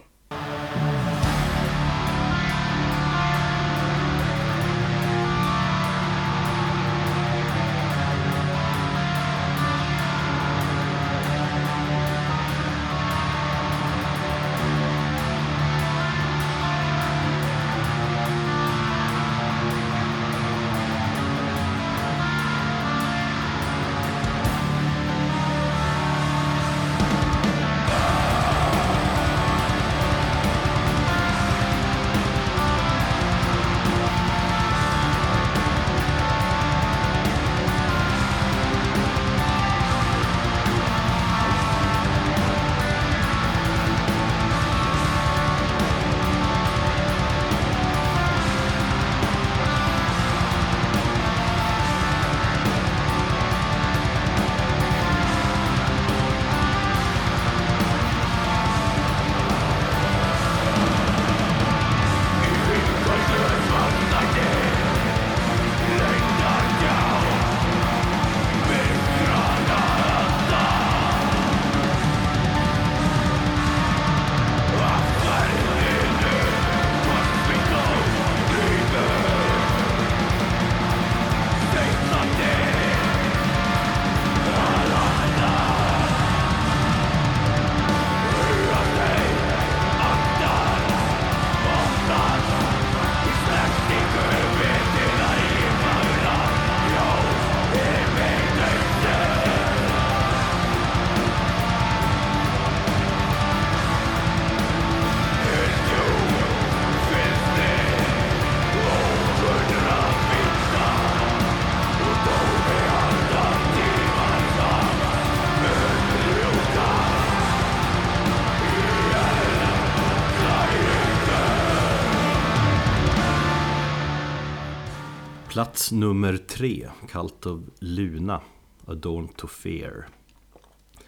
Plats 125.56 125.91
nummer 125.91 126.38
tre, 126.38 126.90
Cult 127.10 127.45
of 127.45 127.61
Luna, 127.80 128.41
A 128.88 128.94
Dawn 128.94 129.27
to 129.27 129.48
Fear. 129.48 130.07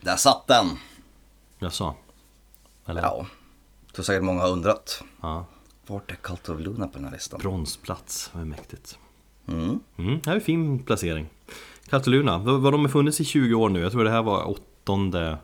Där 0.02 0.16
satt 0.16 0.48
den! 0.48 0.66
Jag 1.60 1.74
sa. 1.74 1.96
Eller? 2.86 3.02
Ja, 3.02 3.26
jag 3.86 3.94
tror 3.96 4.04
säkert 4.04 4.24
många 4.24 4.42
har 4.42 4.50
undrat. 4.50 5.04
ja. 5.22 5.46
Vart 5.88 6.12
är 6.12 6.16
Cult 6.16 6.50
of 6.50 6.60
Luna 6.60 6.88
på 6.88 6.94
den 6.98 7.06
här 7.06 7.12
listan? 7.12 7.40
Bronsplats, 7.40 8.30
vad 8.34 8.48
mäktigt. 8.48 8.98
Mm. 9.48 9.80
Mm, 9.98 10.20
det 10.24 10.26
här 10.26 10.32
är 10.32 10.40
en 10.40 10.46
fin 10.46 10.80
placering. 10.84 11.30
Kaltoluna, 11.90 12.38
vad 12.38 12.62
vad 12.62 12.74
de 12.74 12.82
har 12.82 12.90
funnits 12.90 13.22
i 13.22 13.26
20 13.26 13.54
år 13.54 13.70
nu. 13.70 13.80
Jag 13.80 13.92
tror 13.92 14.04
det 14.04 14.10
här 14.12 14.24
var 14.24 14.50
åttonde 14.50 15.38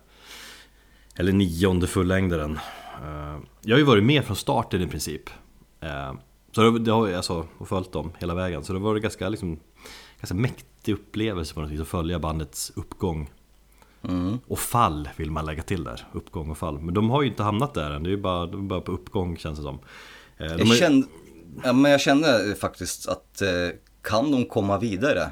eller 1.15 1.31
nionde 1.31 1.87
fullängdaren. 1.87 2.59
Eh, 3.03 3.39
Jag 3.61 3.73
har 3.75 3.79
ju 3.79 3.83
varit 3.83 4.03
med 4.03 4.25
från 4.25 4.35
starten 4.35 4.81
i 4.81 4.87
princip. 4.87 5.29
Så 6.55 6.69
det, 6.69 6.91
har 6.91 7.07
jag 7.07 7.17
alltså, 7.17 7.47
följt 7.65 7.91
dem 7.91 8.11
hela 8.19 8.35
vägen. 8.35 8.63
Så 8.63 8.73
det 8.73 8.79
var 8.79 8.95
en 8.95 9.01
ganska, 9.01 9.29
liksom, 9.29 9.59
ganska 10.19 10.35
mäktig 10.35 10.93
upplevelse 10.93 11.53
på 11.53 11.61
något 11.61 11.71
vis 11.71 11.81
att 11.81 11.87
följa 11.87 12.19
bandets 12.19 12.71
uppgång. 12.75 13.31
Mm. 14.03 14.39
Och 14.47 14.59
fall 14.59 15.09
vill 15.15 15.31
man 15.31 15.45
lägga 15.45 15.63
till 15.63 15.83
där, 15.83 16.07
uppgång 16.13 16.49
och 16.51 16.57
fall. 16.57 16.79
Men 16.79 16.93
de 16.93 17.09
har 17.09 17.21
ju 17.21 17.27
inte 17.29 17.43
hamnat 17.43 17.73
där 17.73 17.91
än, 17.91 18.03
det 18.03 18.09
är 18.09 18.11
ju 18.11 18.21
bara, 18.21 18.45
de 18.45 18.65
är 18.65 18.69
bara 18.69 18.81
på 18.81 18.91
uppgång 18.91 19.37
känns 19.37 19.57
det 19.59 19.63
som. 19.63 19.79
Eh, 20.37 20.45
de 20.45 20.57
Jag, 20.59 20.65
har- 20.65 20.75
kände, 20.75 21.07
ja, 21.63 21.73
men 21.73 21.91
jag 21.91 22.01
kände 22.01 22.55
faktiskt 22.55 23.07
att 23.09 23.41
eh, 23.41 23.49
kan 24.01 24.31
de 24.31 24.45
komma 24.45 24.77
vidare 24.79 25.31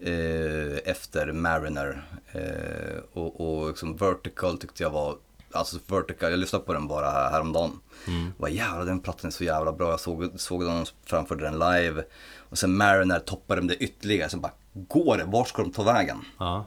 eh, 0.00 0.78
efter 0.90 1.32
Mariner 1.32 2.04
eh, 2.32 3.02
och, 3.12 3.60
och 3.60 3.68
liksom 3.68 3.96
Vertical 3.96 4.58
tyckte 4.58 4.82
jag 4.82 4.90
var, 4.90 5.16
alltså 5.54 5.78
Vertical, 5.86 6.30
jag 6.30 6.40
lyssnade 6.40 6.64
på 6.64 6.72
den 6.72 6.88
bara 6.88 7.10
här, 7.10 7.30
häromdagen. 7.30 7.80
Mm. 8.06 8.32
Vad 8.36 8.50
jävla 8.50 8.84
den 8.84 9.00
plattan 9.00 9.28
är 9.28 9.32
så 9.32 9.44
jävla 9.44 9.72
bra, 9.72 9.90
jag 9.90 10.00
såg, 10.00 10.30
såg 10.36 10.64
dem 10.64 10.84
framförde 11.06 11.44
den 11.44 11.58
live. 11.58 12.04
Och 12.38 12.58
sen 12.58 12.76
Mariner 12.76 13.18
toppade 13.18 13.60
de 13.60 13.66
det 13.66 13.76
ytterligare, 13.76 14.30
så 14.30 14.36
bara 14.36 14.52
går 14.72 15.16
det, 15.16 15.24
var 15.24 15.44
ska 15.44 15.62
de 15.62 15.72
ta 15.72 15.82
vägen? 15.82 16.20
Ja. 16.38 16.64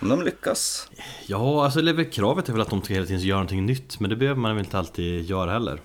Om 0.00 0.08
de 0.08 0.22
lyckas. 0.22 0.90
Ja, 1.26 1.64
alltså 1.64 1.82
det 1.82 1.90
är 1.90 1.94
väl 1.94 2.10
kravet 2.10 2.48
är 2.48 2.52
väl 2.52 2.62
att 2.62 2.70
de 2.70 2.82
ska 2.82 2.94
hela 2.94 3.06
tiden 3.06 3.22
göra 3.22 3.38
någonting 3.38 3.66
nytt 3.66 4.00
Men 4.00 4.10
det 4.10 4.16
behöver 4.16 4.40
man 4.40 4.56
väl 4.56 4.64
inte 4.64 4.78
alltid 4.78 5.24
göra 5.24 5.50
heller 5.50 5.80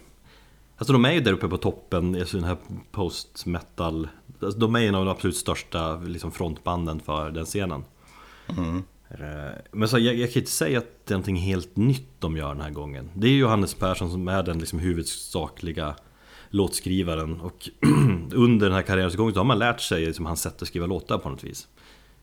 Alltså 0.77 0.93
de 0.93 1.05
är 1.05 1.11
ju 1.11 1.19
där 1.19 1.33
uppe 1.33 1.47
på 1.47 1.57
toppen, 1.57 2.15
alltså 2.15 2.37
den 2.37 2.45
här 2.45 2.57
post-metal 2.91 4.09
alltså 4.41 4.59
De 4.59 4.75
är 4.75 4.79
en 4.79 4.95
av 4.95 5.05
de 5.05 5.11
absolut 5.11 5.37
största 5.37 5.95
liksom, 5.95 6.31
frontbanden 6.31 6.99
för 6.99 7.31
den 7.31 7.45
scenen 7.45 7.83
Eh, 8.47 8.79
Men 9.71 9.87
så, 9.87 9.99
jag, 9.99 10.15
jag 10.15 10.33
kan 10.33 10.39
inte 10.41 10.51
säga 10.51 10.77
att 10.77 11.05
det 11.05 11.11
är 11.11 11.15
någonting 11.15 11.35
helt 11.35 11.75
nytt 11.75 12.09
de 12.19 12.37
gör 12.37 12.53
den 12.53 12.61
här 12.61 12.69
gången 12.71 13.09
Det 13.13 13.27
är 13.27 13.31
Johannes 13.31 13.73
Persson 13.73 14.11
som 14.11 14.27
är 14.27 14.43
den 14.43 14.59
liksom, 14.59 14.79
huvudsakliga 14.79 15.95
låtskrivaren 16.49 17.41
Och 17.41 17.69
under 18.33 18.65
den 18.65 18.75
här 18.75 18.81
karriärens 18.81 19.15
gång 19.15 19.33
så 19.33 19.39
har 19.39 19.45
man 19.45 19.59
lärt 19.59 19.81
sig 19.81 20.05
liksom, 20.05 20.25
hans 20.25 20.41
sätt 20.41 20.61
att 20.61 20.67
skriva 20.67 20.85
låtar 20.85 21.17
på 21.17 21.29
något 21.29 21.43
vis 21.43 21.67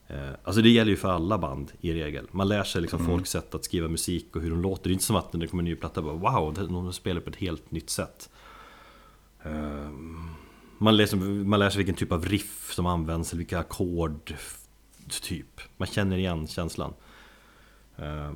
Eh, 0.06 0.30
Alltså 0.44 0.62
det 0.62 0.68
gäller 0.70 0.90
ju 0.90 0.96
för 0.96 1.08
alla 1.08 1.38
band 1.38 1.72
i 1.80 1.92
regel. 1.92 2.26
Man 2.30 2.48
lär 2.48 2.64
sig 2.64 2.82
liksom 2.82 3.06
folks 3.06 3.30
sätt 3.30 3.54
att 3.54 3.64
skriva 3.64 3.88
musik 3.88 4.36
och 4.36 4.42
hur 4.42 4.50
de 4.50 4.62
låter. 4.62 4.82
Det 4.84 4.90
är 4.90 4.92
inte 4.92 5.04
som 5.04 5.16
att 5.16 5.32
när 5.32 5.40
det 5.40 5.46
kommer 5.46 5.60
en 5.60 5.64
ny 5.64 5.74
platta 5.76 6.02
bara 6.02 6.14
wow, 6.14 6.54
de 6.54 6.92
spelar 6.92 7.20
på 7.20 7.30
ett 7.30 7.36
helt 7.36 7.70
nytt 7.70 7.90
sätt. 7.90 8.30
Eh, 9.44 9.90
Man 10.78 10.96
lär, 10.96 11.06
sig, 11.06 11.18
man 11.18 11.58
lär 11.58 11.70
sig 11.70 11.76
vilken 11.78 11.94
typ 11.94 12.12
av 12.12 12.24
riff 12.26 12.72
som 12.72 12.86
används 12.86 13.32
eller 13.32 13.38
vilka 13.38 13.58
ackord 13.58 14.34
typ. 15.20 15.60
Man 15.76 15.88
känner 15.88 16.18
igen 16.18 16.46
känslan. 16.46 16.94
Eh, 17.96 18.30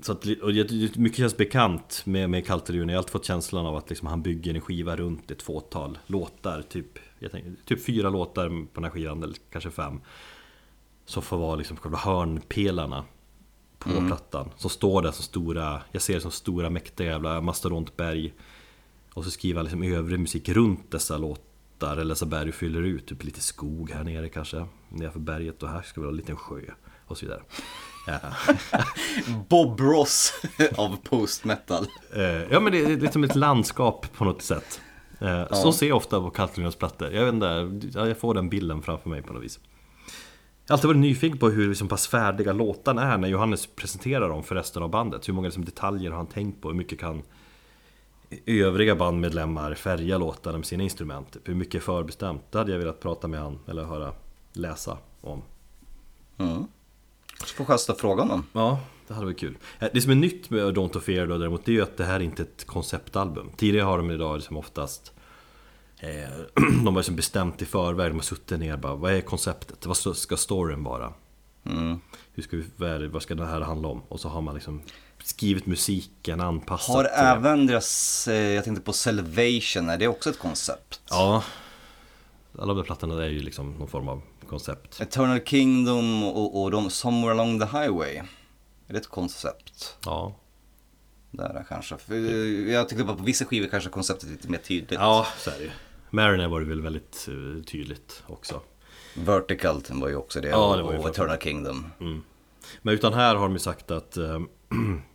Så 0.00 0.12
att, 0.12 0.26
och 0.42 0.50
mycket 0.96 1.18
känns 1.18 1.36
bekant 1.36 2.02
med, 2.06 2.30
med 2.30 2.46
Kalterun. 2.46 2.88
Jag 2.88 2.96
har 2.96 2.98
alltid 2.98 3.12
fått 3.12 3.24
känslan 3.24 3.66
av 3.66 3.76
att 3.76 3.90
liksom 3.90 4.08
han 4.08 4.22
bygger 4.22 4.54
en 4.54 4.60
skiva 4.60 4.96
runt 4.96 5.30
ett 5.30 5.42
fåtal 5.42 5.98
låtar. 6.06 6.62
Typ, 6.62 6.98
tänker, 7.20 7.54
typ 7.64 7.84
fyra 7.84 8.10
låtar 8.10 8.48
på 8.48 8.66
den 8.74 8.84
här 8.84 8.90
skivan, 8.90 9.22
eller 9.22 9.36
kanske 9.52 9.70
fem. 9.70 10.00
Som 11.04 11.22
får 11.22 11.36
vara 11.38 11.56
liksom 11.56 11.76
själva 11.76 11.98
hörnpelarna 11.98 13.04
på 13.78 14.06
plattan. 14.06 14.50
Som 14.56 14.70
står 14.70 15.02
där 15.02 15.12
som 15.12 15.24
stora, 15.24 15.82
jag 15.92 16.02
ser 16.02 16.14
det 16.14 16.20
som 16.20 16.30
stora 16.30 16.70
mäktiga 16.70 17.06
jävla 17.10 17.40
mastodontberg. 17.40 18.32
Och 19.14 19.24
så 19.24 19.30
skriver 19.30 19.56
han 19.56 19.64
liksom 19.64 19.82
övrig 19.82 20.20
musik 20.20 20.48
runt 20.48 20.90
dessa 20.90 21.18
låtar 21.18 21.51
eller 21.90 22.04
dessa 22.04 22.26
berg 22.26 22.52
fyller 22.52 22.82
ut. 22.82 23.06
Typ 23.06 23.24
lite 23.24 23.40
skog 23.40 23.90
här 23.90 24.04
nere 24.04 24.28
kanske. 24.28 24.66
Nerför 24.88 25.20
berget 25.20 25.62
och 25.62 25.68
här 25.68 25.82
ska 25.82 26.00
vi 26.00 26.06
ha 26.06 26.10
en 26.10 26.16
liten 26.16 26.36
sjö. 26.36 26.60
Och 27.06 27.18
så 27.18 27.26
vidare. 27.26 27.42
Ja. 28.06 28.18
Bob 29.48 29.80
Ross 29.80 30.32
av 30.76 30.96
post 31.02 31.44
metal. 31.44 31.86
Eh, 32.14 32.22
Ja 32.22 32.60
men 32.60 32.72
det 32.72 32.84
är 32.84 32.88
lite 32.88 33.12
som 33.12 33.24
ett 33.24 33.36
landskap 33.36 34.06
på 34.16 34.24
något 34.24 34.42
sätt 34.42 34.80
Eh, 35.20 35.52
Så 35.52 35.72
ser 35.72 35.88
jag 35.88 35.96
ofta 35.96 36.20
på 36.20 36.30
Kaltlunas 36.30 36.76
plattor 36.76 37.10
Jag 37.12 37.24
vet 37.24 37.34
inte, 37.34 37.80
ja, 37.98 38.06
jag 38.08 38.18
får 38.18 38.34
den 38.34 38.48
bilden 38.48 38.82
framför 38.82 39.10
mig 39.10 39.22
på 39.22 39.32
något 39.32 39.42
vis 39.42 39.60
Jag 40.66 40.72
har 40.72 40.74
alltid 40.76 40.88
varit 40.88 40.98
nyfiken 41.00 41.38
på 41.38 41.48
hur 41.50 41.68
liksom 41.68 41.88
pass 41.88 42.06
färdiga 42.08 42.52
låtarna 42.52 43.12
är 43.12 43.18
när 43.18 43.28
Johannes 43.28 43.66
presenterar 43.66 44.28
dem 44.28 44.42
för 44.42 44.54
resten 44.54 44.82
av 44.82 44.90
bandet 44.90 45.28
Hur 45.28 45.32
många 45.32 45.48
liksom 45.48 45.64
detaljer 45.64 46.10
har 46.10 46.16
han 46.16 46.26
tänkt 46.26 46.62
på? 46.62 46.68
Hur 46.68 46.76
mycket 46.76 47.00
kan 47.00 47.22
övriga 48.46 48.96
bandmedlemmar 48.96 49.74
färga 49.74 50.18
låtarna 50.18 50.58
med 50.58 50.66
sina 50.66 50.82
instrument? 50.82 51.36
Hur 51.44 51.54
mycket 51.54 51.74
är 51.74 51.80
förbestämt? 51.80 52.42
Det 52.50 52.58
hade 52.58 52.72
jag 52.72 52.78
velat 52.78 53.00
prata 53.00 53.28
med 53.28 53.40
han 53.40 53.58
eller 53.68 53.84
höra 53.84 54.12
läsa 54.52 54.98
om 55.20 55.42
Mm. 56.38 56.66
Så 57.44 57.54
får 57.54 57.64
kasta 57.64 57.94
frågan 57.94 58.30
om. 58.30 58.46
Ja, 58.52 58.80
det 59.08 59.14
hade 59.14 59.26
varit 59.26 59.38
kul. 59.38 59.58
Eh, 59.78 59.88
Det 59.92 60.00
som 60.00 60.10
är 60.10 60.14
nytt 60.16 60.50
med 60.50 60.76
Don't 60.76 60.96
of 60.96 61.04
Fear 61.04 61.26
då 61.26 61.38
däremot, 61.38 61.64
det 61.64 61.72
är 61.72 61.74
ju 61.74 61.82
att 61.82 61.96
det 61.96 62.04
här 62.04 62.14
är 62.14 62.20
inte 62.20 62.42
ett 62.42 62.66
konceptalbum. 62.66 63.50
Tidigare 63.56 63.84
har 63.84 63.98
de 63.98 64.10
idag 64.10 64.36
liksom 64.36 64.56
oftast 64.56 65.12
eh, 66.00 66.08
De 66.84 66.86
har 66.86 66.96
liksom 66.96 67.16
bestämt 67.16 67.62
i 67.62 67.64
förväg, 67.64 68.10
de 68.10 68.14
har 68.14 68.22
suttit 68.22 68.58
ner 68.58 68.76
bara 68.76 68.94
Vad 68.94 69.12
är 69.12 69.20
konceptet? 69.20 69.86
Vad 69.86 69.96
ska 69.96 70.36
storyn 70.36 70.84
vara? 70.84 71.12
Mm. 71.64 72.00
Hur 72.34 72.42
ska 72.42 72.56
vi, 72.56 72.64
vad, 72.76 72.90
är 72.90 73.06
vad 73.06 73.22
ska 73.22 73.34
det 73.34 73.46
här 73.46 73.60
handla 73.60 73.88
om? 73.88 74.02
Och 74.08 74.20
så 74.20 74.28
har 74.28 74.40
man 74.40 74.54
liksom 74.54 74.82
skrivit 75.22 75.66
musiken, 75.66 76.40
anpassat 76.40 76.94
Har 76.94 77.04
även 77.04 77.66
deras, 77.66 78.28
eh, 78.28 78.34
jag 78.34 78.64
tänkte 78.64 78.82
på 78.84 78.92
Salvation, 78.92 79.88
är 79.88 79.98
det 79.98 80.08
också 80.08 80.30
ett 80.30 80.38
koncept? 80.38 81.00
Ja 81.10 81.44
Alla 82.58 82.66
de 82.66 82.76
där 82.76 82.84
plattorna 82.84 83.24
är 83.24 83.28
ju 83.28 83.42
liksom 83.42 83.72
någon 83.72 83.88
form 83.88 84.08
av 84.08 84.22
koncept 84.48 85.00
Eternal 85.00 85.40
Kingdom 85.44 86.24
och, 86.24 86.62
och 86.62 86.70
de 86.70 86.90
Somewhere 86.90 87.30
Along 87.32 87.60
the 87.60 87.66
Highway. 87.66 88.16
Är 88.86 88.92
det 88.92 88.98
ett 88.98 89.08
koncept? 89.08 89.96
Ja 90.04 90.34
Där 91.30 91.54
är 91.54 91.64
kanske. 91.68 91.96
För 91.96 92.14
eh, 92.14 92.72
jag 92.72 92.88
tyckte 92.88 93.04
bara 93.04 93.16
på 93.16 93.22
vissa 93.22 93.44
skivor 93.44 93.68
kanske 93.68 93.90
konceptet 93.90 94.28
är 94.28 94.32
lite 94.32 94.48
mer 94.48 94.58
tydligt. 94.58 95.00
Ja, 95.00 95.26
så 95.38 95.50
är 95.50 95.58
det 95.58 95.64
ju 95.64 95.70
Mariner 96.10 96.48
var 96.48 96.60
det 96.60 96.66
väl 96.66 96.80
väldigt 96.80 97.28
eh, 97.28 97.64
tydligt 97.64 98.22
också 98.26 98.60
Vertical 99.14 99.82
var 99.88 100.08
ju 100.08 100.16
också 100.16 100.40
det, 100.40 100.48
Ja, 100.48 100.76
det 100.76 100.82
var 100.82 100.92
ju 100.92 100.98
och 100.98 101.08
Eternal 101.08 101.38
Kingdom. 101.38 101.86
Men 102.82 102.94
utan 102.94 103.12
här 103.12 103.34
har 103.34 103.42
de 103.42 103.52
ju 103.52 103.58
sagt 103.58 103.90
att 103.90 104.16
eh, 104.16 104.40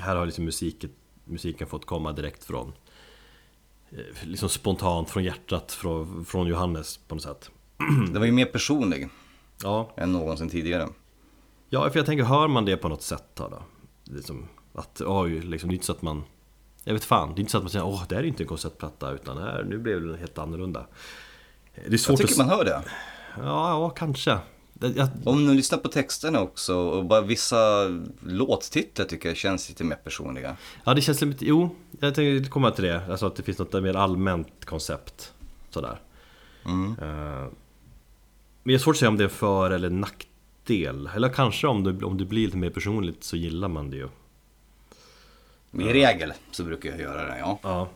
Här 0.00 0.16
har 0.16 0.26
liksom 0.26 0.44
musiken, 0.44 0.90
musiken 1.24 1.66
fått 1.66 1.86
komma 1.86 2.12
direkt 2.12 2.44
från 2.44 2.72
eh, 3.90 3.98
Liksom 4.22 4.48
spontant 4.48 5.10
från 5.10 5.24
hjärtat 5.24 5.72
från, 5.72 6.24
från 6.24 6.46
Johannes 6.46 6.96
på 6.96 7.14
något 7.14 7.22
sätt 7.24 7.50
Den 8.12 8.18
var 8.18 8.26
ju 8.26 8.32
mer 8.32 8.44
personlig 8.46 9.08
Ja, 9.62 9.92
än 9.96 10.12
någonsin 10.12 10.48
tidigare. 10.48 10.88
ja 11.68 11.90
för 11.90 11.98
jag 11.98 12.06
tänker, 12.06 12.24
hör 12.24 12.48
man 12.48 12.64
det 12.64 12.76
på 12.76 12.88
något 12.88 13.02
sätt 13.02 13.24
då? 13.34 13.62
Liksom, 14.04 14.48
att, 14.74 15.00
oj, 15.06 15.40
liksom, 15.40 15.68
det 15.68 15.72
är 15.72 15.74
inte 15.74 15.86
så 15.86 15.92
att 15.92 16.02
man 16.02 16.22
Jag 16.84 16.92
vet 16.94 17.04
fan, 17.04 17.28
det 17.34 17.38
är 17.38 17.40
inte 17.40 17.52
så 17.52 17.58
att 17.58 17.64
man 17.64 17.70
säger 17.70 17.86
åh, 17.86 18.02
det 18.08 18.14
här 18.14 18.22
är 18.22 18.26
inte 18.26 18.42
en 18.42 18.46
konceptplatta 18.48 19.12
utan 19.12 19.38
här, 19.38 19.64
nu 19.68 19.78
blev 19.78 20.06
det 20.06 20.16
helt 20.16 20.38
annorlunda 20.38 20.86
Det 21.74 21.86
är 21.86 21.90
Jag 21.90 22.00
svårt 22.00 22.18
tycker 22.18 22.32
att... 22.32 22.38
man 22.38 22.48
hör 22.48 22.64
det. 22.64 22.82
Ja, 23.36 23.70
ja, 23.70 23.90
kanske 23.90 24.30
Det- 24.30 24.40
jag, 24.80 25.08
Om 25.24 25.46
du 25.46 25.54
lyssnar 25.54 25.78
på 25.78 25.88
texterna 25.88 26.40
också 26.40 26.76
och 26.76 27.04
bara 27.04 27.20
vissa 27.20 27.88
låttitlar 28.20 29.06
tycker 29.06 29.28
jag 29.28 29.36
känns 29.36 29.68
lite 29.68 29.84
mer 29.84 29.96
personliga. 29.96 30.56
Ja 30.84 30.94
det 30.94 31.00
känns 31.00 31.22
lite, 31.22 31.46
jo, 31.46 31.76
jag 32.00 32.14
tänkte 32.14 32.50
komma 32.50 32.70
till 32.70 32.84
det, 32.84 33.02
alltså 33.10 33.26
att 33.26 33.36
det 33.36 33.42
finns 33.42 33.58
något 33.58 33.72
mer 33.72 33.96
allmänt 33.96 34.64
koncept 34.64 35.32
Sådär. 35.74 36.00
Mm. 36.64 36.90
Eh, 36.90 37.48
Men 38.62 38.72
jag 38.72 38.72
har 38.72 38.78
svårt 38.78 38.94
att 38.94 38.98
säga 38.98 39.08
om 39.08 39.16
det 39.16 39.24
är 39.24 39.28
för 39.28 39.70
eller 39.70 39.90
nackdel. 39.90 41.10
Eller 41.16 41.28
kanske 41.28 41.66
om 41.66 41.84
det, 41.84 42.04
om 42.04 42.18
det 42.18 42.24
blir 42.24 42.44
lite 42.44 42.56
mer 42.56 42.70
personligt 42.70 43.24
så 43.24 43.36
gillar 43.36 43.68
man 43.68 43.90
det 43.90 43.96
ju. 43.96 44.08
I 45.72 45.92
regel 45.92 46.32
så 46.50 46.64
brukar 46.64 46.90
jag 46.90 47.00
göra 47.00 47.26
det, 47.26 47.38
ja. 47.38 47.58
Ja. 47.62 47.88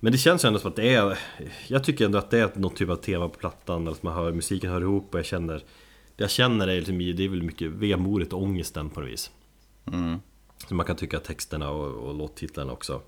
Men 0.00 0.12
det 0.12 0.18
känns 0.18 0.44
ändå 0.44 0.58
som 0.58 0.70
att 0.70 0.76
det 0.76 0.94
är 0.94 1.18
Jag 1.66 1.84
tycker 1.84 2.04
ändå 2.04 2.18
att 2.18 2.30
det 2.30 2.38
är 2.38 2.50
något 2.54 2.76
typ 2.76 2.90
av 2.90 2.96
tema 2.96 3.28
på 3.28 3.38
plattan. 3.38 3.82
Eller 3.82 3.92
att 3.92 4.02
man 4.02 4.14
hör, 4.14 4.32
musiken 4.32 4.70
hör 4.70 4.80
ihop 4.80 5.14
och 5.14 5.18
jag 5.18 5.26
känner 5.26 5.62
Det 6.16 6.24
jag 6.24 6.30
känner 6.30 6.68
är, 6.68 6.76
liksom, 6.76 6.98
det 6.98 7.24
är 7.24 7.28
väl 7.28 7.42
mycket 7.42 7.70
vemodet 7.70 8.32
och 8.32 8.42
ångesten 8.42 8.90
på 8.90 9.00
något 9.00 9.10
vis 9.10 9.30
Mm. 9.92 10.18
Så 10.68 10.74
man 10.74 10.86
kan 10.86 10.96
tycka 10.96 11.16
att 11.16 11.24
texterna 11.24 11.70
och, 11.70 12.08
och 12.08 12.14
låttitlarna 12.14 12.72
också 12.72 13.02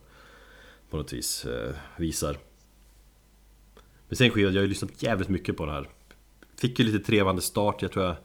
På 0.91 0.97
något 0.97 1.13
vis 1.13 1.45
eh, 1.45 1.75
visar 1.97 2.39
Men 4.09 4.17
sen 4.17 4.31
skivan, 4.31 4.53
jag 4.53 4.61
har 4.61 4.63
ju 4.63 4.69
lyssnat 4.69 5.03
jävligt 5.03 5.29
mycket 5.29 5.57
på 5.57 5.67
den 5.67 5.75
här 5.75 5.89
Fick 6.57 6.79
ju 6.79 6.85
lite 6.85 7.07
trevande 7.07 7.43
start, 7.43 7.83
jag 7.83 7.93
tror 7.93 8.05
jag 8.05 8.17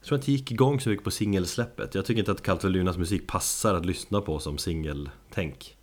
Jag 0.00 0.06
tror 0.08 0.18
att 0.18 0.26
det 0.26 0.32
gick 0.32 0.50
igång 0.50 0.80
så 0.80 0.88
mycket 0.88 1.04
på 1.04 1.10
singelsläppet 1.10 1.94
Jag 1.94 2.04
tycker 2.04 2.18
inte 2.18 2.32
att 2.32 2.42
Kallt 2.42 2.62
Lunas 2.62 2.96
musik 2.96 3.26
passar 3.26 3.74
att 3.74 3.86
lyssna 3.86 4.20
på 4.20 4.38
som 4.38 4.58
singeltänk 4.58 5.76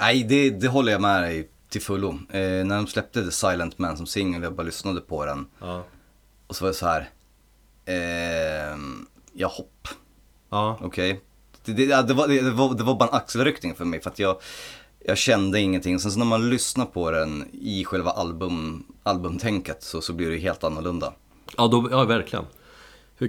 Nej, 0.00 0.24
det, 0.24 0.50
det 0.50 0.68
håller 0.68 0.92
jag 0.92 1.00
med 1.00 1.22
dig 1.22 1.50
till 1.68 1.80
fullo. 1.80 2.08
Eh, 2.08 2.64
när 2.64 2.76
de 2.76 2.86
släppte 2.86 3.24
The 3.24 3.30
Silent 3.30 3.78
Man 3.78 3.96
som 3.96 4.06
singel, 4.06 4.42
jag 4.42 4.54
bara 4.54 4.62
lyssnade 4.62 5.00
på 5.00 5.26
den. 5.26 5.46
Ja, 5.58 5.84
Och 6.46 6.56
så 6.56 6.64
var 6.64 6.68
det 6.68 6.74
så 6.74 6.86
här. 6.86 7.10
Ehm, 7.84 9.06
ja, 9.32 9.48
hopp. 9.48 9.88
ja, 10.50 10.78
Okej. 10.82 11.20
Det, 11.64 11.72
det, 11.72 11.84
ja, 11.84 12.02
det, 12.02 12.14
var, 12.14 12.28
det, 12.28 12.50
var, 12.50 12.74
det 12.74 12.84
var 12.84 12.94
bara 12.94 13.08
en 13.08 13.14
axelryckning 13.14 13.74
för 13.74 13.84
mig 13.84 14.00
för 14.00 14.10
att 14.10 14.18
jag, 14.18 14.36
jag 15.04 15.18
kände 15.18 15.60
ingenting. 15.60 15.98
Sen 15.98 16.10
så 16.10 16.18
när 16.18 16.26
man 16.26 16.50
lyssnar 16.50 16.86
på 16.86 17.10
den 17.10 17.44
i 17.52 17.84
själva 17.84 18.10
album, 18.10 18.84
albumtänket 19.02 19.82
så, 19.82 20.00
så 20.00 20.12
blir 20.12 20.30
det 20.30 20.36
helt 20.36 20.64
annorlunda. 20.64 21.12
Ja, 21.56 21.66
då, 21.66 21.88
ja 21.90 22.04
verkligen. 22.04 22.44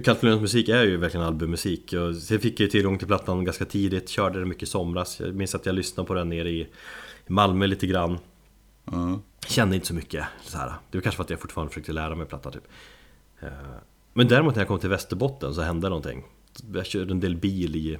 Kalkylerans 0.04 0.40
musik 0.40 0.68
är 0.68 0.82
ju 0.82 0.96
verkligen 0.96 1.26
albummusik. 1.26 1.94
Sen 2.22 2.40
fick 2.40 2.60
jag 2.60 2.64
ju 2.64 2.70
tillgång 2.70 2.98
till 2.98 3.06
plattan 3.06 3.44
ganska 3.44 3.64
tidigt, 3.64 4.08
körde 4.08 4.38
den 4.38 4.48
mycket 4.48 4.62
i 4.62 4.66
somras. 4.66 5.20
Jag 5.20 5.34
minns 5.34 5.54
att 5.54 5.66
jag 5.66 5.74
lyssnade 5.74 6.06
på 6.06 6.14
den 6.14 6.28
nere 6.28 6.50
i 6.50 6.68
i 7.26 7.32
Malmö 7.32 7.66
lite 7.66 7.86
grann. 7.86 8.18
Mm. 8.92 9.18
Kände 9.46 9.74
inte 9.74 9.86
så 9.86 9.94
mycket 9.94 10.24
så 10.42 10.58
här. 10.58 10.72
Det 10.90 10.98
var 10.98 11.02
kanske 11.02 11.16
för 11.16 11.24
att 11.24 11.30
jag 11.30 11.40
fortfarande 11.40 11.70
försökte 11.70 11.92
lära 11.92 12.14
mig 12.14 12.26
plattan 12.26 12.52
typ. 12.52 12.68
Men 14.16 14.28
däremot 14.28 14.54
när 14.54 14.60
jag 14.60 14.68
kom 14.68 14.78
till 14.78 14.88
Västerbotten 14.88 15.54
så 15.54 15.60
hände 15.60 15.88
någonting. 15.88 16.24
Jag 16.74 16.86
körde 16.86 17.12
en 17.12 17.20
del 17.20 17.36
bil 17.36 17.76
i, 17.76 17.98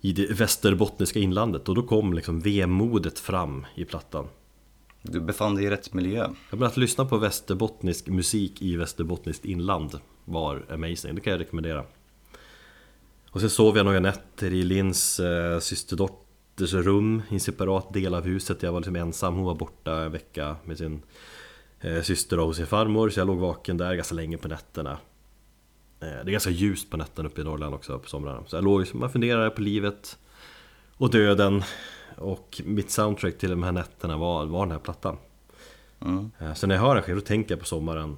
i 0.00 0.12
det 0.12 0.32
västerbottniska 0.32 1.18
inlandet 1.18 1.68
och 1.68 1.74
då 1.74 1.82
kom 1.82 2.12
liksom 2.12 2.40
vemodet 2.40 3.18
fram 3.18 3.66
i 3.74 3.84
plattan. 3.84 4.28
Du 5.02 5.20
befann 5.20 5.54
dig 5.54 5.64
i 5.64 5.70
rätt 5.70 5.94
miljö. 5.94 6.28
Jag 6.50 6.58
menar 6.58 6.66
att 6.66 6.76
lyssna 6.76 7.04
på 7.04 7.16
västerbottnisk 7.16 8.06
musik 8.06 8.62
i 8.62 8.76
västerbottniskt 8.76 9.44
inland 9.44 10.00
var 10.24 10.66
amazing, 10.70 11.14
det 11.14 11.20
kan 11.20 11.30
jag 11.30 11.40
rekommendera. 11.40 11.84
Och 13.30 13.40
sen 13.40 13.50
sov 13.50 13.76
jag 13.76 13.86
några 13.86 14.00
nätter 14.00 14.52
i 14.52 14.62
Lins 14.62 15.20
eh, 15.20 15.58
systerdotters 15.58 16.72
rum 16.72 17.22
i 17.30 17.34
en 17.34 17.40
separat 17.40 17.92
del 17.92 18.14
av 18.14 18.24
huset. 18.24 18.62
Jag 18.62 18.72
var 18.72 18.80
liksom 18.80 18.96
ensam, 18.96 19.34
hon 19.34 19.44
var 19.44 19.54
borta 19.54 20.02
en 20.02 20.12
vecka 20.12 20.56
med 20.64 20.78
sin 20.78 21.02
syster 22.02 22.38
och 22.38 22.56
sin 22.56 22.66
farmor. 22.66 23.10
Så 23.10 23.20
jag 23.20 23.26
låg 23.26 23.38
vaken 23.38 23.76
där 23.76 23.94
ganska 23.94 24.14
länge 24.14 24.38
på 24.38 24.48
nätterna. 24.48 24.90
Eh, 26.00 26.08
det 26.08 26.30
är 26.30 26.30
ganska 26.30 26.50
ljust 26.50 26.90
på 26.90 26.96
nätterna 26.96 27.28
uppe 27.28 27.40
i 27.40 27.44
Norrland 27.44 27.74
också 27.74 27.98
på 27.98 28.08
somrarna. 28.08 28.42
Så 28.46 28.56
jag 28.56 28.64
låg 28.64 28.94
man 28.94 29.10
funderade 29.10 29.50
på 29.50 29.60
livet 29.60 30.18
och 30.96 31.10
döden. 31.10 31.62
Och 32.16 32.62
mitt 32.64 32.90
soundtrack 32.90 33.38
till 33.38 33.50
de 33.50 33.62
här 33.62 33.72
nätterna 33.72 34.16
var, 34.16 34.46
var 34.46 34.66
den 34.66 34.72
här 34.72 34.78
plattan. 34.78 35.16
Mm. 36.00 36.30
Eh, 36.38 36.54
Så 36.54 36.66
när 36.66 36.74
jag 36.74 36.82
hör 36.82 36.94
den 36.94 37.04
skivan 37.04 37.18
då 37.18 37.24
tänker 37.26 37.52
jag 37.54 37.60
på 37.60 37.66
sommaren 37.66 38.16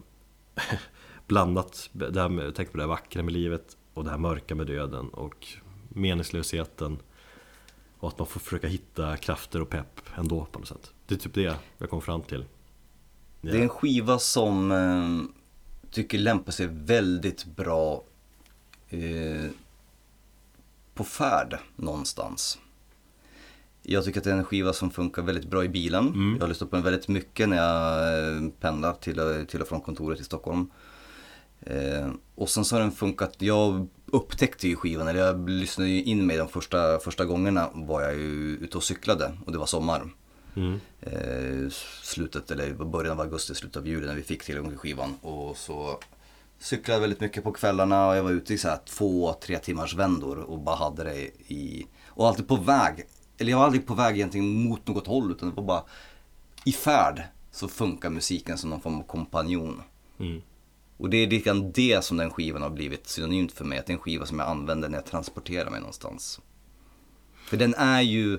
Blandat, 1.27 1.91
det 1.93 2.21
här 2.21 2.29
med, 2.29 2.47
jag 2.47 2.55
tänker 2.55 2.73
på 2.73 2.79
det 2.79 2.83
här 2.83 2.89
vackra 2.89 3.23
med 3.23 3.33
livet 3.33 3.77
och 3.95 4.05
det 4.05 4.11
här 4.11 4.19
mörka 4.19 4.55
med 4.55 4.67
döden 4.67 5.09
och 5.09 5.47
meningslösheten 5.89 6.99
Och 7.99 8.09
att 8.09 8.19
man 8.19 8.27
får 8.27 8.41
försöka 8.41 8.69
hitta 8.69 9.17
krafter 9.17 9.63
och 9.63 9.69
pepp 9.69 10.01
ändå 10.17 10.45
på 10.45 10.59
något 10.59 10.69
sätt 10.69 10.93
Det 11.07 11.15
är 11.15 11.19
typ 11.19 11.35
det 11.35 11.57
jag 11.79 11.91
kom 11.91 12.03
fram 12.03 12.23
till 12.23 12.45
Det 13.45 13.59
är 13.59 13.63
en 13.63 13.69
skiva 13.69 14.19
som 14.19 14.73
eh, 14.73 15.41
tycker 15.91 16.19
lämpar 16.19 16.53
sig 16.53 16.67
väldigt 16.73 17.45
bra 17.45 18.03
eh, 18.89 19.51
på 20.95 21.05
färd 21.05 21.59
någonstans. 21.77 22.59
Jag 23.83 24.05
tycker 24.05 24.21
att 24.21 24.25
det 24.25 24.31
är 24.31 24.37
en 24.37 24.45
skiva 24.45 24.73
som 24.73 24.91
funkar 24.91 25.23
väldigt 25.23 25.51
bra 25.51 25.65
i 25.65 25.69
bilen. 25.69 26.09
Mm. 26.09 26.35
Jag 26.35 26.41
har 26.41 26.49
lyssnat 26.49 26.71
på 26.71 26.77
den 26.77 26.85
väldigt 26.85 27.09
mycket 27.09 27.49
när 27.49 27.57
jag 27.57 28.19
eh, 28.37 28.49
pendlar 28.61 28.93
till, 28.93 29.21
och- 29.21 29.49
till 29.49 29.63
och 29.63 29.69
från 29.69 29.81
kontoret 29.81 30.21
i 30.21 30.25
Stockholm. 30.25 30.71
Eh, 31.61 32.11
och 32.35 32.49
sen 32.51 32.65
så 32.65 32.75
har 32.77 32.81
den 32.81 32.93
funkat, 32.93 33.35
jag 33.39 33.89
upptäckte 34.07 34.69
ju 34.69 34.77
skivan, 34.77 35.09
eller 35.09 35.21
jag 35.21 35.49
lyssnade 35.51 35.91
ju 35.91 36.03
in 36.03 36.27
mig 36.27 36.37
de 36.37 36.49
första, 36.49 36.99
första 36.99 37.25
gångerna 37.25 37.69
var 37.75 38.03
jag 38.03 38.15
ju 38.15 38.57
ute 38.61 38.77
och 38.77 38.83
cyklade 38.85 39.39
och 39.47 39.53
det 39.53 39.59
var 39.59 39.67
sommar. 39.67 40.11
Mm. 40.57 40.81
Eh, 41.01 41.71
slutet, 42.03 42.51
eller 42.51 42.73
början 42.73 43.13
av 43.13 43.21
augusti, 43.21 43.55
slutet 43.55 43.77
av 43.77 43.89
juli 43.89 44.07
när 44.07 44.15
vi 44.15 44.23
fick 44.23 44.45
tillgång 44.45 44.69
till 44.69 44.79
skivan. 44.79 45.15
Och 45.21 45.57
så 45.57 45.99
cyklade 46.59 46.97
jag 46.97 47.01
väldigt 47.01 47.21
mycket 47.21 47.45
på 47.45 47.53
kvällarna 47.53 48.09
och 48.09 48.17
jag 48.17 48.23
var 48.23 48.31
ute 48.31 48.55
i 48.55 48.59
så 48.59 48.69
här 48.69 48.79
två, 48.87 49.33
tre 49.33 49.59
timmars 49.59 49.95
vändor 49.95 50.39
och 50.39 50.59
bara 50.59 50.77
hade 50.77 51.05
det 51.05 51.21
i... 51.53 51.87
Och 52.07 52.29
alltid 52.29 52.49
på 52.49 52.57
väg, 52.57 53.07
eller 53.39 53.51
jag 53.51 53.59
var 53.59 53.65
aldrig 53.65 53.87
på 53.87 53.95
väg 53.95 54.15
egentligen 54.15 54.65
mot 54.65 54.87
något 54.87 55.07
håll 55.07 55.31
utan 55.31 55.49
det 55.49 55.55
var 55.55 55.65
bara 55.65 55.85
i 56.65 56.73
färd 56.73 57.23
så 57.51 57.69
funkar 57.69 58.11
musiken 58.11 58.59
som 58.59 58.71
någon 58.71 58.81
form 58.81 58.99
av 58.99 59.03
kompanjon. 59.03 59.83
Mm. 60.19 60.43
Och 60.97 61.11
det 61.11 61.17
är 61.17 61.27
lite 61.27 61.53
det 61.55 62.05
som 62.05 62.17
den 62.17 62.31
skivan 62.31 62.63
har 62.63 62.71
blivit 62.71 63.07
synonymt 63.09 63.53
för 63.53 63.65
mig. 63.65 63.79
Att 63.79 63.87
det 63.87 63.91
är 63.91 63.95
en 63.95 64.01
skiva 64.01 64.27
som 64.27 64.39
jag 64.39 64.49
använder 64.49 64.89
när 64.89 64.99
jag 64.99 65.07
transporterar 65.07 65.71
mig 65.71 65.81
någonstans. 65.81 66.41
För 67.45 67.57
den 67.57 67.75
är 67.75 68.01
ju, 68.01 68.39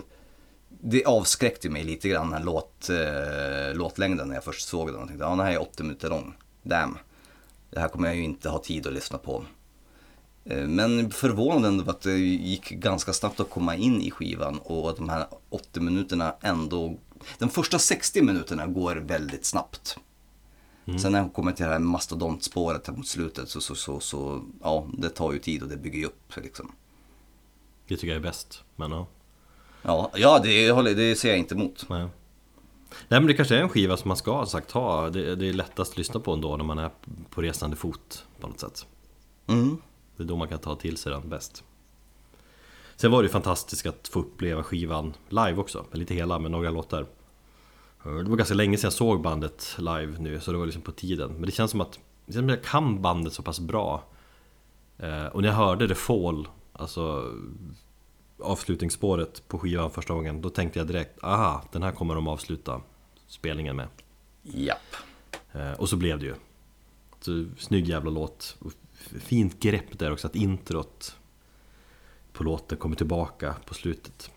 det 0.82 1.06
avskräckte 1.06 1.70
mig 1.70 1.84
lite 1.84 2.10
grann 2.10 2.30
den 2.30 2.38
här 2.38 2.46
låt, 2.46 2.90
eh, 2.90 3.76
låtlängden 3.76 4.28
när 4.28 4.36
jag 4.36 4.44
först 4.44 4.68
såg 4.68 4.88
den. 4.88 5.00
Jag 5.00 5.08
tänkte, 5.08 5.26
ja 5.26 5.30
den 5.30 5.40
här 5.40 5.52
är 5.52 5.62
80 5.62 5.84
minuter 5.84 6.10
lång. 6.10 6.34
Damn. 6.64 6.98
Det 7.70 7.80
här 7.80 7.88
kommer 7.88 8.08
jag 8.08 8.18
ju 8.18 8.24
inte 8.24 8.50
ha 8.50 8.60
tid 8.60 8.88
att 8.88 8.94
lyssna 8.94 9.18
på. 9.18 9.46
Eh, 10.46 10.68
Men 10.68 11.12
förvånande 11.12 11.68
ändå 11.68 11.92
att 11.92 12.02
det 12.02 12.18
gick 12.20 12.70
ganska 12.70 13.14
snabbt 13.14 13.40
att 13.40 13.50
komma 13.50 13.76
in 13.76 14.02
i 14.02 14.12
skivan 14.12 14.60
och 14.60 14.90
att 14.90 14.96
de 14.96 15.10
här 15.10 15.28
80 15.50 15.80
minuterna 15.80 16.36
ändå, 16.42 16.98
de 17.40 17.50
första 17.50 17.80
60 17.80 18.22
minuterna 18.22 18.68
går 18.68 18.96
väldigt 18.96 19.46
snabbt. 19.46 19.98
Sen 21.02 21.12
när 21.12 21.20
jag 21.20 21.34
kommer 21.34 21.52
till 21.52 21.66
det 21.66 21.72
här 21.72 21.80
mastodontspåret 21.80 22.88
här 22.88 22.94
mot 22.96 23.08
slutet 23.08 23.50
så, 23.50 23.62
så, 23.62 23.76
så, 23.76 24.00
så, 24.00 24.44
ja, 24.62 24.88
det 24.98 25.10
tar 25.10 25.34
ju 25.34 25.40
tid 25.40 25.64
och 25.64 25.70
det 25.70 25.78
bygger 25.78 26.00
ju 26.00 26.06
upp 26.06 26.36
liksom. 26.36 26.72
Det 27.88 27.96
tycker 27.96 28.08
jag 28.08 28.16
är 28.16 28.22
bäst, 28.22 28.64
men 28.76 28.92
ja 28.92 29.08
Ja, 29.86 30.12
ja 30.16 30.40
det, 30.44 30.72
håller- 30.72 30.96
det 30.96 31.16
ser 31.16 31.30
jag 31.30 31.38
inte 31.38 31.56
emot. 31.56 31.86
Nej. 31.90 32.08
Nej 33.08 33.20
men 33.20 33.28
det 33.28 33.34
kanske 33.34 33.56
är 33.58 33.62
en 33.62 33.70
skiva 33.70 33.98
som 33.98 34.08
man 34.08 34.18
ska 34.18 34.32
ha 34.32 34.46
sagt 34.46 34.72
ha 34.72 35.10
det, 35.10 35.36
det 35.36 35.50
är 35.50 35.54
lättast 35.54 35.92
att 35.92 35.98
lyssna 35.98 36.20
på 36.20 36.34
ändå 36.34 36.58
när 36.58 36.64
man 36.66 36.78
är 36.80 36.90
på 37.30 37.42
resande 37.42 37.76
fot 37.76 38.26
på 38.40 38.48
något 38.48 38.60
sätt 38.60 38.86
Mm. 39.48 39.78
Det 40.18 40.24
är 40.24 40.28
då 40.28 40.36
man 40.36 40.48
kan 40.48 40.60
ta 40.60 40.76
till 40.76 40.98
sig 40.98 41.12
den 41.12 41.30
bäst 41.30 41.64
Sen 42.96 43.12
var 43.12 43.22
det 43.22 43.26
ju 43.26 43.32
fantastiskt 43.32 43.86
att 43.86 44.08
få 44.08 44.20
uppleva 44.20 44.64
skivan 44.64 45.14
live 45.30 45.56
också, 45.58 45.86
lite 45.92 46.14
hela 46.14 46.40
med 46.40 46.52
några 46.52 46.70
låtar 46.70 47.06
Det 48.04 48.10
var 48.10 48.36
ganska 48.38 48.56
länge 48.56 48.78
sedan 48.78 48.86
jag 48.88 48.94
såg 48.94 49.22
bandet 49.22 49.76
live 49.78 50.16
nu, 50.20 50.40
så 50.40 50.52
det 50.52 50.58
var 50.58 50.66
liksom 50.66 50.82
på 50.82 50.92
tiden 50.92 51.32
Men 51.34 51.46
det 51.46 51.52
känns 51.52 51.72
som 51.72 51.82
att, 51.82 52.00
det 52.26 52.34
känns 52.34 52.42
som 52.44 52.50
att 52.50 52.56
jag 52.56 52.64
kan 52.64 53.02
bandet 53.02 53.34
så 53.34 53.44
pass 53.44 53.60
bra 53.60 54.04
Eh, 54.98 55.26
Och 55.26 55.42
när 55.42 55.50
jag 55.50 55.56
hörde 55.56 55.88
The 55.88 55.96
Fall, 55.96 56.48
alltså 56.74 57.32
avslutningsspåret 58.40 59.48
på 59.48 59.60
skivan 59.60 59.92
första 59.92 60.14
gången 60.14 60.42
Då 60.42 60.50
tänkte 60.50 60.80
jag 60.80 60.88
direkt, 60.88 61.24
aha, 61.24 61.64
den 61.72 61.84
här 61.84 61.92
kommer 61.92 62.16
de 62.16 62.28
avsluta 62.28 62.82
spelningen 63.28 63.76
med. 63.76 63.88
Japp. 64.44 64.96
Eh, 65.54 65.72
Och 65.72 65.90
så 65.90 65.96
blev 65.98 66.20
det 66.20 66.26
ju. 66.26 66.36
Så, 67.20 67.46
Snygg 67.58 67.88
jävla 67.88 68.12
låt. 68.12 68.58
Fint 69.20 69.60
grepp 69.60 70.00
där 70.00 70.12
också 70.12 70.28
att 70.28 70.36
introt 70.36 71.16
På 72.34 72.44
låten 72.44 72.78
kommer 72.78 72.96
tillbaka 72.96 73.56
på 73.66 73.74
slutet. 73.74 74.32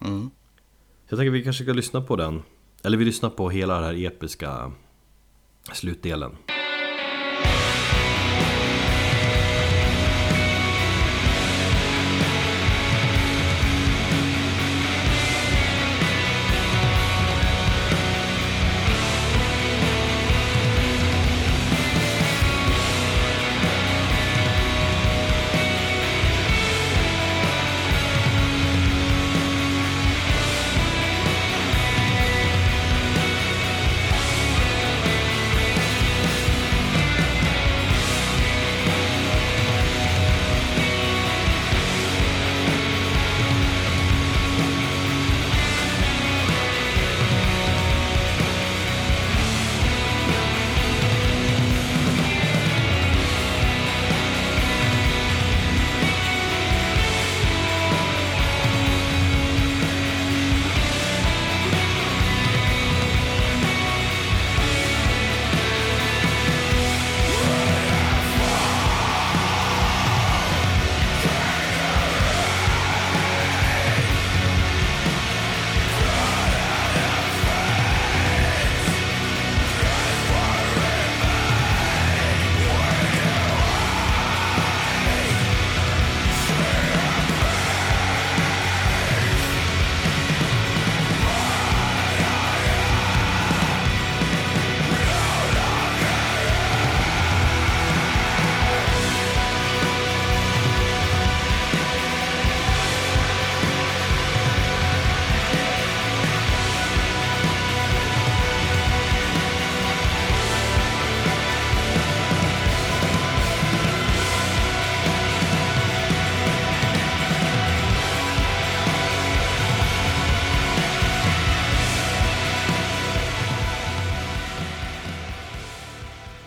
Mm. 0.00 0.30
Jag 1.08 1.18
tänker 1.18 1.30
vi 1.30 1.44
kanske 1.44 1.64
ska 1.64 1.72
lyssna 1.72 2.00
på 2.00 2.16
den. 2.16 2.42
Eller 2.82 2.98
vi 2.98 3.04
lyssnar 3.04 3.30
på 3.30 3.50
hela 3.50 3.74
den 3.74 3.84
här 3.84 4.06
episka 4.06 4.72
slutdelen 5.72 6.36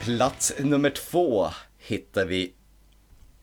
plats 0.08 0.54
nummer 0.60 0.90
två 0.90 1.48
hittar 1.78 2.26
vi 2.26 2.54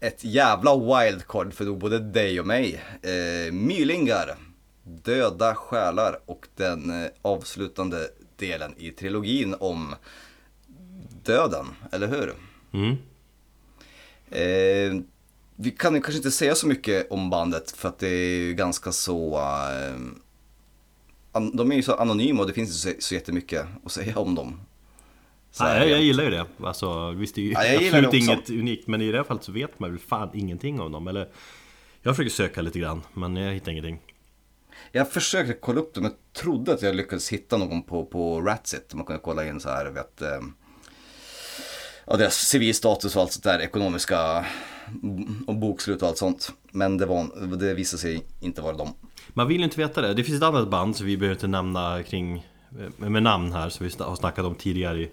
ett 0.01 0.25
jävla 0.25 0.77
wildcard 0.77 1.55
för 1.55 1.73
både 1.73 1.99
dig 1.99 2.41
och 2.41 2.47
mig. 2.47 2.83
Eh, 3.03 3.53
Mylingar, 3.53 4.37
Döda 4.83 5.55
själar 5.55 6.21
och 6.27 6.49
den 6.57 7.05
eh, 7.05 7.11
avslutande 7.23 8.09
delen 8.37 8.75
i 8.77 8.91
trilogin 8.91 9.55
om 9.61 9.95
döden, 11.25 11.67
eller 11.93 12.09
hur? 12.09 12.35
Mm. 12.73 12.97
Eh, 14.31 15.05
vi 15.57 15.71
kan 15.71 15.95
ju 15.95 16.01
kanske 16.01 16.17
inte 16.17 16.31
säga 16.31 16.55
så 16.55 16.67
mycket 16.67 17.11
om 17.11 17.31
bandet 17.31 17.71
för 17.71 17.89
att 17.89 17.99
det 17.99 18.09
är 18.09 18.39
ju 18.39 18.55
ganska 18.55 18.93
så... 18.93 19.35
Eh, 19.35 20.01
de 21.53 21.73
är 21.73 21.77
ju 21.77 21.83
så 21.83 21.95
anonyma 21.95 22.41
och 22.41 22.47
det 22.47 22.55
finns 22.55 22.71
ju 22.71 22.93
så, 22.93 22.97
så 22.99 23.15
jättemycket 23.15 23.67
att 23.85 23.93
säga 23.93 24.19
om 24.19 24.35
dem. 24.35 24.61
Så 25.55 25.65
här 25.65 25.81
jag, 25.81 25.91
jag 25.91 26.03
gillar 26.03 26.25
ju 26.25 26.31
det. 26.31 26.47
Alltså, 26.63 27.11
visst 27.11 27.35
det 27.35 27.41
är 27.41 27.43
ju 27.43 27.53
Ja, 27.53 27.65
jag 27.65 27.85
absolut 27.85 28.15
inget 28.15 28.51
unikt 28.51 28.87
Men 28.87 29.01
i 29.01 29.11
det 29.11 29.17
här 29.17 29.25
fallet 29.25 29.45
så 29.45 29.53
vet 29.53 29.79
man 29.79 29.91
väl 29.91 29.99
fan 29.99 30.31
ingenting 30.35 30.81
om 30.81 30.93
dem 30.93 31.09
eller 31.09 31.29
Jag 32.03 32.17
försöker 32.17 32.35
söka 32.37 32.63
lite 32.63 32.79
grann 32.79 33.03
men 33.13 33.37
jag 33.37 33.53
hittar 33.53 33.73
ingenting 33.73 34.01
Jag 34.93 35.13
försökte 35.13 35.53
kolla 35.53 35.81
upp 35.81 35.95
dem, 35.95 36.05
jag 36.05 36.13
trodde 36.33 36.73
att 36.73 36.83
jag 36.83 36.95
lyckades 36.95 37.29
hitta 37.33 37.57
någon 37.57 37.83
på, 37.83 38.07
på 38.07 38.41
Ratsit. 38.41 38.95
Man 38.95 39.05
kunde 39.05 39.23
kolla 39.23 39.47
in 39.47 39.61
så 39.61 39.69
här, 39.69 39.87
vet, 39.87 40.23
eh, 40.23 40.29
ja, 42.07 42.17
deras 42.17 42.35
civilstatus 42.35 43.17
och 43.17 43.23
allt 43.23 43.33
sånt 43.33 43.45
där, 43.45 43.59
ekonomiska 43.59 44.47
och 45.47 45.55
bokslut 45.55 46.03
och 46.03 46.09
allt 46.09 46.19
sånt. 46.19 46.53
Men 46.71 46.99
det, 46.99 47.07
var, 47.07 47.57
det 47.57 47.75
visade 47.75 48.01
sig 48.01 48.23
inte 48.41 48.63
vara 48.63 48.77
dem. 48.77 48.95
Man 49.29 49.49
vill 49.49 49.59
ju 49.59 49.65
inte 49.65 49.81
veta 49.81 50.01
det. 50.01 50.15
Det 50.15 50.25
finns 50.25 50.37
ett 50.37 50.49
annat 50.49 50.71
band 50.71 50.97
som 50.97 51.07
vi 51.07 51.17
behöver 51.17 51.35
inte 51.35 51.47
nämna 51.47 52.03
kring 52.03 52.47
eh, 52.99 53.09
med 53.09 53.23
namn 53.23 53.53
här 53.53 53.69
som 53.69 53.87
vi 53.87 53.93
har 54.05 54.17
snackat 54.17 54.45
om 54.45 54.55
tidigare 54.55 55.01
i, 55.01 55.11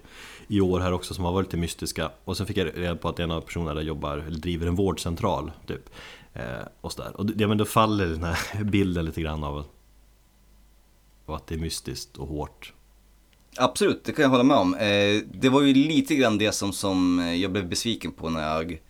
i 0.48 0.60
år 0.60 0.80
här 0.80 0.92
också 0.92 1.14
som 1.14 1.24
har 1.24 1.32
varit 1.32 1.46
lite 1.46 1.56
mystiska. 1.56 2.10
Och 2.24 2.36
sen 2.36 2.46
fick 2.46 2.56
jag 2.56 2.78
reda 2.78 2.96
på 2.96 3.08
att 3.08 3.18
en 3.18 3.30
av 3.30 3.40
personerna 3.40 3.74
där 3.74 3.82
jobbar, 3.82 4.18
eller 4.18 4.38
driver 4.38 4.66
en 4.66 4.74
vårdcentral 4.74 5.50
typ. 5.66 5.90
Eh, 6.32 6.66
och 6.80 6.92
sådär. 6.92 7.16
Och 7.16 7.26
det, 7.26 7.42
ja, 7.42 7.48
men 7.48 7.58
då 7.58 7.64
faller 7.64 8.06
den 8.06 8.24
här 8.24 8.64
bilden 8.64 9.04
lite 9.04 9.20
grann 9.20 9.44
av, 9.44 9.64
av 11.26 11.34
att 11.34 11.46
det 11.46 11.54
är 11.54 11.58
mystiskt 11.58 12.16
och 12.16 12.28
hårt. 12.28 12.72
Absolut, 13.56 14.04
det 14.04 14.12
kan 14.12 14.22
jag 14.22 14.30
hålla 14.30 14.42
med 14.42 14.56
om. 14.56 14.74
Eh, 14.74 15.22
det 15.32 15.48
var 15.48 15.62
ju 15.62 15.74
lite 15.74 16.14
grann 16.14 16.38
det 16.38 16.52
som, 16.52 16.72
som 16.72 17.18
jag 17.40 17.52
blev 17.52 17.68
besviken 17.68 18.12
på 18.12 18.30
när 18.30 18.56
jag 18.56 18.80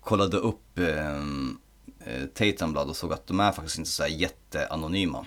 kollade 0.00 0.36
upp 0.36 0.78
eh, 0.78 1.16
eh, 2.06 2.26
Tatumblad 2.34 2.88
och 2.88 2.96
såg 2.96 3.12
att 3.12 3.26
de 3.26 3.40
är 3.40 3.52
faktiskt 3.52 3.78
inte 3.78 3.90
så 3.90 4.02
här 4.02 4.10
jätteanonyma. 4.10 5.26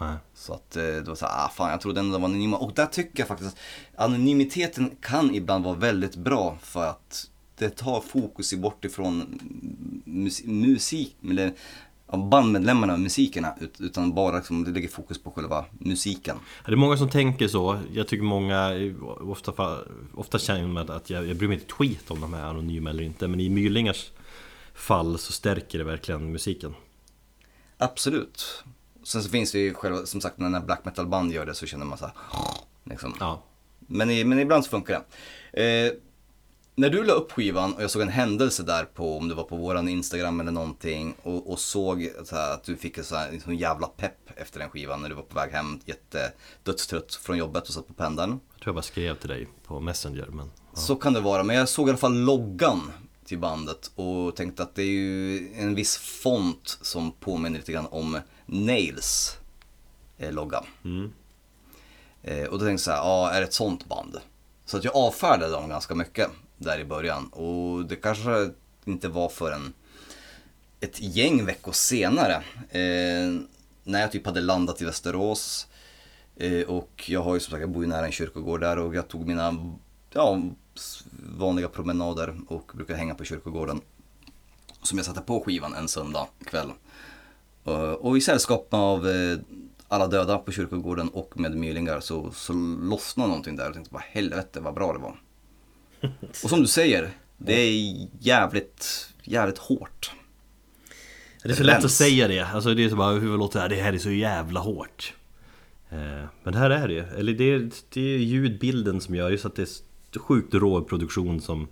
Nej. 0.00 0.16
Så 0.34 0.52
att 0.54 0.76
eh, 0.76 0.82
det 0.82 1.04
var 1.08 1.14
så 1.14 1.26
här, 1.26 1.44
ah 1.46 1.48
fan 1.48 1.70
jag 1.70 1.80
trodde 1.80 2.00
ändå 2.00 2.12
de 2.12 2.22
var 2.22 2.28
anonyma. 2.28 2.56
Och 2.56 2.72
där 2.74 2.86
tycker 2.86 3.18
jag 3.18 3.28
faktiskt 3.28 3.56
att 3.94 4.04
anonymiteten 4.04 4.90
kan 5.00 5.34
ibland 5.34 5.64
vara 5.64 5.74
väldigt 5.76 6.16
bra 6.16 6.58
för 6.62 6.86
att 6.86 7.30
det 7.58 7.70
tar 7.70 8.00
fokus 8.00 8.54
bort 8.54 8.84
ifrån 8.84 9.40
mus- 10.04 10.46
musik, 10.46 11.16
eller 11.30 11.52
bandmedlemmarna 12.30 12.92
och 12.92 13.00
musikerna. 13.00 13.54
ut- 13.60 13.80
Utan 13.80 14.14
bara 14.14 14.36
liksom, 14.36 14.64
det 14.64 14.70
lägger 14.70 14.88
fokus 14.88 15.22
på 15.22 15.30
själva 15.30 15.64
musiken. 15.78 16.36
Det 16.66 16.72
är 16.72 16.76
många 16.76 16.96
som 16.96 17.08
tänker 17.10 17.48
så. 17.48 17.78
Jag 17.92 18.08
tycker 18.08 18.24
många, 18.24 18.70
ofta, 19.20 19.78
ofta 20.14 20.38
känner 20.38 20.90
att 20.90 21.10
jag, 21.10 21.26
jag 21.26 21.36
bryr 21.36 21.48
mig 21.48 21.60
inte 21.60 21.72
skit 21.72 22.10
om 22.10 22.20
de 22.20 22.34
är 22.34 22.42
anonyma 22.42 22.90
eller 22.90 23.02
inte. 23.02 23.28
Men 23.28 23.40
i 23.40 23.48
Mylingars 23.48 24.10
fall 24.74 25.18
så 25.18 25.32
stärker 25.32 25.78
det 25.78 25.84
verkligen 25.84 26.32
musiken. 26.32 26.74
Absolut. 27.78 28.64
Sen 29.10 29.22
så 29.22 29.28
finns 29.28 29.52
det 29.52 29.58
ju 29.58 29.74
själva, 29.74 30.06
som 30.06 30.20
sagt 30.20 30.38
när 30.38 30.60
black 30.60 30.84
metal 30.84 31.06
band 31.06 31.32
gör 31.32 31.46
det 31.46 31.54
så 31.54 31.66
känner 31.66 31.86
man 31.86 31.98
så 31.98 32.04
här, 32.04 32.14
liksom. 32.84 33.14
Ja. 33.20 33.42
Men, 33.78 34.28
men 34.28 34.38
ibland 34.38 34.64
så 34.64 34.70
funkar 34.70 35.02
det. 35.52 35.86
Eh, 35.86 35.92
när 36.74 36.90
du 36.90 37.04
la 37.04 37.12
upp 37.12 37.32
skivan 37.32 37.74
och 37.74 37.82
jag 37.82 37.90
såg 37.90 38.02
en 38.02 38.08
händelse 38.08 38.62
där 38.62 38.84
på, 38.84 39.18
om 39.18 39.28
det 39.28 39.34
var 39.34 39.44
på 39.44 39.56
våran 39.56 39.88
Instagram 39.88 40.40
eller 40.40 40.52
någonting 40.52 41.14
och, 41.22 41.52
och 41.52 41.58
såg 41.58 42.10
så 42.24 42.36
här, 42.36 42.54
att 42.54 42.64
du 42.64 42.76
fick 42.76 42.98
en 42.98 43.04
sån 43.04 43.18
här 43.18 43.40
sån 43.44 43.56
jävla 43.56 43.86
pepp 43.86 44.30
efter 44.36 44.60
den 44.60 44.70
skivan 44.70 45.02
när 45.02 45.08
du 45.08 45.14
var 45.14 45.22
på 45.22 45.34
väg 45.34 45.50
hem, 45.50 45.80
jätte 45.84 46.32
dödstrött 46.62 47.14
från 47.14 47.38
jobbet 47.38 47.68
och 47.68 47.74
satt 47.74 47.86
på 47.86 47.94
pendeln. 47.94 48.30
Jag 48.30 48.62
tror 48.62 48.68
jag 48.68 48.74
bara 48.74 48.82
skrev 48.82 49.14
till 49.14 49.28
dig 49.28 49.48
på 49.66 49.80
Messenger 49.80 50.26
men 50.26 50.50
Så 50.74 50.96
kan 50.96 51.12
det 51.12 51.20
vara, 51.20 51.42
men 51.42 51.56
jag 51.56 51.68
såg 51.68 51.88
i 51.88 51.90
alla 51.90 51.98
fall 51.98 52.18
loggan 52.18 52.92
till 53.24 53.38
bandet 53.38 53.90
och 53.94 54.36
tänkte 54.36 54.62
att 54.62 54.74
det 54.74 54.82
är 54.82 54.86
ju 54.86 55.48
en 55.54 55.74
viss 55.74 55.96
font 55.96 56.78
som 56.82 57.12
påminner 57.12 57.58
lite 57.58 57.72
grann 57.72 57.86
om 57.86 58.18
Nails 58.50 59.38
eh, 60.18 60.32
logga. 60.32 60.64
Eh, 62.22 62.44
och 62.44 62.58
då 62.58 62.64
tänkte 62.64 62.70
jag 62.70 62.80
så 62.80 62.90
här, 62.90 62.98
ja 62.98 63.30
är 63.30 63.40
det 63.40 63.46
ett 63.46 63.52
sånt 63.52 63.86
band? 63.88 64.18
Så 64.64 64.76
att 64.76 64.84
jag 64.84 64.96
avfärdade 64.96 65.52
dem 65.52 65.68
ganska 65.68 65.94
mycket 65.94 66.30
där 66.56 66.78
i 66.78 66.84
början 66.84 67.26
och 67.26 67.84
det 67.84 67.96
kanske 67.96 68.50
inte 68.84 69.08
var 69.08 69.28
förrän 69.28 69.72
ett 70.80 71.00
gäng 71.00 71.44
veckor 71.44 71.72
senare 71.72 72.34
eh, 72.70 73.40
när 73.84 74.00
jag 74.00 74.12
typ 74.12 74.26
hade 74.26 74.40
landat 74.40 74.82
i 74.82 74.84
Västerås 74.84 75.66
eh, 76.36 76.62
och 76.62 77.04
jag 77.06 77.22
har 77.22 77.34
ju 77.34 77.40
som 77.40 77.50
sagt, 77.50 77.60
jag 77.60 77.70
bor 77.70 77.82
ju 77.82 77.88
nära 77.88 78.06
en 78.06 78.12
kyrkogård 78.12 78.60
där 78.60 78.78
och 78.78 78.94
jag 78.94 79.08
tog 79.08 79.26
mina 79.26 79.74
ja, 80.12 80.42
vanliga 81.38 81.68
promenader 81.68 82.40
och 82.48 82.72
brukar 82.74 82.94
hänga 82.94 83.14
på 83.14 83.24
kyrkogården. 83.24 83.80
Som 84.82 84.98
jag 84.98 85.06
satte 85.06 85.20
på 85.20 85.40
skivan 85.40 85.74
en 85.74 85.88
söndag 85.88 86.26
kväll. 86.44 86.72
Eh, 87.64 87.72
Och 87.92 88.16
i 88.16 88.20
sällskap 88.20 88.66
av 88.70 89.08
eh, 89.08 89.38
alla 89.88 90.06
döda 90.06 90.38
på 90.38 90.52
kyrkogården 90.52 91.08
och 91.08 91.40
med 91.40 91.56
mylingar 91.56 92.00
så, 92.00 92.30
så 92.32 92.52
lossnade 92.82 93.28
någonting 93.28 93.56
där 93.56 93.68
och 93.68 93.74
tänkte 93.74 93.92
bara 93.92 94.04
helvete 94.10 94.60
vad 94.60 94.74
bra 94.74 94.92
det 94.92 94.98
var. 94.98 95.20
Och 96.44 96.50
som 96.50 96.60
du 96.60 96.66
säger, 96.66 97.10
det 97.36 97.52
är 97.52 98.06
jävligt, 98.20 99.10
jävligt 99.22 99.58
hårt. 99.58 100.12
Det 101.42 101.50
är 101.50 101.54
så 101.54 101.62
lätt 101.62 101.84
att 101.84 101.90
säga 101.90 102.28
det, 102.28 102.40
alltså 102.40 102.74
det 102.74 102.84
är 102.84 102.88
så 102.88 102.96
bara 102.96 103.12
hur 103.12 103.38
låter 103.38 103.58
det 103.58 103.62
här? 103.62 103.68
Det 103.68 103.82
här 103.82 103.92
är 103.92 103.98
så 103.98 104.10
jävla 104.10 104.60
hårt 104.60 105.14
eh, 105.90 106.24
Men 106.42 106.52
det 106.52 106.58
här 106.58 106.70
är 106.70 106.88
det 106.88 107.06
eller 107.18 107.32
det 107.32 107.44
är, 107.44 107.70
det 107.88 108.00
är 108.00 108.18
ljudbilden 108.18 109.00
som 109.00 109.14
gör 109.14 109.30
just 109.30 109.44
att 109.44 109.56
det 109.56 109.62
är 109.62 110.18
sjukt 110.18 110.54
rå 110.54 110.84
produktion 110.84 111.40
som 111.40 111.68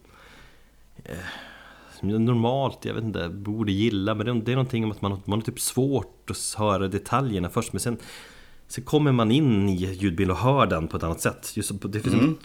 Som 1.99 2.11
jag 2.11 2.20
normalt, 2.20 2.85
jag 2.85 2.95
vet 2.95 3.05
inte, 3.05 3.29
borde 3.29 3.73
gilla 3.73 4.15
Men 4.15 4.27
det 4.27 4.33
är, 4.33 4.35
det 4.35 4.53
är 4.53 4.57
någonting 4.57 4.85
om 4.85 4.91
att 4.91 5.03
man, 5.03 5.23
man 5.25 5.39
har 5.39 5.45
typ 5.45 5.61
svårt 5.61 6.31
att 6.31 6.55
höra 6.59 6.89
detaljerna 6.89 7.51
först 7.51 7.73
Men 7.73 7.81
sen 7.81 7.99
Sen 8.69 8.85
kommer 8.85 9.12
man 9.12 9.31
in 9.31 9.69
i 9.69 9.75
ljudbilden 9.75 10.37
och 10.37 10.43
hör 10.43 10.66
den 10.66 10.89
på 10.89 10.97
ett 10.97 11.03
annat 11.03 11.20
sätt. 11.20 11.57
Just, 11.57 11.73
Det 11.83 12.01
finns 12.01 12.15
en 12.15 12.39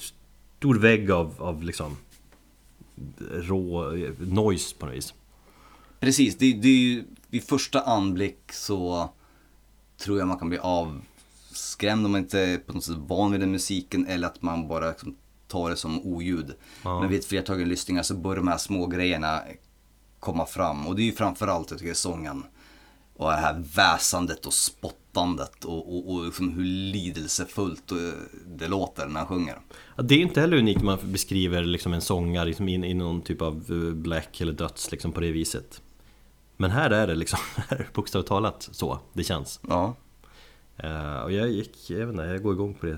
stor 0.58 0.76
vägg 0.76 1.12
av, 1.12 1.36
av 1.38 1.64
liksom 1.64 1.98
Rå 3.32 3.96
eh, 3.96 4.12
noise 4.20 4.76
på 4.76 4.86
något 4.86 4.96
vis. 4.96 5.14
Precis, 6.00 6.38
det, 6.38 6.54
det 6.54 6.68
är 6.68 6.78
ju 6.78 7.04
vid 7.28 7.44
första 7.44 7.82
anblick 7.82 8.52
så 8.52 9.10
tror 9.98 10.20
jag 10.20 10.28
man 10.28 10.40
kan 10.40 10.50
bli 10.50 10.58
avskrämd 10.58 12.06
om 12.06 12.12
man 12.12 12.22
inte 12.22 12.40
är 12.40 12.58
på 12.58 12.74
något 12.74 12.84
sätt 12.84 12.98
van 12.98 13.32
vid 13.32 13.40
den 13.40 13.52
musiken 13.52 14.08
eller 14.08 14.28
att 14.28 14.42
man 14.42 14.68
bara 14.68 14.90
liksom 14.90 15.16
tar 15.54 15.70
det 15.70 15.76
som 15.78 16.02
oljud. 16.02 16.54
Ja. 16.84 17.00
Men 17.00 17.10
vid 17.10 17.20
ett 17.20 17.26
flertal 17.26 17.58
lyssningar 17.58 18.04
så 18.04 18.16
börjar 18.16 18.36
de 18.38 18.48
här 18.48 18.58
små 18.58 18.88
grejerna 18.88 19.42
komma 20.20 20.46
fram 20.46 20.88
och 20.88 20.96
det 20.96 21.02
är 21.02 21.06
ju 21.06 21.12
framförallt 21.12 21.72
jag 21.72 21.80
tycker 21.80 21.94
sången 21.94 22.44
och 23.16 23.30
det 23.30 23.36
här 23.38 23.64
väsandet 23.76 24.46
och 24.46 24.54
spottandet 24.54 25.66
och, 25.66 25.96
och, 25.96 26.14
och 26.14 26.26
liksom 26.26 26.50
hur 26.54 26.64
lidelsefullt 26.64 27.92
eh, 27.92 27.98
det 28.48 28.68
låter 28.68 29.08
när 29.08 29.20
han 29.20 29.28
sjunger. 29.28 29.58
Ja, 29.96 30.04
det 30.04 30.16
är 30.16 30.20
inte 30.20 30.42
heller 30.42 30.58
unikt 30.58 30.80
när 30.80 30.86
man 30.86 31.00
beskriver 31.12 31.64
liksom 31.64 31.94
en 31.94 32.02
sångare 32.02 32.46
liksom 32.46 32.70
i 32.70 32.94
någon 32.94 33.22
typ 33.22 33.42
av 33.42 33.56
eh, 33.70 33.94
black 33.94 34.42
eller 34.42 34.54
döds 34.54 34.92
liksom 34.92 35.12
på 35.12 35.20
det 35.20 35.32
viset 35.32 35.82
Men 36.58 36.72
här 36.72 36.90
är 36.90 37.08
det 37.08 37.16
liksom, 37.16 37.40
här 37.70 37.88
bokstavligt 37.94 38.30
talat 38.30 38.70
så 38.72 39.00
det 39.14 39.24
känns 39.24 39.60
Ja, 39.68 39.96
Eh, 40.78 41.22
Och 41.24 41.32
jag 41.32 41.50
gick, 41.50 41.90
jag 41.90 42.00
vet 42.00 42.10
inte, 42.10 42.24
jag 42.24 42.44
går 42.44 42.54
igång 42.54 42.74
på 42.74 42.86
det 42.86 42.98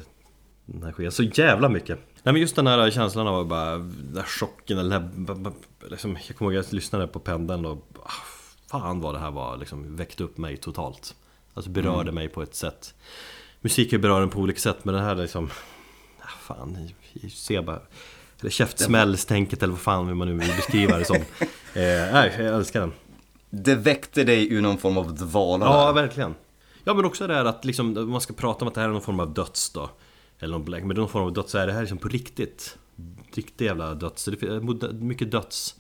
Den 0.66 0.84
här 0.84 0.92
skivan, 0.92 1.12
så 1.12 1.24
jävla 1.24 1.70
mycket 1.70 2.00
Nej 2.26 2.34
men 2.34 2.42
just 2.42 2.56
den 2.56 2.68
här 2.68 2.92
känslan 2.92 3.28
av 3.28 3.48
bara, 3.48 3.78
den 3.78 4.18
här 4.18 4.24
chocken 4.24 4.78
eller 4.78 5.10
liksom, 5.90 6.18
Jag 6.28 6.38
kommer 6.38 6.52
ihåg 6.52 6.60
att 6.60 6.66
jag 6.66 6.74
lyssnade 6.74 7.08
på 7.08 7.20
pendeln 7.20 7.66
och 7.66 7.88
ah, 8.04 8.12
Fan 8.72 9.02
vad 9.02 9.16
det 9.16 9.20
här 9.20 9.32
var, 9.32 9.58
liksom 9.58 9.96
väckte 9.96 10.24
upp 10.24 10.38
mig 10.38 10.58
totalt. 10.58 11.16
Alltså 11.54 11.72
berörde 11.72 12.12
mig 12.12 12.30
på 12.30 12.42
ett 12.42 12.56
sätt. 12.56 12.94
Musiken 13.62 14.02
berör 14.02 14.22
en 14.22 14.30
på 14.30 14.40
olika 14.40 14.60
sätt 14.60 14.86
men 14.86 14.96
den 14.96 15.04
här 15.04 15.16
liksom 15.16 15.50
ah, 16.22 16.28
Fan, 16.42 16.90
jag 17.14 17.32
ser 17.32 17.62
bara 17.62 17.80
Eller 18.42 18.50
käftsmällstänket 18.50 19.64
eller 19.64 19.74
vad 19.74 19.82
fan 19.82 20.18
man 20.18 20.28
nu 20.28 20.34
vill 20.34 20.56
beskriva 20.56 20.98
det 20.98 21.06
som. 21.06 21.18
Eh, 21.74 22.14
Nej, 22.14 22.36
jag 22.38 22.56
älskar 22.56 22.80
den. 22.80 22.94
Det 23.50 23.76
väckte 23.76 24.24
dig 24.24 24.54
ur 24.54 24.62
någon 24.62 24.78
form 24.78 24.98
av 24.98 25.16
dvala 25.16 25.66
Ja, 25.66 25.92
verkligen. 25.92 26.36
Ja, 26.84 26.94
men 26.94 27.06
också 27.06 27.28
det 27.28 27.34
här 27.34 27.46
att 27.46 27.66
liksom, 27.66 27.98
om 27.98 28.10
man 28.10 28.22
ska 28.22 28.34
prata 28.34 28.66
om 28.66 28.68
att 28.68 28.74
det 28.74 28.82
här 28.82 28.88
är 28.88 28.94
någon 28.94 29.02
form 29.02 29.20
av 29.20 29.34
döds 29.34 29.70
då. 29.70 29.90
Eller 30.40 30.52
någon 30.52 30.66
black, 30.66 30.84
men 30.84 30.98
någon 30.98 31.10
form 31.10 31.24
av 31.24 31.34
döds 31.34 31.52
så 31.52 31.58
är 31.58 31.68
det 31.68 31.74
här 31.74 31.82
liksom 31.82 31.98
på 31.98 32.08
riktigt. 32.08 32.78
Riktig 33.34 33.66
jävla 33.66 33.94
döds. 33.94 34.30
Mycket 34.92 35.32
döds. 35.32 35.76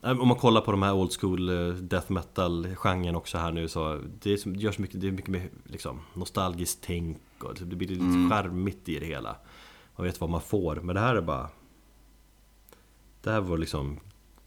Om 0.00 0.28
man 0.28 0.36
kollar 0.36 0.60
på 0.60 0.70
de 0.70 0.82
här 0.82 0.94
old 0.94 1.12
school 1.20 1.48
eh, 1.48 1.74
death 1.74 2.12
metal 2.12 2.74
genren 2.74 3.16
också 3.16 3.38
här 3.38 3.52
nu 3.52 3.68
så 3.68 4.00
det, 4.22 4.32
är, 4.32 4.56
görs 4.56 4.78
mycket, 4.78 5.00
det 5.00 5.08
är 5.08 5.12
mycket 5.12 5.30
mer 5.30 5.50
liksom 5.64 6.00
nostalgiskt 6.14 6.78
tänk 6.82 7.18
och 7.40 7.54
det 7.54 7.76
blir 7.76 7.88
lite 7.88 8.34
charmigt 8.34 8.88
i 8.88 8.98
det 8.98 9.06
hela. 9.06 9.36
Och 9.94 10.04
vet 10.04 10.20
vad 10.20 10.30
man 10.30 10.40
får. 10.40 10.76
Men 10.76 10.94
det 10.94 11.00
här 11.00 11.16
är 11.16 11.20
bara... 11.20 11.48
Det 13.22 13.30
här 13.30 13.40
var 13.40 13.58
liksom 13.58 14.00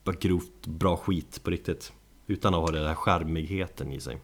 bara 0.04 0.16
grovt 0.16 0.68
bra 0.68 0.98
skit 0.98 1.44
på 1.44 1.52
riktigt. 1.52 1.94
Utan 2.28 2.54
att 2.54 2.62
ha 2.62 2.72
den 2.72 2.88
här 2.88 2.96
charmigheten 2.96 3.92
i 3.92 4.00
sig. 4.00 4.22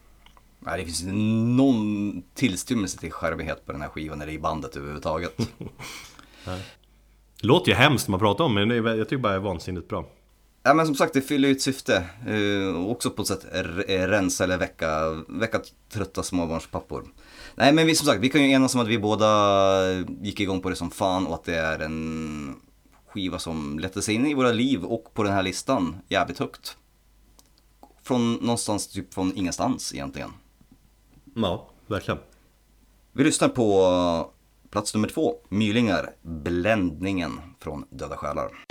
Nej, 0.65 0.79
det 0.79 0.85
finns 0.85 1.01
inte 1.01 1.13
någon 1.13 2.23
tillstymmelse 2.33 2.97
till 2.97 3.11
charmighet 3.11 3.65
på 3.65 3.71
den 3.71 3.81
här 3.81 3.89
skivan 3.89 4.21
eller 4.21 4.33
i 4.33 4.39
bandet 4.39 4.75
överhuvudtaget. 4.75 5.38
Det 7.41 7.47
låter 7.47 7.71
ju 7.71 7.77
hemskt 7.77 8.07
när 8.07 8.11
man 8.11 8.19
pratar 8.19 8.43
om 8.43 8.53
men 8.53 8.69
det 8.69 8.75
jag 8.75 9.09
tycker 9.09 9.17
bara 9.17 9.33
det 9.33 9.39
är 9.39 9.39
vansinnigt 9.39 9.88
bra. 9.88 10.05
Ja 10.63 10.73
men 10.73 10.85
som 10.85 10.95
sagt, 10.95 11.13
det 11.13 11.21
fyller 11.21 11.47
ju 11.47 11.55
ett 11.55 11.61
syfte. 11.61 12.05
Eh, 12.27 12.85
också 12.85 13.09
på 13.09 13.21
ett 13.21 13.27
sätt 13.27 13.45
eh, 13.53 14.07
rensa 14.07 14.43
eller 14.43 14.57
väcka, 14.57 15.23
väcka 15.27 15.61
trötta 15.89 16.23
småbarnspappor. 16.23 17.05
Nej 17.55 17.73
men 17.73 17.88
vi 17.88 17.95
som 17.95 18.07
sagt, 18.07 18.21
vi 18.21 18.29
kan 18.29 18.43
ju 18.43 18.51
enas 18.51 18.75
om 18.75 18.81
att 18.81 18.88
vi 18.88 18.99
båda 18.99 19.91
gick 20.21 20.39
igång 20.39 20.61
på 20.61 20.69
det 20.69 20.75
som 20.75 20.91
fan 20.91 21.27
och 21.27 21.33
att 21.35 21.43
det 21.43 21.55
är 21.55 21.79
en 21.79 22.55
skiva 23.07 23.39
som 23.39 23.79
lätte 23.79 24.01
sig 24.01 24.15
in 24.15 24.27
i 24.27 24.33
våra 24.33 24.51
liv 24.51 24.83
och 24.83 25.13
på 25.13 25.23
den 25.23 25.33
här 25.33 25.43
listan 25.43 25.95
jävligt 26.09 26.39
högt. 26.39 26.77
Från 28.03 28.33
någonstans 28.33 28.88
typ 28.88 29.13
från 29.13 29.38
ingenstans 29.38 29.93
egentligen. 29.93 30.31
Ja, 31.36 31.68
verkligen. 31.88 32.20
Vi 33.14 33.24
lyssnar 33.24 33.49
på 33.49 33.82
eh, 33.82 34.70
plats 34.70 34.94
nummer 34.94 35.08
två, 35.08 35.36
Mylingar, 35.49 36.10
Bländningen 36.22 37.32
från 37.60 37.86
Döda 37.90 38.18
Själar. 38.18 38.70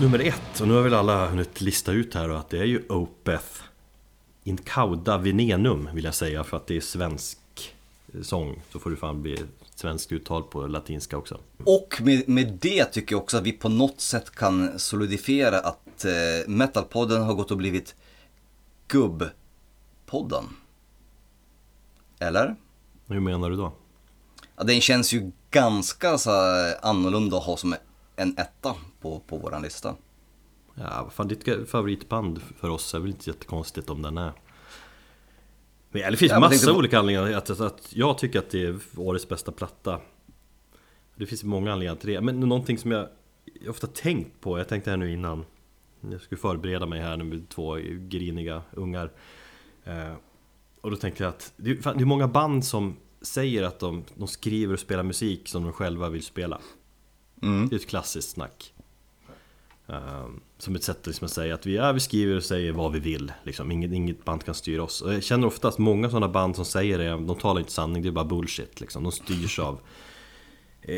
Nummer 0.00 0.18
ett, 0.18 0.60
och 0.60 0.68
nu 0.68 0.74
har 0.74 0.82
väl 0.82 0.94
alla 0.94 1.26
hunnit 1.26 1.60
lista 1.60 1.92
ut 1.92 2.14
här 2.14 2.28
då, 2.28 2.34
att 2.34 2.48
det 2.48 2.58
är 2.58 2.64
ju 2.64 2.82
Opeth 2.88 3.62
In 4.44 4.56
Cauda 4.56 5.18
Venenum 5.18 5.88
vill 5.94 6.04
jag 6.04 6.14
säga 6.14 6.44
för 6.44 6.56
att 6.56 6.66
det 6.66 6.76
är 6.76 6.80
svensk 6.80 7.38
sång 8.22 8.62
Så 8.72 8.78
får 8.78 8.90
det 8.90 8.96
fan 8.96 9.22
bli 9.22 9.38
svenskt 9.74 10.12
uttal 10.12 10.42
på 10.42 10.66
latinska 10.66 11.16
också 11.16 11.38
Och 11.64 12.00
med, 12.00 12.28
med 12.28 12.58
det 12.60 12.84
tycker 12.84 13.14
jag 13.14 13.22
också 13.22 13.36
att 13.36 13.42
vi 13.42 13.52
på 13.52 13.68
något 13.68 14.00
sätt 14.00 14.30
kan 14.30 14.78
solidifiera 14.78 15.58
att 15.58 16.04
eh, 16.04 16.48
Metalpodden 16.48 17.22
har 17.22 17.34
gått 17.34 17.50
och 17.50 17.56
blivit 17.56 17.94
Gubbpodden. 18.88 20.44
Eller? 22.18 22.56
Hur 23.06 23.20
menar 23.20 23.50
du 23.50 23.56
då? 23.56 23.72
Ja, 24.56 24.64
den 24.64 24.80
känns 24.80 25.12
ju 25.12 25.30
ganska 25.50 26.18
så 26.18 26.30
annorlunda 26.82 27.36
att 27.36 27.44
ha 27.44 27.56
som 27.56 27.74
en 28.16 28.38
etta 28.38 28.74
på, 29.00 29.20
på 29.20 29.38
våran 29.38 29.62
lista. 29.62 29.96
Ja, 30.74 31.00
vad 31.04 31.12
fan 31.12 31.28
ditt 31.28 31.68
favoritband 31.70 32.40
för 32.42 32.70
oss 32.70 32.94
är 32.94 32.98
väl 32.98 33.10
inte 33.10 33.30
jättekonstigt 33.30 33.90
om 33.90 34.02
den 34.02 34.18
är. 34.18 34.32
Men 35.90 36.10
det 36.10 36.16
finns 36.16 36.32
Ja, 36.32 36.40
massa 36.40 36.50
tänkte 36.50 36.72
olika 36.72 36.98
anledningar. 36.98 37.38
Att, 37.38 37.50
att, 37.50 37.60
att 37.60 37.96
jag 37.96 38.18
tycker 38.18 38.38
att 38.38 38.50
det 38.50 38.64
är 38.64 38.78
årets 38.96 39.28
bästa 39.28 39.52
platta. 39.52 40.00
Det 41.16 41.26
finns 41.26 41.44
många 41.44 41.72
anledningar 41.72 42.00
till 42.00 42.10
det, 42.10 42.20
men 42.20 42.40
någonting 42.40 42.78
som 42.78 42.90
jag 42.90 43.08
ofta 43.68 43.86
tänkt 43.86 44.40
på, 44.40 44.58
jag 44.58 44.68
tänkte 44.68 44.90
här 44.90 44.96
nu 44.96 45.12
innan 45.12 45.44
Jag 46.10 46.20
skulle 46.20 46.38
förbereda 46.40 46.86
mig 46.86 47.00
här 47.00 47.16
nu 47.16 47.24
med 47.24 47.48
två 47.48 47.74
griniga 48.08 48.62
ungar. 48.72 49.12
Eh, 49.84 50.12
Och 50.80 50.90
då 50.90 50.96
tänkte 50.96 51.22
jag 51.22 51.28
att 51.30 51.52
det 51.56 51.70
är, 51.70 51.76
fan, 51.76 51.96
det 51.96 52.02
är 52.02 52.06
många 52.06 52.28
band 52.28 52.64
som 52.64 52.96
säger 53.22 53.62
att 53.62 53.78
de, 53.78 54.04
de 54.14 54.28
skriver 54.28 54.74
och 54.74 54.80
spelar 54.80 55.02
musik 55.02 55.48
som 55.48 55.62
de 55.62 55.72
själva 55.72 56.08
vill 56.08 56.22
spela. 56.22 56.60
Mm. 57.42 57.68
Det 57.68 57.74
är 57.74 57.78
ett 57.80 57.88
klassiskt 57.88 58.30
snack 58.30 58.74
Som 60.58 60.74
ett 60.76 60.82
sätt 60.84 61.06
liksom 61.06 61.24
att 61.24 61.30
säga 61.30 61.54
att 61.54 61.66
vi, 61.66 61.76
ja, 61.76 61.92
vi 61.92 62.00
skriver 62.00 62.36
och 62.36 62.42
säger 62.42 62.72
vad 62.72 62.92
vi 62.92 62.98
vill 62.98 63.32
liksom. 63.42 63.72
inget, 63.72 63.92
inget 63.92 64.24
band 64.24 64.44
kan 64.44 64.54
styra 64.54 64.82
oss 64.82 65.00
och 65.00 65.14
Jag 65.14 65.22
känner 65.22 65.46
oftast 65.46 65.78
många 65.78 66.10
sådana 66.10 66.28
band 66.28 66.56
som 66.56 66.64
säger 66.64 66.98
det, 66.98 67.08
de 67.08 67.36
talar 67.36 67.60
inte 67.60 67.72
sanning, 67.72 68.02
det 68.02 68.08
är 68.08 68.12
bara 68.12 68.24
bullshit 68.24 68.80
liksom. 68.80 69.02
De 69.02 69.12
styrs 69.12 69.58
av 69.58 69.80
eh, 70.82 70.92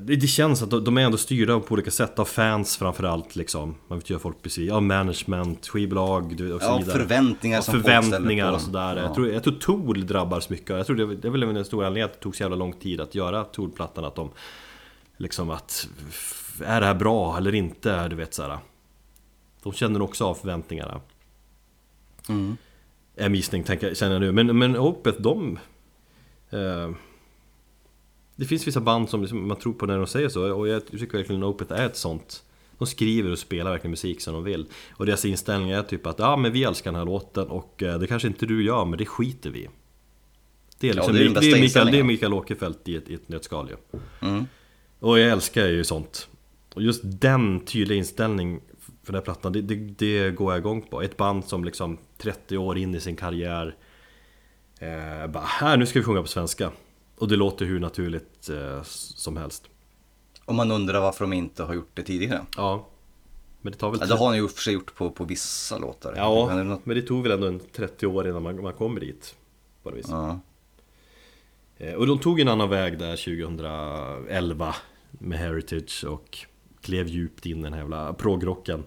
det, 0.00 0.16
det 0.16 0.26
känns 0.26 0.62
att 0.62 0.70
de, 0.70 0.84
de 0.84 0.96
är 0.96 1.02
ändå 1.02 1.18
styrda 1.18 1.60
på 1.60 1.72
olika 1.72 1.90
sätt 1.90 2.18
av 2.18 2.24
fans 2.24 2.76
framförallt 2.76 3.36
liksom 3.36 3.74
Man 3.88 3.98
vet 3.98 4.10
ju 4.10 4.14
hur 4.14 4.20
folk 4.20 4.42
besvikna, 4.42 4.76
av 4.76 4.82
management, 4.82 5.66
skivbolag 5.66 6.32
och 6.32 6.62
så 6.62 6.66
Ja, 6.66 6.78
vidare 6.78 6.98
förväntningar 6.98 7.58
Ja, 7.58 7.62
som 7.62 7.72
folk 7.72 7.84
ställer 7.84 8.02
förväntningar 8.02 8.52
och 8.52 8.60
sådär. 8.60 8.96
Ja. 8.96 9.02
jag, 9.02 9.14
tror, 9.14 9.32
jag 9.32 9.42
tror 9.42 9.54
Tool 9.54 10.06
drabbas 10.06 10.48
mycket 10.50 10.70
Jag 10.70 10.86
tror 10.86 10.96
det, 10.96 11.16
det 11.16 11.28
är 11.28 11.32
väl 11.32 11.42
en 11.42 11.64
stor 11.64 11.84
anledning 11.84 12.02
att 12.02 12.12
det 12.12 12.20
tog 12.20 12.36
så 12.36 12.42
jävla 12.42 12.56
lång 12.56 12.72
tid 12.72 13.00
att 13.00 13.14
göra 13.14 13.44
Tool-plattan 13.44 14.04
Att 14.04 14.14
de 14.14 14.30
Liksom 15.18 15.50
att 15.50 15.88
Är 16.64 16.80
det 16.80 16.86
här 16.86 16.94
bra 16.94 17.36
eller 17.36 17.54
inte? 17.54 18.08
Du 18.08 18.16
vet 18.16 18.34
såhär 18.34 18.58
De 19.62 19.72
känner 19.72 20.02
också 20.02 20.24
av 20.24 20.34
förväntningarna 20.34 21.00
Mm. 22.28 22.56
Är 23.16 23.30
gissning, 23.30 23.64
tänker, 23.64 23.94
känner 23.94 24.12
jag 24.12 24.20
nu 24.20 24.32
Men, 24.32 24.58
men 24.58 24.76
Opeth, 24.76 25.20
de 25.20 25.58
eh, 26.50 26.90
Det 28.36 28.44
finns 28.44 28.66
vissa 28.66 28.80
band 28.80 29.10
som 29.10 29.20
liksom, 29.20 29.48
man 29.48 29.56
tror 29.56 29.72
på 29.72 29.86
när 29.86 29.98
de 29.98 30.06
säger 30.06 30.28
så 30.28 30.52
Och 30.52 30.68
jag 30.68 30.86
tycker 30.86 31.18
verkligen 31.18 31.42
Opeth 31.42 31.72
är 31.72 31.86
ett 31.86 31.96
sånt 31.96 32.44
De 32.78 32.86
skriver 32.86 33.30
och 33.30 33.38
spelar 33.38 33.70
verkligen 33.70 33.90
musik 33.90 34.20
som 34.20 34.34
de 34.34 34.44
vill 34.44 34.66
Och 34.90 35.06
deras 35.06 35.24
inställning 35.24 35.70
är 35.70 35.82
typ 35.82 36.06
att 36.06 36.18
Ja 36.18 36.36
men 36.36 36.52
vi 36.52 36.64
älskar 36.64 36.92
den 36.92 36.98
här 36.98 37.06
låten 37.06 37.48
och 37.48 37.82
eh, 37.82 37.98
det 37.98 38.06
kanske 38.06 38.28
inte 38.28 38.46
du 38.46 38.64
gör 38.64 38.84
men 38.84 38.98
det 38.98 39.06
skiter 39.06 39.50
vi. 39.50 39.68
Det 40.78 40.88
är, 40.88 40.94
liksom, 40.94 41.14
det 41.14 41.20
är 41.20 41.24
den 41.24 41.34
det, 41.34 41.38
är 41.38 41.40
Mikael, 41.40 41.52
det 41.52 41.58
är 41.58 41.64
inställningen. 41.64 42.06
Mikael 42.06 42.34
Åkerfeldt 42.34 42.88
i 42.88 42.96
ett, 42.96 43.08
i 43.08 43.14
ett 43.14 43.28
nötskal 43.28 43.68
ju. 43.70 43.98
Mm. 44.28 44.46
Och 44.98 45.18
jag 45.18 45.30
älskar 45.30 45.66
ju 45.66 45.84
sånt 45.84 46.28
Och 46.76 46.82
just 46.82 47.00
den 47.04 47.60
tydliga 47.60 47.98
inställning 47.98 48.60
för 49.02 49.12
den 49.12 49.14
här 49.14 49.24
plattan, 49.24 49.52
det, 49.52 49.62
det, 49.62 49.74
det 49.76 50.30
går 50.30 50.52
jag 50.52 50.58
igång 50.58 50.82
på 50.82 51.02
Ett 51.02 51.16
band 51.16 51.44
som 51.44 51.64
liksom 51.64 51.98
30 52.18 52.56
år 52.58 52.78
in 52.78 52.94
i 52.94 53.00
sin 53.00 53.16
karriär 53.16 53.76
eh, 54.80 55.26
Bara 55.26 55.44
här, 55.44 55.76
nu 55.76 55.86
ska 55.86 55.98
vi 55.98 56.04
sjunga 56.04 56.22
på 56.22 56.28
svenska 56.28 56.70
Och 57.18 57.28
det 57.28 57.36
låter 57.36 57.64
hur 57.66 57.80
naturligt 57.80 58.48
eh, 58.48 58.82
som 58.82 59.36
helst 59.36 59.64
Och 60.44 60.54
man 60.54 60.70
undrar 60.70 61.00
varför 61.00 61.24
de 61.24 61.32
inte 61.32 61.62
har 61.62 61.74
gjort 61.74 61.90
det 61.94 62.02
tidigare. 62.02 62.46
Ja 62.56 62.86
Men 63.60 63.72
det 63.72 63.78
tar 63.78 63.90
väl 63.90 64.00
Ja, 64.00 64.06
det 64.06 64.14
har 64.16 64.26
han 64.26 64.36
ju 64.36 64.48
för 64.48 64.60
sig 64.62 64.74
gjort 64.74 64.94
på, 64.94 65.10
på 65.10 65.24
vissa 65.24 65.78
låtar. 65.78 66.14
Ja, 66.16 66.46
Men 66.46 66.56
det 66.56 66.64
något- 66.64 66.86
men 66.86 66.96
det 66.96 67.02
tog 67.02 67.22
väl 67.22 67.32
ändå 67.32 67.46
en 67.46 67.60
30 67.72 68.06
år 68.06 68.28
innan 68.28 68.42
man, 68.42 68.62
man 68.62 68.72
kommer 68.72 69.00
dit. 69.00 69.34
På 69.82 69.90
något 69.90 69.98
vis. 69.98 70.06
ja. 70.08 70.40
Eh, 71.78 71.94
Och 71.94 72.06
de 72.06 72.18
tog 72.18 72.40
en 72.40 72.48
annan 72.48 72.68
väg 72.68 72.98
där 72.98 73.16
2011 73.16 74.74
med 75.10 75.38
Heritage 75.38 76.04
och 76.08 76.38
klev 76.86 77.08
djupt 77.08 77.46
in 77.46 77.58
i 77.58 77.62
den 77.62 77.72
här 77.72 77.80
jävla 77.80 78.12
progrocken. 78.12 78.84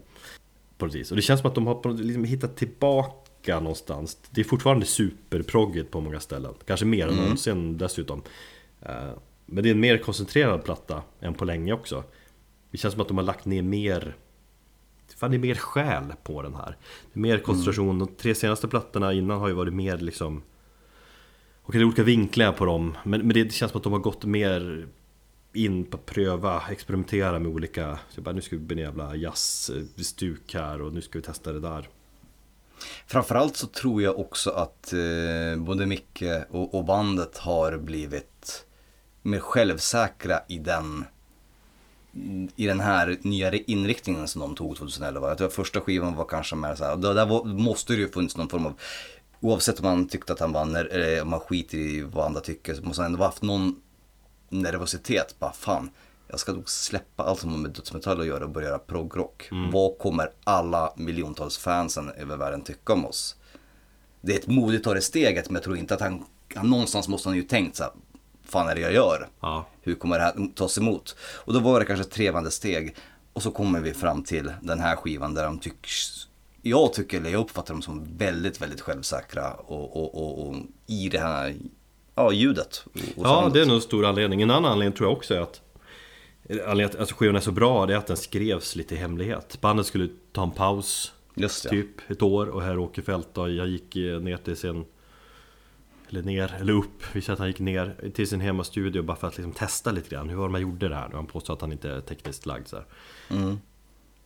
Vis. 0.93 1.11
Och 1.11 1.15
det 1.15 1.21
känns 1.21 1.39
som 1.39 1.49
att 1.49 1.55
de 1.55 1.67
har 1.67 1.93
liksom 1.93 2.23
hittat 2.23 2.57
tillbaka 2.57 3.59
någonstans. 3.59 4.17
Det 4.31 4.41
är 4.41 4.45
fortfarande 4.45 4.85
superproggigt 4.85 5.91
på 5.91 6.01
många 6.01 6.19
ställen. 6.19 6.53
Kanske 6.65 6.85
mer 6.85 7.07
än 7.07 7.15
någonsin 7.15 7.77
dessutom. 7.77 8.21
Eh, 8.81 9.11
Men 9.45 9.63
det 9.63 9.69
är 9.69 9.73
en 9.73 9.79
mer 9.79 9.97
koncentrerad 9.97 10.63
platta 10.63 11.01
än 11.19 11.33
på 11.33 11.45
länge 11.45 11.73
också. 11.73 12.03
Det 12.71 12.77
känns 12.77 12.93
som 12.93 13.01
att 13.01 13.07
de 13.07 13.17
har 13.17 13.25
lagt 13.25 13.45
ner 13.45 13.61
mer 13.61 14.15
Fan 15.17 15.31
det 15.31 15.37
är 15.37 15.39
mer 15.39 15.55
själ 15.55 16.13
på 16.23 16.41
den 16.41 16.55
här 16.55 16.77
Det 17.13 17.19
är 17.19 17.21
mer 17.21 17.37
koncentration, 17.37 17.99
de 17.99 18.07
tre 18.07 18.35
senaste 18.35 18.67
plattorna 18.67 19.13
innan 19.13 19.39
har 19.39 19.47
ju 19.47 19.53
varit 19.53 19.73
mer 19.73 19.97
liksom 19.97 20.41
Och 21.63 21.73
det 21.73 21.79
är 21.79 21.83
olika 21.83 22.03
vinklar 22.03 22.51
på 22.51 22.65
dem 22.65 22.97
Men, 23.03 23.21
men 23.21 23.29
det 23.29 23.53
känns 23.53 23.71
som 23.71 23.77
att 23.77 23.83
de 23.83 23.93
har 23.93 23.99
gått 23.99 24.25
mer 24.25 24.87
in 25.53 25.85
på 25.85 25.97
att 25.97 26.05
pröva, 26.05 26.63
experimentera 26.69 27.39
med 27.39 27.51
olika 27.51 27.99
så 28.09 28.21
bara, 28.21 28.35
Nu 28.35 28.41
ska 28.41 28.55
vi 28.55 28.61
bli 28.61 28.75
en 28.75 28.83
jävla 28.83 29.15
jazzstuk 29.15 30.53
här 30.53 30.81
och 30.81 30.93
nu 30.93 31.01
ska 31.01 31.19
vi 31.19 31.23
testa 31.23 31.53
det 31.53 31.59
där 31.59 31.89
Framförallt 33.07 33.57
så 33.57 33.67
tror 33.67 34.01
jag 34.01 34.19
också 34.19 34.49
att 34.49 34.93
eh, 34.93 35.57
både 35.57 35.85
Micke 35.85 36.23
och, 36.49 36.75
och 36.75 36.85
bandet 36.85 37.37
har 37.37 37.77
blivit 37.77 38.65
mer 39.21 39.39
självsäkra 39.39 40.39
i 40.47 40.59
den 40.59 41.05
i 42.55 42.67
den 42.67 42.79
här 42.79 43.17
nya 43.21 43.53
inriktningen 43.53 44.27
som 44.27 44.41
de 44.41 44.55
tog 44.55 44.77
2011. 44.77 45.27
Jag 45.27 45.37
tror 45.37 45.47
att 45.47 45.53
första 45.53 45.81
skivan 45.81 46.15
var 46.15 46.25
kanske 46.25 46.55
mer 46.55 46.75
så 46.75 46.83
här, 46.83 46.95
där 46.95 47.13
där 47.13 47.25
var, 47.25 47.43
måste 47.43 47.93
det 47.93 47.99
ju 47.99 48.11
funnits 48.11 48.37
någon 48.37 48.49
form 48.49 48.65
av, 48.65 48.73
oavsett 49.39 49.79
om 49.79 49.85
man 49.85 50.07
tyckte 50.07 50.33
att 50.33 50.39
han 50.39 50.51
vann 50.51 50.75
eller 50.75 51.21
om 51.21 51.29
man 51.29 51.39
skiter 51.39 51.77
i 51.77 52.01
vad 52.01 52.25
andra 52.25 52.41
tycker, 52.41 52.73
så 52.73 52.83
måste 52.83 53.01
han 53.01 53.11
ändå 53.11 53.19
ha 53.19 53.25
haft 53.25 53.41
någon 53.41 53.81
nervositet. 54.49 55.35
Bara 55.39 55.53
fan, 55.53 55.89
jag 56.27 56.39
ska 56.39 56.53
nog 56.53 56.69
släppa 56.69 57.23
allt 57.23 57.39
som 57.39 57.51
har 57.51 57.57
med 57.57 57.71
dödsmetall 57.71 58.19
att 58.21 58.27
göra 58.27 58.43
och 58.43 58.49
börja 58.49 58.67
göra 58.67 58.79
proggrock. 58.79 59.49
Vad 59.71 59.97
kommer 59.97 60.31
alla 60.43 60.93
miljontals 60.95 61.57
fansen 61.57 62.09
över 62.09 62.37
världen 62.37 62.61
tycka 62.61 62.93
om 62.93 63.05
oss? 63.05 63.35
Det 64.21 64.33
är 64.33 64.39
ett 64.39 64.47
modigt 64.47 64.83
ta 64.83 64.93
det 64.93 65.01
steget, 65.01 65.49
men 65.49 65.55
jag 65.55 65.63
tror 65.63 65.77
inte 65.77 65.93
att 65.93 66.01
han, 66.01 66.25
han 66.55 66.69
någonstans 66.69 67.07
måste 67.07 67.29
han 67.29 67.35
ju 67.35 67.43
tänkt 67.43 67.75
så 67.75 67.83
här, 67.83 67.91
fan 68.43 68.69
är 68.69 68.75
det 68.75 68.81
jag 68.81 68.93
gör? 68.93 69.27
Ja, 69.39 69.65
Hur 69.81 69.95
kommer 69.95 70.17
det 70.17 70.23
här 70.23 70.47
tas 70.55 70.77
emot? 70.77 71.15
Och 71.21 71.53
då 71.53 71.59
var 71.59 71.79
det 71.79 71.85
kanske 71.85 72.05
ett 72.05 72.11
trevande 72.11 72.51
steg. 72.51 72.95
Och 73.33 73.43
så 73.43 73.51
kommer 73.51 73.79
vi 73.79 73.93
fram 73.93 74.23
till 74.23 74.53
den 74.61 74.79
här 74.79 74.95
skivan 74.95 75.33
där 75.33 75.43
de 75.43 75.59
tycks, 75.59 76.27
jag 76.61 76.93
tycker, 76.93 77.17
eller 77.17 77.29
jag 77.29 77.41
uppfattar 77.41 77.73
dem 77.73 77.81
som 77.81 78.17
väldigt, 78.17 78.61
väldigt 78.61 78.81
självsäkra 78.81 79.53
och, 79.53 79.97
och, 79.97 80.15
och, 80.15 80.47
och 80.47 80.55
i 80.87 81.09
det 81.09 81.19
här 81.19 81.55
ja, 82.19 82.31
ljudet. 82.31 82.85
Ja 83.15 83.49
det 83.53 83.61
är 83.61 83.65
nog 83.65 83.75
en 83.75 83.81
stor 83.81 84.05
anledning 84.05 84.41
En 84.41 84.51
annan 84.51 84.71
anledning 84.71 84.97
tror 84.97 85.09
jag 85.09 85.17
också 85.17 85.33
är 85.33 85.39
att 85.39 85.61
Anledningen 86.49 86.75
till 86.75 86.95
att 86.95 86.99
alltså, 86.99 87.15
skivan 87.15 87.35
är 87.35 87.39
så 87.39 87.51
bra 87.51 87.85
det 87.85 87.93
är 87.93 87.97
att 87.97 88.07
den 88.07 88.17
skrevs 88.17 88.75
lite 88.75 88.95
i 88.95 88.97
hemlighet 88.97 89.57
Bandet 89.61 89.85
skulle 89.85 90.09
ta 90.31 90.43
en 90.43 90.51
paus 90.51 91.13
Just. 91.35 91.69
Typ 91.69 92.11
ett 92.11 92.21
år 92.21 92.45
och 92.45 92.61
här 92.61 92.79
Åkerfeldt 92.79 93.29
då, 93.33 93.49
jag 93.49 93.67
gick 93.67 93.95
eh, 93.95 94.19
ner 94.19 94.37
till 94.37 94.55
sin 94.55 94.85
Eller 96.09 96.23
ner, 96.23 96.55
eller 96.59 96.73
upp, 96.73 97.03
vi 97.13 97.21
säger 97.21 97.33
att 97.33 97.39
han 97.39 97.47
gick 97.47 97.59
ner 97.59 98.11
till 98.15 98.27
sin 98.27 98.41
hemmastudio 98.41 99.01
bara 99.01 99.17
för 99.17 99.27
att 99.27 99.37
liksom 99.37 99.53
testa 99.53 99.91
lite 99.91 100.09
grann 100.09 100.29
Hur 100.29 100.35
var 100.35 100.47
det 100.47 100.51
man 100.51 100.61
gjorde 100.61 100.89
det 100.89 100.95
här? 100.95 101.09
Han 101.13 101.25
påstår 101.25 101.53
att 101.53 101.61
han 101.61 101.71
inte 101.71 101.89
är 101.89 102.01
tekniskt 102.01 102.45
lagd 102.45 102.67
så. 102.67 102.77
Mm. 103.29 103.59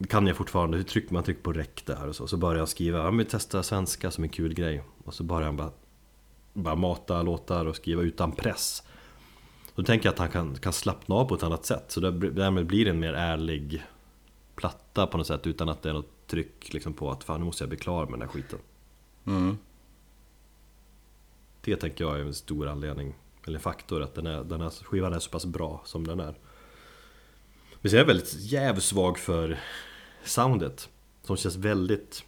Kan 0.10 0.28
jag 0.28 0.38
fortfarande, 0.38 0.78
hur 0.78 0.84
trycker 0.84 1.14
man 1.14 1.24
trycker 1.24 1.42
på 1.42 1.54
rec 1.54 1.68
där 1.86 2.08
och 2.08 2.16
så 2.16 2.28
Så 2.28 2.38
börjar 2.38 2.60
jag 2.60 2.70
skriva, 2.70 3.00
ja 3.00 3.12
men 3.12 3.26
testa 3.26 3.64
svenska 3.64 4.12
som 4.12 4.24
en 4.24 4.30
kul 4.30 4.54
grej 4.54 4.84
Och 5.04 5.14
så 5.14 5.24
börjar 5.24 5.46
han 5.46 5.58
bara 5.58 5.72
Bara 6.54 6.76
mata 6.76 7.22
låtar 7.22 7.66
och 7.66 7.76
skriva 7.76 8.02
utan 8.02 8.32
press. 8.32 8.84
Då 9.76 9.84
tänker 9.84 10.06
jag 10.08 10.14
att 10.14 10.20
han 10.20 10.30
kan, 10.30 10.56
kan 10.56 10.74
slappna 10.74 11.16
av 11.16 11.26
på 11.26 11.36
ett 11.36 11.44
annat 11.44 11.66
sätt. 11.66 11.84
Så 11.88 12.00
där- 12.00 12.12
därmed 12.12 12.66
blir 12.66 12.86
det 12.86 12.92
en 12.92 13.00
mer 13.00 13.14
ärlig 13.14 13.84
Platta 14.56 15.08
på 15.08 15.18
något 15.18 15.28
sätt 15.28 15.48
utan 15.48 15.70
att 15.70 15.82
det 15.82 15.90
är 15.90 15.94
något 15.94 16.28
tryck 16.28 16.74
liksom 16.74 16.94
på 16.94 17.12
att 17.12 17.24
fan 17.24 17.40
nu 17.40 17.46
måste 17.46 17.64
jag 17.64 17.70
bli 17.70 17.78
klar 17.78 18.06
med 18.06 18.14
den 18.14 18.22
här 18.22 18.28
skiten. 18.28 18.60
Mm. 19.26 19.58
Det 21.62 21.76
tänker 21.76 22.04
jag 22.04 22.20
är 22.20 22.24
en 22.24 22.34
stor 22.34 22.68
anledning 22.68 23.14
Eller 23.48 23.60
faktor 23.60 24.02
att 24.02 24.16
den, 24.16 24.28
är, 24.28 24.44
den 24.44 24.62
här 24.62 24.70
skivan 24.70 25.14
är 25.14 25.20
så 25.20 25.30
pass 25.30 25.46
bra 25.46 25.82
som 25.86 26.08
den 26.08 26.20
är. 26.20 26.36
Men 27.82 27.90
sen 27.90 27.98
är 27.98 28.02
jag 28.02 28.06
väldigt 28.08 28.34
jävligt 28.40 28.84
svag 28.84 29.18
för 29.20 29.60
soundet 30.24 30.90
Som 31.24 31.38
känns 31.38 31.56
väldigt 31.56 32.24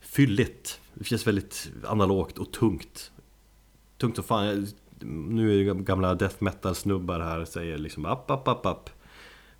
Fylligt 0.00 0.80
Det 0.98 1.04
känns 1.04 1.26
väldigt 1.26 1.70
analogt 1.86 2.38
och 2.38 2.52
tungt. 2.52 3.12
Tungt 3.98 4.18
och 4.18 4.24
fan. 4.24 4.66
Nu 5.00 5.60
är 5.60 5.74
det 5.74 5.82
gamla 5.82 6.14
death 6.14 6.36
metal 6.38 6.74
snubbar 6.74 7.20
här 7.20 7.44
säger 7.44 7.78
liksom 7.78 8.06
app 8.06 8.30
app 8.30 8.48
app 8.48 8.66
app. 8.66 8.90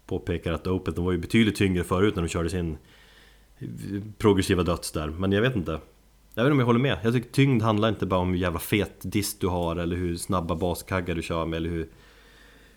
Påpekar 0.07 0.53
att 0.53 0.67
Opeth 0.67 0.95
de 0.95 1.05
var 1.05 1.13
ju 1.13 1.19
betydligt 1.19 1.57
tyngre 1.57 1.85
förut 1.85 2.17
när 2.17 2.23
de 2.23 2.29
körde 2.29 2.51
sin 2.51 2.79
Progressiva 4.19 4.63
döds 4.63 4.93
där. 4.93 5.09
Men 5.09 5.33
jag 5.33 5.43
vet 5.43 5.57
inte. 5.57 5.81
Jag 6.35 6.45
vet 6.45 6.47
inte 6.47 6.53
om 6.53 6.59
jag 6.59 6.67
håller 6.67 6.81
med. 6.81 6.99
Jag 7.03 7.15
tycker 7.15 7.31
tyngd 7.31 7.63
handlar 7.63 7.89
inte 7.89 8.07
bara 8.07 8.21
om 8.21 8.31
hur 8.31 8.39
jävla 8.39 8.59
fet 8.59 9.01
dist 9.03 9.41
du 9.41 9.47
har 9.47 9.77
Eller 9.77 9.97
hur 9.97 10.17
snabba 10.17 10.55
baskaggar 10.55 11.15
du 11.15 11.23
kör 11.23 11.47
med 11.47 11.57
Eller 11.57 11.71
hur 11.71 11.89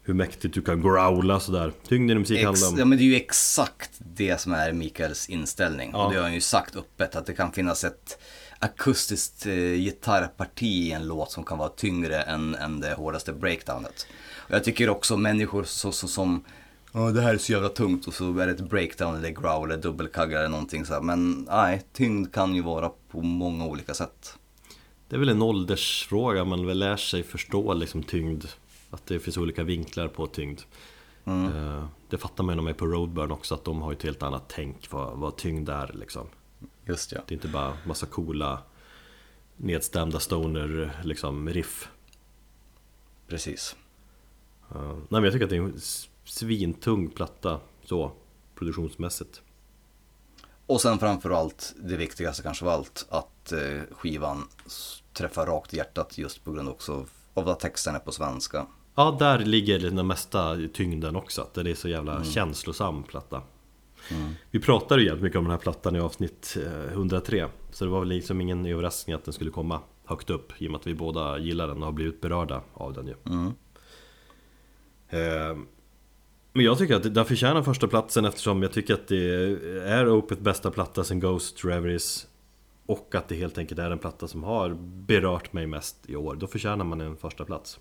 Hur 0.03 0.13
mäktigt 0.13 0.53
du 0.53 0.61
kan 0.61 0.81
growla 0.81 1.39
sådär. 1.39 1.73
Tyngden 1.87 2.17
i 2.17 2.19
musik 2.19 2.37
Ex, 2.37 2.45
handlar 2.45 2.67
om 2.67 2.79
ja, 2.79 2.85
men 2.85 2.97
det 2.97 3.03
är 3.03 3.05
ju 3.05 3.15
exakt 3.15 3.91
det 4.15 4.41
som 4.41 4.53
är 4.53 4.71
Mikaels 4.73 5.29
inställning. 5.29 5.89
Ja. 5.93 6.05
Och 6.05 6.11
det 6.11 6.17
har 6.17 6.23
han 6.23 6.33
ju 6.33 6.41
sagt 6.41 6.75
öppet 6.75 7.15
att 7.15 7.25
det 7.25 7.33
kan 7.33 7.51
finnas 7.51 7.83
ett 7.83 8.21
akustiskt 8.61 9.45
eh, 9.45 9.53
gitarrparti 9.53 10.65
i 10.65 10.91
en 10.91 11.07
låt 11.07 11.31
som 11.31 11.43
kan 11.43 11.57
vara 11.57 11.69
tyngre 11.69 12.21
än, 12.21 12.55
än 12.55 12.79
det 12.79 12.93
hårdaste 12.93 13.33
breakdownet. 13.33 14.07
Och 14.37 14.51
jag 14.55 14.63
tycker 14.63 14.89
också 14.89 15.17
människor 15.17 15.63
så, 15.63 15.91
så, 15.91 16.07
som 16.07 16.43
Ja, 16.93 16.99
det 16.99 17.21
här 17.21 17.33
är 17.33 17.37
så 17.37 17.51
jävla 17.51 17.69
tungt 17.69 18.07
och 18.07 18.13
så 18.13 18.39
är 18.39 18.45
det 18.47 18.51
ett 18.51 18.69
breakdown 18.69 19.15
eller 19.15 19.29
growl 19.29 19.71
eller 19.71 19.81
dubbelkaggar 19.83 20.39
eller 20.39 20.49
någonting 20.49 20.85
så 20.85 20.93
här. 20.93 21.01
Men 21.01 21.47
nej, 21.49 21.81
tyngd 21.93 22.33
kan 22.33 22.55
ju 22.55 22.61
vara 22.61 22.91
på 23.11 23.21
många 23.21 23.65
olika 23.65 23.93
sätt. 23.93 24.37
Det 25.09 25.15
är 25.15 25.19
väl 25.19 25.29
en 25.29 25.41
åldersfråga, 25.41 26.45
man 26.45 26.65
väl 26.65 26.79
lär 26.79 26.97
sig 26.97 27.23
förstå 27.23 27.73
liksom 27.73 28.03
tyngd 28.03 28.45
Att 28.89 29.05
det 29.05 29.19
finns 29.19 29.37
olika 29.37 29.63
vinklar 29.63 30.07
på 30.07 30.27
tyngd 30.27 30.59
Eh, 31.25 31.85
Det 32.09 32.17
fattar 32.17 32.43
man 32.43 32.53
ju 32.53 32.55
när 32.55 32.63
man 32.63 32.69
är 32.73 32.77
på 32.77 32.85
Roadburn 32.85 33.31
också, 33.31 33.55
att 33.55 33.63
de 33.63 33.81
har 33.81 33.91
ett 33.91 34.03
helt 34.03 34.23
annat 34.23 34.43
tänk 34.47 34.91
vad, 34.91 35.17
vad 35.17 35.37
tyngd 35.37 35.69
är 35.69 35.91
liksom 35.93 36.27
Just 36.85 37.11
ja. 37.11 37.21
Det 37.27 37.33
är 37.33 37.35
inte 37.35 37.47
bara 37.47 37.77
massa 37.85 38.05
coola 38.05 38.59
nedstämda 39.57 40.19
stoner 40.19 41.01
liksom 41.03 41.49
riff 41.49 41.89
Precis. 43.27 43.75
Eh, 44.71 44.91
Nej 44.91 45.05
men 45.09 45.23
jag 45.23 45.33
tycker 45.33 45.45
att 45.45 45.49
det 45.49 45.57
är 45.57 45.61
en 45.61 45.81
svintung 46.25 47.09
platta 47.09 47.59
så 47.85 48.11
produktionsmässigt 48.55 49.41
Och 50.65 50.81
sen 50.81 50.99
framförallt, 50.99 51.75
det 51.83 51.97
viktigaste 51.97 52.43
kanske 52.43 52.65
av 52.65 52.71
allt, 52.71 53.05
att 53.09 53.51
eh, 53.51 53.81
skivan 53.91 54.47
träffar 55.13 55.45
rakt 55.45 55.73
i 55.73 55.77
hjärtat 55.77 56.17
just 56.17 56.43
på 56.43 56.51
grund 56.51 56.69
också 56.69 57.05
av 57.33 57.49
att 57.49 57.59
texten 57.59 57.95
är 57.95 57.99
på 57.99 58.11
svenska. 58.11 58.67
Ja, 58.95 59.15
där 59.19 59.39
ligger 59.39 59.79
den 59.79 60.07
mesta 60.07 60.57
tyngden 60.73 61.15
också, 61.15 61.41
att 61.41 61.53
det 61.53 61.71
är 61.71 61.75
så 61.75 61.89
jävla 61.89 62.23
känslosam 62.23 63.03
platta 63.03 63.41
Vi 64.51 64.59
pratade 64.59 65.01
ju 65.01 65.07
jävligt 65.07 65.23
mycket 65.23 65.37
om 65.37 65.43
den 65.43 65.51
här 65.51 65.57
plattan 65.57 65.95
i 65.95 65.99
avsnitt 65.99 66.57
eh, 66.65 66.91
103 66.91 67.47
Så 67.71 67.85
det 67.85 67.91
var 67.91 67.99
väl 67.99 68.09
liksom 68.09 68.41
ingen 68.41 68.65
överraskning 68.65 69.13
att 69.13 69.25
den 69.25 69.33
skulle 69.33 69.51
komma 69.51 69.79
högt 70.05 70.29
upp 70.29 70.61
I 70.61 70.67
och 70.67 70.71
med 70.71 70.79
att 70.79 70.87
vi 70.87 70.95
båda 70.95 71.37
gillar 71.37 71.67
den 71.67 71.77
och 71.77 71.85
har 71.85 71.91
blivit 71.91 72.21
berörda 72.21 72.61
av 72.73 72.93
den 72.93 73.07
ju 73.07 73.15
Mm. 73.25 73.53
Eh, 75.09 75.57
Men 76.53 76.65
jag 76.65 76.77
tycker 76.77 76.95
att 76.95 77.13
den 77.13 77.25
förtjänar 77.25 77.63
första 77.63 77.87
platsen 77.87 78.25
eftersom 78.25 78.61
jag 78.63 78.71
tycker 78.71 78.93
att 78.93 79.07
det 79.07 79.25
är 79.87 80.09
Opeth 80.09 80.41
bästa 80.41 80.71
platta 80.71 81.03
sen 81.03 81.19
Ghost 81.19 81.65
Reveries 81.65 82.27
Och 82.85 83.15
att 83.15 83.27
det 83.27 83.35
helt 83.35 83.57
enkelt 83.57 83.79
är 83.79 83.91
en 83.91 83.99
platta 83.99 84.27
som 84.27 84.43
har 84.43 84.77
berört 84.83 85.53
mig 85.53 85.67
mest 85.67 86.09
i 86.09 86.15
år 86.15 86.35
Då 86.35 86.47
förtjänar 86.47 86.85
man 86.85 87.01
en 87.01 87.17
första 87.17 87.45
plats 87.45 87.79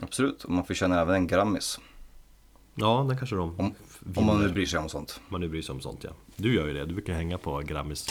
Absolut, 0.00 0.44
och 0.44 0.50
man 0.50 0.64
förtjänar 0.64 1.02
även 1.02 1.14
en 1.14 1.26
Grammis. 1.26 1.80
Ja, 2.74 3.04
den 3.08 3.18
kanske 3.18 3.36
de 3.36 3.60
Om, 3.60 3.74
om 4.06 4.12
vinner. 4.12 4.26
man 4.26 4.42
nu 4.42 4.52
bryr 4.52 4.66
sig 4.66 4.78
om 4.78 4.88
sånt. 4.88 5.20
man 5.28 5.40
nu 5.40 5.48
bryr 5.48 5.62
sig 5.62 5.72
om 5.72 5.80
sånt 5.80 6.04
ja 6.04 6.10
Du 6.36 6.54
gör 6.54 6.66
ju 6.66 6.72
det, 6.74 6.86
du 6.86 6.94
brukar 6.94 7.12
hänga 7.14 7.38
på 7.38 7.58
Grammis 7.58 8.06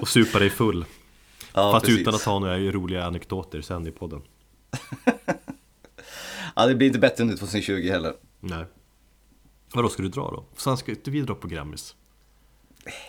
och 0.00 0.08
supa 0.08 0.38
dig 0.38 0.50
full 0.50 0.84
Ja, 1.54 1.72
Fast 1.72 1.86
precis. 1.86 2.00
utan 2.00 2.14
att 2.14 2.22
ha 2.22 2.38
några 2.38 2.58
roliga 2.58 3.04
anekdoter 3.04 3.60
sen 3.60 3.86
i 3.86 3.90
podden 3.90 4.22
Ja, 6.56 6.66
det 6.66 6.74
blir 6.74 6.86
inte 6.86 6.98
bättre 6.98 7.24
nu 7.24 7.36
2020 7.36 7.88
heller. 7.90 8.14
Nej 8.40 8.64
Vadå, 9.74 9.88
ska 9.88 10.02
du 10.02 10.08
dra 10.08 10.30
då? 10.30 10.44
Sen 10.56 10.76
ska 10.76 10.90
inte 10.92 11.10
vi 11.10 11.20
dra 11.20 11.34
på 11.34 11.48
Grammis? 11.48 11.94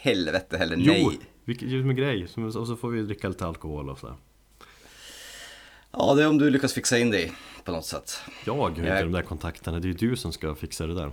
Helvete 0.01 0.57
heller, 0.57 0.75
Jo! 0.79 0.93
nej. 0.93 1.19
Vilket 1.45 1.67
ju 1.69 1.83
med 1.83 1.95
grej, 1.95 2.27
Som- 2.27 2.45
och 2.45 2.67
så 2.67 2.75
får 2.75 2.89
vi 2.89 3.01
dricka 3.01 3.27
lite 3.29 3.45
alkohol 3.45 3.89
och 3.89 3.99
så 3.99 4.15
Ja, 5.91 6.13
det 6.15 6.23
är 6.23 6.27
om 6.27 6.37
du 6.37 6.49
lyckas 6.49 6.73
fixa 6.73 6.97
in 6.99 7.11
dig 7.11 7.31
på 7.63 7.71
något 7.71 7.85
sätt. 7.85 8.17
Jag 8.45 8.55
har 8.55 8.69
inte 8.69 8.81
Nej. 8.81 9.03
de 9.03 9.11
där 9.11 9.21
kontakterna, 9.21 9.79
det 9.79 9.85
är 9.85 9.89
ju 9.89 10.09
du 10.09 10.15
som 10.17 10.31
ska 10.33 10.55
fixa 10.55 10.87
det 10.87 10.93
där 10.95 11.11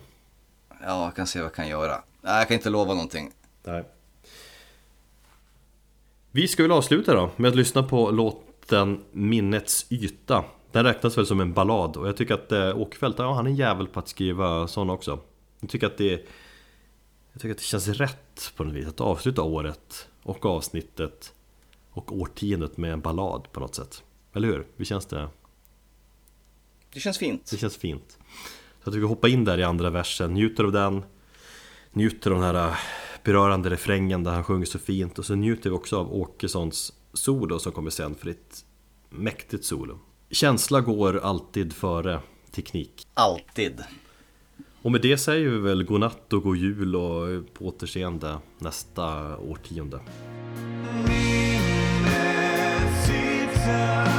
Ja, 0.80 1.04
jag 1.04 1.16
kan 1.16 1.26
se 1.26 1.38
vad 1.38 1.44
jag 1.46 1.54
kan 1.54 1.68
göra. 1.68 2.02
Nej, 2.20 2.38
jag 2.38 2.48
kan 2.48 2.54
inte 2.54 2.70
lova 2.70 2.94
någonting. 2.94 3.30
Nej. 3.64 3.84
Vi 6.30 6.48
ska 6.48 6.62
väl 6.62 6.72
avsluta 6.72 7.14
då 7.14 7.30
med 7.36 7.48
att 7.48 7.56
lyssna 7.56 7.82
på 7.82 8.10
låten 8.10 9.04
Minnets 9.12 9.86
yta. 9.90 10.44
Den 10.72 10.84
räknas 10.84 11.18
väl 11.18 11.26
som 11.26 11.40
en 11.40 11.52
ballad 11.52 11.96
och 11.96 12.08
jag 12.08 12.16
tycker 12.16 12.34
att 12.34 12.52
eh, 12.52 12.78
Åkerfeldt, 12.78 13.18
ja 13.18 13.34
han 13.34 13.46
är 13.46 13.50
en 13.50 13.56
jävel 13.56 13.86
på 13.86 14.00
att 14.00 14.08
skriva 14.08 14.68
sådana 14.68 14.92
också. 14.92 15.20
Jag 15.60 15.70
tycker 15.70 15.86
att 15.86 15.98
det 15.98 16.26
Jag 17.32 17.42
tycker 17.42 17.50
att 17.50 17.58
det 17.58 17.64
känns 17.64 17.88
rätt 17.88 18.52
på 18.56 18.64
något 18.64 18.74
vis 18.74 18.86
att 18.86 19.00
avsluta 19.00 19.42
året 19.42 20.08
och 20.22 20.46
avsnittet 20.46 21.32
och 21.90 22.12
årtiondet 22.12 22.76
med 22.76 22.92
en 22.92 23.00
ballad 23.00 23.52
på 23.52 23.60
något 23.60 23.74
sätt. 23.74 24.02
Eller 24.32 24.48
hur? 24.48 24.66
Hur 24.76 24.84
känns 24.84 25.06
det? 25.06 25.28
Det 26.92 27.00
känns 27.00 27.18
fint. 27.18 27.50
Det 27.50 27.56
känns 27.56 27.76
fint. 27.76 28.18
Så 28.86 28.88
jag 28.88 28.94
tycker 28.94 29.06
hoppa 29.06 29.28
in 29.28 29.44
där 29.44 29.58
i 29.58 29.62
andra 29.62 29.90
versen, 29.90 30.34
njuter 30.34 30.64
av 30.64 30.72
den 30.72 31.02
Njuter 31.92 32.30
av 32.30 32.36
den 32.36 32.44
här 32.44 32.68
äh, 32.68 32.74
berörande 33.24 33.70
refrängen 33.70 34.24
där 34.24 34.32
han 34.32 34.44
sjunger 34.44 34.66
så 34.66 34.78
fint 34.78 35.18
och 35.18 35.24
så 35.24 35.34
njuter 35.34 35.70
vi 35.70 35.76
också 35.76 35.98
av 35.98 36.14
Åkessons 36.14 36.92
solo 37.12 37.58
som 37.58 37.72
kommer 37.72 37.90
sen 37.90 38.14
för 38.14 38.28
ett 38.28 38.64
mäktigt 39.10 39.64
solo. 39.64 39.98
Känsla 40.30 40.80
går 40.80 41.18
alltid 41.18 41.72
före 41.72 42.20
teknik. 42.50 43.06
Alltid. 43.14 43.84
Och 44.82 44.92
med 44.92 45.00
det 45.00 45.18
säger 45.18 45.48
vi 45.48 45.58
väl 45.58 45.84
godnatt 45.84 46.32
och 46.32 46.42
god 46.42 46.56
jul 46.56 46.96
och 46.96 47.54
på 47.54 47.66
återseende 47.66 48.38
nästa 48.58 49.36
årtionde. 49.36 50.00
Minnets 51.08 52.20
yta 53.10 54.15